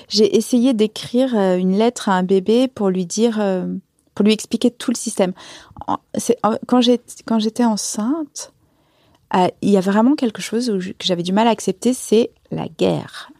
J'ai 0.10 0.36
essayé 0.36 0.74
d'écrire 0.74 1.36
euh, 1.38 1.58
une 1.58 1.78
lettre 1.78 2.10
à 2.10 2.14
un 2.14 2.24
bébé 2.24 2.68
pour 2.68 2.90
lui 2.90 3.06
dire, 3.06 3.40
euh, 3.40 3.66
pour 4.14 4.26
lui 4.26 4.34
expliquer 4.34 4.72
tout 4.72 4.92
le 4.92 4.96
système. 4.96 5.34
Quand 6.68 6.82
j'étais 6.82 7.64
enceinte, 7.64 8.54
euh, 9.36 9.48
il 9.62 9.70
y 9.70 9.78
a 9.78 9.82
vraiment 9.82 10.16
quelque 10.16 10.42
chose 10.42 10.68
que 10.68 11.06
j'avais 11.06 11.24
du 11.24 11.32
mal 11.34 11.48
à 11.48 11.52
accepter, 11.52 11.94
c'est 11.94 12.32
la 12.52 12.68
guerre. 12.68 13.32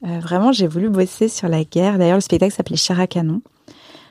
Vraiment, 0.00 0.52
j'ai 0.52 0.68
voulu 0.68 0.90
bosser 0.90 1.28
sur 1.28 1.48
la 1.48 1.64
guerre. 1.64 1.98
D'ailleurs, 1.98 2.18
le 2.18 2.20
spectacle 2.20 2.54
s'appelait 2.54 2.76
Char 2.76 3.00
à 3.00 3.08
canon 3.08 3.42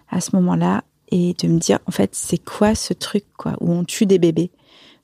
à 0.09 0.19
ce 0.19 0.35
moment-là, 0.35 0.83
et 1.11 1.33
de 1.33 1.47
me 1.47 1.59
dire, 1.59 1.79
en 1.85 1.91
fait, 1.91 2.13
c'est 2.13 2.37
quoi 2.37 2.75
ce 2.75 2.93
truc, 2.93 3.25
quoi, 3.37 3.55
où 3.61 3.71
on 3.71 3.83
tue 3.83 4.05
des 4.05 4.19
bébés? 4.19 4.51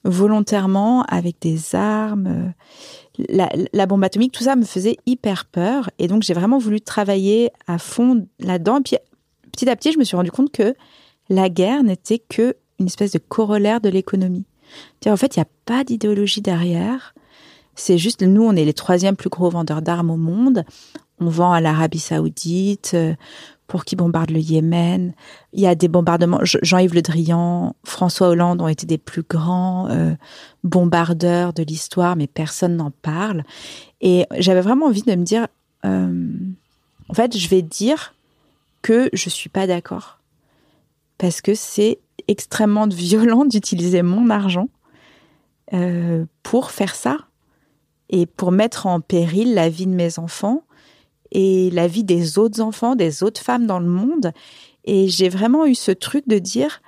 Volontairement 0.04 1.04
avec 1.04 1.38
des 1.42 1.76
armes. 1.76 2.28
euh, 2.28 3.26
La, 3.30 3.50
la 3.74 3.86
bombe 3.86 4.04
atomique, 4.04 4.32
tout 4.32 4.44
ça 4.44 4.56
me 4.56 4.66
faisait 4.66 4.98
hyper 5.06 5.46
peur. 5.46 5.90
Et 6.00 6.08
donc, 6.08 6.24
j'ai 6.24 6.34
vraiment 6.34 6.58
voulu 6.58 6.82
travailler 6.82 7.52
à 7.68 7.78
fond 7.78 8.28
là-dedans. 8.40 8.80
Et 8.80 8.82
puis, 8.82 8.98
petit 9.52 9.70
à 9.70 9.76
petit, 9.76 9.92
je 9.92 10.00
me 10.00 10.04
suis 10.04 10.18
rendu 10.18 10.32
compte 10.32 10.52
que 10.52 10.76
la 11.30 11.50
guerre 11.50 11.84
n'était 11.84 12.20
que 12.20 12.56
une 12.80 12.88
espèce 12.88 13.12
de 13.12 13.20
corollaire 13.20 13.80
de 13.82 13.90
l'économie. 13.90 14.46
En 15.06 15.16
fait, 15.16 15.36
il 15.36 15.40
n'y 15.40 15.44
a 15.44 15.50
pas 15.66 15.84
d'idéologie 15.84 16.42
derrière. 16.42 17.14
C'est 17.76 17.98
juste, 17.98 18.24
nous, 18.24 18.44
on 18.44 18.56
est 18.56 18.66
les 18.66 18.74
troisième 18.74 19.16
plus 19.16 19.30
gros 19.30 19.50
vendeurs 19.50 19.82
d'armes 19.82 20.10
au 20.10 20.18
monde. 20.18 20.66
On 21.20 21.28
vend 21.30 21.52
à 21.54 21.62
l'Arabie 21.62 22.00
Saoudite, 22.00 22.92
euh, 22.96 23.14
pour 23.74 23.86
qui 23.86 23.96
bombarde 23.96 24.30
le 24.30 24.40
Yémen. 24.40 25.16
Il 25.52 25.60
y 25.60 25.66
a 25.66 25.74
des 25.74 25.88
bombardements. 25.88 26.38
Je- 26.44 26.60
Jean-Yves 26.62 26.94
Le 26.94 27.02
Drian, 27.02 27.76
François 27.84 28.28
Hollande 28.28 28.62
ont 28.62 28.68
été 28.68 28.86
des 28.86 29.00
plus 29.00 29.24
grands 29.28 29.90
euh, 29.90 30.14
bombardeurs 30.64 31.54
de 31.54 31.64
l'histoire, 31.64 32.16
mais 32.16 32.28
personne 32.28 32.76
n'en 32.76 32.92
parle. 32.92 33.44
Et 34.00 34.28
j'avais 34.38 34.62
vraiment 34.62 34.86
envie 34.86 35.02
de 35.02 35.16
me 35.16 35.24
dire, 35.24 35.48
euh, 35.86 36.30
en 37.10 37.14
fait, 37.16 37.36
je 37.36 37.50
vais 37.50 37.64
dire 37.64 38.14
que 38.84 39.10
je 39.12 39.28
suis 39.28 39.50
pas 39.50 39.66
d'accord. 39.66 40.20
Parce 41.18 41.42
que 41.42 41.56
c'est 41.56 41.98
extrêmement 42.28 42.86
violent 42.92 43.44
d'utiliser 43.44 44.04
mon 44.04 44.30
argent 44.30 44.70
euh, 45.74 46.26
pour 46.44 46.70
faire 46.70 46.94
ça 46.94 47.18
et 48.12 48.28
pour 48.28 48.52
mettre 48.52 48.86
en 48.86 49.02
péril 49.02 49.56
la 49.56 49.68
vie 49.68 49.88
de 49.88 49.96
mes 49.96 50.20
enfants 50.20 50.62
et 51.34 51.70
la 51.72 51.88
vie 51.88 52.04
des 52.06 52.38
autres 52.38 52.62
enfants, 52.62 52.96
des 52.96 53.24
autres 53.24 53.42
femmes 53.42 53.68
dans 53.68 53.80
le 53.80 53.88
monde. 53.88 54.32
Et 54.86 55.10
j'ai 55.10 55.28
vraiment 55.30 55.66
eu 55.66 55.76
ce 55.76 55.92
truc 55.92 56.28
de 56.28 56.40
dire, 56.40 56.82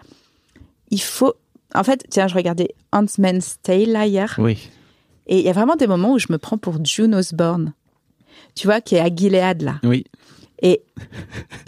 il 0.92 1.02
faut... 1.02 1.34
En 1.74 1.84
fait, 1.84 2.06
tiens, 2.10 2.28
je 2.28 2.36
regardais 2.36 2.70
Handmaid's 2.94 3.58
Tale 3.62 3.90
là 3.92 4.06
hier, 4.06 4.36
Oui. 4.38 4.70
et 5.28 5.40
il 5.40 5.46
y 5.46 5.50
a 5.50 5.54
vraiment 5.54 5.76
des 5.76 5.88
moments 5.88 6.14
où 6.14 6.20
je 6.20 6.28
me 6.30 6.38
prends 6.38 6.58
pour 6.58 6.78
June 6.86 7.14
Osborne, 7.16 7.74
tu 8.54 8.68
vois, 8.68 8.80
qui 8.80 8.96
est 8.96 9.00
à 9.02 9.14
Gilead 9.14 9.62
là. 9.62 9.80
Oui. 9.84 10.06
Et 10.62 10.84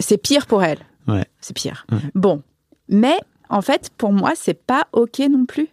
c'est 0.00 0.16
pire 0.16 0.46
pour 0.46 0.62
elle. 0.62 0.78
Ouais. 1.06 1.26
C'est 1.42 1.54
pire. 1.54 1.84
Ouais. 1.92 1.98
Bon. 2.14 2.42
Mais 2.88 3.16
en 3.50 3.60
fait, 3.60 3.90
pour 3.98 4.12
moi, 4.12 4.32
c'est 4.34 4.54
pas 4.54 4.86
OK 4.92 5.18
non 5.30 5.44
plus. 5.44 5.68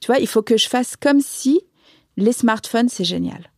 Tu 0.00 0.06
vois, 0.06 0.18
il 0.18 0.26
faut 0.26 0.42
que 0.42 0.56
je 0.56 0.68
fasse 0.68 0.96
comme 0.96 1.20
si 1.20 1.60
les 2.16 2.32
smartphones, 2.32 2.88
c'est 2.88 3.04
génial. 3.04 3.50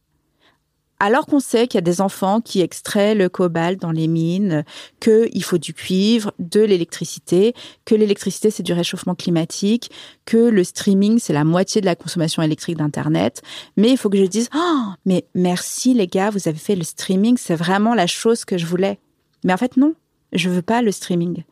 Alors 1.01 1.27
qu'on 1.27 1.39
sait 1.39 1.69
qu'il 1.69 1.79
y 1.79 1.79
a 1.79 1.83
des 1.83 2.01
enfants 2.01 2.41
qui 2.41 2.61
extraient 2.61 3.15
le 3.15 3.29
cobalt 3.29 3.81
dans 3.81 3.93
les 3.93 4.09
mines, 4.09 4.65
qu'il 5.01 5.45
faut 5.45 5.59
du 5.59 5.73
cuivre, 5.73 6.33
de 6.41 6.61
l'électricité, 6.61 7.55
que 7.85 7.95
l'électricité 7.95 8.51
c'est 8.51 8.65
du 8.65 8.73
réchauffement 8.73 9.15
climatique, 9.15 9.91
que 10.25 10.37
le 10.37 10.65
streaming 10.65 11.19
c'est 11.21 11.33
la 11.33 11.45
moitié 11.45 11.81
de 11.81 11.87
la 11.87 11.95
consommation 11.95 12.43
électrique 12.43 12.77
d'Internet. 12.79 13.43
Mais 13.77 13.91
il 13.91 13.97
faut 13.97 14.11
que 14.11 14.19
je 14.19 14.25
dise, 14.25 14.49
oh, 14.57 14.87
mais 15.07 15.25
merci 15.35 15.95
les 15.95 16.09
gars, 16.09 16.31
vous 16.31 16.49
avez 16.49 16.59
fait 16.59 16.77
le 16.77 16.85
streaming, 16.85 17.37
c'est 17.39 17.57
vraiment 17.57 17.95
la 17.95 18.09
chose 18.09 18.45
que 18.45 18.59
je 18.59 18.67
voulais. 18.67 18.99
Mais 19.45 19.53
en 19.53 19.57
fait 19.57 19.77
non, 19.77 19.95
je 20.33 20.49
veux 20.49 20.63
pas 20.63 20.83
le 20.83 20.91
streaming. 20.91 21.45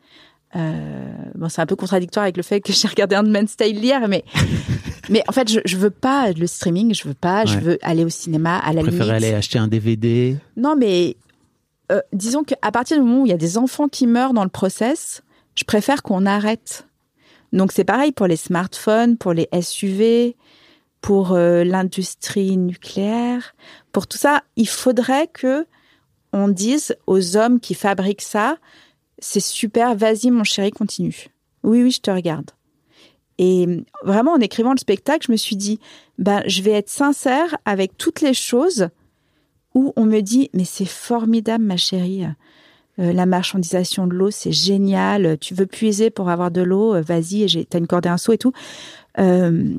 Euh, 0.56 1.06
bon, 1.34 1.48
c'est 1.48 1.60
un 1.60 1.66
peu 1.66 1.76
contradictoire 1.76 2.24
avec 2.24 2.36
le 2.36 2.42
fait 2.42 2.60
que 2.60 2.72
j'ai 2.72 2.88
regardé 2.88 3.16
Handmaid's 3.16 3.56
Tale 3.56 3.76
hier, 3.76 4.08
mais 4.08 4.24
mais 5.10 5.22
en 5.28 5.32
fait, 5.32 5.50
je, 5.50 5.60
je 5.64 5.76
veux 5.76 5.90
pas 5.90 6.32
le 6.32 6.46
streaming, 6.46 6.94
je 6.94 7.06
veux 7.06 7.14
pas, 7.14 7.44
je 7.44 7.58
veux 7.58 7.78
aller 7.82 8.04
au 8.04 8.08
cinéma 8.08 8.58
à 8.58 8.72
la 8.72 8.82
préférais 8.82 9.04
limite. 9.04 9.24
aller 9.24 9.34
acheter 9.34 9.58
un 9.58 9.68
DVD. 9.68 10.36
Non, 10.56 10.76
mais 10.76 11.16
euh, 11.92 12.00
disons 12.12 12.42
qu'à 12.42 12.70
partir 12.72 12.96
du 12.96 13.02
moment 13.02 13.22
où 13.22 13.26
il 13.26 13.30
y 13.30 13.34
a 13.34 13.38
des 13.38 13.58
enfants 13.58 13.88
qui 13.88 14.06
meurent 14.06 14.32
dans 14.32 14.44
le 14.44 14.50
process, 14.50 15.22
je 15.54 15.64
préfère 15.64 16.02
qu'on 16.02 16.26
arrête. 16.26 16.86
Donc 17.52 17.72
c'est 17.72 17.84
pareil 17.84 18.12
pour 18.12 18.26
les 18.26 18.36
smartphones, 18.36 19.16
pour 19.16 19.32
les 19.32 19.48
SUV, 19.60 20.36
pour 21.00 21.32
euh, 21.32 21.64
l'industrie 21.64 22.56
nucléaire, 22.56 23.54
pour 23.92 24.06
tout 24.06 24.18
ça, 24.18 24.42
il 24.56 24.68
faudrait 24.68 25.28
que 25.28 25.66
on 26.32 26.48
dise 26.48 26.96
aux 27.06 27.36
hommes 27.36 27.60
qui 27.60 27.74
fabriquent 27.74 28.22
ça, 28.22 28.58
c'est 29.18 29.40
super, 29.40 29.94
vas-y 29.94 30.30
mon 30.30 30.44
chéri, 30.44 30.70
continue. 30.70 31.28
Oui, 31.62 31.82
oui, 31.82 31.90
je 31.90 32.00
te 32.00 32.10
regarde. 32.10 32.50
Et 33.38 33.66
vraiment, 34.02 34.32
en 34.32 34.40
écrivant 34.40 34.72
le 34.72 34.78
spectacle, 34.78 35.26
je 35.26 35.32
me 35.32 35.36
suis 35.36 35.56
dit, 35.56 35.78
ben, 36.18 36.42
je 36.46 36.62
vais 36.62 36.70
être 36.70 36.88
sincère 36.88 37.56
avec 37.64 37.96
toutes 37.98 38.20
les 38.20 38.34
choses 38.34 38.88
où 39.74 39.92
on 39.96 40.06
me 40.06 40.20
dit, 40.20 40.48
mais 40.54 40.64
c'est 40.64 40.86
formidable, 40.86 41.64
ma 41.64 41.76
chérie. 41.76 42.24
Euh, 42.98 43.12
la 43.12 43.26
marchandisation 43.26 44.06
de 44.06 44.14
l'eau, 44.14 44.30
c'est 44.30 44.52
génial. 44.52 45.36
Tu 45.38 45.52
veux 45.52 45.66
puiser 45.66 46.08
pour 46.08 46.30
avoir 46.30 46.50
de 46.50 46.62
l'eau, 46.62 46.94
euh, 46.94 47.02
vas-y, 47.02 47.66
t'as 47.66 47.78
une 47.78 47.86
corde 47.86 48.06
et 48.06 48.08
un 48.08 48.16
seau 48.16 48.32
et 48.32 48.38
tout. 48.38 48.52
Euh, 49.18 49.74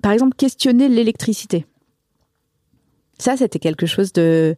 par 0.00 0.12
exemple, 0.12 0.34
questionner 0.36 0.88
l'électricité. 0.88 1.66
Ça, 3.18 3.36
c'était 3.36 3.58
quelque 3.58 3.86
chose 3.86 4.12
de 4.12 4.56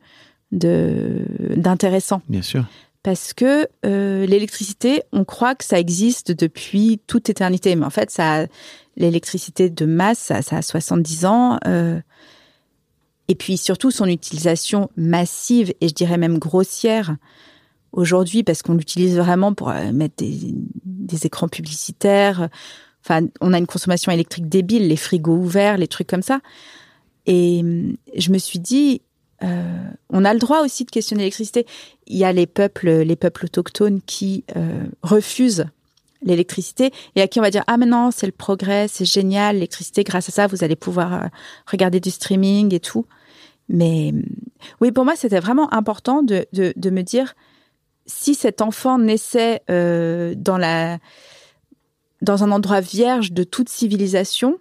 de- 0.53 1.25
d'intéressant 1.57 2.23
Bien 2.29 2.43
sûr. 2.43 2.65
parce 3.03 3.33
que 3.35 3.67
euh, 3.85 4.27
l'électricité, 4.27 5.03
on 5.13 5.25
croit 5.25 5.55
que 5.55 5.65
ça 5.65 5.79
existe 5.79 6.33
depuis 6.33 7.01
toute 7.07 7.29
éternité, 7.31 7.75
mais 7.77 7.85
en 7.87 7.91
fait, 7.91 8.11
ça, 8.11 8.47
l'électricité 8.97 9.71
de 9.71 9.87
masse, 9.87 10.19
ça, 10.19 10.43
ça 10.43 10.57
a 10.59 10.63
70 10.63 11.25
ans. 11.27 11.59
euh, 11.67 12.01
et 13.29 13.35
puis 13.35 13.57
surtout 13.57 13.91
son 13.91 14.07
utilisation 14.07 14.89
massive 14.97 15.75
et 15.81 15.89
je 15.89 15.95
dirais 15.95 16.17
même 16.17 16.39
grossière 16.39 17.17
aujourd'hui 17.91 18.45
parce 18.45 18.63
qu'on 18.63 18.75
l'utilise 18.75 19.17
vraiment 19.17 19.53
pour 19.53 19.71
euh, 19.71 19.91
mettre 19.93 20.15
des, 20.19 20.55
des 20.85 21.27
écrans 21.27 21.49
publicitaires. 21.49 22.49
Enfin, 23.05 23.27
on 23.41 23.53
a 23.53 23.59
une 23.59 23.67
consommation 23.67 24.13
électrique 24.13 24.49
débile, 24.49 24.87
les 24.87 24.97
frigos 24.97 25.37
ouverts, 25.37 25.77
les 25.77 25.89
trucs 25.89 26.07
comme 26.07 26.23
ça. 26.23 26.41
Et 27.27 27.65
je 28.17 28.31
me 28.31 28.39
suis 28.39 28.61
dit, 28.61 29.03
euh, 29.43 29.89
on 30.11 30.25
a 30.25 30.33
le 30.33 30.39
droit 30.39 30.61
aussi 30.63 30.85
de 30.85 30.91
questionner 30.91 31.23
l'électricité. 31.23 31.67
Il 32.07 32.17
y 32.17 32.25
a 32.25 32.33
les 32.33 32.47
peuples, 32.47 32.91
les 32.91 33.17
peuples 33.17 33.47
autochtones 33.47 34.01
qui 34.03 34.45
euh, 34.57 34.85
refusent 35.03 35.67
l'électricité 36.23 36.93
et 37.15 37.21
à 37.21 37.29
qui 37.29 37.39
on 37.39 37.43
va 37.43 37.51
dire 37.51 37.63
ah 37.67 37.77
maintenant 37.77 38.11
c'est 38.11 38.27
le 38.27 38.33
progrès, 38.33 38.89
c'est 38.89 39.05
génial, 39.05 39.57
l'électricité 39.57 40.03
grâce 40.03 40.29
à 40.29 40.33
ça 40.33 40.47
vous 40.47 40.65
allez 40.65 40.77
pouvoir 40.77 41.15
euh, 41.15 41.27
regarder 41.71 42.01
du 42.01 42.11
streaming 42.11 42.75
et 42.75 42.81
tout. 42.81 43.07
Mais 43.69 44.15
oui, 44.81 44.93
pour 44.93 45.05
moi 45.05 45.15
c'était 45.17 45.41
vraiment 45.41 45.73
important 45.75 46.23
de, 46.23 46.47
de, 46.53 46.91
me 46.91 47.03
dire 47.03 47.35
si 48.07 48.35
cet 48.35 48.63
enfant 48.63 48.99
naissait 48.99 49.61
dans 49.69 50.57
la 50.59 50.99
dans 52.23 52.45
un 52.45 52.51
endroit 52.51 52.81
vierge 52.81 53.33
de 53.33 53.45
toute 53.45 53.69
civilisation, 53.69 54.59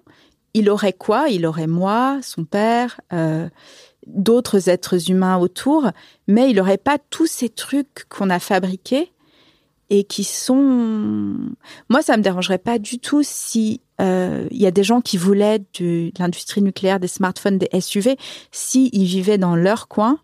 il 0.53 0.69
aurait 0.69 0.93
quoi? 0.93 1.29
Il 1.29 1.45
aurait 1.45 1.67
moi, 1.67 2.19
son 2.21 2.43
père, 2.45 2.99
d'autres 4.07 4.69
êtres 4.69 5.09
humains 5.09 5.37
autour, 5.37 5.91
mais 6.27 6.49
il 6.49 6.57
n'aurait 6.57 6.77
pas 6.77 6.97
tous 7.09 7.27
ces 7.27 7.49
trucs 7.49 8.05
qu'on 8.09 8.29
a 8.29 8.39
fabriqués 8.39 9.11
et 9.89 10.03
qui 10.03 10.23
sont. 10.23 11.37
Moi, 11.89 12.01
ça 12.01 12.17
me 12.17 12.23
dérangerait 12.23 12.57
pas 12.57 12.79
du 12.79 12.99
tout 12.99 13.21
si 13.23 13.81
euh, 14.01 14.47
il 14.51 14.57
y 14.57 14.65
a 14.65 14.71
des 14.71 14.83
gens 14.83 15.01
qui 15.01 15.17
voulaient 15.17 15.59
de, 15.79 16.11
l'industrie 16.17 16.61
nucléaire, 16.61 16.99
des 16.99 17.07
smartphones, 17.07 17.57
des 17.57 17.69
SUV, 17.79 18.17
si 18.51 18.89
ils 18.93 19.05
vivaient 19.05 19.37
dans 19.37 19.55
leur 19.55 19.87
coin 19.87 20.19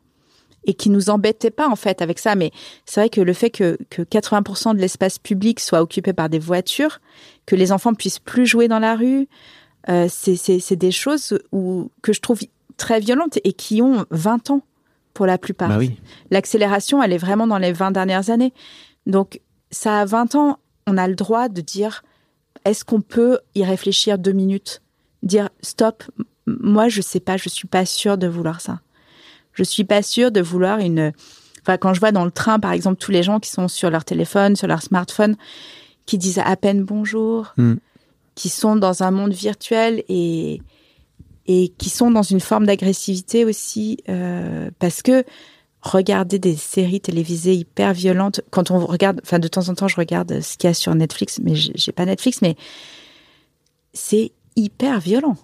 et 0.65 0.73
qui 0.73 0.89
nous 0.89 1.09
embêtaient 1.09 1.51
pas 1.51 1.67
en 1.67 1.75
fait 1.75 2.01
avec 2.01 2.19
ça. 2.19 2.35
Mais 2.35 2.51
c'est 2.85 3.01
vrai 3.01 3.09
que 3.09 3.21
le 3.21 3.33
fait 3.33 3.49
que, 3.49 3.77
que 3.89 4.01
80% 4.01 4.75
de 4.75 4.79
l'espace 4.79 5.17
public 5.17 5.59
soit 5.59 5.81
occupé 5.81 6.13
par 6.13 6.29
des 6.29 6.39
voitures, 6.39 6.99
que 7.45 7.55
les 7.55 7.71
enfants 7.71 7.93
puissent 7.93 8.19
plus 8.19 8.45
jouer 8.45 8.67
dans 8.67 8.79
la 8.79 8.95
rue, 8.95 9.27
euh, 9.89 10.07
c'est 10.09 10.75
des 10.75 10.91
choses 10.91 11.39
où, 11.51 11.89
que 12.01 12.13
je 12.13 12.21
trouve 12.21 12.41
très 12.77 12.99
violentes 12.99 13.39
et 13.43 13.53
qui 13.53 13.81
ont 13.81 14.05
20 14.11 14.51
ans 14.51 14.61
pour 15.13 15.25
la 15.25 15.37
plupart. 15.37 15.69
Bah 15.69 15.77
oui. 15.77 15.97
L'accélération, 16.29 17.03
elle 17.03 17.13
est 17.13 17.17
vraiment 17.17 17.47
dans 17.47 17.57
les 17.57 17.73
20 17.73 17.91
dernières 17.91 18.29
années. 18.29 18.53
Donc, 19.05 19.41
ça 19.71 19.99
a 20.01 20.05
20 20.05 20.35
ans, 20.35 20.59
on 20.87 20.97
a 20.97 21.07
le 21.07 21.15
droit 21.15 21.49
de 21.49 21.61
dire 21.61 22.03
est-ce 22.65 22.85
qu'on 22.85 23.01
peut 23.01 23.39
y 23.55 23.63
réfléchir 23.63 24.17
deux 24.17 24.31
minutes? 24.31 24.81
Dire 25.23 25.49
stop, 25.61 26.03
moi 26.45 26.89
je 26.89 27.01
sais 27.01 27.19
pas, 27.19 27.37
je 27.37 27.49
suis 27.49 27.67
pas 27.67 27.85
sûre 27.85 28.17
de 28.17 28.27
vouloir 28.27 28.61
ça. 28.61 28.79
Je 29.53 29.63
suis 29.63 29.83
pas 29.83 30.01
sûre 30.01 30.31
de 30.31 30.41
vouloir 30.41 30.79
une. 30.79 31.11
Enfin, 31.61 31.77
quand 31.77 31.93
je 31.93 31.99
vois 31.99 32.11
dans 32.11 32.25
le 32.25 32.31
train, 32.31 32.59
par 32.59 32.71
exemple, 32.71 32.97
tous 32.97 33.11
les 33.11 33.21
gens 33.23 33.39
qui 33.39 33.49
sont 33.49 33.67
sur 33.67 33.89
leur 33.89 34.05
téléphone, 34.05 34.55
sur 34.55 34.67
leur 34.67 34.81
smartphone, 34.81 35.35
qui 36.05 36.17
disent 36.17 36.41
à 36.43 36.55
peine 36.55 36.83
bonjour, 36.83 37.53
Mm. 37.57 37.75
qui 38.35 38.49
sont 38.49 38.75
dans 38.75 39.03
un 39.03 39.11
monde 39.11 39.33
virtuel 39.33 40.03
et 40.09 40.61
et 41.47 41.69
qui 41.77 41.89
sont 41.89 42.11
dans 42.11 42.21
une 42.21 42.39
forme 42.39 42.65
d'agressivité 42.65 43.45
aussi, 43.45 43.97
euh, 44.09 44.69
parce 44.79 45.01
que 45.01 45.23
regarder 45.81 46.37
des 46.37 46.55
séries 46.55 47.01
télévisées 47.01 47.55
hyper 47.55 47.93
violentes, 47.93 48.41
quand 48.51 48.69
on 48.71 48.85
regarde, 48.85 49.19
enfin 49.23 49.39
de 49.39 49.47
temps 49.47 49.69
en 49.69 49.73
temps 49.73 49.87
je 49.87 49.95
regarde 49.95 50.41
ce 50.41 50.57
qu'il 50.57 50.67
y 50.67 50.71
a 50.71 50.73
sur 50.73 50.93
Netflix, 50.93 51.39
mais 51.43 51.55
j'ai 51.55 51.91
pas 51.91 52.05
Netflix, 52.05 52.41
mais 52.41 52.55
c'est 53.93 54.31
hyper 54.55 54.99
violent. 54.99 55.37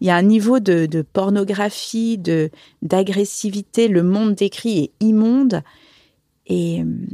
Il 0.00 0.06
y 0.06 0.10
a 0.10 0.16
un 0.16 0.22
niveau 0.22 0.60
de, 0.60 0.86
de 0.86 1.02
pornographie, 1.02 2.18
de 2.18 2.50
d'agressivité, 2.82 3.88
le 3.88 4.02
monde 4.02 4.34
décrit 4.34 4.78
est 4.78 4.92
immonde 5.00 5.62
et 6.46 6.80
hum, 6.82 7.06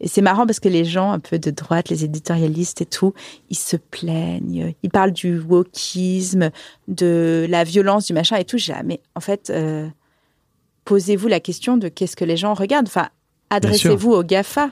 et 0.00 0.08
c'est 0.08 0.22
marrant 0.22 0.46
parce 0.46 0.60
que 0.60 0.68
les 0.68 0.84
gens 0.84 1.12
un 1.12 1.18
peu 1.18 1.38
de 1.38 1.50
droite, 1.50 1.88
les 1.88 2.04
éditorialistes 2.04 2.82
et 2.82 2.86
tout, 2.86 3.14
ils 3.50 3.56
se 3.56 3.76
plaignent, 3.76 4.74
ils 4.82 4.90
parlent 4.90 5.12
du 5.12 5.38
wokisme, 5.38 6.50
de 6.88 7.46
la 7.48 7.64
violence, 7.64 8.06
du 8.06 8.12
machin 8.12 8.36
et 8.36 8.44
tout. 8.44 8.58
J'ai 8.58 8.72
dit, 8.72 8.78
ah, 8.78 8.82
mais 8.84 9.00
en 9.14 9.20
fait, 9.20 9.50
euh, 9.50 9.88
posez-vous 10.84 11.28
la 11.28 11.40
question 11.40 11.76
de 11.76 11.88
qu'est-ce 11.88 12.16
que 12.16 12.24
les 12.24 12.36
gens 12.36 12.54
regardent. 12.54 12.88
Enfin, 12.88 13.08
adressez-vous 13.50 14.12
aux 14.12 14.22
GAFA 14.22 14.70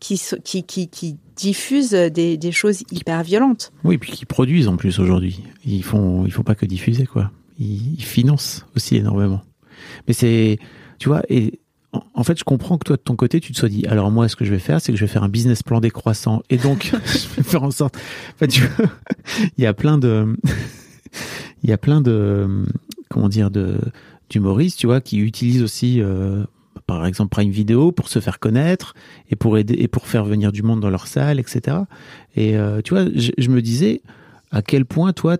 qui, 0.00 0.20
qui, 0.44 0.62
qui, 0.64 0.88
qui 0.88 1.16
diffusent 1.34 1.90
des, 1.90 2.36
des 2.36 2.52
choses 2.52 2.82
hyper 2.92 3.22
violentes. 3.22 3.72
Oui, 3.84 3.96
puis 3.96 4.12
qui 4.12 4.26
produisent 4.26 4.68
en 4.68 4.76
plus 4.76 4.98
aujourd'hui. 4.98 5.42
Ils 5.64 5.84
font, 5.84 6.26
ils 6.26 6.32
font 6.32 6.42
pas 6.42 6.54
que 6.54 6.66
diffuser 6.66 7.06
quoi. 7.06 7.30
Ils, 7.58 7.94
ils 7.94 8.04
financent 8.04 8.66
aussi 8.76 8.96
énormément. 8.96 9.40
Mais 10.06 10.14
c'est, 10.14 10.58
tu 10.98 11.08
vois, 11.08 11.22
et 11.28 11.58
en, 11.92 12.22
fait, 12.22 12.38
je 12.38 12.44
comprends 12.44 12.76
que 12.78 12.84
toi 12.84 12.96
de 12.96 13.02
ton 13.02 13.16
côté, 13.16 13.40
tu 13.40 13.52
te 13.52 13.58
sois 13.58 13.68
dit, 13.68 13.86
alors 13.86 14.10
moi, 14.10 14.28
ce 14.28 14.36
que 14.36 14.44
je 14.44 14.50
vais 14.50 14.58
faire, 14.58 14.80
c'est 14.80 14.92
que 14.92 14.98
je 14.98 15.04
vais 15.04 15.10
faire 15.10 15.22
un 15.22 15.28
business 15.28 15.62
plan 15.62 15.80
décroissant, 15.80 16.42
et 16.50 16.56
donc 16.56 16.92
je 17.06 17.36
vais 17.36 17.42
faire 17.42 17.62
en 17.62 17.70
sorte. 17.70 17.96
Enfin, 18.34 18.46
tu 18.46 18.62
vois, 18.62 18.86
il 19.56 19.64
y 19.64 19.66
a 19.66 19.74
plein 19.74 19.98
de, 19.98 20.36
il 21.62 21.70
y 21.70 21.72
a 21.72 21.78
plein 21.78 22.00
de, 22.00 22.66
comment 23.08 23.28
dire, 23.28 23.50
de 23.50 23.78
d'humoristes, 24.30 24.78
tu 24.78 24.86
vois, 24.86 25.00
qui 25.00 25.18
utilisent 25.18 25.62
aussi. 25.62 26.00
euh, 26.00 26.44
par 26.86 27.04
exemple 27.06 27.28
Prime 27.28 27.50
Video 27.50 27.92
pour 27.92 28.08
se 28.08 28.18
faire 28.18 28.38
connaître 28.38 28.94
et 29.30 29.36
pour 29.36 29.58
aider 29.58 29.74
et 29.78 29.88
pour 29.88 30.06
faire 30.06 30.24
venir 30.24 30.52
du 30.52 30.62
monde 30.62 30.80
dans 30.80 30.88
leur 30.90 31.06
salle, 31.06 31.38
etc. 31.38 31.76
Et 32.34 32.56
euh, 32.56 32.80
tu 32.82 32.94
vois, 32.94 33.04
je, 33.14 33.30
je 33.36 33.50
me 33.50 33.60
disais 33.60 34.00
à 34.50 34.62
quel 34.62 34.86
point 34.86 35.12
toi, 35.12 35.36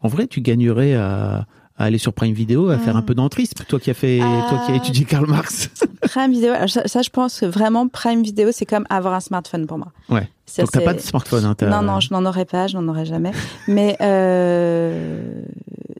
en 0.00 0.08
vrai, 0.08 0.28
tu 0.28 0.40
gagnerais 0.40 0.94
à, 0.94 1.46
à 1.78 1.84
aller 1.84 1.98
sur 1.98 2.12
Prime 2.14 2.32
Video, 2.34 2.68
à 2.70 2.78
faire 2.78 2.96
un 2.96 3.02
peu 3.02 3.14
d'entrisme. 3.14 3.62
Toi 3.68 3.78
qui 3.78 3.90
as 3.90 3.94
fait, 3.94 4.18
toi 4.18 4.62
qui 4.64 4.72
as 4.72 4.74
Euh, 4.74 4.78
étudié 4.78 5.04
Karl 5.04 5.26
Marx. 5.28 5.68
Prime 6.02 6.32
Video, 6.32 6.52
alors 6.52 6.70
ça, 6.70 6.86
ça, 6.88 7.02
je 7.02 7.10
pense 7.10 7.40
que 7.40 7.46
vraiment 7.46 7.86
Prime 7.88 8.22
Video, 8.22 8.50
c'est 8.52 8.64
comme 8.66 8.86
avoir 8.88 9.12
un 9.14 9.20
smartphone 9.20 9.66
pour 9.66 9.78
moi. 9.78 9.92
ouais. 10.08 10.28
Ça, 10.46 10.62
Donc 10.62 10.70
t'as 10.70 10.80
pas 10.80 10.94
de 10.94 11.00
smartphone. 11.00 11.44
Hein, 11.44 11.56
Non, 11.62 11.82
non, 11.82 11.98
je 12.00 12.12
n'en 12.14 12.24
aurai 12.24 12.44
pas, 12.44 12.66
je 12.68 12.78
n'en 12.78 12.86
aurai 12.88 13.04
jamais. 13.04 13.32
Mais 13.66 13.96
euh, 14.00 15.42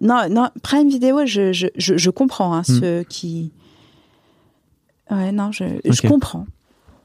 non, 0.01 0.23
non, 0.31 0.49
Prime 0.63 0.89
Video, 0.89 1.27
je, 1.27 1.53
je, 1.53 1.67
je, 1.77 1.97
je 1.97 2.11
comprends 2.11 2.55
hein, 2.55 2.63
Hmm. 2.69 2.81
ceux 2.81 3.03
qui. 3.09 3.51
Ouais, 5.11 5.31
non, 5.33 5.53
je, 5.53 5.65
je 5.85 6.03
comprends. 6.09 6.47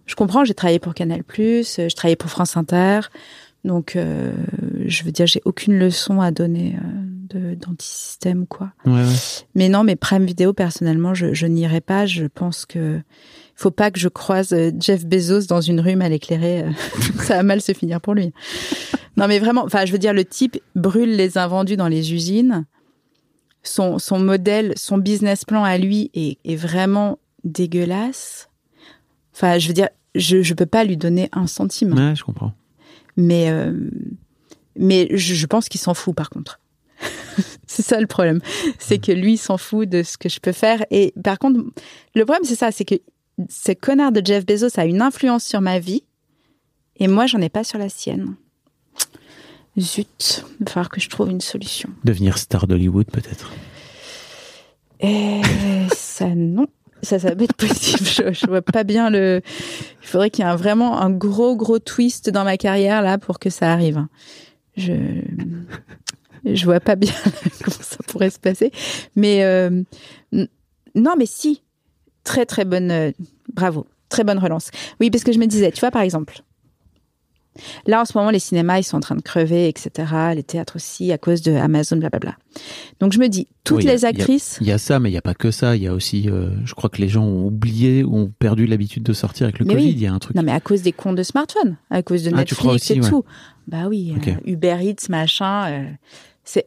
Je 0.06 0.16
comprends. 0.16 0.44
J'ai 0.46 0.54
travaillé 0.54 0.80
pour 0.80 0.94
Canal+, 0.94 1.22
euh, 1.40 1.64
je 1.64 1.96
travaillais 1.96 2.16
pour 2.16 2.30
France 2.30 2.56
Inter, 2.58 3.02
donc 3.66 3.96
euh, 3.96 4.32
je 4.86 5.04
veux 5.04 5.12
dire, 5.12 5.26
j'ai 5.28 5.42
aucune 5.46 5.78
leçon 5.80 6.22
à 6.22 6.32
donner 6.32 6.76
euh, 6.78 6.88
d'antisystème 7.38 8.46
quoi. 8.48 8.72
Ouais, 8.86 8.94
ouais. 8.94 9.16
Mais 9.56 9.70
non, 9.70 9.84
mais 9.84 9.96
Prime 9.96 10.26
Video, 10.26 10.54
personnellement, 10.54 11.14
je, 11.14 11.34
je 11.34 11.46
n'irai 11.48 11.82
pas. 11.82 12.06
Je 12.06 12.26
pense 12.26 12.66
que 12.66 13.00
faut 13.56 13.72
pas 13.72 13.92
que 13.92 14.00
je 14.00 14.08
croise 14.08 14.54
euh, 14.54 14.72
Jeff 14.80 15.06
Bezos 15.06 15.46
dans 15.48 15.62
une 15.62 15.80
rue 15.80 15.96
mal 15.96 16.14
éclairée. 16.14 16.62
euh, 16.64 16.72
Ça 17.24 17.36
va 17.38 17.44
mal 17.44 17.62
se 17.62 17.74
finir 17.74 18.02
pour 18.02 18.14
lui. 18.16 18.34
Non, 19.18 19.28
mais 19.28 19.40
vraiment, 19.40 19.64
enfin, 19.66 19.86
je 19.86 19.92
veux 19.92 20.00
dire, 20.00 20.14
le 20.14 20.26
type 20.26 20.58
brûle 20.76 21.16
les 21.16 21.38
invendus 21.38 21.78
dans 21.78 21.88
les 21.90 22.14
usines. 22.14 22.66
Son, 23.64 24.00
son 24.00 24.18
modèle, 24.20 24.74
son 24.78 24.98
business 24.98 25.46
plan 25.46 25.64
à 25.64 25.78
lui 25.78 26.10
est, 26.16 26.40
est 26.46 26.56
vraiment 26.56 27.20
dégueulasse. 27.44 28.50
Enfin, 29.36 29.60
je 29.60 29.68
veux 29.68 29.74
dire, 29.74 29.90
je, 30.16 30.42
je 30.42 30.54
peux 30.56 30.66
pas 30.66 30.84
lui 30.84 30.98
donner 30.98 31.30
un 31.32 31.46
centime. 31.46 31.94
Ouais, 31.94 32.16
je 32.16 32.24
comprends. 32.24 32.54
Mais, 33.18 33.52
euh, 33.52 33.74
mais 34.78 35.10
je, 35.12 35.36
je 35.36 35.46
pense 35.46 35.70
qu'il 35.70 35.80
s'en 35.82 35.94
fout 35.94 36.16
par 36.16 36.30
contre. 36.30 36.60
c'est 37.68 37.82
ça 37.82 38.00
le 38.00 38.08
problème. 38.08 38.40
C'est 38.80 39.00
que 39.00 39.12
lui 39.12 39.34
il 39.34 39.38
s'en 39.38 39.58
fout 39.58 39.88
de 39.90 40.04
ce 40.04 40.18
que 40.18 40.30
je 40.30 40.40
peux 40.40 40.52
faire. 40.52 40.84
Et 40.92 41.14
par 41.24 41.40
contre, 41.40 41.60
le 42.16 42.26
problème 42.26 42.44
c'est 42.44 42.56
ça, 42.56 42.72
c'est 42.72 42.86
que 42.86 42.96
ce 43.50 43.72
connard 43.72 44.12
de 44.12 44.22
Jeff 44.24 44.46
Bezos 44.46 44.80
a 44.80 44.86
une 44.86 45.02
influence 45.02 45.44
sur 45.46 45.62
ma 45.62 45.80
vie 45.80 46.04
et 46.98 47.08
moi 47.08 47.26
j'en 47.28 47.40
ai 47.42 47.50
pas 47.50 47.64
sur 47.64 47.80
la 47.80 47.90
sienne. 47.90 48.36
Zut, 49.80 50.44
il 50.60 50.66
va 50.66 50.72
falloir 50.72 50.90
que 50.90 51.00
je 51.00 51.10
trouve 51.10 51.30
une 51.30 51.40
solution. 51.42 51.90
Devenir 52.04 52.38
star 52.38 52.68
d'Hollywood 52.68 53.08
peut-être. 53.10 53.52
Et 55.00 55.42
ça, 55.96 56.28
non. 56.36 56.68
Ça, 57.04 57.18
ça 57.18 57.34
va 57.34 57.44
être 57.46 57.54
possible. 57.56 58.06
Je, 58.06 58.32
je 58.34 58.46
vois 58.46 58.62
pas 58.62 58.84
bien 58.84 59.10
le. 59.10 59.42
Il 60.04 60.08
faudrait 60.08 60.30
qu'il 60.30 60.44
y 60.46 60.48
ait 60.48 60.52
un- 60.52 60.56
vraiment 60.56 61.02
un 61.02 61.10
gros, 61.10 61.56
gros 61.56 61.80
twist 61.80 62.30
dans 62.30 62.44
ma 62.44 62.58
carrière 62.58 63.02
là 63.02 63.18
pour 63.18 63.40
que 63.40 63.50
ça 63.50 63.72
arrive. 63.72 64.06
Je. 64.78 64.94
Je 66.46 66.66
vois 66.66 66.80
pas 66.80 66.96
bien 66.96 67.14
comment 67.64 67.78
ça 67.82 67.98
pourrait 68.08 68.30
se 68.30 68.40
passer. 68.40 68.72
Mais 69.16 69.44
euh, 69.44 69.84
non, 70.96 71.14
mais 71.18 71.26
si. 71.26 71.62
Très, 72.24 72.46
très 72.46 72.66
bonne. 72.66 72.92
euh, 72.92 73.12
bravo. 73.54 73.88
Très 74.10 74.24
bonne 74.24 74.40
relance. 74.40 74.70
Oui, 75.00 75.10
parce 75.10 75.24
que 75.24 75.32
je 75.32 75.40
me 75.40 75.46
disais, 75.48 75.72
tu 75.72 75.80
vois, 75.80 75.92
par 75.92 76.02
exemple. 76.04 76.42
Là, 77.86 78.00
en 78.02 78.06
ce 78.06 78.18
moment, 78.18 78.30
les 78.30 78.40
cinémas, 78.40 78.80
ils 78.80 78.84
sont 78.84 78.96
en 78.98 79.02
train 79.02 79.16
de 79.16 79.22
crever, 79.22 79.68
etc. 79.68 80.08
Les 80.36 80.44
théâtres 80.44 80.78
aussi, 80.78 81.12
à 81.12 81.18
cause 81.18 81.42
de 81.42 81.52
Amazon, 81.54 81.98
blablabla. 81.98 82.38
Donc, 83.02 83.12
je 83.12 83.20
me 83.20 83.28
dis, 83.28 83.48
toutes 83.66 83.80
Oui, 83.84 83.90
a- 83.90 83.94
les 83.94 84.06
actrices. 84.06 84.58
Il 84.62 84.68
y 84.68 84.72
a 84.72 84.78
ça, 84.78 85.00
mais 85.00 85.10
il 85.10 85.14
y 85.14 85.18
a 85.18 85.22
pas 85.22 85.34
que 85.34 85.52
ça. 85.52 85.76
Il 85.76 85.82
y 85.84 85.88
a 85.88 85.94
aussi, 85.94 86.30
euh, 86.30 86.50
je 86.64 86.74
crois 86.76 86.90
que 86.90 87.02
les 87.02 87.10
gens 87.10 87.24
ont 87.26 87.46
oublié 87.48 88.04
ou 88.06 88.16
ont 88.18 88.32
perdu 88.40 88.68
l'habitude 88.68 89.04
de 89.04 89.12
sortir 89.14 89.46
avec 89.46 89.60
le 89.60 89.66
Mais 89.66 89.74
Covid. 89.74 89.86
oui. 89.88 89.92
Il 89.94 90.00
y 90.02 90.08
a 90.08 90.14
un 90.14 90.20
truc. 90.20 90.36
Non, 90.38 90.44
mais 90.44 90.52
à 90.54 90.62
cause 90.62 90.82
des 90.82 90.94
comptes 90.94 91.18
de 91.18 91.24
smartphone, 91.24 91.76
à 91.90 92.02
cause 92.04 92.24
de 92.24 92.28
Ah, 92.30 92.32
tu 92.32 92.38
Netflix 92.38 92.60
crois 92.60 92.74
aussi, 92.74 92.94
et 92.94 93.02
ouais. 93.02 93.10
tout. 93.10 93.26
Bah 93.68 93.88
oui, 93.90 94.14
euh, 94.28 94.32
Uber 94.46 94.78
Eats, 94.82 95.10
machin. 95.10 95.88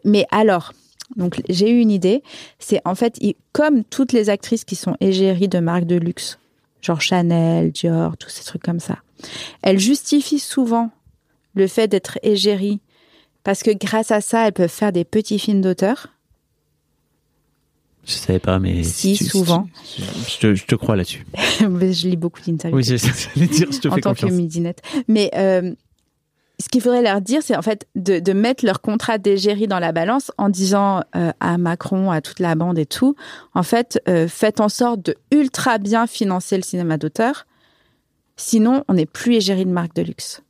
Mais 0.04 0.26
alors, 0.30 0.72
donc 1.16 1.40
j'ai 1.48 1.70
eu 1.70 1.80
une 1.80 1.90
idée. 1.90 2.22
C'est 2.58 2.80
en 2.84 2.94
fait, 2.94 3.16
il- 3.20 3.34
comme 3.52 3.84
toutes 3.84 4.12
les 4.12 4.30
actrices 4.30 4.64
qui 4.64 4.76
sont 4.76 4.96
égéries 5.00 5.48
de 5.48 5.58
marques 5.58 5.84
de 5.86 5.96
luxe, 5.96 6.38
genre 6.80 7.00
Chanel, 7.00 7.72
Dior, 7.72 8.16
tous 8.16 8.28
ces 8.30 8.44
trucs 8.44 8.62
comme 8.62 8.80
ça, 8.80 8.98
elles 9.62 9.78
justifient 9.78 10.38
souvent 10.38 10.90
le 11.54 11.66
fait 11.66 11.88
d'être 11.88 12.18
égérie 12.22 12.80
parce 13.42 13.62
que 13.62 13.70
grâce 13.70 14.10
à 14.10 14.20
ça, 14.20 14.46
elles 14.46 14.52
peuvent 14.52 14.70
faire 14.70 14.92
des 14.92 15.04
petits 15.04 15.38
films 15.38 15.60
d'auteur. 15.60 16.08
Je 18.06 18.12
savais 18.12 18.38
pas, 18.38 18.58
mais 18.58 18.82
Si, 18.82 19.14
tu- 19.16 19.24
souvent. 19.24 19.66
je, 20.28 20.38
te, 20.38 20.54
je 20.54 20.66
te 20.66 20.74
crois 20.74 20.94
là-dessus. 20.94 21.24
je 21.60 22.08
lis 22.08 22.16
beaucoup 22.18 22.40
d'interviews. 22.46 22.76
Oui, 22.76 22.84
j'allais 22.84 23.46
dire, 23.48 23.72
je 23.72 23.78
te 23.78 23.88
en 23.88 23.94
fais 23.94 24.00
tant 24.02 24.10
confiance. 24.10 24.30
que 24.30 24.36
midinette. 24.36 24.82
Mais 25.08 25.30
euh, 25.34 25.74
ce 26.64 26.70
qu'il 26.70 26.80
faudrait 26.80 27.02
leur 27.02 27.20
dire, 27.20 27.42
c'est 27.42 27.56
en 27.56 27.60
fait 27.60 27.86
de, 27.94 28.32
mettre 28.32 28.64
leur 28.64 28.80
contrat 28.80 29.18
d'égérie 29.18 29.66
dans 29.66 29.80
la 29.80 29.92
balance 29.92 30.32
en 30.38 30.48
disant 30.48 31.02
euh, 31.14 31.30
à 31.38 31.58
Macron, 31.58 32.10
à 32.10 32.22
toute 32.22 32.40
la 32.40 32.54
bande 32.54 32.78
et 32.78 32.86
tout, 32.86 33.16
en 33.52 33.62
fait, 33.62 34.00
euh, 34.08 34.28
faites 34.28 34.62
en 34.62 34.70
sorte 34.70 35.04
de 35.04 35.14
ultra 35.30 35.76
bien 35.76 36.06
financer 36.06 36.56
le 36.56 36.62
cinéma 36.62 36.96
d'auteur. 36.96 37.46
Sinon, 38.36 38.82
on 38.88 38.94
n'est 38.94 39.04
plus 39.04 39.34
égérie 39.34 39.66
de 39.66 39.70
marque 39.70 39.94
de 39.94 40.02
luxe. 40.02 40.42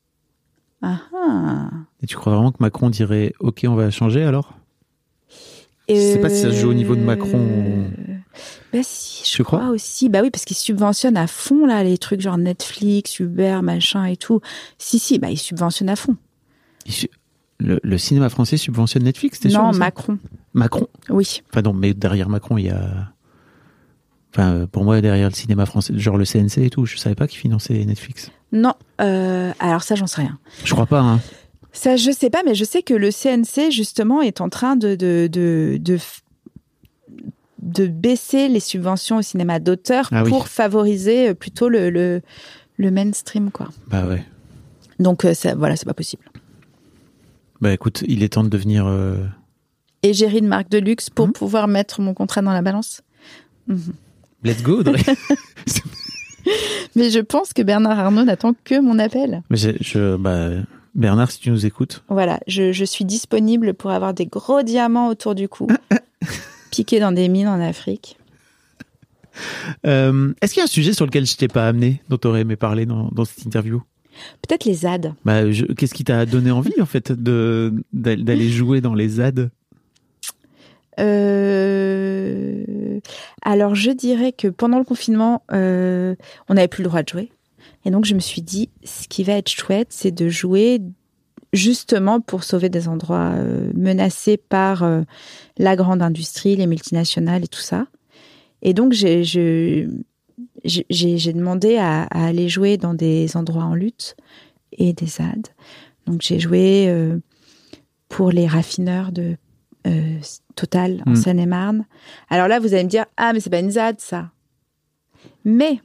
Ah 0.83 1.01
ah. 1.17 1.71
Et 2.01 2.07
tu 2.07 2.15
crois 2.15 2.33
vraiment 2.33 2.53
que 2.53 2.59
Macron 2.61 2.91
dirait 2.91 3.33
OK, 3.41 3.65
on 3.67 3.75
va 3.75 3.91
changer 3.91 4.23
alors? 4.23 4.55
Je 5.89 5.95
sais 5.95 6.21
pas 6.21 6.31
si 6.31 6.41
ça 6.43 6.51
se 6.51 6.57
joue 6.57 6.71
au 6.71 6.75
niveau 6.75 6.97
de 6.97 7.01
Macron. 7.03 7.39
Euh, 7.39 7.89
Bah 8.73 8.79
si, 8.83 9.23
je 9.31 9.43
crois? 9.43 9.59
crois 9.61 9.71
aussi. 9.71 10.09
Bah 10.09 10.21
oui, 10.23 10.31
parce 10.31 10.45
qu'ils 10.45 10.57
subventionnent 10.57 11.17
à 11.17 11.27
fond 11.27 11.67
là 11.67 11.85
les 11.85 11.99
trucs 11.99 12.21
genre 12.21 12.39
Netflix, 12.39 13.21
Uber, 13.21 13.61
machin 13.63 14.05
et 14.07 14.17
tout. 14.17 14.41
Si 14.79 14.99
si, 14.99 15.19
bah 15.19 15.31
ils 15.31 15.37
subventionnent 15.39 15.91
à 15.91 15.97
fond. 15.97 16.17
Le, 17.61 17.79
le 17.83 17.99
cinéma 17.99 18.29
français 18.31 18.57
subventionne 18.57 19.05
Netflix, 19.05 19.41
t'es 19.41 19.49
sûr 19.51 19.63
Non, 19.63 19.73
Macron. 19.73 20.19
Macron? 20.55 20.89
Oui. 21.09 21.43
Enfin 21.51 21.63
non, 21.63 21.73
mais 21.73 21.95
derrière 21.95 22.29
Macron, 22.29 22.59
il 22.59 22.67
y 22.67 22.71
a... 22.71 23.13
Enfin, 24.33 24.67
pour 24.71 24.83
moi, 24.83 25.01
derrière 25.01 25.29
le 25.29 25.35
cinéma 25.35 25.65
français, 25.65 25.97
genre 25.97 26.17
le 26.19 26.25
CNC 26.25 26.59
et 26.65 26.71
tout, 26.71 26.85
je 26.87 26.97
savais 26.97 27.15
pas 27.15 27.29
qu'ils 27.29 27.39
finançaient 27.39 27.85
Netflix. 27.85 28.33
Non, 28.51 28.75
euh, 29.01 29.53
alors 29.61 29.83
ça, 29.85 29.95
j'en 29.95 30.09
sais 30.09 30.23
rien. 30.23 30.39
Je 30.65 30.73
crois 30.75 30.87
pas, 30.87 31.01
hein. 31.01 31.21
Ça, 31.77 31.97
je 31.97 32.11
sais 32.13 32.31
pas, 32.31 32.43
mais 32.47 32.55
je 32.55 32.65
sais 32.65 32.83
que 32.83 32.95
le 32.95 33.11
CNC, 33.11 33.71
justement, 33.71 34.23
est 34.23 34.41
en 34.41 34.49
train 34.49 34.77
de, 34.77 34.95
de, 34.95 35.29
de, 35.31 35.77
de, 35.81 35.99
de 37.61 37.87
baisser 37.89 38.49
les 38.49 38.61
subventions 38.61 39.17
au 39.19 39.23
cinéma 39.23 39.59
d'auteur 39.59 40.09
Ah 40.13 40.23
oui. 40.23 40.31
pour 40.31 40.47
favoriser 40.49 41.31
euh, 41.31 41.35
plutôt 41.35 41.69
le, 41.69 41.91
le, 41.91 42.23
le 42.77 42.91
mainstream, 42.91 43.51
quoi. 43.51 43.69
Bah 43.89 44.07
ouais. 44.07 44.25
Donc, 45.01 45.25
euh, 45.25 45.35
ça, 45.35 45.55
voilà, 45.57 45.75
c'est 45.77 45.85
pas 45.87 45.95
possible. 45.95 46.23
Bah 47.61 47.73
écoute, 47.73 48.05
il 48.07 48.23
est 48.23 48.29
temps 48.35 48.45
de 48.45 48.49
devenir... 48.49 48.87
euh, 48.87 49.17
Et 50.05 50.13
gérer 50.15 50.39
une 50.39 50.47
marque 50.49 50.69
de 50.71 50.79
luxe 50.79 51.11
pour 51.11 51.27
Mhm. 51.27 51.33
pouvoir 51.33 51.67
mettre 51.69 52.01
mon 52.01 52.15
contrat 52.15 52.41
dans 52.43 52.53
la 52.53 52.63
balance. 52.63 53.03
Let's 54.45 54.63
go, 54.63 54.79
Audrey 54.81 55.01
Mais 56.97 57.11
je 57.11 57.19
pense 57.21 57.53
que 57.53 57.63
Bernard 57.63 57.99
Arnault 57.99 58.25
n'attend 58.25 58.55
que 58.65 58.79
mon 58.81 58.99
appel. 58.99 59.43
Mais 59.51 59.57
je, 59.57 60.17
bah, 60.17 60.51
Bernard, 60.95 61.31
si 61.31 61.41
tu 61.41 61.51
nous 61.51 61.67
écoutes, 61.67 62.05
Voilà, 62.09 62.39
je, 62.47 62.73
je 62.73 62.85
suis 62.85 63.05
disponible 63.05 63.75
pour 63.75 63.91
avoir 63.91 64.15
des 64.15 64.27
gros 64.27 64.63
diamants 64.63 65.09
autour 65.09 65.35
du 65.35 65.49
cou, 65.49 65.67
piqués 66.71 67.01
dans 67.01 67.13
des 67.13 67.29
mines 67.29 67.49
en 67.49 67.61
Afrique. 67.61 68.17
euh, 69.87 70.33
est-ce 70.41 70.55
qu'il 70.55 70.61
y 70.61 70.63
a 70.63 70.65
un 70.65 70.69
sujet 70.69 70.93
sur 70.93 71.07
lequel 71.07 71.27
je 71.27 71.37
t'ai 71.37 71.49
pas 71.49 71.67
amené, 71.67 72.01
dont 72.09 72.17
tu 72.17 72.29
aurais 72.29 72.43
aimé 72.43 72.57
parler 72.57 72.87
dans, 72.87 73.09
dans 73.09 73.25
cette 73.25 73.45
interview? 73.45 73.83
Peut-être 74.47 74.65
les 74.65 74.75
ZAD. 74.75 75.15
bah, 75.25 75.41
Qu'est-ce 75.77 75.95
qui 75.95 76.05
t'a 76.05 76.25
donné 76.27 76.53
envie, 76.53 76.81
en 76.81 76.87
fait, 76.87 77.11
d'aller 77.13 78.49
jouer 78.49 78.81
dans 78.81 78.95
les 78.95 79.09
ZAD? 79.09 79.51
Euh, 81.01 83.01
Alors, 83.43 83.75
je 83.75 83.91
dirais 83.91 84.31
que 84.33 84.47
pendant 84.49 84.79
le 84.79 84.85
confinement, 84.85 85.43
euh, 85.53 86.15
on 86.49 86.55
n'avait 86.55 86.69
plus 86.69 86.83
le 86.85 86.89
droit 86.89 87.03
de 87.03 87.09
jouer. 87.09 87.33
Et 87.85 87.91
donc, 87.91 88.05
je 88.05 88.15
me 88.15 88.21
suis 88.21 88.43
dit, 88.43 88.71
ce 88.85 89.09
qui 89.09 89.25
va 89.25 89.35
être 89.35 89.51
chouette, 89.51 89.89
c'est 89.91 90.11
de 90.11 90.29
jouer 90.29 90.81
justement 91.53 92.21
pour 92.21 92.45
sauver 92.45 92.69
des 92.69 92.89
endroits 92.89 93.33
euh, 93.35 93.71
menacés 93.75 94.37
par 94.37 94.83
euh, 94.83 95.03
la 95.59 95.77
grande 95.77 96.03
industrie, 96.03 96.57
les 96.57 96.67
multinationales 96.67 97.45
et 97.45 97.49
tout 97.49 97.61
ça. 97.61 97.87
Et 98.63 98.75
donc, 98.75 98.93
j'ai 98.93 99.87
demandé 100.65 101.77
à, 101.77 102.03
à 102.05 102.27
aller 102.27 102.49
jouer 102.49 102.77
dans 102.77 102.95
des 102.95 103.37
endroits 103.37 103.65
en 103.65 103.75
lutte 103.75 104.17
et 104.73 104.93
des 104.93 105.07
ZAD. 105.07 105.49
Donc 106.07 106.23
j'ai 106.23 106.41
joué 106.41 106.87
euh, 106.89 107.19
pour 108.09 108.31
les 108.31 108.47
raffineurs 108.47 109.13
de 109.13 109.37
Total 110.57 111.03
en 111.07 111.11
Mm. 111.11 111.17
Seine-et-Marne. 111.17 111.87
Alors 112.31 112.49
là, 112.49 112.59
vous 112.59 112.73
allez 112.73 112.85
me 112.85 112.89
dire 112.89 113.05
ah 113.17 113.33
mais 113.33 113.41
c'est 113.41 113.51
pas 113.51 113.59
une 113.59 113.71
ZAD 113.71 114.01
ça. 114.01 114.31
Mais 115.45 115.81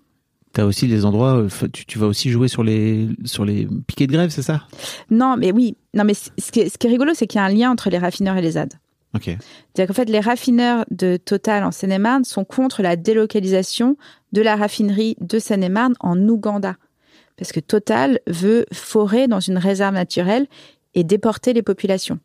T'as 0.59 0.65
aussi 0.65 0.87
les 0.87 1.05
endroits, 1.05 1.37
euh, 1.37 1.67
tu, 1.71 1.85
tu 1.85 1.97
vas 1.99 2.07
aussi 2.07 2.31
jouer 2.31 2.49
sur 2.49 2.63
les, 2.63 3.07
sur 3.23 3.45
les 3.45 3.65
piquets 3.87 4.07
de 4.07 4.11
grève, 4.11 4.29
c'est 4.29 4.41
ça? 4.41 4.63
Non, 5.09 5.37
mais 5.37 5.53
oui, 5.53 5.77
non 5.93 6.03
mais 6.03 6.13
ce 6.13 6.51
qui 6.51 6.59
est, 6.59 6.67
ce 6.67 6.77
qui 6.77 6.87
est 6.87 6.89
rigolo, 6.89 7.13
c'est 7.13 7.27
qu'il 7.27 7.39
y 7.39 7.41
a 7.41 7.45
un 7.45 7.49
lien 7.49 7.71
entre 7.71 7.89
les 7.89 7.97
raffineurs 7.97 8.35
et 8.35 8.41
les 8.41 8.51
ZAD. 8.51 8.73
Ok. 9.15 9.23
C'est-à-dire 9.23 9.87
qu'en 9.87 9.93
fait, 9.93 10.09
les 10.09 10.19
raffineurs 10.19 10.83
de 10.91 11.15
Total 11.15 11.63
en 11.63 11.71
Seine-et-Marne 11.71 12.25
sont 12.25 12.43
contre 12.43 12.81
la 12.81 12.97
délocalisation 12.97 13.95
de 14.33 14.41
la 14.41 14.57
raffinerie 14.57 15.15
de 15.21 15.39
Seine-et-Marne 15.39 15.93
en 16.01 16.19
Ouganda. 16.27 16.75
Parce 17.37 17.53
que 17.53 17.61
Total 17.61 18.19
veut 18.27 18.65
forer 18.73 19.29
dans 19.29 19.39
une 19.39 19.57
réserve 19.57 19.93
naturelle 19.93 20.45
et 20.93 21.05
déporter 21.05 21.53
les 21.53 21.63
populations. 21.63 22.19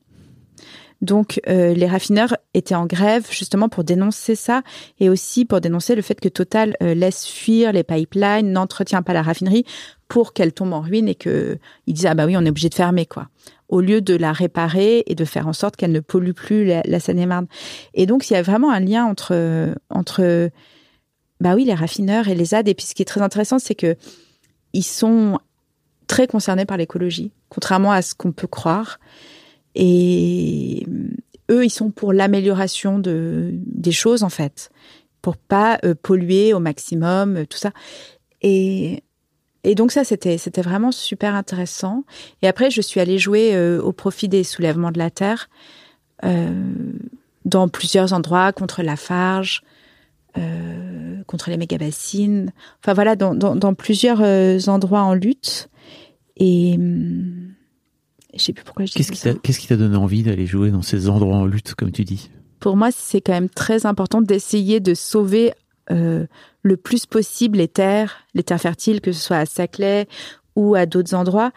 Donc, 1.02 1.40
euh, 1.48 1.74
les 1.74 1.86
raffineurs 1.86 2.36
étaient 2.54 2.74
en 2.74 2.86
grève 2.86 3.26
justement 3.30 3.68
pour 3.68 3.84
dénoncer 3.84 4.34
ça 4.34 4.62
et 5.00 5.08
aussi 5.08 5.44
pour 5.44 5.60
dénoncer 5.60 5.94
le 5.94 6.02
fait 6.02 6.20
que 6.20 6.28
Total 6.28 6.76
euh, 6.82 6.94
laisse 6.94 7.26
fuir 7.26 7.72
les 7.72 7.82
pipelines, 7.82 8.52
n'entretient 8.52 9.02
pas 9.02 9.12
la 9.12 9.22
raffinerie 9.22 9.64
pour 10.08 10.32
qu'elle 10.32 10.52
tombe 10.52 10.72
en 10.72 10.80
ruine 10.80 11.08
et 11.08 11.14
que 11.14 11.58
ils 11.86 11.94
disent 11.94 12.06
ah 12.06 12.14
bah 12.14 12.26
oui 12.26 12.36
on 12.36 12.44
est 12.44 12.48
obligé 12.48 12.68
de 12.68 12.74
fermer 12.74 13.06
quoi 13.06 13.28
au 13.68 13.80
lieu 13.80 14.00
de 14.00 14.14
la 14.14 14.32
réparer 14.32 15.02
et 15.06 15.14
de 15.14 15.24
faire 15.24 15.48
en 15.48 15.52
sorte 15.52 15.76
qu'elle 15.76 15.92
ne 15.92 16.00
pollue 16.00 16.32
plus 16.32 16.64
la, 16.64 17.00
Seine-et-Marne. 17.00 17.46
Et 17.94 18.06
donc, 18.06 18.30
il 18.30 18.34
y 18.34 18.36
a 18.36 18.42
vraiment 18.42 18.70
un 18.70 18.78
lien 18.78 19.04
entre, 19.04 19.74
entre 19.90 20.50
bah 21.40 21.54
oui, 21.54 21.64
les 21.64 21.74
raffineurs 21.74 22.28
et 22.28 22.34
les 22.34 22.44
ZAD. 22.46 22.68
Et 22.68 22.74
puis, 22.74 22.86
ce 22.86 22.94
qui 22.94 23.02
est 23.02 23.06
très 23.06 23.22
intéressant, 23.22 23.58
c'est 23.58 23.74
que 23.74 23.96
ils 24.72 24.84
sont 24.84 25.38
très 26.06 26.26
concernés 26.26 26.66
par 26.66 26.76
l'écologie, 26.76 27.32
contrairement 27.48 27.92
à 27.92 28.02
ce 28.02 28.14
qu'on 28.14 28.32
peut 28.32 28.46
croire. 28.46 28.98
Et 29.74 30.86
eux, 31.50 31.64
ils 31.64 31.70
sont 31.70 31.90
pour 31.90 32.12
l'amélioration 32.12 32.98
de, 32.98 33.50
des 33.52 33.92
choses, 33.92 34.22
en 34.22 34.28
fait, 34.28 34.70
pour 35.22 35.36
pas 35.36 35.78
euh, 35.84 35.94
polluer 36.00 36.52
au 36.52 36.60
maximum, 36.60 37.36
euh, 37.36 37.46
tout 37.46 37.58
ça. 37.58 37.72
Et, 38.42 39.02
et 39.64 39.74
donc 39.74 39.92
ça, 39.92 40.04
c'était 40.04 40.38
c'était 40.38 40.62
vraiment 40.62 40.92
super 40.92 41.34
intéressant. 41.34 42.04
Et 42.42 42.48
après, 42.48 42.70
je 42.70 42.80
suis 42.80 43.00
allée 43.00 43.18
jouer 43.18 43.54
euh, 43.54 43.80
au 43.80 43.92
profit 43.92 44.28
des 44.28 44.44
soulèvements 44.44 44.92
de 44.92 44.98
la 44.98 45.10
terre 45.10 45.48
dans 47.44 47.68
plusieurs 47.68 48.14
endroits 48.14 48.52
contre 48.52 48.82
la 48.82 48.96
Farge, 48.96 49.62
contre 51.26 51.50
les 51.50 51.58
méga-bassines. 51.58 52.50
Enfin 52.80 52.94
voilà, 52.94 53.14
dans, 53.14 53.34
dans, 53.34 53.54
dans 53.54 53.74
plusieurs 53.74 54.22
endroits 54.70 55.02
en 55.02 55.12
lutte. 55.12 55.68
Et 56.38 56.76
hum, 56.78 57.53
je 58.36 58.42
sais 58.42 58.52
plus 58.52 58.64
pourquoi 58.64 58.84
je 58.84 58.92
dis 58.92 58.96
Qu'est-ce 58.98 59.12
qui 59.12 59.18
ça. 59.18 59.32
t'a 59.34 59.38
qu'est-ce 59.40 59.58
qui 59.60 59.66
t'a 59.66 59.76
donné 59.76 59.96
envie 59.96 60.22
d'aller 60.22 60.46
jouer 60.46 60.70
dans 60.70 60.82
ces 60.82 61.08
endroits 61.08 61.36
en 61.36 61.46
lutte, 61.46 61.74
comme 61.74 61.92
tu 61.92 62.04
dis? 62.04 62.30
Pour 62.60 62.76
moi, 62.76 62.90
c'est 62.90 63.20
quand 63.20 63.32
même 63.32 63.50
très 63.50 63.86
important 63.86 64.22
d'essayer 64.22 64.80
de 64.80 64.94
sauver 64.94 65.52
euh, 65.90 66.26
le 66.62 66.76
plus 66.76 67.04
possible 67.06 67.58
les 67.58 67.68
terres, 67.68 68.22
les 68.34 68.42
terres 68.42 68.60
fertiles, 68.60 69.00
que 69.00 69.12
ce 69.12 69.20
soit 69.20 69.36
à 69.38 69.46
Saclay 69.46 70.08
ou 70.56 70.74
à 70.74 70.86
d'autres 70.86 71.14
endroits. 71.14 71.52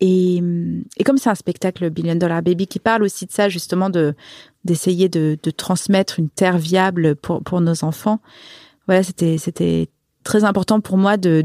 Et, 0.00 0.40
et 0.96 1.04
comme 1.04 1.18
c'est 1.18 1.28
un 1.28 1.34
spectacle 1.34 1.90
Billion 1.90 2.14
Dollar 2.14 2.40
Baby 2.42 2.66
qui 2.66 2.78
parle 2.78 3.02
aussi 3.02 3.26
de 3.26 3.32
ça, 3.32 3.48
justement, 3.48 3.90
de 3.90 4.14
d'essayer 4.64 5.08
de, 5.08 5.36
de 5.42 5.50
transmettre 5.50 6.18
une 6.18 6.28
terre 6.28 6.58
viable 6.58 7.16
pour, 7.16 7.42
pour 7.42 7.60
nos 7.60 7.84
enfants, 7.84 8.20
voilà, 8.86 9.02
c'était 9.02 9.38
c'était 9.38 9.88
très 10.24 10.44
important 10.44 10.80
pour 10.80 10.96
moi 10.98 11.16
de 11.16 11.44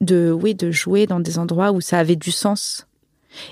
de 0.00 0.30
oui 0.30 0.54
de 0.54 0.70
jouer 0.70 1.06
dans 1.06 1.20
des 1.20 1.38
endroits 1.38 1.72
où 1.72 1.80
ça 1.80 1.98
avait 1.98 2.16
du 2.16 2.30
sens 2.30 2.86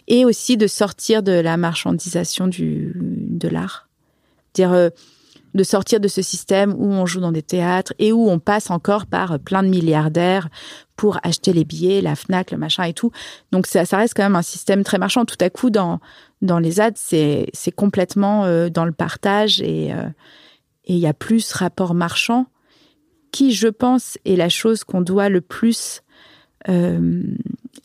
et 0.07 0.25
aussi 0.25 0.57
de 0.57 0.67
sortir 0.67 1.23
de 1.23 1.33
la 1.33 1.57
marchandisation 1.57 2.47
du 2.47 2.93
de 2.97 3.49
l'art, 3.49 3.89
dire 4.55 4.73
euh, 4.73 4.91
de 5.55 5.65
sortir 5.65 6.01
de 6.01 6.09
ce 6.09 6.23
système 6.23 6.75
où 6.77 6.87
on 6.87 7.07
joue 7.07 7.21
dans 7.21 7.33
des 7.33 7.43
théâtres 7.43 7.95
et 7.99 8.13
où 8.13 8.29
on 8.29 8.39
passe 8.39 8.71
encore 8.71 9.07
par 9.07 9.39
plein 9.39 9.63
de 9.63 9.69
milliardaires 9.69 10.49
pour 10.97 11.19
acheter 11.23 11.53
les 11.53 11.65
billets, 11.65 12.01
la 12.01 12.17
Fnac, 12.17 12.51
le 12.51 12.59
machin 12.59 12.85
et 12.85 12.93
tout. 12.93 13.13
Donc 13.51 13.67
ça, 13.67 13.85
reste 13.97 14.15
quand 14.15 14.23
même 14.23 14.37
un 14.37 14.43
système 14.43 14.85
très 14.85 14.99
marchand. 14.99 15.25
Tout 15.25 15.37
à 15.41 15.51
coup, 15.51 15.71
dans 15.71 16.01
dans 16.43 16.59
les 16.59 16.81
ads, 16.81 16.93
c'est 16.95 17.51
complètement 17.75 18.45
euh, 18.45 18.69
dans 18.69 18.85
le 18.85 18.93
partage 18.93 19.61
et 19.61 19.93
euh, 19.93 20.09
et 20.85 20.95
il 20.95 21.01
y 21.01 21.07
a 21.07 21.15
plus 21.15 21.53
rapport 21.53 21.95
marchand 21.95 22.47
qui, 23.31 23.53
je 23.53 23.69
pense, 23.69 24.17
est 24.25 24.37
la 24.37 24.49
chose 24.49 24.85
qu'on 24.85 25.03
doit 25.03 25.29
le 25.29 25.43
plus 25.43 26.03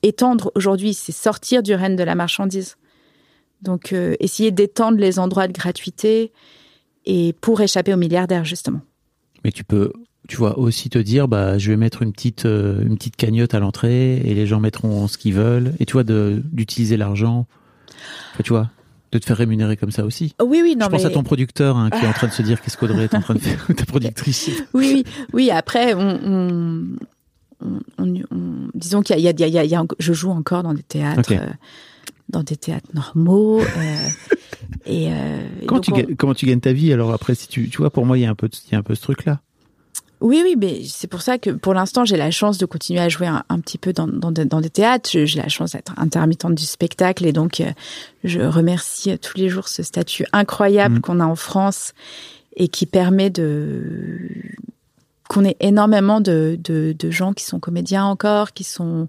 étendre 0.04 0.52
aujourd'hui. 0.56 0.94
C'est 0.94 1.12
sortir 1.12 1.64
du 1.64 1.74
règne 1.74 1.96
de 1.96 2.04
la 2.04 2.16
marchandise. 2.16 2.78
Donc 3.62 3.94
euh, 3.94 4.16
essayer 4.20 4.52
d'étendre 4.52 4.98
les 4.98 5.20
endroits 5.20 5.48
de 5.48 5.54
gratuité 5.54 6.32
et 7.06 7.34
pour 7.42 7.62
échapper 7.62 7.94
aux 7.94 7.98
milliardaires 7.98 8.46
justement. 8.46 8.82
Mais 9.44 9.52
tu 9.52 9.64
peux, 9.64 9.92
tu 10.28 10.38
vois, 10.38 10.58
aussi 10.58 10.90
te 10.90 11.00
dire, 11.00 11.28
bah, 11.28 11.58
je 11.58 11.72
vais 11.72 11.78
mettre 11.78 12.02
une 12.02 12.14
petite, 12.14 12.46
euh, 12.46 12.82
une 12.82 12.96
petite 12.98 13.16
cagnotte 13.16 13.54
à 13.54 13.60
l'entrée 13.60 14.18
et 14.18 14.34
les 14.34 14.48
gens 14.48 14.60
mettront 14.60 15.08
ce 15.08 15.18
qu'ils 15.18 15.34
veulent. 15.34 15.74
Et 15.80 15.86
tu 15.86 15.94
vois, 15.94 16.04
d'utiliser 16.04 16.98
l'argent. 16.98 17.46
Enfin, 18.34 18.44
tu 18.44 18.52
vois, 18.52 18.70
de 19.12 19.20
te 19.20 19.26
faire 19.26 19.38
rémunérer 19.38 19.78
comme 19.78 19.92
ça 19.92 20.06
aussi. 20.06 20.34
Oui, 20.42 20.62
oui, 20.64 20.76
non 20.78 20.86
je 20.86 20.92
pense 20.92 21.04
mais 21.04 21.10
à 21.10 21.14
ton 21.14 21.24
producteur 21.24 21.78
hein, 21.78 21.90
qui 21.90 22.04
est 22.04 22.08
en 22.08 22.14
train 22.14 22.28
de 22.28 22.32
se 22.32 22.42
dire 22.42 22.62
qu'est-ce 22.62 22.78
qu'Audrey 22.78 23.04
est 23.04 23.16
en 23.16 23.22
train 23.22 23.36
de 23.36 23.40
faire, 23.42 23.68
ta 23.76 23.86
productrice. 23.86 24.50
oui, 24.74 25.04
oui, 25.06 25.06
oui. 25.34 25.52
Après, 25.52 25.94
on, 25.94 26.20
on, 26.26 26.86
on- 27.64 27.80
on- 28.04 28.22
on- 28.32 28.70
disons 28.74 29.02
qu'il 29.02 29.16
y 29.20 29.28
a, 29.28 29.32
il 29.32 29.40
y 29.40 29.44
a- 29.44 29.48
il 29.48 29.54
y 29.54 29.58
a- 29.60 29.64
il 29.64 29.70
y 29.72 29.76
a 29.76 29.82
enco- 29.84 29.96
je 30.00 30.14
joue 30.14 30.32
encore 30.32 30.64
dans 30.64 30.74
des 30.74 30.84
théâtres, 30.84 31.32
euh, 31.34 31.48
dans 32.30 32.44
des 32.44 32.56
théâtres 32.58 32.90
normaux. 32.94 33.60
euh, 33.60 33.64
et, 34.86 35.12
euh, 35.12 35.48
et 35.62 35.66
Comment 35.66 35.82
tu, 35.82 35.92
on- 35.94 35.98
ga- 35.98 36.06
comment 36.18 36.34
tu 36.34 36.46
gagnes 36.46 36.60
ta 36.60 36.74
vie 36.74 36.92
alors 36.94 37.14
après 37.14 37.36
si 37.36 37.48
tu, 37.48 37.70
tu 37.70 37.78
vois, 37.78 37.90
pour 37.90 38.06
moi, 38.06 38.18
il 38.18 38.22
y 38.22 38.26
a 38.26 38.30
un 38.30 38.36
peu, 38.36 38.50
il 38.68 38.72
y 38.72 38.76
a 38.76 38.80
un 38.80 38.84
peu 38.84 38.96
ce 38.96 39.02
truc-là. 39.02 39.40
Oui, 40.22 40.40
oui, 40.42 40.56
mais 40.58 40.84
c'est 40.86 41.08
pour 41.08 41.22
ça 41.22 41.38
que 41.38 41.50
pour 41.50 41.74
l'instant, 41.74 42.06
j'ai 42.06 42.16
la 42.16 42.32
chance 42.32 42.58
de 42.58 42.66
continuer 42.66 43.02
à 43.02 43.10
jouer 43.10 43.28
un, 43.28 43.44
un 43.50 43.60
petit 43.60 43.78
peu 43.78 43.92
dans, 43.92 44.08
dans, 44.08 44.32
des- 44.32 44.46
dans 44.46 44.62
des 44.62 44.70
théâtres. 44.70 45.10
J'ai 45.12 45.42
la 45.42 45.50
chance 45.50 45.74
d'être 45.74 45.94
intermittente 45.98 46.56
du 46.56 46.64
spectacle 46.64 47.26
et 47.26 47.34
donc 47.34 47.62
je 48.24 48.40
remercie 48.40 49.18
tous 49.20 49.38
les 49.38 49.50
jours 49.50 49.68
ce 49.68 49.84
statut 49.84 50.26
incroyable 50.32 50.96
Mm. 50.96 51.02
qu'on 51.02 51.20
a 51.20 51.26
en 51.26 51.36
France 51.36 51.94
et 52.56 52.70
qui 52.70 52.86
permet 52.86 53.32
de 53.32 54.22
qu'on 55.30 55.46
ait 55.46 55.56
énormément 55.60 56.22
de, 56.22 56.60
de, 56.62 56.94
de 56.98 57.12
gens 57.12 57.34
qui 57.34 57.44
sont 57.46 57.60
comédiens 57.60 58.06
encore, 58.06 58.52
qui 58.52 58.64
sont 58.64 59.08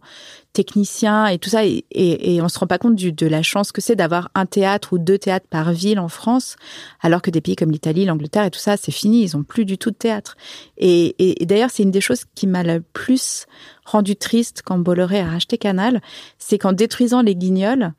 techniciens 0.53 1.27
et 1.27 1.39
tout 1.39 1.51
ça. 1.51 1.65
Et, 1.67 1.85
et, 1.91 2.35
et 2.35 2.43
on 2.43 2.49
se 2.49 2.59
rend 2.59 2.67
pas 2.67 2.79
compte 2.79 2.95
du, 2.95 3.12
de 3.12 3.27
la 3.27 3.43
chance 3.43 3.73
que 3.73 3.81
c'est 3.81 3.97
d'avoir 3.97 4.31
un 4.35 4.47
théâtre 4.47 4.93
ou 4.93 4.99
deux 4.99 5.19
théâtres 5.19 5.49
par 5.51 5.73
ville 5.73 5.99
en 5.99 6.09
France, 6.09 6.57
alors 7.01 7.21
que 7.21 7.31
des 7.31 7.41
pays 7.41 7.57
comme 7.57 7.71
l'Italie, 7.71 8.05
l'Angleterre 8.05 8.45
et 8.45 8.51
tout 8.51 8.61
ça, 8.61 8.77
c'est 8.77 8.93
fini. 8.93 9.23
Ils 9.23 9.37
ont 9.37 9.43
plus 9.43 9.65
du 9.65 9.77
tout 9.77 9.91
de 9.91 9.97
théâtre. 9.97 10.37
Et, 10.79 11.15
et, 11.19 11.47
d'ailleurs, 11.47 11.71
c'est 11.71 11.83
une 11.83 11.91
des 11.91 12.01
choses 12.01 12.25
qui 12.35 12.47
m'a 12.47 12.62
le 12.62 12.81
plus 12.81 13.47
rendu 13.84 14.17
triste 14.17 14.63
quand 14.64 14.79
Bolloré 14.79 15.21
a 15.21 15.29
racheté 15.29 15.59
Canal, 15.59 16.01
c'est 16.38 16.59
qu'en 16.59 16.72
détruisant 16.72 17.22
les 17.22 17.34
guignols, 17.34 17.93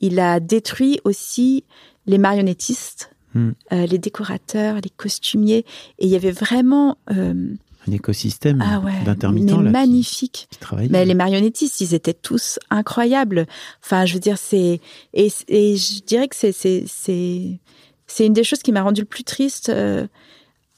il 0.00 0.18
a 0.18 0.40
détruit 0.40 1.00
aussi 1.04 1.64
les 2.06 2.18
marionnettistes, 2.18 3.11
Hmm. 3.34 3.50
euh, 3.72 3.86
les 3.86 3.98
décorateurs, 3.98 4.76
les 4.76 4.90
costumiers. 4.90 5.64
Et 5.98 6.06
il 6.06 6.08
y 6.08 6.16
avait 6.16 6.32
vraiment 6.32 6.98
euh, 7.10 7.54
Un 7.88 7.92
écosystème 7.92 8.62
ah 8.62 8.80
ouais, 8.80 8.92
d'intermittents 9.04 9.62
qui- 9.62 9.70
magnifique. 9.70 10.48
qui, 10.50 10.58
travaillent. 10.58 10.88
Mais 10.90 11.04
les 11.04 11.14
marionnettistes, 11.14 11.80
ils 11.80 11.94
étaient 11.94 12.12
tous 12.14 12.58
incroyables. 12.70 13.46
Enfin, 13.82 14.04
je 14.06 14.14
veux 14.14 14.20
dire, 14.20 14.38
c'est 14.38 14.80
et, 15.14 15.28
et 15.48 15.76
je 15.76 16.02
dirais 16.02 16.28
que 16.28 16.36
c'est 16.36 16.52
c'est 16.52 16.84
c'est 16.86 17.58
c'est 18.06 18.26
une 18.26 18.34
des 18.34 18.44
choses 18.44 18.60
qui 18.60 18.72
m'a 18.72 18.82
rendu 18.82 19.00
le 19.00 19.06
plus 19.06 19.24
triste 19.24 19.70
euh, 19.70 20.06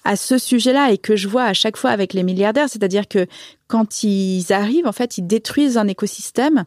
à 0.04 0.14
ce 0.16 0.38
sujet-là 0.38 0.92
et 0.92 0.98
que 0.98 1.16
je 1.16 1.26
vois 1.28 1.44
à 1.44 1.54
chaque 1.54 1.76
fois 1.76 1.90
avec 1.90 2.12
les 2.12 2.22
milliardaires, 2.22 2.68
c'est-à-dire 2.68 3.08
que 3.08 3.26
quand 3.66 4.04
ils 4.04 4.52
arrivent, 4.52 4.86
en 4.86 4.92
fait, 4.92 5.18
ils 5.18 5.26
détruisent 5.26 5.78
un 5.78 5.88
écosystème 5.88 6.64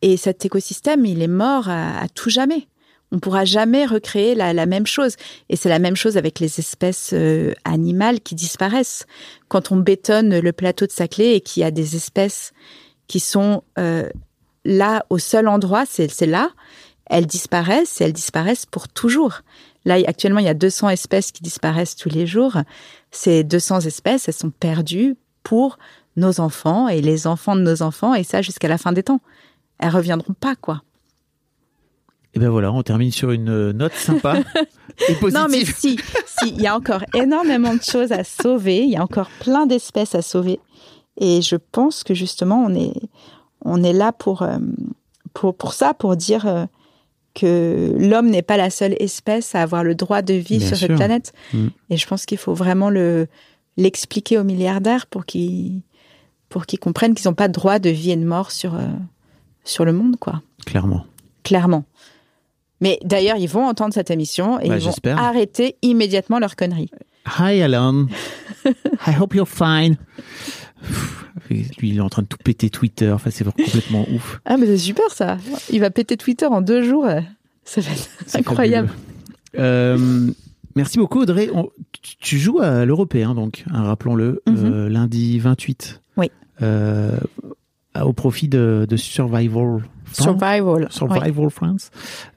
et 0.00 0.16
cet 0.16 0.46
écosystème, 0.46 1.04
il 1.04 1.20
est 1.20 1.26
mort 1.26 1.68
à, 1.68 1.98
à 2.00 2.08
tout 2.08 2.30
jamais. 2.30 2.68
On 3.10 3.18
pourra 3.18 3.44
jamais 3.44 3.86
recréer 3.86 4.34
la, 4.34 4.66
même 4.66 4.86
chose. 4.86 5.16
Et 5.48 5.56
c'est 5.56 5.68
la 5.68 5.78
même 5.78 5.96
chose 5.96 6.16
avec 6.16 6.40
les 6.40 6.58
espèces 6.58 7.10
euh, 7.14 7.54
animales 7.64 8.20
qui 8.20 8.34
disparaissent. 8.34 9.06
Quand 9.48 9.72
on 9.72 9.76
bétonne 9.76 10.38
le 10.38 10.52
plateau 10.52 10.86
de 10.86 10.92
Saclay 10.92 11.34
et 11.34 11.40
qu'il 11.40 11.62
y 11.62 11.64
a 11.64 11.70
des 11.70 11.96
espèces 11.96 12.52
qui 13.06 13.20
sont 13.20 13.64
euh, 13.78 14.08
là 14.64 15.06
au 15.08 15.18
seul 15.18 15.48
endroit, 15.48 15.84
c'est 15.86 16.10
c'est 16.10 16.26
là, 16.26 16.50
elles 17.06 17.26
disparaissent 17.26 18.00
et 18.00 18.04
elles 18.04 18.12
disparaissent 18.12 18.66
pour 18.66 18.88
toujours. 18.88 19.40
Là, 19.84 19.96
actuellement, 20.06 20.40
il 20.40 20.46
y 20.46 20.50
a 20.50 20.54
200 20.54 20.90
espèces 20.90 21.32
qui 21.32 21.42
disparaissent 21.42 21.96
tous 21.96 22.10
les 22.10 22.26
jours. 22.26 22.58
Ces 23.10 23.42
200 23.44 23.80
espèces, 23.80 24.28
elles 24.28 24.34
sont 24.34 24.50
perdues 24.50 25.16
pour 25.42 25.78
nos 26.16 26.40
enfants 26.40 26.88
et 26.88 27.00
les 27.00 27.26
enfants 27.26 27.56
de 27.56 27.62
nos 27.62 27.80
enfants, 27.80 28.14
et 28.14 28.24
ça 28.24 28.42
jusqu'à 28.42 28.68
la 28.68 28.76
fin 28.76 28.92
des 28.92 29.04
temps. 29.04 29.20
Elles 29.78 29.90
reviendront 29.90 30.34
pas, 30.34 30.56
quoi. 30.56 30.82
Et 32.34 32.38
ben 32.38 32.50
voilà, 32.50 32.72
on 32.72 32.82
termine 32.82 33.10
sur 33.10 33.30
une 33.30 33.72
note 33.72 33.94
sympa 33.94 34.38
et 35.08 35.14
positive. 35.14 35.42
Non, 35.42 35.48
mais 35.50 35.64
si, 35.64 35.98
si, 36.26 36.48
il 36.50 36.60
y 36.60 36.66
a 36.66 36.76
encore 36.76 37.04
énormément 37.14 37.74
de 37.74 37.82
choses 37.82 38.12
à 38.12 38.22
sauver. 38.24 38.82
Il 38.82 38.90
y 38.90 38.96
a 38.96 39.02
encore 39.02 39.30
plein 39.40 39.66
d'espèces 39.66 40.14
à 40.14 40.22
sauver. 40.22 40.60
Et 41.18 41.42
je 41.42 41.56
pense 41.56 42.04
que 42.04 42.14
justement, 42.14 42.64
on 42.64 42.74
est, 42.74 42.94
on 43.64 43.82
est 43.82 43.92
là 43.92 44.12
pour, 44.12 44.42
euh, 44.42 44.58
pour, 45.34 45.54
pour 45.54 45.72
ça, 45.72 45.94
pour 45.94 46.16
dire 46.16 46.46
euh, 46.46 46.66
que 47.34 47.94
l'homme 47.98 48.28
n'est 48.28 48.42
pas 48.42 48.56
la 48.56 48.70
seule 48.70 48.94
espèce 49.00 49.54
à 49.54 49.62
avoir 49.62 49.84
le 49.84 49.94
droit 49.94 50.22
de 50.22 50.34
vivre 50.34 50.60
Bien 50.60 50.68
sur 50.68 50.76
sûr. 50.76 50.86
cette 50.88 50.96
planète. 50.96 51.32
Mm. 51.52 51.68
Et 51.90 51.96
je 51.96 52.06
pense 52.06 52.26
qu'il 52.26 52.38
faut 52.38 52.54
vraiment 52.54 52.90
le 52.90 53.26
l'expliquer 53.76 54.38
aux 54.38 54.44
milliardaires 54.44 55.06
pour 55.06 55.24
qu'ils 55.24 55.82
pour 56.48 56.66
qu'ils 56.66 56.80
comprennent 56.80 57.14
qu'ils 57.14 57.28
n'ont 57.28 57.34
pas 57.34 57.46
de 57.46 57.52
droit 57.52 57.78
de 57.78 57.90
vie 57.90 58.10
et 58.10 58.16
de 58.16 58.24
mort 58.24 58.50
sur 58.50 58.74
euh, 58.74 58.86
sur 59.64 59.84
le 59.84 59.92
monde, 59.92 60.16
quoi. 60.16 60.42
Clairement. 60.66 61.04
Clairement. 61.44 61.84
Mais 62.80 62.98
d'ailleurs, 63.04 63.36
ils 63.36 63.48
vont 63.48 63.64
entendre 63.66 63.92
cette 63.94 64.10
émission 64.10 64.60
et 64.60 64.68
Bah, 64.68 64.78
ils 64.78 64.84
vont 64.84 64.92
arrêter 65.16 65.76
immédiatement 65.82 66.38
leur 66.38 66.54
connerie. 66.56 66.90
Hi 67.38 67.60
Alan. 67.62 68.06
I 68.64 69.14
hope 69.20 69.34
you're 69.34 69.48
fine. 69.48 69.96
Lui, 71.50 71.66
il 71.82 71.96
est 71.96 72.00
en 72.00 72.08
train 72.08 72.22
de 72.22 72.26
tout 72.28 72.36
péter 72.42 72.70
Twitter. 72.70 73.10
Enfin, 73.10 73.30
c'est 73.30 73.44
complètement 73.44 74.06
ouf. 74.14 74.40
Ah, 74.44 74.56
mais 74.56 74.66
c'est 74.66 74.78
super 74.78 75.10
ça. 75.10 75.38
Il 75.70 75.80
va 75.80 75.90
péter 75.90 76.16
Twitter 76.16 76.46
en 76.46 76.60
deux 76.60 76.82
jours. 76.82 77.06
Ça 77.64 77.80
va 77.80 77.90
être 77.90 78.08
C'est 78.26 78.38
incroyable. 78.38 78.90
Euh, 79.58 80.30
merci 80.76 80.98
beaucoup, 80.98 81.20
Audrey. 81.22 81.48
On- 81.54 81.70
tu- 82.20 82.38
joues 82.38 82.60
à 82.60 82.84
l'Européen, 82.84 83.34
donc, 83.34 83.64
hein, 83.72 83.82
rappelons-le, 83.82 84.42
Mhm. 84.46 84.56
euh, 84.72 84.88
lundi 84.88 85.38
28. 85.38 86.02
Oui. 86.16 86.30
Euh, 86.62 87.16
au 88.00 88.12
profit 88.12 88.48
de, 88.48 88.86
de 88.88 88.96
Survival. 88.96 89.82
Survival. 90.12 90.88
Survival 90.90 91.50
France. 91.50 91.90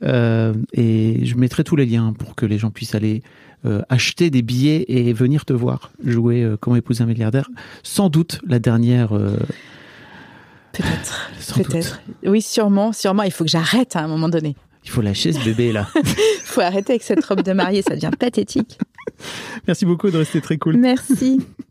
Euh, 0.03 0.53
et 0.73 1.26
je 1.26 1.35
mettrai 1.35 1.64
tous 1.64 1.76
les 1.76 1.85
liens 1.85 2.14
pour 2.14 2.35
que 2.35 2.45
les 2.45 2.57
gens 2.57 2.72
puissent 2.72 2.95
aller 2.95 3.22
euh, 3.65 3.81
acheter 3.89 4.30
des 4.30 4.41
billets 4.41 4.85
et 4.88 5.14
venir 5.14 5.45
te 5.45 5.53
voir 5.53 5.91
jouer 6.03 6.43
euh, 6.43 6.57
Comment 6.60 6.76
épouser 6.76 7.03
un 7.03 7.07
milliardaire. 7.07 7.49
Sans 7.84 8.10
doute 8.10 8.39
la 8.48 8.60
dernière. 8.60 9.10
Peut-être. 10.72 11.31
Peut-être. 11.56 12.02
Oui, 12.26 12.41
sûrement. 12.41 12.93
Sûrement. 12.93 13.23
Il 13.23 13.31
faut 13.31 13.43
que 13.43 13.52
j'arrête 13.52 13.95
à 13.95 14.02
un 14.02 14.07
moment 14.07 14.30
donné. 14.30 14.56
Il 14.84 14.89
faut 14.89 15.02
lâcher 15.02 15.31
ce 15.31 15.43
bébé 15.43 15.72
là. 15.72 15.88
Il 15.95 16.03
faut 16.43 16.61
arrêter 16.61 16.93
avec 16.93 17.03
cette 17.03 17.23
robe 17.23 17.43
de 17.43 17.53
mariée. 17.53 17.84
Ça 17.84 17.95
devient 17.95 18.11
pathétique. 18.18 18.80
Merci 19.68 19.85
beaucoup 19.85 20.10
de 20.10 20.18
rester 20.18 20.41
très 20.41 20.57
cool. 20.57 20.77
Merci. 20.77 21.39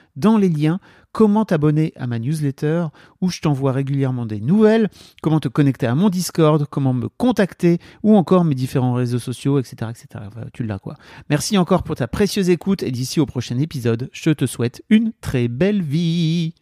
dans 0.15 0.37
les 0.37 0.49
liens 0.49 0.79
comment 1.11 1.45
t'abonner 1.45 1.93
à 1.95 2.07
ma 2.07 2.19
newsletter 2.19 2.87
où 3.21 3.29
je 3.29 3.41
t'envoie 3.41 3.71
régulièrement 3.71 4.25
des 4.25 4.39
nouvelles, 4.39 4.89
comment 5.21 5.39
te 5.39 5.47
connecter 5.47 5.87
à 5.87 5.95
mon 5.95 6.09
Discord, 6.09 6.65
comment 6.69 6.93
me 6.93 7.09
contacter 7.09 7.79
ou 8.03 8.15
encore 8.15 8.43
mes 8.43 8.55
différents 8.55 8.93
réseaux 8.93 9.19
sociaux, 9.19 9.59
etc. 9.59 9.91
etc. 9.91 10.25
Tu 10.53 10.63
l'as 10.63 10.79
quoi. 10.79 10.95
Merci 11.29 11.57
encore 11.57 11.83
pour 11.83 11.95
ta 11.95 12.07
précieuse 12.07 12.49
écoute 12.49 12.83
et 12.83 12.91
d'ici 12.91 13.19
au 13.19 13.25
prochain 13.25 13.57
épisode, 13.57 14.09
je 14.13 14.31
te 14.31 14.45
souhaite 14.45 14.81
une 14.89 15.11
très 15.21 15.47
belle 15.47 15.81
vie. 15.81 16.53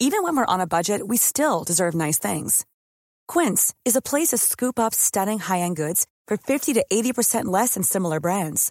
Even 0.00 0.22
when 0.22 0.36
we're 0.36 0.46
on 0.46 0.60
a 0.60 0.66
budget, 0.66 1.02
we 1.08 1.18
still 1.18 1.64
deserve 1.66 1.96
nice 1.96 2.20
things. 2.20 2.64
Quince 3.26 3.74
is 3.84 3.96
a 3.96 4.00
place 4.00 4.28
to 4.28 4.38
scoop 4.38 4.78
up 4.78 4.94
stunning 4.94 5.40
high-end 5.40 5.74
goods 5.74 6.06
for 6.28 6.36
50 6.36 6.74
to 6.74 6.84
80% 6.90 7.46
less 7.46 7.74
than 7.74 7.82
similar 7.82 8.20
brands. 8.20 8.70